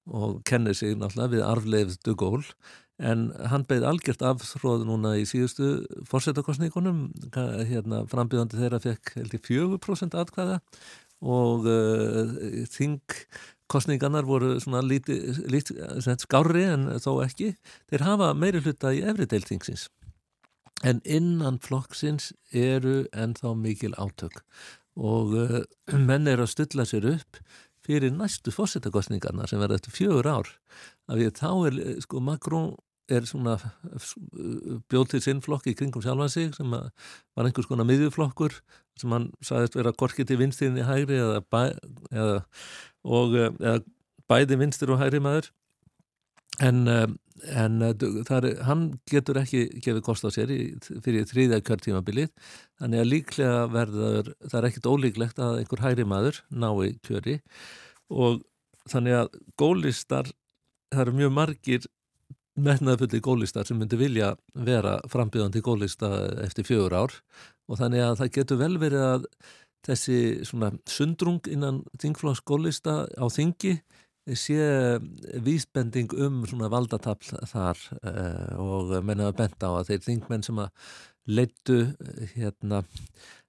og 0.05 0.43
kennir 0.49 0.77
sig 0.77 0.97
náttúrulega 0.99 1.33
við 1.33 1.45
arfleifð 1.49 2.01
Dugól 2.05 2.43
en 3.03 3.31
hann 3.51 3.65
beigð 3.67 3.89
algjört 3.89 4.23
afþróð 4.23 4.85
núna 4.87 5.17
í 5.19 5.25
síðustu 5.27 5.71
fórsetakostningunum 6.07 7.09
hérna 7.35 8.05
frambjöðandi 8.11 8.61
þeirra 8.61 8.81
fekk 8.85 9.17
held 9.19 9.35
í 9.35 9.41
4% 9.43 10.15
atkvæða 10.21 10.61
og 11.25 11.67
uh, 11.67 12.37
þingkostningarnar 12.71 14.29
voru 14.29 14.55
svona 14.63 14.85
lítið 14.85 15.43
lít, 15.51 15.73
skári 16.23 16.67
en 16.69 16.87
þó 17.01 17.25
ekki. 17.25 17.55
Þeir 17.91 18.07
hafa 18.07 18.33
meiri 18.37 18.63
hluta 18.63 18.93
í 18.95 19.03
efri 19.03 19.27
deiltingsins 19.31 19.89
en 20.85 21.01
innan 21.09 21.59
flokksins 21.65 22.33
eru 22.53 23.05
ennþá 23.17 23.55
mikil 23.57 23.95
átök. 23.97 24.43
Og 24.95 25.35
uh, 25.35 25.61
menn 25.91 26.29
er 26.31 26.43
að 26.45 26.53
stulla 26.53 26.87
sér 26.87 27.09
upp 27.17 27.41
fyrir 27.85 28.13
næstu 28.15 28.53
fórsetakostningarna 28.55 29.49
sem 29.49 29.61
verða 29.61 29.81
eftir 29.81 29.97
fjögur 29.97 30.29
ár 30.29 30.53
af 31.09 31.19
því 31.19 31.31
að 31.31 31.39
þá 31.41 31.51
er, 31.69 31.79
sko, 32.05 32.21
Macron 32.25 32.75
er 33.13 33.27
svona 33.29 33.59
bjóð 34.89 35.11
til 35.13 35.21
sinn 35.25 35.43
flokk 35.45 35.67
í 35.69 35.75
kringum 35.77 36.03
sjálfan 36.05 36.33
sig 36.33 36.55
sem 36.57 36.71
var 36.73 37.45
einhvers 37.45 37.69
konar 37.69 37.87
miðjuflokkur 37.89 38.55
sem 39.01 39.13
hann 39.13 39.27
sagðist 39.45 39.77
vera 39.77 39.93
korkið 39.93 40.31
til 40.31 40.39
vinstirinn 40.41 40.81
í 40.81 40.87
hægri 40.87 41.19
eða, 41.21 41.43
bæ, 41.53 41.75
eða, 42.15 42.39
og, 43.05 43.37
eða 43.37 43.77
bæði 44.31 44.59
vinstir 44.63 44.95
og 44.95 45.03
hægri 45.03 45.21
maður. 45.21 45.51
En, 46.63 46.87
en 46.87 47.83
er, 47.83 48.47
hann 48.69 48.85
getur 49.11 49.41
ekki 49.41 49.67
gefið 49.83 50.05
kost 50.07 50.25
á 50.25 50.31
sér 50.33 50.53
í, 50.55 50.61
fyrir 51.05 51.27
þrýðja 51.29 51.61
kjörtímabilið. 51.67 52.31
Þannig 52.81 53.03
að 53.03 53.11
líklega 53.11 53.65
verður 53.75 54.33
það 54.47 54.59
er 54.61 54.69
ekkit 54.71 54.89
ólíklegt 54.89 55.43
að 55.43 55.61
einhver 55.61 55.85
hægri 55.85 56.09
maður 56.09 56.41
nái 56.55 56.95
kjöri. 57.05 57.41
Og 58.15 58.41
þannig 58.89 59.19
að 59.19 59.37
gólistar 59.61 60.31
það 60.95 61.05
eru 61.07 61.19
mjög 61.21 61.35
margir 61.41 61.89
metnaðfulli 62.55 63.21
gólistar 63.25 63.67
sem 63.67 63.79
myndi 63.81 63.99
vilja 63.99 64.35
vera 64.55 65.01
frambjöðandi 65.11 65.63
gólista 65.65 66.11
eftir 66.45 66.67
fjögur 66.69 66.95
ár 66.95 67.17
og 67.69 67.81
þannig 67.81 68.05
að 68.05 68.19
það 68.21 68.33
getur 68.39 68.61
vel 68.61 68.75
verið 68.79 69.07
að 69.09 69.27
þessi 69.85 70.19
svona 70.47 70.71
sundrung 70.89 71.43
innan 71.51 71.83
þingflokks 72.01 72.45
gólista 72.47 73.03
á 73.11 73.27
þingi 73.27 73.75
sé 74.39 74.57
vísbending 75.45 76.15
um 76.17 76.45
svona 76.49 76.71
valdatafl 76.73 77.43
þar 77.51 77.81
uh, 78.01 78.55
og 78.63 78.95
mennaða 79.05 79.37
benda 79.43 79.69
á 79.69 79.73
að 79.83 79.91
þeir 79.91 80.05
þingmenn 80.07 80.47
sem 80.47 80.63
að 80.63 80.95
leittu 81.29 81.79
hérna 82.33 82.83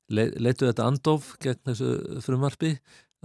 leittu 0.10 0.68
þetta 0.68 0.90
andof 0.90 1.34
gegn 1.44 1.62
þessu 1.70 2.20
frumarfi 2.26 2.76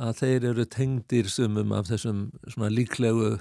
að 0.00 0.14
þeir 0.22 0.46
eru 0.52 0.64
tengdir 0.70 1.28
sumum 1.28 1.74
af 1.76 1.90
þessum 1.90 2.28
svona 2.46 2.70
líklegu 2.72 3.34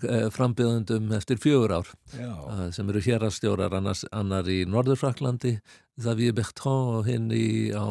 eh, 0.00 0.26
frambjöðundum 0.32 1.12
eftir 1.16 1.40
fjögur 1.42 1.76
ár 1.80 1.92
Já. 2.16 2.32
eh, 2.32 2.66
sem 2.72 2.88
eru 2.88 3.02
hérastjórar 3.04 3.74
annars, 3.76 4.04
annar 4.12 4.48
í 4.48 4.62
Norðurfraklandi 4.68 5.58
Xavier 6.00 6.34
Bertrand 6.36 6.98
og 6.98 7.08
hinn 7.10 7.30
í, 7.34 7.70
á 7.76 7.84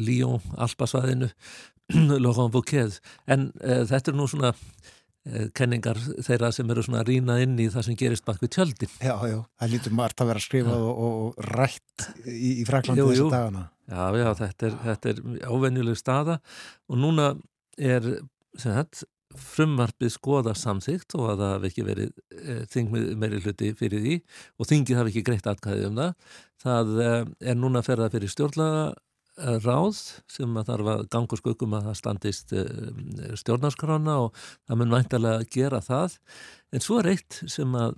Lyon, 0.00 0.40
Alpasvæðinu 0.60 1.30
Laurent 2.22 2.52
Bouquet 2.52 3.00
en 3.30 3.50
uh, 3.64 3.82
þetta 3.88 4.12
er 4.12 4.18
nú 4.18 4.26
svona 4.30 4.52
uh, 4.52 5.46
kenningar 5.56 5.98
þeirra 6.22 6.52
sem 6.54 6.70
eru 6.70 6.84
svona 6.86 7.02
að 7.02 7.12
rýna 7.12 7.38
inn 7.42 7.56
í 7.58 7.68
það 7.72 7.88
sem 7.88 7.98
gerist 7.98 8.26
bak 8.28 8.40
við 8.42 8.52
tjöldin 8.56 8.92
Já, 9.00 9.14
já, 9.26 9.38
það 9.60 9.74
lítur 9.74 9.96
margt 9.98 10.22
að 10.22 10.32
vera 10.32 10.44
skrifað 10.44 10.84
og, 10.86 11.04
og 11.06 11.46
rætt 11.50 12.10
í, 12.26 12.60
í 12.60 12.66
Fraklandi 12.68 13.06
jú. 13.18 13.30
dagana. 13.32 13.68
Já, 13.90 14.04
já, 14.20 14.28
þetta 14.38 14.68
er, 14.70 15.00
er 15.14 15.48
óvenjuleg 15.50 15.98
staða 15.98 16.38
og 16.86 17.00
núna 17.00 17.32
er 17.80 18.04
sem 18.58 18.76
þetta 18.76 19.08
frumvarpið 19.38 20.12
skoða 20.14 20.54
samþygt 20.58 21.14
og 21.18 21.28
að 21.32 21.42
það 21.42 21.52
hafi 21.54 21.68
ekki 21.70 21.84
verið 21.86 22.10
e, 22.34 22.56
þing 22.72 22.90
meiri 23.20 23.42
hluti 23.44 23.70
fyrir 23.78 24.02
því 24.02 24.16
og 24.58 24.70
þingið 24.70 24.98
hafi 25.00 25.12
ekki 25.12 25.26
greitt 25.28 25.46
atkæði 25.50 25.86
um 25.90 26.00
það. 26.00 26.34
Það 26.64 26.92
e, 27.04 27.12
er 27.52 27.60
núna 27.60 27.84
ferðað 27.86 28.16
fyrir 28.16 28.34
stjórnlaga 28.34 28.82
ráð 29.64 30.00
sem 30.28 30.58
að 30.58 30.68
þarf 30.68 30.90
að 30.92 31.02
ganga 31.14 31.38
skökum 31.40 31.76
að 31.78 31.88
það 31.88 31.98
standist 32.00 32.52
e, 32.52 32.64
stjórnarskrána 33.40 34.18
og 34.26 34.44
það 34.68 34.80
mun 34.82 34.94
væntalega 34.96 35.50
gera 35.54 35.80
það. 35.84 36.18
En 36.74 36.84
svo 36.84 37.00
er 37.00 37.12
eitt 37.14 37.42
sem 37.48 37.76
að 37.78 37.96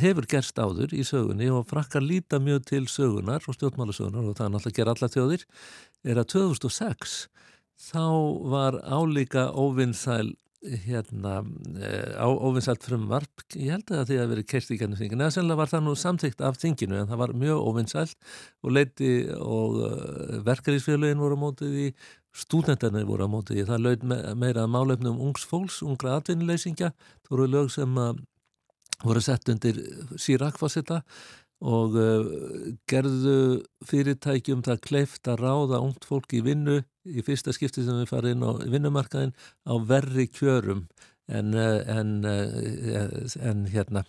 hefur 0.00 0.26
gerst 0.30 0.58
áður 0.58 0.94
í 0.96 1.04
sögunni 1.06 1.48
og 1.52 1.68
frakkar 1.70 2.02
líta 2.02 2.40
mjög 2.42 2.64
til 2.70 2.84
sögunar 2.90 3.44
og 3.46 3.54
stjórnmálasögunar 3.54 4.26
og 4.26 4.38
það 4.38 4.48
er 4.48 4.52
náttúrulega 4.54 4.72
að 4.72 4.78
gera 4.80 4.94
alla 4.96 5.12
þjóðir 5.14 5.46
er 6.06 6.20
að 6.22 6.28
2006 6.32 7.14
þá 7.86 8.06
var 8.50 8.80
álíka 8.82 9.50
óvinnsæl 9.52 10.34
hérna 10.62 11.40
eh, 11.80 12.16
á 12.16 12.26
óvinnsælt 12.26 12.84
frumvarp. 12.84 13.44
Ég 13.54 13.74
held 13.74 13.90
að 13.92 14.10
því 14.10 14.18
að 14.20 14.30
verið 14.32 14.48
kerst 14.50 14.72
í 14.72 14.78
gennum 14.80 14.98
þinginu. 14.98 15.24
Eða 15.24 15.34
sennilega 15.36 15.60
var 15.60 15.72
það 15.72 15.84
nú 15.86 15.94
samþygt 16.00 16.44
af 16.46 16.60
þinginu 16.62 17.00
en 17.00 17.10
það 17.10 17.22
var 17.22 17.34
mjög 17.42 17.66
óvinnsælt 17.70 18.30
og 18.62 18.76
leiti 18.76 19.10
og 19.36 19.80
uh, 19.80 20.38
verkarísfélögin 20.46 21.22
voru 21.22 21.38
á 21.38 21.44
mótið 21.44 21.76
í 21.84 21.88
stúdentarnir 22.36 23.06
voru 23.08 23.28
á 23.28 23.30
mótið 23.32 23.62
í 23.62 23.66
það 23.68 23.84
laud 23.84 24.06
me 24.08 24.18
meira 24.36 24.64
að 24.66 24.72
málefnum 24.74 25.20
ungs 25.28 25.46
fólks, 25.48 25.82
ungra 25.86 26.18
atvinnuleysingja. 26.20 26.92
Það 27.24 27.36
voru 27.36 27.50
lög 27.52 27.72
sem 27.74 28.00
að 28.00 28.24
voru 29.04 29.20
sett 29.20 29.48
undir 29.52 29.82
sírakfassita 30.16 31.02
og 31.64 31.96
uh, 31.96 32.26
gerðu 32.90 33.64
fyrirtækjum 33.88 34.62
það 34.66 34.82
kleift 34.84 35.28
að 35.30 35.40
ráða 35.40 35.80
ungt 35.80 36.04
fólk 36.04 36.34
í 36.36 36.42
vinnu 36.44 36.82
í 37.06 37.22
fyrsta 37.24 37.54
skipti 37.56 37.84
sem 37.86 37.96
við 38.02 38.10
farum 38.10 38.34
inn 38.34 38.44
á 38.44 38.50
vinnumarkaðin 38.66 39.32
á 39.64 39.74
verri 39.88 40.26
kjörum 40.28 40.84
en, 41.32 41.54
uh, 41.56 41.80
en, 41.88 42.12
uh, 42.28 43.38
en 43.40 43.64
hérna. 43.72 44.04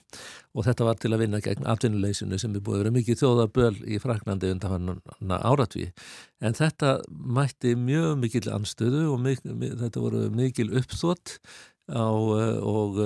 Og 0.54 0.68
þetta 0.68 0.90
var 0.90 1.00
til 1.00 1.14
að 1.14 1.24
vinna 1.24 1.42
gegn 1.42 1.70
aftinnuleysinu 1.72 2.40
sem 2.42 2.52
er 2.52 2.66
búið 2.66 2.82
að 2.82 2.84
vera 2.84 2.98
mikið 2.98 3.22
þjóðaböl 3.24 3.72
í 3.88 4.02
Fraklandi 4.04 4.52
undan 4.52 5.00
áratví 5.40 5.88
en 6.44 6.58
þetta 6.58 6.98
mætti 7.08 7.78
mjög 7.80 8.20
mikil 8.26 8.46
anstöðu 8.52 9.08
og 9.14 9.24
mik 9.24 9.42
þetta 9.48 10.04
voru 10.04 10.28
mikil 10.36 10.70
uppþótt 10.78 11.40
á, 11.88 12.04
og 12.04 12.98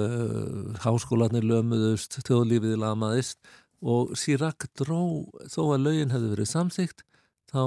háskólanir 0.82 1.46
lömuðust, 1.46 2.18
þjóðlífið 2.26 2.80
lamaðist 2.82 3.38
og 3.82 4.14
Sýrak 4.20 4.68
dró 4.78 5.02
þó 5.50 5.62
að 5.74 5.88
lögin 5.88 6.14
hefði 6.14 6.36
verið 6.36 6.52
samþygt 6.52 7.04
þá 7.52 7.64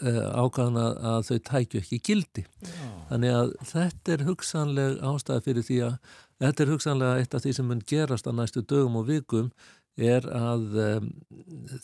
uh, 0.00 0.26
ákvæðan 0.38 0.80
að, 0.80 0.96
að 1.12 1.28
þau 1.28 1.38
tækju 1.50 1.82
ekki 1.82 2.00
gildi. 2.08 2.46
Já. 2.62 2.88
Þannig 3.10 3.36
að 3.36 3.52
þetta 3.72 4.14
er 4.14 4.26
hugsanleg 4.28 4.98
ástæði 5.12 5.46
fyrir 5.48 5.68
því 5.68 5.78
að 5.88 5.94
þetta 6.42 6.64
er 6.64 6.74
hugsanlega 6.74 7.22
eitt 7.22 7.36
af 7.36 7.44
því 7.44 7.54
sem 7.58 7.70
mun 7.70 7.86
gerast 7.92 8.28
á 8.28 8.32
næstu 8.34 8.64
dögum 8.64 9.00
og 9.02 9.08
vikum 9.10 9.52
er 10.00 10.24
að 10.32 10.78
um, 10.80 11.08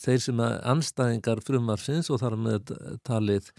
þeir 0.01 0.21
sem 0.23 0.39
að 0.41 0.55
anstæðingar 0.71 1.43
frumarsins 1.45 2.09
og 2.09 2.23
þar 2.23 2.35
með 2.41 2.71
talið 3.05 3.51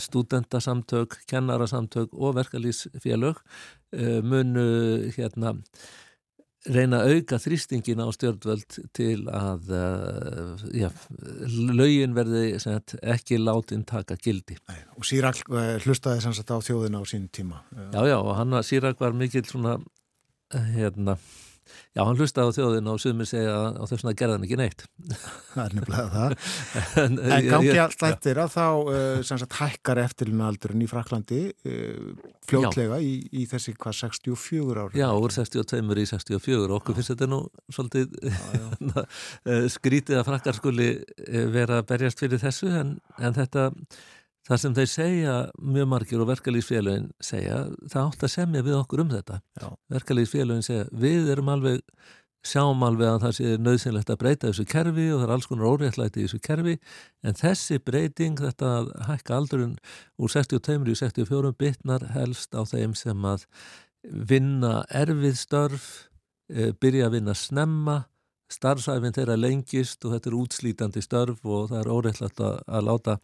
stúdentasamtök, 0.00 1.18
kennarasamtök 1.28 2.14
og 2.16 2.38
verkalýsfélög 2.38 3.42
uh, 3.42 4.20
munu 4.24 4.64
hérna 5.18 5.58
reyna 6.64 7.02
að 7.04 7.18
auka 7.18 7.38
þrýstingin 7.42 8.00
á 8.00 8.08
stjórnvöld 8.14 8.78
til 8.96 9.26
að 9.28 9.72
uh, 9.76 10.64
já, 10.72 10.88
lögin 11.76 12.16
verði 12.16 12.58
sagt, 12.62 12.96
ekki 13.02 13.38
látin 13.40 13.84
taka 13.88 14.16
gildi. 14.16 14.56
Nei, 14.70 14.80
og 14.96 15.04
Sýrak 15.08 15.42
uh, 15.50 15.74
hlustaði 15.84 16.24
sannsagt 16.24 16.54
á 16.54 16.58
þjóðina 16.64 17.02
á 17.02 17.04
sín 17.08 17.28
tíma. 17.28 17.60
Já, 17.92 18.00
já, 18.08 18.16
og 18.16 18.32
hann 18.38 18.56
Sýrak 18.64 19.02
var 19.02 19.16
mikill 19.16 19.44
svona, 19.48 19.76
hérna, 20.76 21.18
já, 21.94 22.00
hann 22.02 22.18
hlustaði 22.18 22.52
á 22.52 22.56
þjóðina 22.58 22.94
og 22.94 23.02
sumir 23.02 23.28
segja 23.28 23.54
að 23.54 23.78
þess 23.90 24.04
vegna 24.04 24.14
gerði 24.20 24.36
hann 24.36 24.46
ekki 24.46 24.58
neitt. 24.60 24.84
Það 25.54 25.62
er 25.64 25.76
nefnilega 25.78 26.06
það. 26.14 26.36
en, 27.04 27.18
en 27.24 27.48
gangi 27.48 27.74
allt 27.84 27.98
þættir 28.04 28.40
að 28.44 28.54
þá 28.54 28.66
uh, 28.66 29.20
sannsagt 29.26 29.58
hækkar 29.60 30.02
eftirlunaldurinn 30.04 30.84
í 30.84 30.88
Fraklandi 30.90 31.42
fljótlega 32.44 33.00
í, 33.02 33.12
í 33.32 33.44
þessi 33.50 33.76
hvað 33.78 33.98
64 34.00 34.86
ára. 34.86 34.98
Já, 34.98 35.08
úr 35.12 35.34
62 35.34 35.82
í 36.04 36.08
64 36.10 36.64
og 36.68 36.76
okkur 36.80 36.98
finnst 36.98 37.14
þetta 37.14 37.30
nú 37.30 37.40
svolítið 37.72 38.18
já, 38.20 38.40
já. 38.58 39.04
skrítið 39.76 40.20
að 40.20 40.28
frakkar 40.28 40.58
skuli 40.58 40.90
vera 41.54 41.82
berjast 41.86 42.20
fyrir 42.22 42.42
þessu 42.42 42.70
en, 42.74 42.98
en 43.20 43.36
þetta 43.36 43.70
Það 44.44 44.60
sem 44.60 44.74
þeir 44.76 44.90
segja, 44.92 45.36
mjög 45.56 45.86
margir 45.88 46.20
og 46.20 46.28
verkalýsfélagin 46.28 47.06
segja, 47.24 47.62
það 47.88 48.10
átt 48.10 48.26
að 48.26 48.32
semja 48.34 48.64
við 48.66 48.76
okkur 48.76 49.02
um 49.04 49.14
þetta. 49.14 49.38
Verkalýsfélagin 49.94 50.66
segja, 50.66 50.84
við 50.92 51.30
erum 51.32 51.48
alveg, 51.54 51.80
sjáum 52.44 52.84
alveg 52.84 53.08
að 53.08 53.22
það 53.22 53.34
sé 53.38 53.54
nöðsynlegt 53.64 54.12
að 54.12 54.20
breyta 54.20 54.50
þessu 54.50 54.66
kerfi 54.68 55.06
og 55.14 55.22
það 55.22 55.26
er 55.26 55.34
alls 55.38 55.48
konar 55.48 55.70
óréttlæti 55.72 56.20
í 56.20 56.26
þessu 56.26 56.42
kerfi, 56.44 56.76
en 57.24 57.40
þessi 57.40 57.80
breyting, 57.80 58.44
þetta 58.44 58.74
hækka 59.08 59.38
aldurinn 59.38 59.74
úr 60.20 60.34
62 60.36 60.92
í 60.92 60.98
64 61.00 61.54
bitnar 61.56 62.08
helst 62.12 62.52
á 62.52 62.68
þeim 62.68 62.92
sem 63.00 63.24
að 63.24 63.48
vinna 64.04 64.82
erfið 64.92 65.38
störf, 65.40 65.86
byrja 66.52 67.08
að 67.08 67.16
vinna 67.16 67.32
snemma, 67.32 68.02
starfsæfinn 68.52 69.16
þeirra 69.16 69.38
lengist 69.40 70.04
og 70.04 70.12
þetta 70.12 70.30
er 70.30 70.36
útslítandi 70.36 71.02
störf 71.02 71.40
og 71.48 71.70
það 71.70 71.78
er 71.80 71.94
óréttlætt 71.96 72.42
að, 72.44 72.58
að 72.68 72.90
láta 72.90 73.16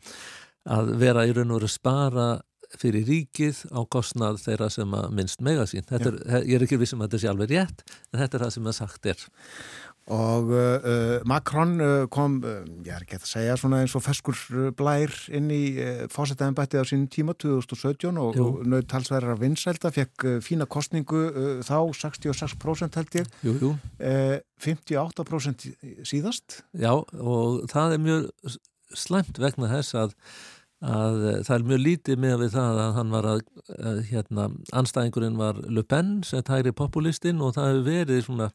að 0.69 0.95
vera 1.01 1.27
í 1.27 1.35
raun 1.37 1.53
og 1.55 1.61
veru 1.61 1.71
spara 1.71 2.31
fyrir 2.79 3.07
ríkið 3.09 3.65
á 3.75 3.81
kostnað 3.91 4.41
þeirra 4.45 4.71
sem 4.71 4.95
að 4.95 5.13
minnst 5.19 5.43
mega 5.43 5.67
sín. 5.67 5.87
Er, 5.91 6.21
ég 6.47 6.57
er 6.59 6.67
ekki 6.67 6.79
vissum 6.81 7.03
að 7.03 7.11
þetta 7.11 7.23
sé 7.25 7.31
alveg 7.33 7.55
rétt, 7.55 7.87
en 8.13 8.23
þetta 8.23 8.37
er 8.37 8.45
það 8.45 8.53
sem 8.57 8.69
að 8.71 8.77
sagt 8.79 9.09
er. 9.11 9.25
Og 10.11 10.49
uh, 10.51 11.21
Macron 11.29 11.77
uh, 11.79 11.91
kom, 12.11 12.41
uh, 12.43 12.63
ég 12.83 12.95
er 12.97 13.05
ekki 13.05 13.19
að 13.21 13.27
segja 13.31 13.57
svona 13.61 13.83
eins 13.85 13.93
og 13.95 14.03
feskur 14.03 14.39
blær 14.79 15.13
inn 15.31 15.51
í 15.55 15.61
fósættaðanbættið 16.11 16.83
á 16.83 16.87
sínum 16.89 17.11
tíma 17.13 17.37
2017 17.39 18.19
og, 18.19 18.39
og 18.43 18.65
nöð 18.67 18.89
talsverðar 18.91 19.39
vinsælda, 19.39 19.93
fekk 19.95 20.27
fína 20.43 20.67
kostningu 20.71 21.61
þá 21.67 21.77
66% 22.01 22.99
held 22.99 23.21
ég, 23.21 23.31
jú, 23.47 23.55
jú. 23.63 23.73
58% 24.61 25.71
síðast. 26.09 26.63
Já 26.75 26.93
og 26.97 27.63
það 27.71 27.97
er 27.97 28.05
mjög 28.09 28.59
slæmt 28.97 29.41
vegna 29.41 29.71
þess 29.71 29.97
að, 29.99 30.15
að 30.81 31.19
það 31.47 31.55
er 31.57 31.67
mjög 31.73 31.83
lítið 31.85 32.23
með 32.25 32.39
við 32.45 32.55
það 32.57 32.81
að 32.85 32.95
hann 32.99 33.13
var 33.15 33.29
að, 33.35 33.43
að 33.79 34.01
hérna, 34.11 34.47
anstæðingurinn 34.83 35.41
var 35.41 35.61
Le 35.69 35.85
Pen 35.85 36.17
sem 36.27 36.45
tæri 36.47 36.75
populistinn 36.77 37.43
og 37.45 37.55
það 37.59 37.71
hefur 37.73 37.87
verið 37.91 38.25
svona 38.27 38.49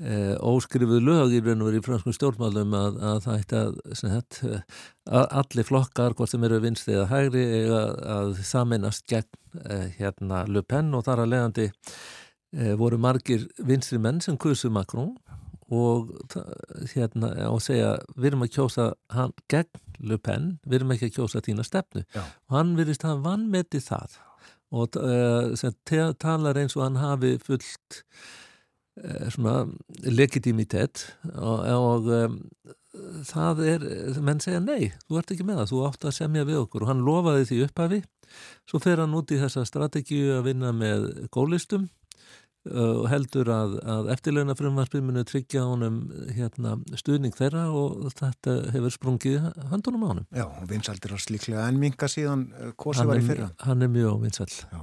e, 0.00 0.16
óskrifuð 0.38 1.04
lög 1.06 1.36
í 1.36 1.42
raun 1.44 1.62
og 1.62 1.70
verið 1.70 1.82
í 1.82 1.86
franskum 1.86 2.16
stjórnmálum 2.16 2.74
að, 2.78 2.98
að 3.10 3.20
það 3.26 3.42
ætti 3.42 3.60
að, 3.60 4.64
allir 5.42 5.68
flokkar, 5.68 6.16
hvort 6.16 6.32
sem 6.32 6.48
eru 6.48 6.62
vinst 6.64 6.90
eða 6.90 7.08
hægri, 7.12 7.44
að 7.68 8.34
saminast 8.46 9.06
gegn 9.10 9.28
e, 9.62 9.78
hérna 9.98 10.44
Le 10.48 10.64
Pen 10.66 10.92
og 10.96 11.06
þar 11.06 11.24
að 11.26 11.34
leiðandi 11.34 11.68
e, 11.68 12.72
voru 12.80 13.00
margir 13.00 13.46
vinstri 13.60 14.00
menn 14.02 14.22
sem 14.24 14.40
kursu 14.40 14.72
Macron 14.72 15.14
og 15.72 16.10
hérna 16.92 17.32
og 17.48 17.62
segja 17.64 17.94
við 18.16 18.32
erum 18.32 18.44
að 18.44 18.52
kjósa 18.56 18.90
hann 19.14 19.32
gegn 19.52 19.80
Le 20.02 20.18
Pen, 20.18 20.56
við 20.66 20.80
erum 20.80 20.92
ekki 20.96 21.08
að 21.10 21.16
kjósa 21.16 21.42
þína 21.44 21.64
stefnu. 21.66 22.04
Já. 22.12 22.22
og 22.50 22.56
hann 22.56 22.76
virðist 22.78 23.06
að 23.06 23.24
vannmeti 23.26 23.80
það. 23.82 24.18
Og 24.72 24.96
uh, 24.98 26.12
talar 26.20 26.58
eins 26.58 26.76
og 26.78 26.86
hann 26.86 26.98
hafi 27.00 27.36
fullt 27.42 28.00
uh, 28.98 29.28
svona 29.30 29.66
legitimitet. 30.08 31.04
Og, 31.36 31.62
og 31.76 32.10
um, 32.16 32.38
það 33.28 33.64
er, 33.68 33.86
menn 34.24 34.42
segja 34.42 34.62
nei, 34.64 34.90
þú 35.06 35.20
ert 35.20 35.34
ekki 35.34 35.46
með 35.48 35.62
það, 35.62 35.72
þú 35.72 35.82
átt 35.88 36.08
að 36.08 36.18
semja 36.18 36.48
við 36.48 36.62
okkur. 36.64 36.84
Og 36.84 36.92
hann 36.92 37.06
lofaði 37.06 37.48
því 37.50 37.62
upphafi. 37.68 38.02
Svo 38.68 38.80
fer 38.82 39.02
hann 39.02 39.16
út 39.16 39.32
í 39.32 39.40
þessa 39.40 39.66
strategíu 39.68 40.38
að 40.38 40.46
vinna 40.50 40.72
með 40.74 41.10
gólistum 41.34 41.90
og 42.70 43.08
heldur 43.10 43.48
að, 43.50 43.72
að 43.90 44.10
eftirleina 44.14 44.54
frumvarpið 44.54 45.02
muni 45.08 45.24
tryggja 45.26 45.64
honum 45.66 45.96
hérna, 46.36 46.76
stuðning 47.00 47.34
þeirra 47.34 47.64
og 47.74 48.06
þetta 48.14 48.54
hefur 48.76 48.94
sprungið 48.94 49.48
höndunum 49.72 50.04
á 50.06 50.08
honum. 50.12 50.26
Já, 50.30 50.46
vinsaldir 50.70 51.14
á 51.14 51.18
slíklega 51.18 51.66
en 51.66 51.80
minga 51.82 52.06
síðan 52.12 52.46
kosi 52.78 53.02
var 53.08 53.18
í 53.18 53.26
fyrra. 53.26 53.50
Hann 53.66 53.82
er 53.82 53.90
mjög 53.90 54.20
vinsall. 54.22 54.52
Já. 54.70 54.82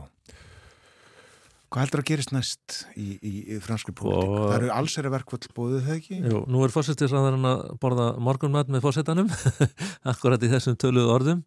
Hvað 1.69 1.83
heldur 1.85 2.01
að 2.01 2.07
gerist 2.09 2.31
næst 2.33 2.75
í, 2.97 3.03
í, 3.21 3.31
í 3.53 3.57
franskri 3.61 3.93
pólitík? 3.93 4.25
Og- 4.25 4.47
Það 4.49 4.55
eru 4.57 4.69
allsera 4.73 5.11
verkvöld 5.13 5.43
bóðið 5.53 5.83
þau 5.85 5.91
ekki? 5.99 6.15
Jú, 6.31 6.39
nú 6.49 6.63
er 6.65 6.73
fórsetisræðarinn 6.73 7.45
að 7.45 7.59
borða 7.83 8.07
morgunmat 8.25 8.71
með 8.73 8.81
fórsetanum, 8.87 9.29
akkurat 10.11 10.41
í 10.41 10.49
þessum 10.49 10.79
töluðu 10.81 11.13
orðum 11.13 11.43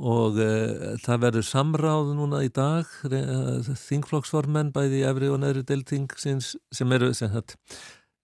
og 0.00 0.38
uh, 0.40 0.94
það 1.04 1.24
verður 1.26 1.44
samráð 1.44 2.12
núna 2.16 2.42
í 2.46 2.50
dag, 2.52 2.88
uh, 3.04 3.72
þingflokksformenn 3.76 4.72
bæði 4.72 5.02
efri 5.08 5.28
og 5.28 5.42
neðri 5.42 5.64
deltingsins 5.68 6.54
sem 6.72 6.92
eru, 6.96 7.12
sem 7.14 7.28
þetta, 7.32 7.58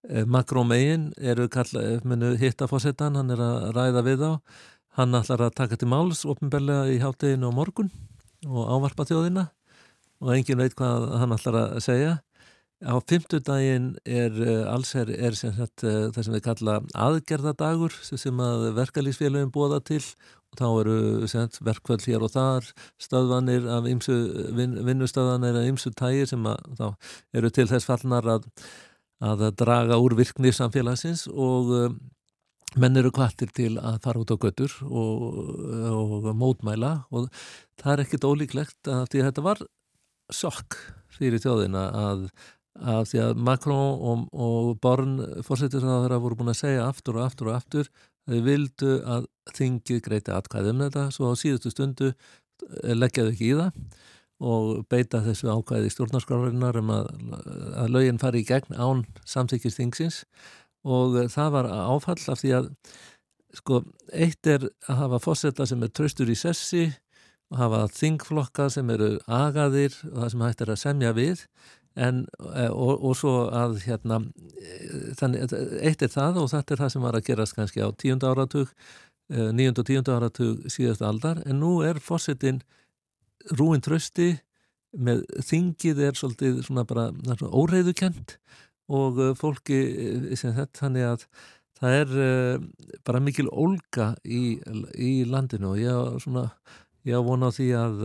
uh, 0.09 0.25
Macron 0.25 0.69
megin 0.71 1.11
eru 1.21 1.49
kalla, 1.53 2.01
munu 2.09 2.37
hitta 2.41 2.69
fórsetan, 2.71 3.19
hann 3.21 3.35
er 3.35 3.43
að 3.45 3.69
ræða 3.77 4.05
við 4.07 4.25
á, 4.25 4.33
hann 4.97 5.19
ætlar 5.19 5.45
að 5.45 5.59
taka 5.61 5.77
til 5.77 5.91
máls 5.93 6.25
opinberlega 6.25 6.89
í 6.89 7.03
hátteginu 7.03 7.53
á 7.53 7.59
morgun 7.59 7.93
og 8.47 8.65
ávarpa 8.73 9.05
þjóðina 9.05 9.51
og 10.23 10.33
engin 10.35 10.59
veit 10.59 10.75
hvað 10.79 11.13
hann 11.21 11.37
ætlar 11.37 11.61
að 11.61 11.85
segja. 11.85 12.17
Á 12.79 12.95
fymtudaginn 13.03 13.97
er 14.07 14.35
uh, 14.39 14.73
alls 14.73 14.95
er, 14.95 15.11
sem 15.35 15.53
sagt, 15.53 15.83
það 15.83 16.21
sem 16.23 16.35
við 16.37 16.45
kalla 16.47 16.81
aðgerðadagur 16.95 17.93
sem 18.07 18.41
að 18.41 18.69
verkalýsfélagin 18.79 19.51
bóða 19.53 19.83
til 19.83 20.01
og 20.01 20.38
þá 20.57 20.67
eru 20.81 21.29
sagt, 21.31 21.61
verkvöld 21.65 22.05
hér 22.09 22.25
og 22.25 22.33
þar, 22.33 22.69
stöðvanir 23.03 23.67
af 23.71 23.89
ymsu, 23.91 24.17
vin, 24.57 24.77
vinnustöðvanir 24.87 25.59
af 25.61 25.69
ymsu 25.69 25.93
tægir 25.97 26.31
sem 26.31 26.47
að, 26.49 26.95
eru 27.37 27.51
til 27.53 27.69
þess 27.71 27.89
fallnar 27.89 28.29
að, 28.39 28.49
að 29.21 29.49
draga 29.59 29.99
úr 30.01 30.17
virkni 30.19 30.55
samfélagsins 30.55 31.27
og 31.29 31.75
uh, 31.77 31.89
menn 32.77 33.01
eru 33.01 33.13
kvartir 33.15 33.53
til 33.55 33.77
að 33.81 34.01
fara 34.05 34.21
út 34.23 34.33
á 34.35 34.37
göttur 34.37 34.75
og, 34.89 35.25
og 35.89 36.29
mótmæla 36.37 36.93
og 37.15 37.29
það 37.81 37.93
er 37.95 38.05
ekkit 38.05 38.29
ólíklegt 38.29 38.91
að 38.93 39.07
því 39.13 39.23
að 39.23 39.29
þetta 39.31 39.47
var 39.47 39.65
sjokk 40.35 40.77
fyrir 41.17 41.41
þjóðina 41.41 41.87
að, 41.97 42.27
að 42.79 43.07
því 43.13 43.23
að 43.25 43.41
Macron 43.49 44.05
og, 44.13 44.27
og 44.33 44.75
Born 44.83 45.17
fórsetisraðara 45.47 46.21
voru 46.21 46.39
búin 46.39 46.53
að 46.53 46.61
segja 46.61 46.87
aftur 46.89 47.19
og 47.19 47.29
aftur 47.29 47.53
og 47.53 47.57
aftur 47.57 47.89
að 47.89 48.18
þau 48.29 48.39
vildu 48.47 48.93
að 49.17 49.27
þingið 49.57 50.05
greiti 50.05 50.35
atkvæði 50.35 50.75
um 50.75 50.85
þetta. 50.85 51.09
Svo 51.15 51.33
á 51.33 51.35
síðustu 51.41 51.73
stundu 51.73 52.13
eh, 52.13 52.95
leggjaðu 52.95 53.35
ekki 53.35 53.51
í 53.51 53.59
það 53.59 53.83
og 54.39 54.85
beita 54.87 55.19
þessu 55.25 55.51
ákvæði 55.51 55.91
stjórnarskrárinnar 55.91 56.79
um 56.79 56.93
að, 56.95 57.09
að 57.75 57.93
lögin 57.97 58.21
fari 58.23 58.45
í 58.45 58.47
gegn 58.47 58.77
án 58.79 59.03
samþykist 59.27 59.81
þingsins. 59.81 60.23
Og 60.87 61.19
það 61.33 61.55
var 61.57 61.71
áfall 61.75 62.21
af 62.31 62.39
því 62.39 62.53
að 62.61 62.69
sko, 63.59 63.83
eitt 64.15 64.47
er 64.47 64.69
að 64.87 65.01
hafa 65.03 65.21
fórseta 65.25 65.67
sem 65.67 65.83
er 65.83 65.91
traustur 65.91 66.31
í 66.31 66.37
sessi 66.39 66.87
og 67.49 67.59
hafa 67.63 67.83
þingflokka 67.97 68.69
sem 68.73 68.91
eru 68.93 69.17
agaðir 69.25 69.97
og 70.11 70.21
það 70.21 70.33
sem 70.33 70.45
hægt 70.45 70.65
er 70.65 70.73
að 70.75 70.83
semja 70.83 71.13
við 71.17 71.45
en, 71.99 72.23
eh, 72.55 72.71
og, 72.71 73.03
og 73.05 73.17
svo 73.19 73.35
að 73.55 73.81
hérna, 73.87 74.21
eh, 74.63 75.13
þannig, 75.19 75.55
eitt 75.83 76.03
er 76.05 76.13
það 76.13 76.43
og 76.45 76.51
þetta 76.53 76.75
er 76.75 76.83
það 76.83 76.93
sem 76.95 77.07
var 77.07 77.19
að 77.19 77.27
gerast 77.29 77.57
kannski 77.59 77.83
á 77.83 77.89
tíunda 77.99 78.33
áratug, 78.33 78.73
níund 79.29 79.77
og 79.77 79.85
tíunda 79.85 80.15
áratug 80.17 80.69
síðast 80.73 81.03
aldar, 81.05 81.43
en 81.45 81.59
nú 81.61 81.83
er 81.85 81.99
fórsetin 82.01 82.63
rúin 83.59 83.83
trösti 83.85 84.39
með 84.97 85.27
þingið 85.45 86.01
er 86.07 86.17
svolítið 86.17 86.63
svona 86.65 86.87
bara 86.89 87.11
óreiðukent 87.45 88.39
og 88.89 89.21
fólki 89.37 89.83
sem 90.33 90.55
þetta, 90.57 90.81
þannig 90.81 91.09
að 91.11 91.27
það 91.77 91.99
er 91.99 92.65
bara 93.05 93.21
mikil 93.21 93.51
ólga 93.53 94.15
í, 94.25 94.57
í 94.97 95.13
landinu. 95.29 95.75
Og 95.75 95.83
ég 95.83 95.93
á 95.93 96.17
svona, 96.25 96.47
ég 97.05 97.21
á 97.21 97.23
vona 97.29 97.53
á 97.53 97.57
því 97.59 97.69
að 97.77 98.01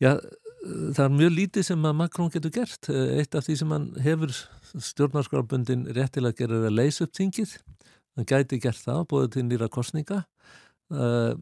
já, 0.00 0.16
það 0.62 1.04
er 1.04 1.14
mjög 1.18 1.32
lítið 1.36 1.68
sem 1.68 1.86
að 1.88 1.98
Macron 1.98 2.32
getur 2.32 2.54
gert. 2.54 2.88
Eitt 2.90 3.34
af 3.38 3.46
því 3.46 3.56
sem 3.60 3.72
hann 3.74 3.88
hefur 4.04 4.34
stjórnarskrárbundin 4.72 5.88
rétt 5.96 6.14
til 6.16 6.26
að 6.28 6.68
leysa 6.72 7.06
upp 7.06 7.16
þingið. 7.18 7.56
Hann 8.16 8.28
gæti 8.28 8.60
gert 8.60 8.80
það, 8.82 9.06
búið 9.08 9.30
til 9.36 9.46
nýra 9.48 9.70
kostninga 9.72 10.22
uh, 10.92 11.34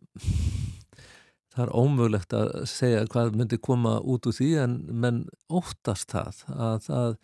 það 1.51 1.62
er 1.64 1.72
ómögulegt 1.74 2.34
að 2.36 2.51
segja 2.70 3.06
hvað 3.10 3.36
myndi 3.38 3.59
koma 3.62 3.98
út 4.01 4.28
úr 4.30 4.36
því 4.36 4.51
en 4.64 4.76
menn 5.02 5.22
óttast 5.51 6.12
það 6.14 6.44
að 6.55 6.76
það 6.86 7.16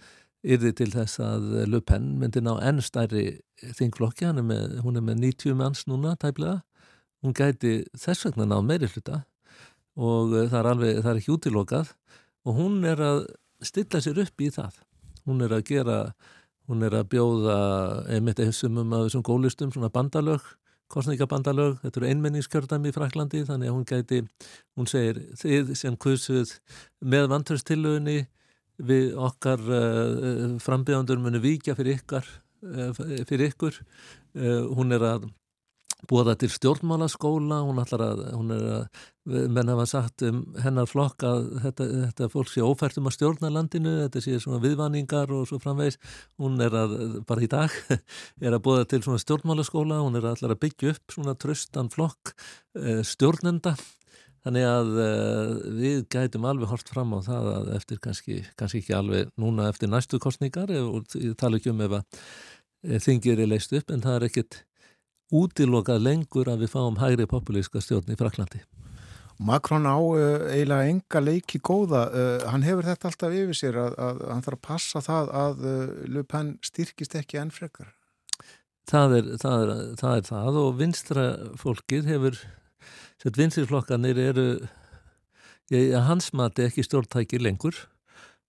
yrði 0.46 0.72
til 0.78 0.88
þess 0.94 1.20
að 1.22 1.46
Le 1.70 1.80
Pen 1.82 2.10
myndi 2.20 2.42
ná 2.42 2.54
enn 2.62 2.82
stærri 2.84 3.26
þingflokki, 3.78 4.28
hún 4.28 4.98
er 4.98 5.04
með 5.04 5.22
90 5.22 5.56
manns 5.58 5.86
núna 5.90 6.14
tæplega, 6.20 6.60
hún 7.24 7.34
gæti 7.34 7.80
þess 7.96 8.28
vegna 8.28 8.46
ná 8.50 8.58
meiri 8.62 8.90
hluta 8.90 9.24
og 9.96 10.34
það 10.36 10.58
er 10.60 10.70
alveg, 10.72 11.00
það 11.02 11.12
er 11.12 11.20
ekki 11.22 11.34
útilokað 11.34 11.92
og 12.46 12.58
hún 12.60 12.78
er 12.86 13.02
að 13.02 13.22
stilla 13.64 14.02
sér 14.04 14.20
upp 14.22 14.44
í 14.44 14.50
það. 14.52 14.76
Hún 15.26 15.42
er 15.42 15.56
að 15.56 15.64
gera, 15.70 15.96
hún 16.70 16.84
er 16.86 16.94
að 16.94 17.08
bjóða 17.16 17.58
einmitt 18.14 18.42
einsum 18.44 18.76
um 18.82 18.94
að 18.94 19.08
þessum 19.08 19.24
gólistum, 19.26 19.72
svona 19.74 19.90
bandalög 19.90 20.44
kostningabandalög, 20.92 21.80
þetta 21.82 22.00
eru 22.00 22.08
einmenningskjördæmi 22.10 22.90
í 22.90 22.94
Fraklandi, 22.94 23.42
þannig 23.46 23.70
að 23.70 23.76
hún 23.76 23.86
gæti 23.88 24.20
hún 24.78 24.90
segir, 24.90 25.20
þið 25.40 25.72
sem 25.78 25.96
kusuð 25.98 26.52
með 27.02 27.30
vantröstillögunni 27.32 28.18
við 28.86 29.16
okkar 29.26 29.62
uh, 29.66 30.54
frambjöðandur 30.62 31.22
munu 31.22 31.40
víkja 31.42 31.74
fyrir 31.78 31.98
ykkar 31.98 32.28
uh, 32.28 32.92
fyrir 33.26 33.48
ykkur. 33.50 33.80
Uh, 34.36 34.68
hún 34.76 34.94
er 34.94 35.06
að 35.08 35.28
búa 36.06 36.26
það 36.28 36.40
til 36.44 36.52
stjórnmálaskóla 36.54 37.62
hún, 37.64 37.80
að, 37.82 38.24
hún 38.36 38.52
er 38.54 38.66
að 38.76 39.04
menn 39.26 39.72
hafa 39.72 39.86
sagt 39.90 40.22
um 40.26 40.42
hennar 40.62 40.86
flokk 40.90 41.24
að 41.26 41.48
þetta, 41.64 41.88
þetta 42.06 42.30
fólk 42.32 42.52
sé 42.52 42.62
ófært 42.62 43.00
um 43.00 43.10
að 43.10 43.16
stjórna 43.16 43.50
landinu 43.50 43.96
þetta 44.04 44.22
sé 44.22 44.38
svona 44.42 44.62
viðvanningar 44.62 45.34
og 45.34 45.48
svo 45.50 45.58
framvegs 45.62 45.98
hún 46.40 46.60
er 46.62 46.76
að, 46.78 46.96
bara 47.26 47.44
í 47.44 47.50
dag 47.50 47.74
er 48.44 48.54
að 48.54 48.62
búa 48.68 48.86
til 48.86 49.02
svona 49.02 49.22
stjórnmálaskóla 49.22 50.00
hún 50.04 50.18
er 50.20 50.30
allar 50.30 50.54
að 50.54 50.62
byggja 50.62 50.94
upp 50.94 51.18
svona 51.18 51.36
tröstan 51.38 51.92
flokk 51.92 52.36
stjórnenda 53.06 53.76
Þannig 54.46 54.62
að 54.62 54.90
uh, 55.02 55.48
við 55.74 56.04
gætum 56.14 56.44
alveg 56.46 56.70
hort 56.70 56.90
fram 56.92 57.16
á 57.16 57.20
það 57.26 57.48
að 57.50 57.70
eftir 57.80 57.98
kannski, 57.98 58.36
kannski 58.54 58.78
ekki 58.78 58.94
alveg 58.94 59.32
núna 59.42 59.66
eftir 59.72 59.90
næstu 59.90 60.20
kostningar 60.22 60.70
og 60.84 61.16
ég 61.18 61.34
tala 61.40 61.58
ekki 61.58 61.72
um 61.72 61.82
ef 61.82 61.96
að 61.98 63.00
þingir 63.02 63.42
er 63.42 63.50
leist 63.50 63.74
upp 63.74 63.90
en 63.90 64.04
það 64.04 64.20
er 64.20 64.28
ekkit 64.28 64.60
útilokað 65.34 66.04
lengur 66.06 66.52
að 66.52 66.62
við 66.62 66.74
fáum 66.76 67.02
hægri 67.02 67.26
populíska 67.26 67.82
stjórn 67.82 68.14
í 68.14 68.20
Fraklandi. 68.20 68.62
Macron 69.38 69.84
á 69.84 69.96
uh, 69.98 70.46
eiginlega 70.48 70.90
enga 70.92 71.22
leiki 71.22 71.60
góða. 71.60 72.06
Uh, 72.12 72.46
hann 72.50 72.64
hefur 72.66 72.88
þetta 72.88 73.10
alltaf 73.10 73.36
yfir 73.36 73.58
sér 73.58 73.80
að, 73.82 73.96
að, 73.98 74.22
að 74.24 74.34
hann 74.34 74.46
þarf 74.46 74.58
að 74.58 74.66
passa 74.68 75.04
það 75.04 75.32
að 75.42 75.66
Le 76.12 76.24
Pen 76.24 76.54
styrkist 76.64 77.16
ekki 77.18 77.40
enn 77.42 77.54
frekar. 77.54 77.92
Það 78.86 79.16
er 79.16 79.32
það, 79.42 79.62
er, 79.62 79.82
það, 79.98 80.12
er 80.16 80.28
það 80.30 80.60
og 80.62 80.78
vinstra 80.78 81.26
fólkið 81.58 82.12
hefur 82.12 82.38
Sett 83.22 83.38
vinsirflokkanir 83.40 84.18
eru 84.20 84.46
ég, 85.72 85.94
hans 86.04 86.32
mati 86.36 86.66
ekki 86.66 86.84
stjórntæki 86.84 87.40
lengur 87.40 87.78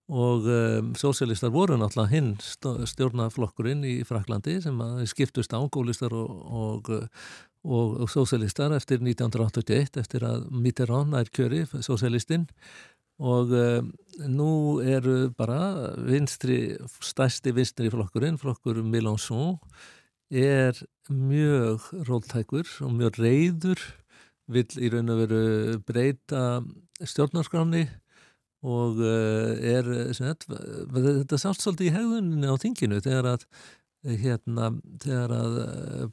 og 0.08 0.46
um, 0.48 0.92
sósialistar 0.96 1.52
voru 1.52 1.76
náttúrulega 1.76 2.12
hinn 2.12 2.28
stjórnaflokkurinn 2.88 3.82
í 3.84 3.94
Fraklandi 4.08 4.58
sem 4.64 4.78
skiptust 5.08 5.52
ángólistar 5.56 6.14
og, 6.16 6.30
og, 6.48 6.92
og, 7.68 7.98
og 8.02 8.10
sósialistar 8.12 8.72
eftir 8.76 9.02
1981 9.04 10.00
eftir 10.00 10.24
að 10.26 10.48
Mitterrand 10.50 11.16
er 11.18 11.28
kjöri, 11.28 11.66
sósialistinn 11.68 12.48
og 13.18 13.52
um, 13.52 13.92
nú 14.30 14.50
eru 14.86 15.28
bara 15.36 15.92
vinstri, 16.06 16.76
stæsti 17.02 17.52
vinstri 17.54 17.90
flokkurinn, 17.92 18.38
flokkur 18.38 18.80
Mélenchon 18.86 19.58
er 20.30 20.78
mjög 21.08 21.88
róltækur 22.08 22.68
og 22.84 22.92
mjög 22.94 23.18
reyður 23.22 23.82
vill 24.48 24.80
í 24.80 24.90
raun 24.92 25.12
og 25.12 25.24
veru 25.24 25.42
breyta 25.88 26.60
stjórnarskráni 27.04 27.86
og 28.66 28.98
er 28.98 29.86
þetta, 30.18 31.38
sást 31.38 31.62
svolítið 31.62 31.90
í 31.90 31.94
hegðunni 31.94 32.50
á 32.50 32.56
þinginu 32.58 32.98
þegar 33.04 33.28
að 33.34 33.44
hérna, 34.06 34.68
þegar 35.02 35.32
að 35.34 35.56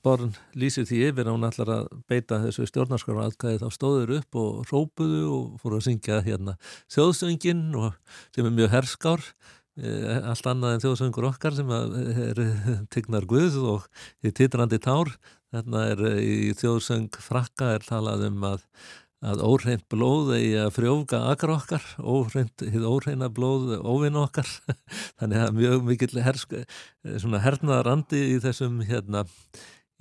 Born 0.03 0.31
lýsir 0.57 0.87
því 0.89 1.01
yfir 1.09 1.27
að 1.27 1.35
hún 1.35 1.47
ætlar 1.49 1.73
að 1.75 1.91
beita 2.09 2.39
þessu 2.41 2.65
stjórnarskrána 2.69 3.27
aðkæði 3.29 3.61
þá 3.61 3.67
stóður 3.75 4.15
upp 4.19 4.39
og 4.41 4.71
rópuðu 4.71 5.21
og 5.29 5.59
fóru 5.61 5.77
að 5.79 5.85
syngja 5.89 6.23
hérna 6.25 6.57
þjóðsöngin 6.95 7.67
og 7.77 7.93
sem 8.35 8.49
er 8.49 8.57
mjög 8.57 8.73
herskár 8.73 9.29
allt 9.75 10.47
annað 10.47 10.75
en 10.75 10.83
þjóðsöngur 10.85 11.25
okkar 11.29 11.55
sem 11.55 11.71
er 11.75 12.39
tignar 12.93 13.25
guð 13.27 13.57
og 13.59 13.87
í 14.23 14.31
titrandi 14.31 14.79
tár. 14.79 15.11
Þarna 15.55 15.81
er 15.91 16.03
í 16.19 16.53
þjóðsöng 16.55 17.19
frakka 17.23 17.73
er 17.75 17.83
talað 17.83 18.25
um 18.29 18.45
að, 18.47 18.63
að 19.25 19.43
óhreint 19.47 19.85
blóð 19.91 20.33
eigi 20.35 20.57
að 20.59 20.73
frjóka 20.75 21.21
akra 21.31 21.55
okkar, 21.59 21.85
óhreint, 21.99 22.65
hið 22.73 22.87
óhreina 22.89 23.29
blóð 23.33 23.77
óvinn 23.79 24.19
okkar. 24.19 24.49
Þannig 25.21 25.45
að 25.45 25.55
mjög 25.61 25.87
mikill 25.87 26.25
hernaðarandi 26.25 28.21
í 28.33 28.35
þessum, 28.43 28.81
hérna, 28.85 29.23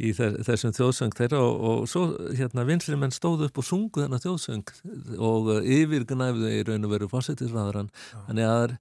í 0.02 0.10
þessum 0.16 0.74
þjóðsöng 0.74 1.14
þeirra 1.14 1.40
og, 1.44 1.62
og 1.70 1.86
svo 1.90 2.04
hérna 2.34 2.66
vinstri 2.66 2.98
menn 2.98 3.14
stóðu 3.14 3.48
upp 3.48 3.62
og 3.62 3.68
sungu 3.68 4.02
þennan 4.02 4.24
þjóðsöng 4.24 4.74
og 5.22 5.54
yfirgnæfðu 5.62 6.50
í 6.50 6.60
raun 6.66 6.88
og 6.88 6.94
veru 6.96 7.10
fósittisræðaran. 7.14 7.92
Þannig 8.26 8.50
að 8.50 8.78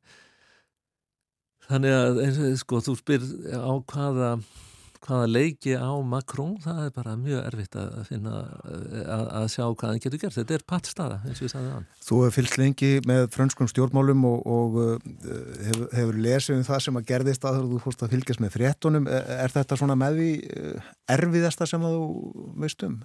Þannig 1.64 1.96
að 1.96 2.18
eins 2.26 2.38
og 2.44 2.56
sko, 2.60 2.80
þú 2.84 2.94
spyr 3.00 3.24
á 3.56 3.74
hvaða, 3.88 4.32
hvaða 5.04 5.28
leiki 5.30 5.74
á 5.76 5.92
Macron, 6.08 6.54
það 6.64 6.80
er 6.86 6.92
bara 6.96 7.14
mjög 7.20 7.42
erfitt 7.50 7.78
að 7.80 7.96
finna, 8.08 8.34
að, 8.64 9.24
að 9.40 9.48
sjá 9.54 9.64
hvað 9.66 9.90
hann 9.90 10.02
getur 10.04 10.22
gert. 10.22 10.38
Þetta 10.38 10.56
er 10.56 10.66
pattstaða, 10.70 11.20
eins 11.28 11.42
og 11.42 11.48
ég 11.48 11.54
sagði 11.54 11.74
hann. 11.74 11.88
Þú 12.04 12.20
hefur 12.22 12.36
fylgst 12.38 12.60
lengi 12.62 12.92
með 13.10 13.28
frönskum 13.36 13.70
stjórnmálum 13.72 14.26
og, 14.30 14.48
og 14.58 14.80
uh, 14.82 15.08
hefur, 15.68 15.88
hefur 16.00 16.20
lesið 16.28 16.58
um 16.58 16.66
það 16.70 16.84
sem 16.88 17.00
að 17.00 17.08
gerðist 17.12 17.48
að 17.50 17.62
þú 17.74 17.82
fórst 17.86 18.06
að 18.06 18.16
fylgjast 18.16 18.44
með 18.44 18.56
fréttunum. 18.58 19.10
Er, 19.12 19.54
þetta 19.54 19.80
svona 19.80 20.00
með 20.00 20.20
því 20.22 20.32
uh, 20.58 20.92
erfiðasta 21.18 21.70
sem 21.70 21.88
að 21.88 21.98
þú 22.00 22.50
veist 22.64 22.88
um? 22.88 23.00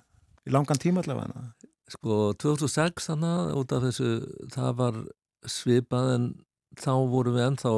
Í 0.48 0.54
langan 0.54 0.80
tíma 0.80 1.04
allavega? 1.04 1.48
Sko, 1.88 2.18
2006 2.40 3.08
þannig, 3.10 3.54
út 3.58 3.72
af 3.72 3.86
þessu, 3.88 4.12
það 4.54 4.74
var 4.82 5.00
svipað 5.48 6.12
en 6.14 6.28
þá 6.78 6.92
voru 7.10 7.32
við 7.34 7.46
ennþá 7.48 7.72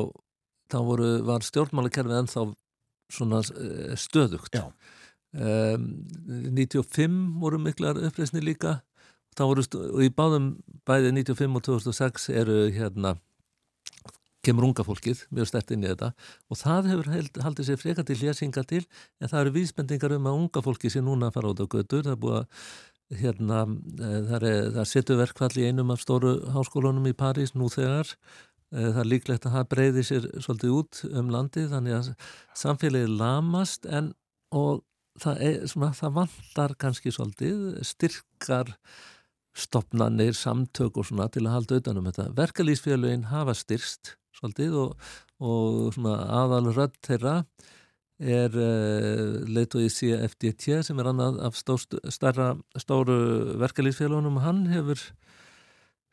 þá 0.70 0.78
voru, 0.86 1.10
var 1.26 1.44
stjórnmálakerfið 1.46 2.18
ennþá 2.20 2.44
svona 3.10 3.42
eh, 3.42 3.96
stöðugt. 3.98 4.60
Um, 5.30 5.88
95 6.26 7.18
voru 7.42 7.60
miklar 7.62 8.00
uppreysni 8.00 8.42
líka. 8.44 8.80
Voru, 9.38 9.62
og 9.62 10.00
í 10.04 10.10
báðum 10.12 10.52
bæði 10.84 11.14
95 11.22 11.56
og 11.56 11.66
2006 11.68 12.26
eru 12.34 12.64
hérna 12.74 13.14
kemur 14.44 14.66
unga 14.70 14.84
fólkið 14.84 15.24
mjög 15.34 15.48
stert 15.50 15.72
inn 15.74 15.84
í 15.84 15.90
þetta. 15.90 16.10
Og 16.50 16.58
það 16.60 16.90
hefur 16.90 17.10
held, 17.14 17.40
haldið 17.44 17.68
sér 17.68 17.80
freka 17.80 18.04
til 18.08 18.18
lésinga 18.20 18.64
til 18.68 18.82
en 19.20 19.30
það 19.30 19.40
eru 19.42 19.54
vísbendingar 19.56 20.14
um 20.16 20.28
að 20.30 20.38
unga 20.42 20.62
fólkið 20.64 20.94
sé 20.94 21.02
núna 21.04 21.28
að 21.28 21.36
fara 21.36 21.52
út 21.52 21.60
á 21.60 21.66
götur 21.76 22.06
það 22.06 22.14
er 22.14 22.22
búið 22.24 22.38
að 22.40 22.64
hérna, 23.20 23.64
eh, 23.98 24.20
það 24.28 24.36
er, 24.36 24.46
er 24.80 24.88
setu 24.88 25.16
verkvall 25.18 25.52
í 25.58 25.66
einum 25.66 25.90
af 25.90 26.02
stóru 26.02 26.36
háskólunum 26.54 27.08
í 27.10 27.16
París 27.16 27.56
nú 27.58 27.68
þegar 27.72 28.14
það 28.70 29.00
er 29.02 29.08
líklegt 29.10 29.46
að 29.48 29.56
það 29.56 29.68
breyði 29.74 30.02
sér 30.06 30.26
svolítið 30.38 30.74
út 30.76 31.00
um 31.10 31.30
landi 31.34 31.66
þannig 31.70 31.96
að 31.96 32.10
samfélagið 32.60 33.16
lamast 33.18 33.88
en 33.90 34.12
og 34.54 34.84
það, 35.20 35.40
er, 35.46 35.56
svona, 35.70 35.90
það 35.96 36.14
vantar 36.18 36.76
kannski 36.80 37.12
svolítið 37.14 37.64
styrkar 37.86 38.74
stopnannir, 39.56 40.36
samtök 40.38 41.00
og 41.00 41.08
svona 41.08 41.26
til 41.32 41.44
að 41.46 41.56
halda 41.56 41.76
auðvitað 41.76 41.98
um 41.98 42.08
þetta. 42.08 42.26
Verkalýsfélagin 42.38 43.28
hafa 43.32 43.56
styrst 43.58 44.14
svolítið 44.38 44.76
og, 44.84 45.10
og 45.42 45.98
aðal 46.06 46.70
rödd 46.70 46.96
þeirra 47.06 47.34
er 48.20 48.52
uh, 48.52 48.62
eh, 48.62 49.36
leitu 49.48 49.80
í 49.80 49.90
CFDT 49.90 50.82
sem 50.84 50.98
er 51.00 51.08
annað 51.10 51.40
af 51.48 51.56
stóst, 51.58 51.96
starra, 52.12 52.52
stóru 52.78 53.56
verkalýsfélagunum 53.60 54.38
og 54.38 54.44
hann 54.44 54.66
hefur 54.70 55.02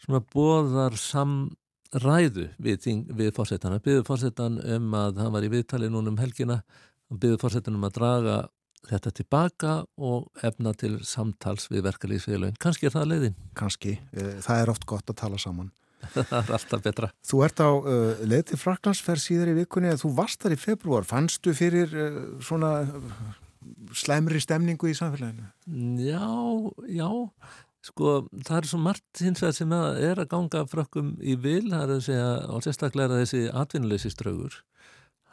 svona 0.01 0.23
bóðar 0.33 0.95
sam 0.99 1.49
ræðu 1.95 2.49
við, 2.57 2.85
við 3.15 3.33
fórsetan 3.35 3.75
hann 3.75 3.83
byggði 3.85 4.05
fórsetan 4.07 4.59
um 4.75 4.93
að 4.97 5.23
hann 5.23 5.33
var 5.33 5.47
í 5.47 5.51
viðtali 5.53 5.89
núna 5.91 6.13
um 6.13 6.21
helgina. 6.21 6.61
Hann 7.07 7.21
byggði 7.23 7.41
fórsetan 7.41 7.77
um 7.77 7.87
að 7.87 7.97
draga 7.99 8.37
þetta 8.87 9.13
tilbaka 9.19 9.73
og 9.97 10.45
efna 10.45 10.73
til 10.77 10.97
samtals 11.05 11.67
við 11.71 11.87
verkalýsfélagin 11.87 12.59
kannski 12.61 12.87
er 12.87 12.95
það 12.95 13.09
leiðin. 13.11 13.35
Kannski, 13.57 13.97
eh, 14.13 14.37
það 14.43 14.61
er 14.61 14.71
oft 14.73 14.87
gott 14.87 15.11
að 15.11 15.19
tala 15.23 15.41
saman. 15.41 15.73
Það 16.13 16.35
er 16.37 16.53
alltaf 16.53 16.81
betra. 16.85 17.07
Þú 17.25 17.39
ert 17.41 17.57
á 17.57 17.69
uh, 17.73 18.19
leið 18.29 18.43
til 18.51 18.59
Fraklandsferð 18.61 19.21
síðar 19.23 19.49
í 19.49 19.55
vikunni 19.57 19.89
að 19.89 20.03
þú 20.03 20.11
varst 20.19 20.43
þar 20.43 20.53
í 20.53 20.57
februar 20.61 21.07
fannstu 21.09 21.55
fyrir 21.57 21.95
uh, 21.97 22.19
svona 22.37 22.69
slemri 23.97 24.39
stemningu 24.39 24.91
í 24.91 24.95
samfélaginu? 24.97 25.49
Já, 26.05 26.29
já 26.93 27.09
Sko 27.87 28.13
það 28.43 28.57
er 28.59 28.69
svo 28.69 28.79
margt 28.83 29.21
hins 29.23 29.41
vegar 29.43 29.55
sem 29.55 29.73
er 29.77 30.19
að 30.19 30.29
ganga 30.33 30.63
frökkum 30.67 31.13
í 31.21 31.37
vil, 31.39 31.69
það 31.71 31.83
er 31.83 31.93
að 31.95 32.05
segja 32.07 32.31
og 32.51 32.65
sérstaklega 32.65 33.19
þessi 33.21 33.43
atvinnuleysisdraugur 33.63 34.57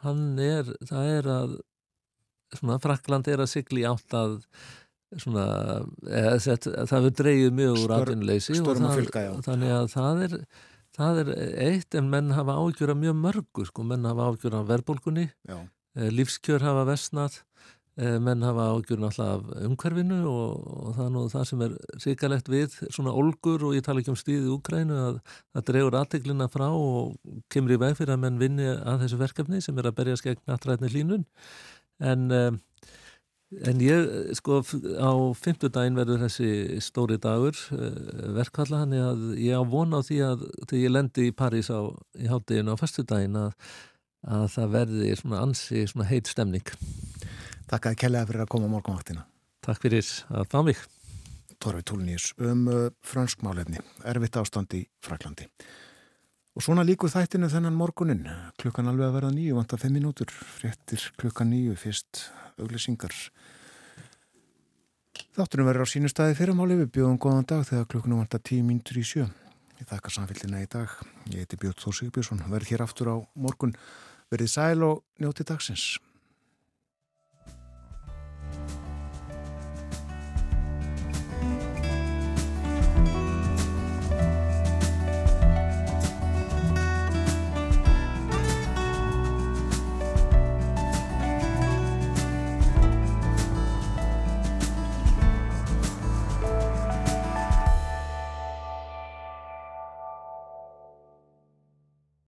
hann 0.05 0.39
er, 0.41 0.69
það 0.85 1.11
er 1.11 1.29
að 1.33 1.55
svona 2.55 2.79
Frakland 2.83 3.27
er 3.31 3.43
að 3.43 3.51
sigli 3.51 3.85
átt 3.87 4.15
að 4.15 4.37
svona, 5.21 5.45
eða, 6.05 6.37
það 6.55 6.93
verður 6.93 7.17
dreyið 7.21 7.57
mjög 7.59 7.81
úr 7.81 7.95
atvinnuleysi 7.97 8.59
og 8.61 8.79
það, 8.79 9.41
þannig 9.47 9.73
að 9.75 9.89
það 9.93 10.23
er, 10.27 10.37
það 10.95 11.21
er 11.23 11.33
eitt 11.65 11.97
en 11.99 12.11
menn 12.11 12.35
hafa 12.35 12.57
ágjör 12.61 12.93
að 12.93 13.01
mjög 13.03 13.17
mörgu 13.23 13.67
sko, 13.69 13.87
menn 13.87 14.07
hafa 14.07 14.29
ágjör 14.31 14.59
að 14.59 14.71
verðbólkunni, 14.73 15.27
eh, 15.49 16.09
lífskjör 16.13 16.65
hafa 16.65 16.87
vestnað 16.91 17.41
Eh, 17.41 17.54
menn 17.95 18.43
hafa 18.43 18.65
ágjörn 18.75 19.05
alltaf 19.07 19.45
af 19.45 19.67
umhverfinu 19.69 20.17
og, 20.27 20.63
og 20.67 20.95
það 20.97 21.05
er 21.05 21.11
nú 21.15 21.21
það 21.31 21.45
sem 21.47 21.61
er 21.63 21.75
síkalegt 22.03 22.49
við 22.51 22.73
svona 22.89 23.13
olgur 23.15 23.63
og 23.69 23.77
ég 23.77 23.85
tala 23.85 24.01
ekki 24.03 24.11
um 24.11 24.19
stíði 24.19 24.49
í 24.49 24.51
Úkrænu 24.51 24.97
að 24.99 25.21
það 25.55 25.67
drefur 25.69 25.97
aðteglina 26.01 26.49
frá 26.51 26.65
og 26.67 27.15
kemur 27.53 27.77
í 27.77 27.79
veg 27.85 27.95
fyrir 27.95 28.17
að 28.17 28.25
menn 28.25 28.41
vinni 28.41 28.67
að 28.67 29.05
þessu 29.05 29.21
verkefni 29.21 29.63
sem 29.63 29.79
er 29.79 29.87
að 29.87 29.95
berja 30.01 30.19
skegn 30.19 30.43
nattrætni 30.43 30.91
hlínun 30.91 31.23
en, 32.03 32.27
eh, 32.35 32.51
en 33.71 33.87
ég 33.87 34.35
sko 34.41 34.59
á 34.99 35.11
fymtudaginn 35.39 35.95
verður 35.95 36.25
þessi 36.25 36.81
stóri 36.83 37.15
dagur 37.15 37.55
eh, 37.79 38.29
verkvalla 38.35 38.83
hann 38.83 38.99
er 38.99 39.09
að 39.13 39.27
ég 39.39 39.55
á 39.55 39.63
vona 39.63 40.03
á 40.03 40.07
því 40.07 40.21
að 40.33 40.47
þegar 40.65 40.83
ég 40.83 40.95
lendi 40.99 41.29
í 41.29 41.35
París 41.35 41.71
á, 41.71 41.87
í 42.19 42.27
hátteginu 42.27 42.75
á 42.75 42.81
fastudaginn 42.83 43.39
að, 43.39 43.55
að 44.27 44.49
það 44.59 44.79
verði 44.81 45.19
svona 45.21 45.45
ansi 45.47 45.87
svona 45.87 46.11
heit 46.11 46.27
stemning 46.27 46.75
Takk 47.71 47.89
að 47.89 47.97
kellega 48.03 48.29
fyrir 48.29 48.43
að 48.45 48.51
koma 48.53 48.69
morgunvaktina. 48.69 49.25
Takk 49.65 49.81
fyrir 49.81 50.05
að 50.29 50.45
fá 50.51 50.59
mig. 50.65 50.81
Torfi 51.61 51.85
Tólnýrs 51.87 52.33
um 52.43 52.67
uh, 52.69 52.87
fransk 53.05 53.41
málefni, 53.45 53.79
erfitt 54.05 54.37
ástand 54.37 54.73
í 54.75 54.83
Fraklandi. 55.03 55.47
Og 56.55 56.63
svona 56.63 56.85
líkur 56.87 57.11
þættinu 57.11 57.49
þennan 57.51 57.75
morgunin, 57.75 58.27
klukkan 58.61 58.87
alveg 58.91 59.09
að 59.09 59.15
verða 59.17 59.31
nýju, 59.35 59.55
vanta 59.57 59.79
fimm 59.79 59.97
minútur, 59.97 60.29
fréttir 60.31 61.01
klukkan 61.19 61.49
nýju, 61.51 61.75
fyrst 61.79 62.27
auglisingar. 62.61 63.15
Þáttunum 65.35 65.67
verður 65.67 65.87
á 65.87 65.91
sínu 65.91 66.11
staði 66.11 66.37
fyrirmáli, 66.37 66.77
við 66.83 66.93
bjóðum 66.95 67.19
góðan 67.23 67.49
dag 67.49 67.65
þegar 67.67 67.89
klukkunum 67.91 68.21
vanta 68.23 68.39
tíu 68.39 68.63
mínutur 68.67 69.01
í 69.01 69.03
sjö. 69.07 69.27
Ég 69.81 69.89
þakka 69.89 70.13
samfélgina 70.15 70.63
í 70.63 70.69
dag. 70.71 70.91
Ég 71.33 71.43
heiti 71.43 71.59
Björn 71.59 71.79
Þór 71.81 71.97
Sigbjörnsson, 71.99 72.45
verð 72.51 72.71
hér 72.71 72.85
aftur 72.85 73.11
á 73.11 73.17
morgun. 73.35 73.75
Verðið 74.31 74.53
sæl 74.53 74.85
og 74.87 75.03
njóti 75.19 75.43
dagsins. 75.47 75.95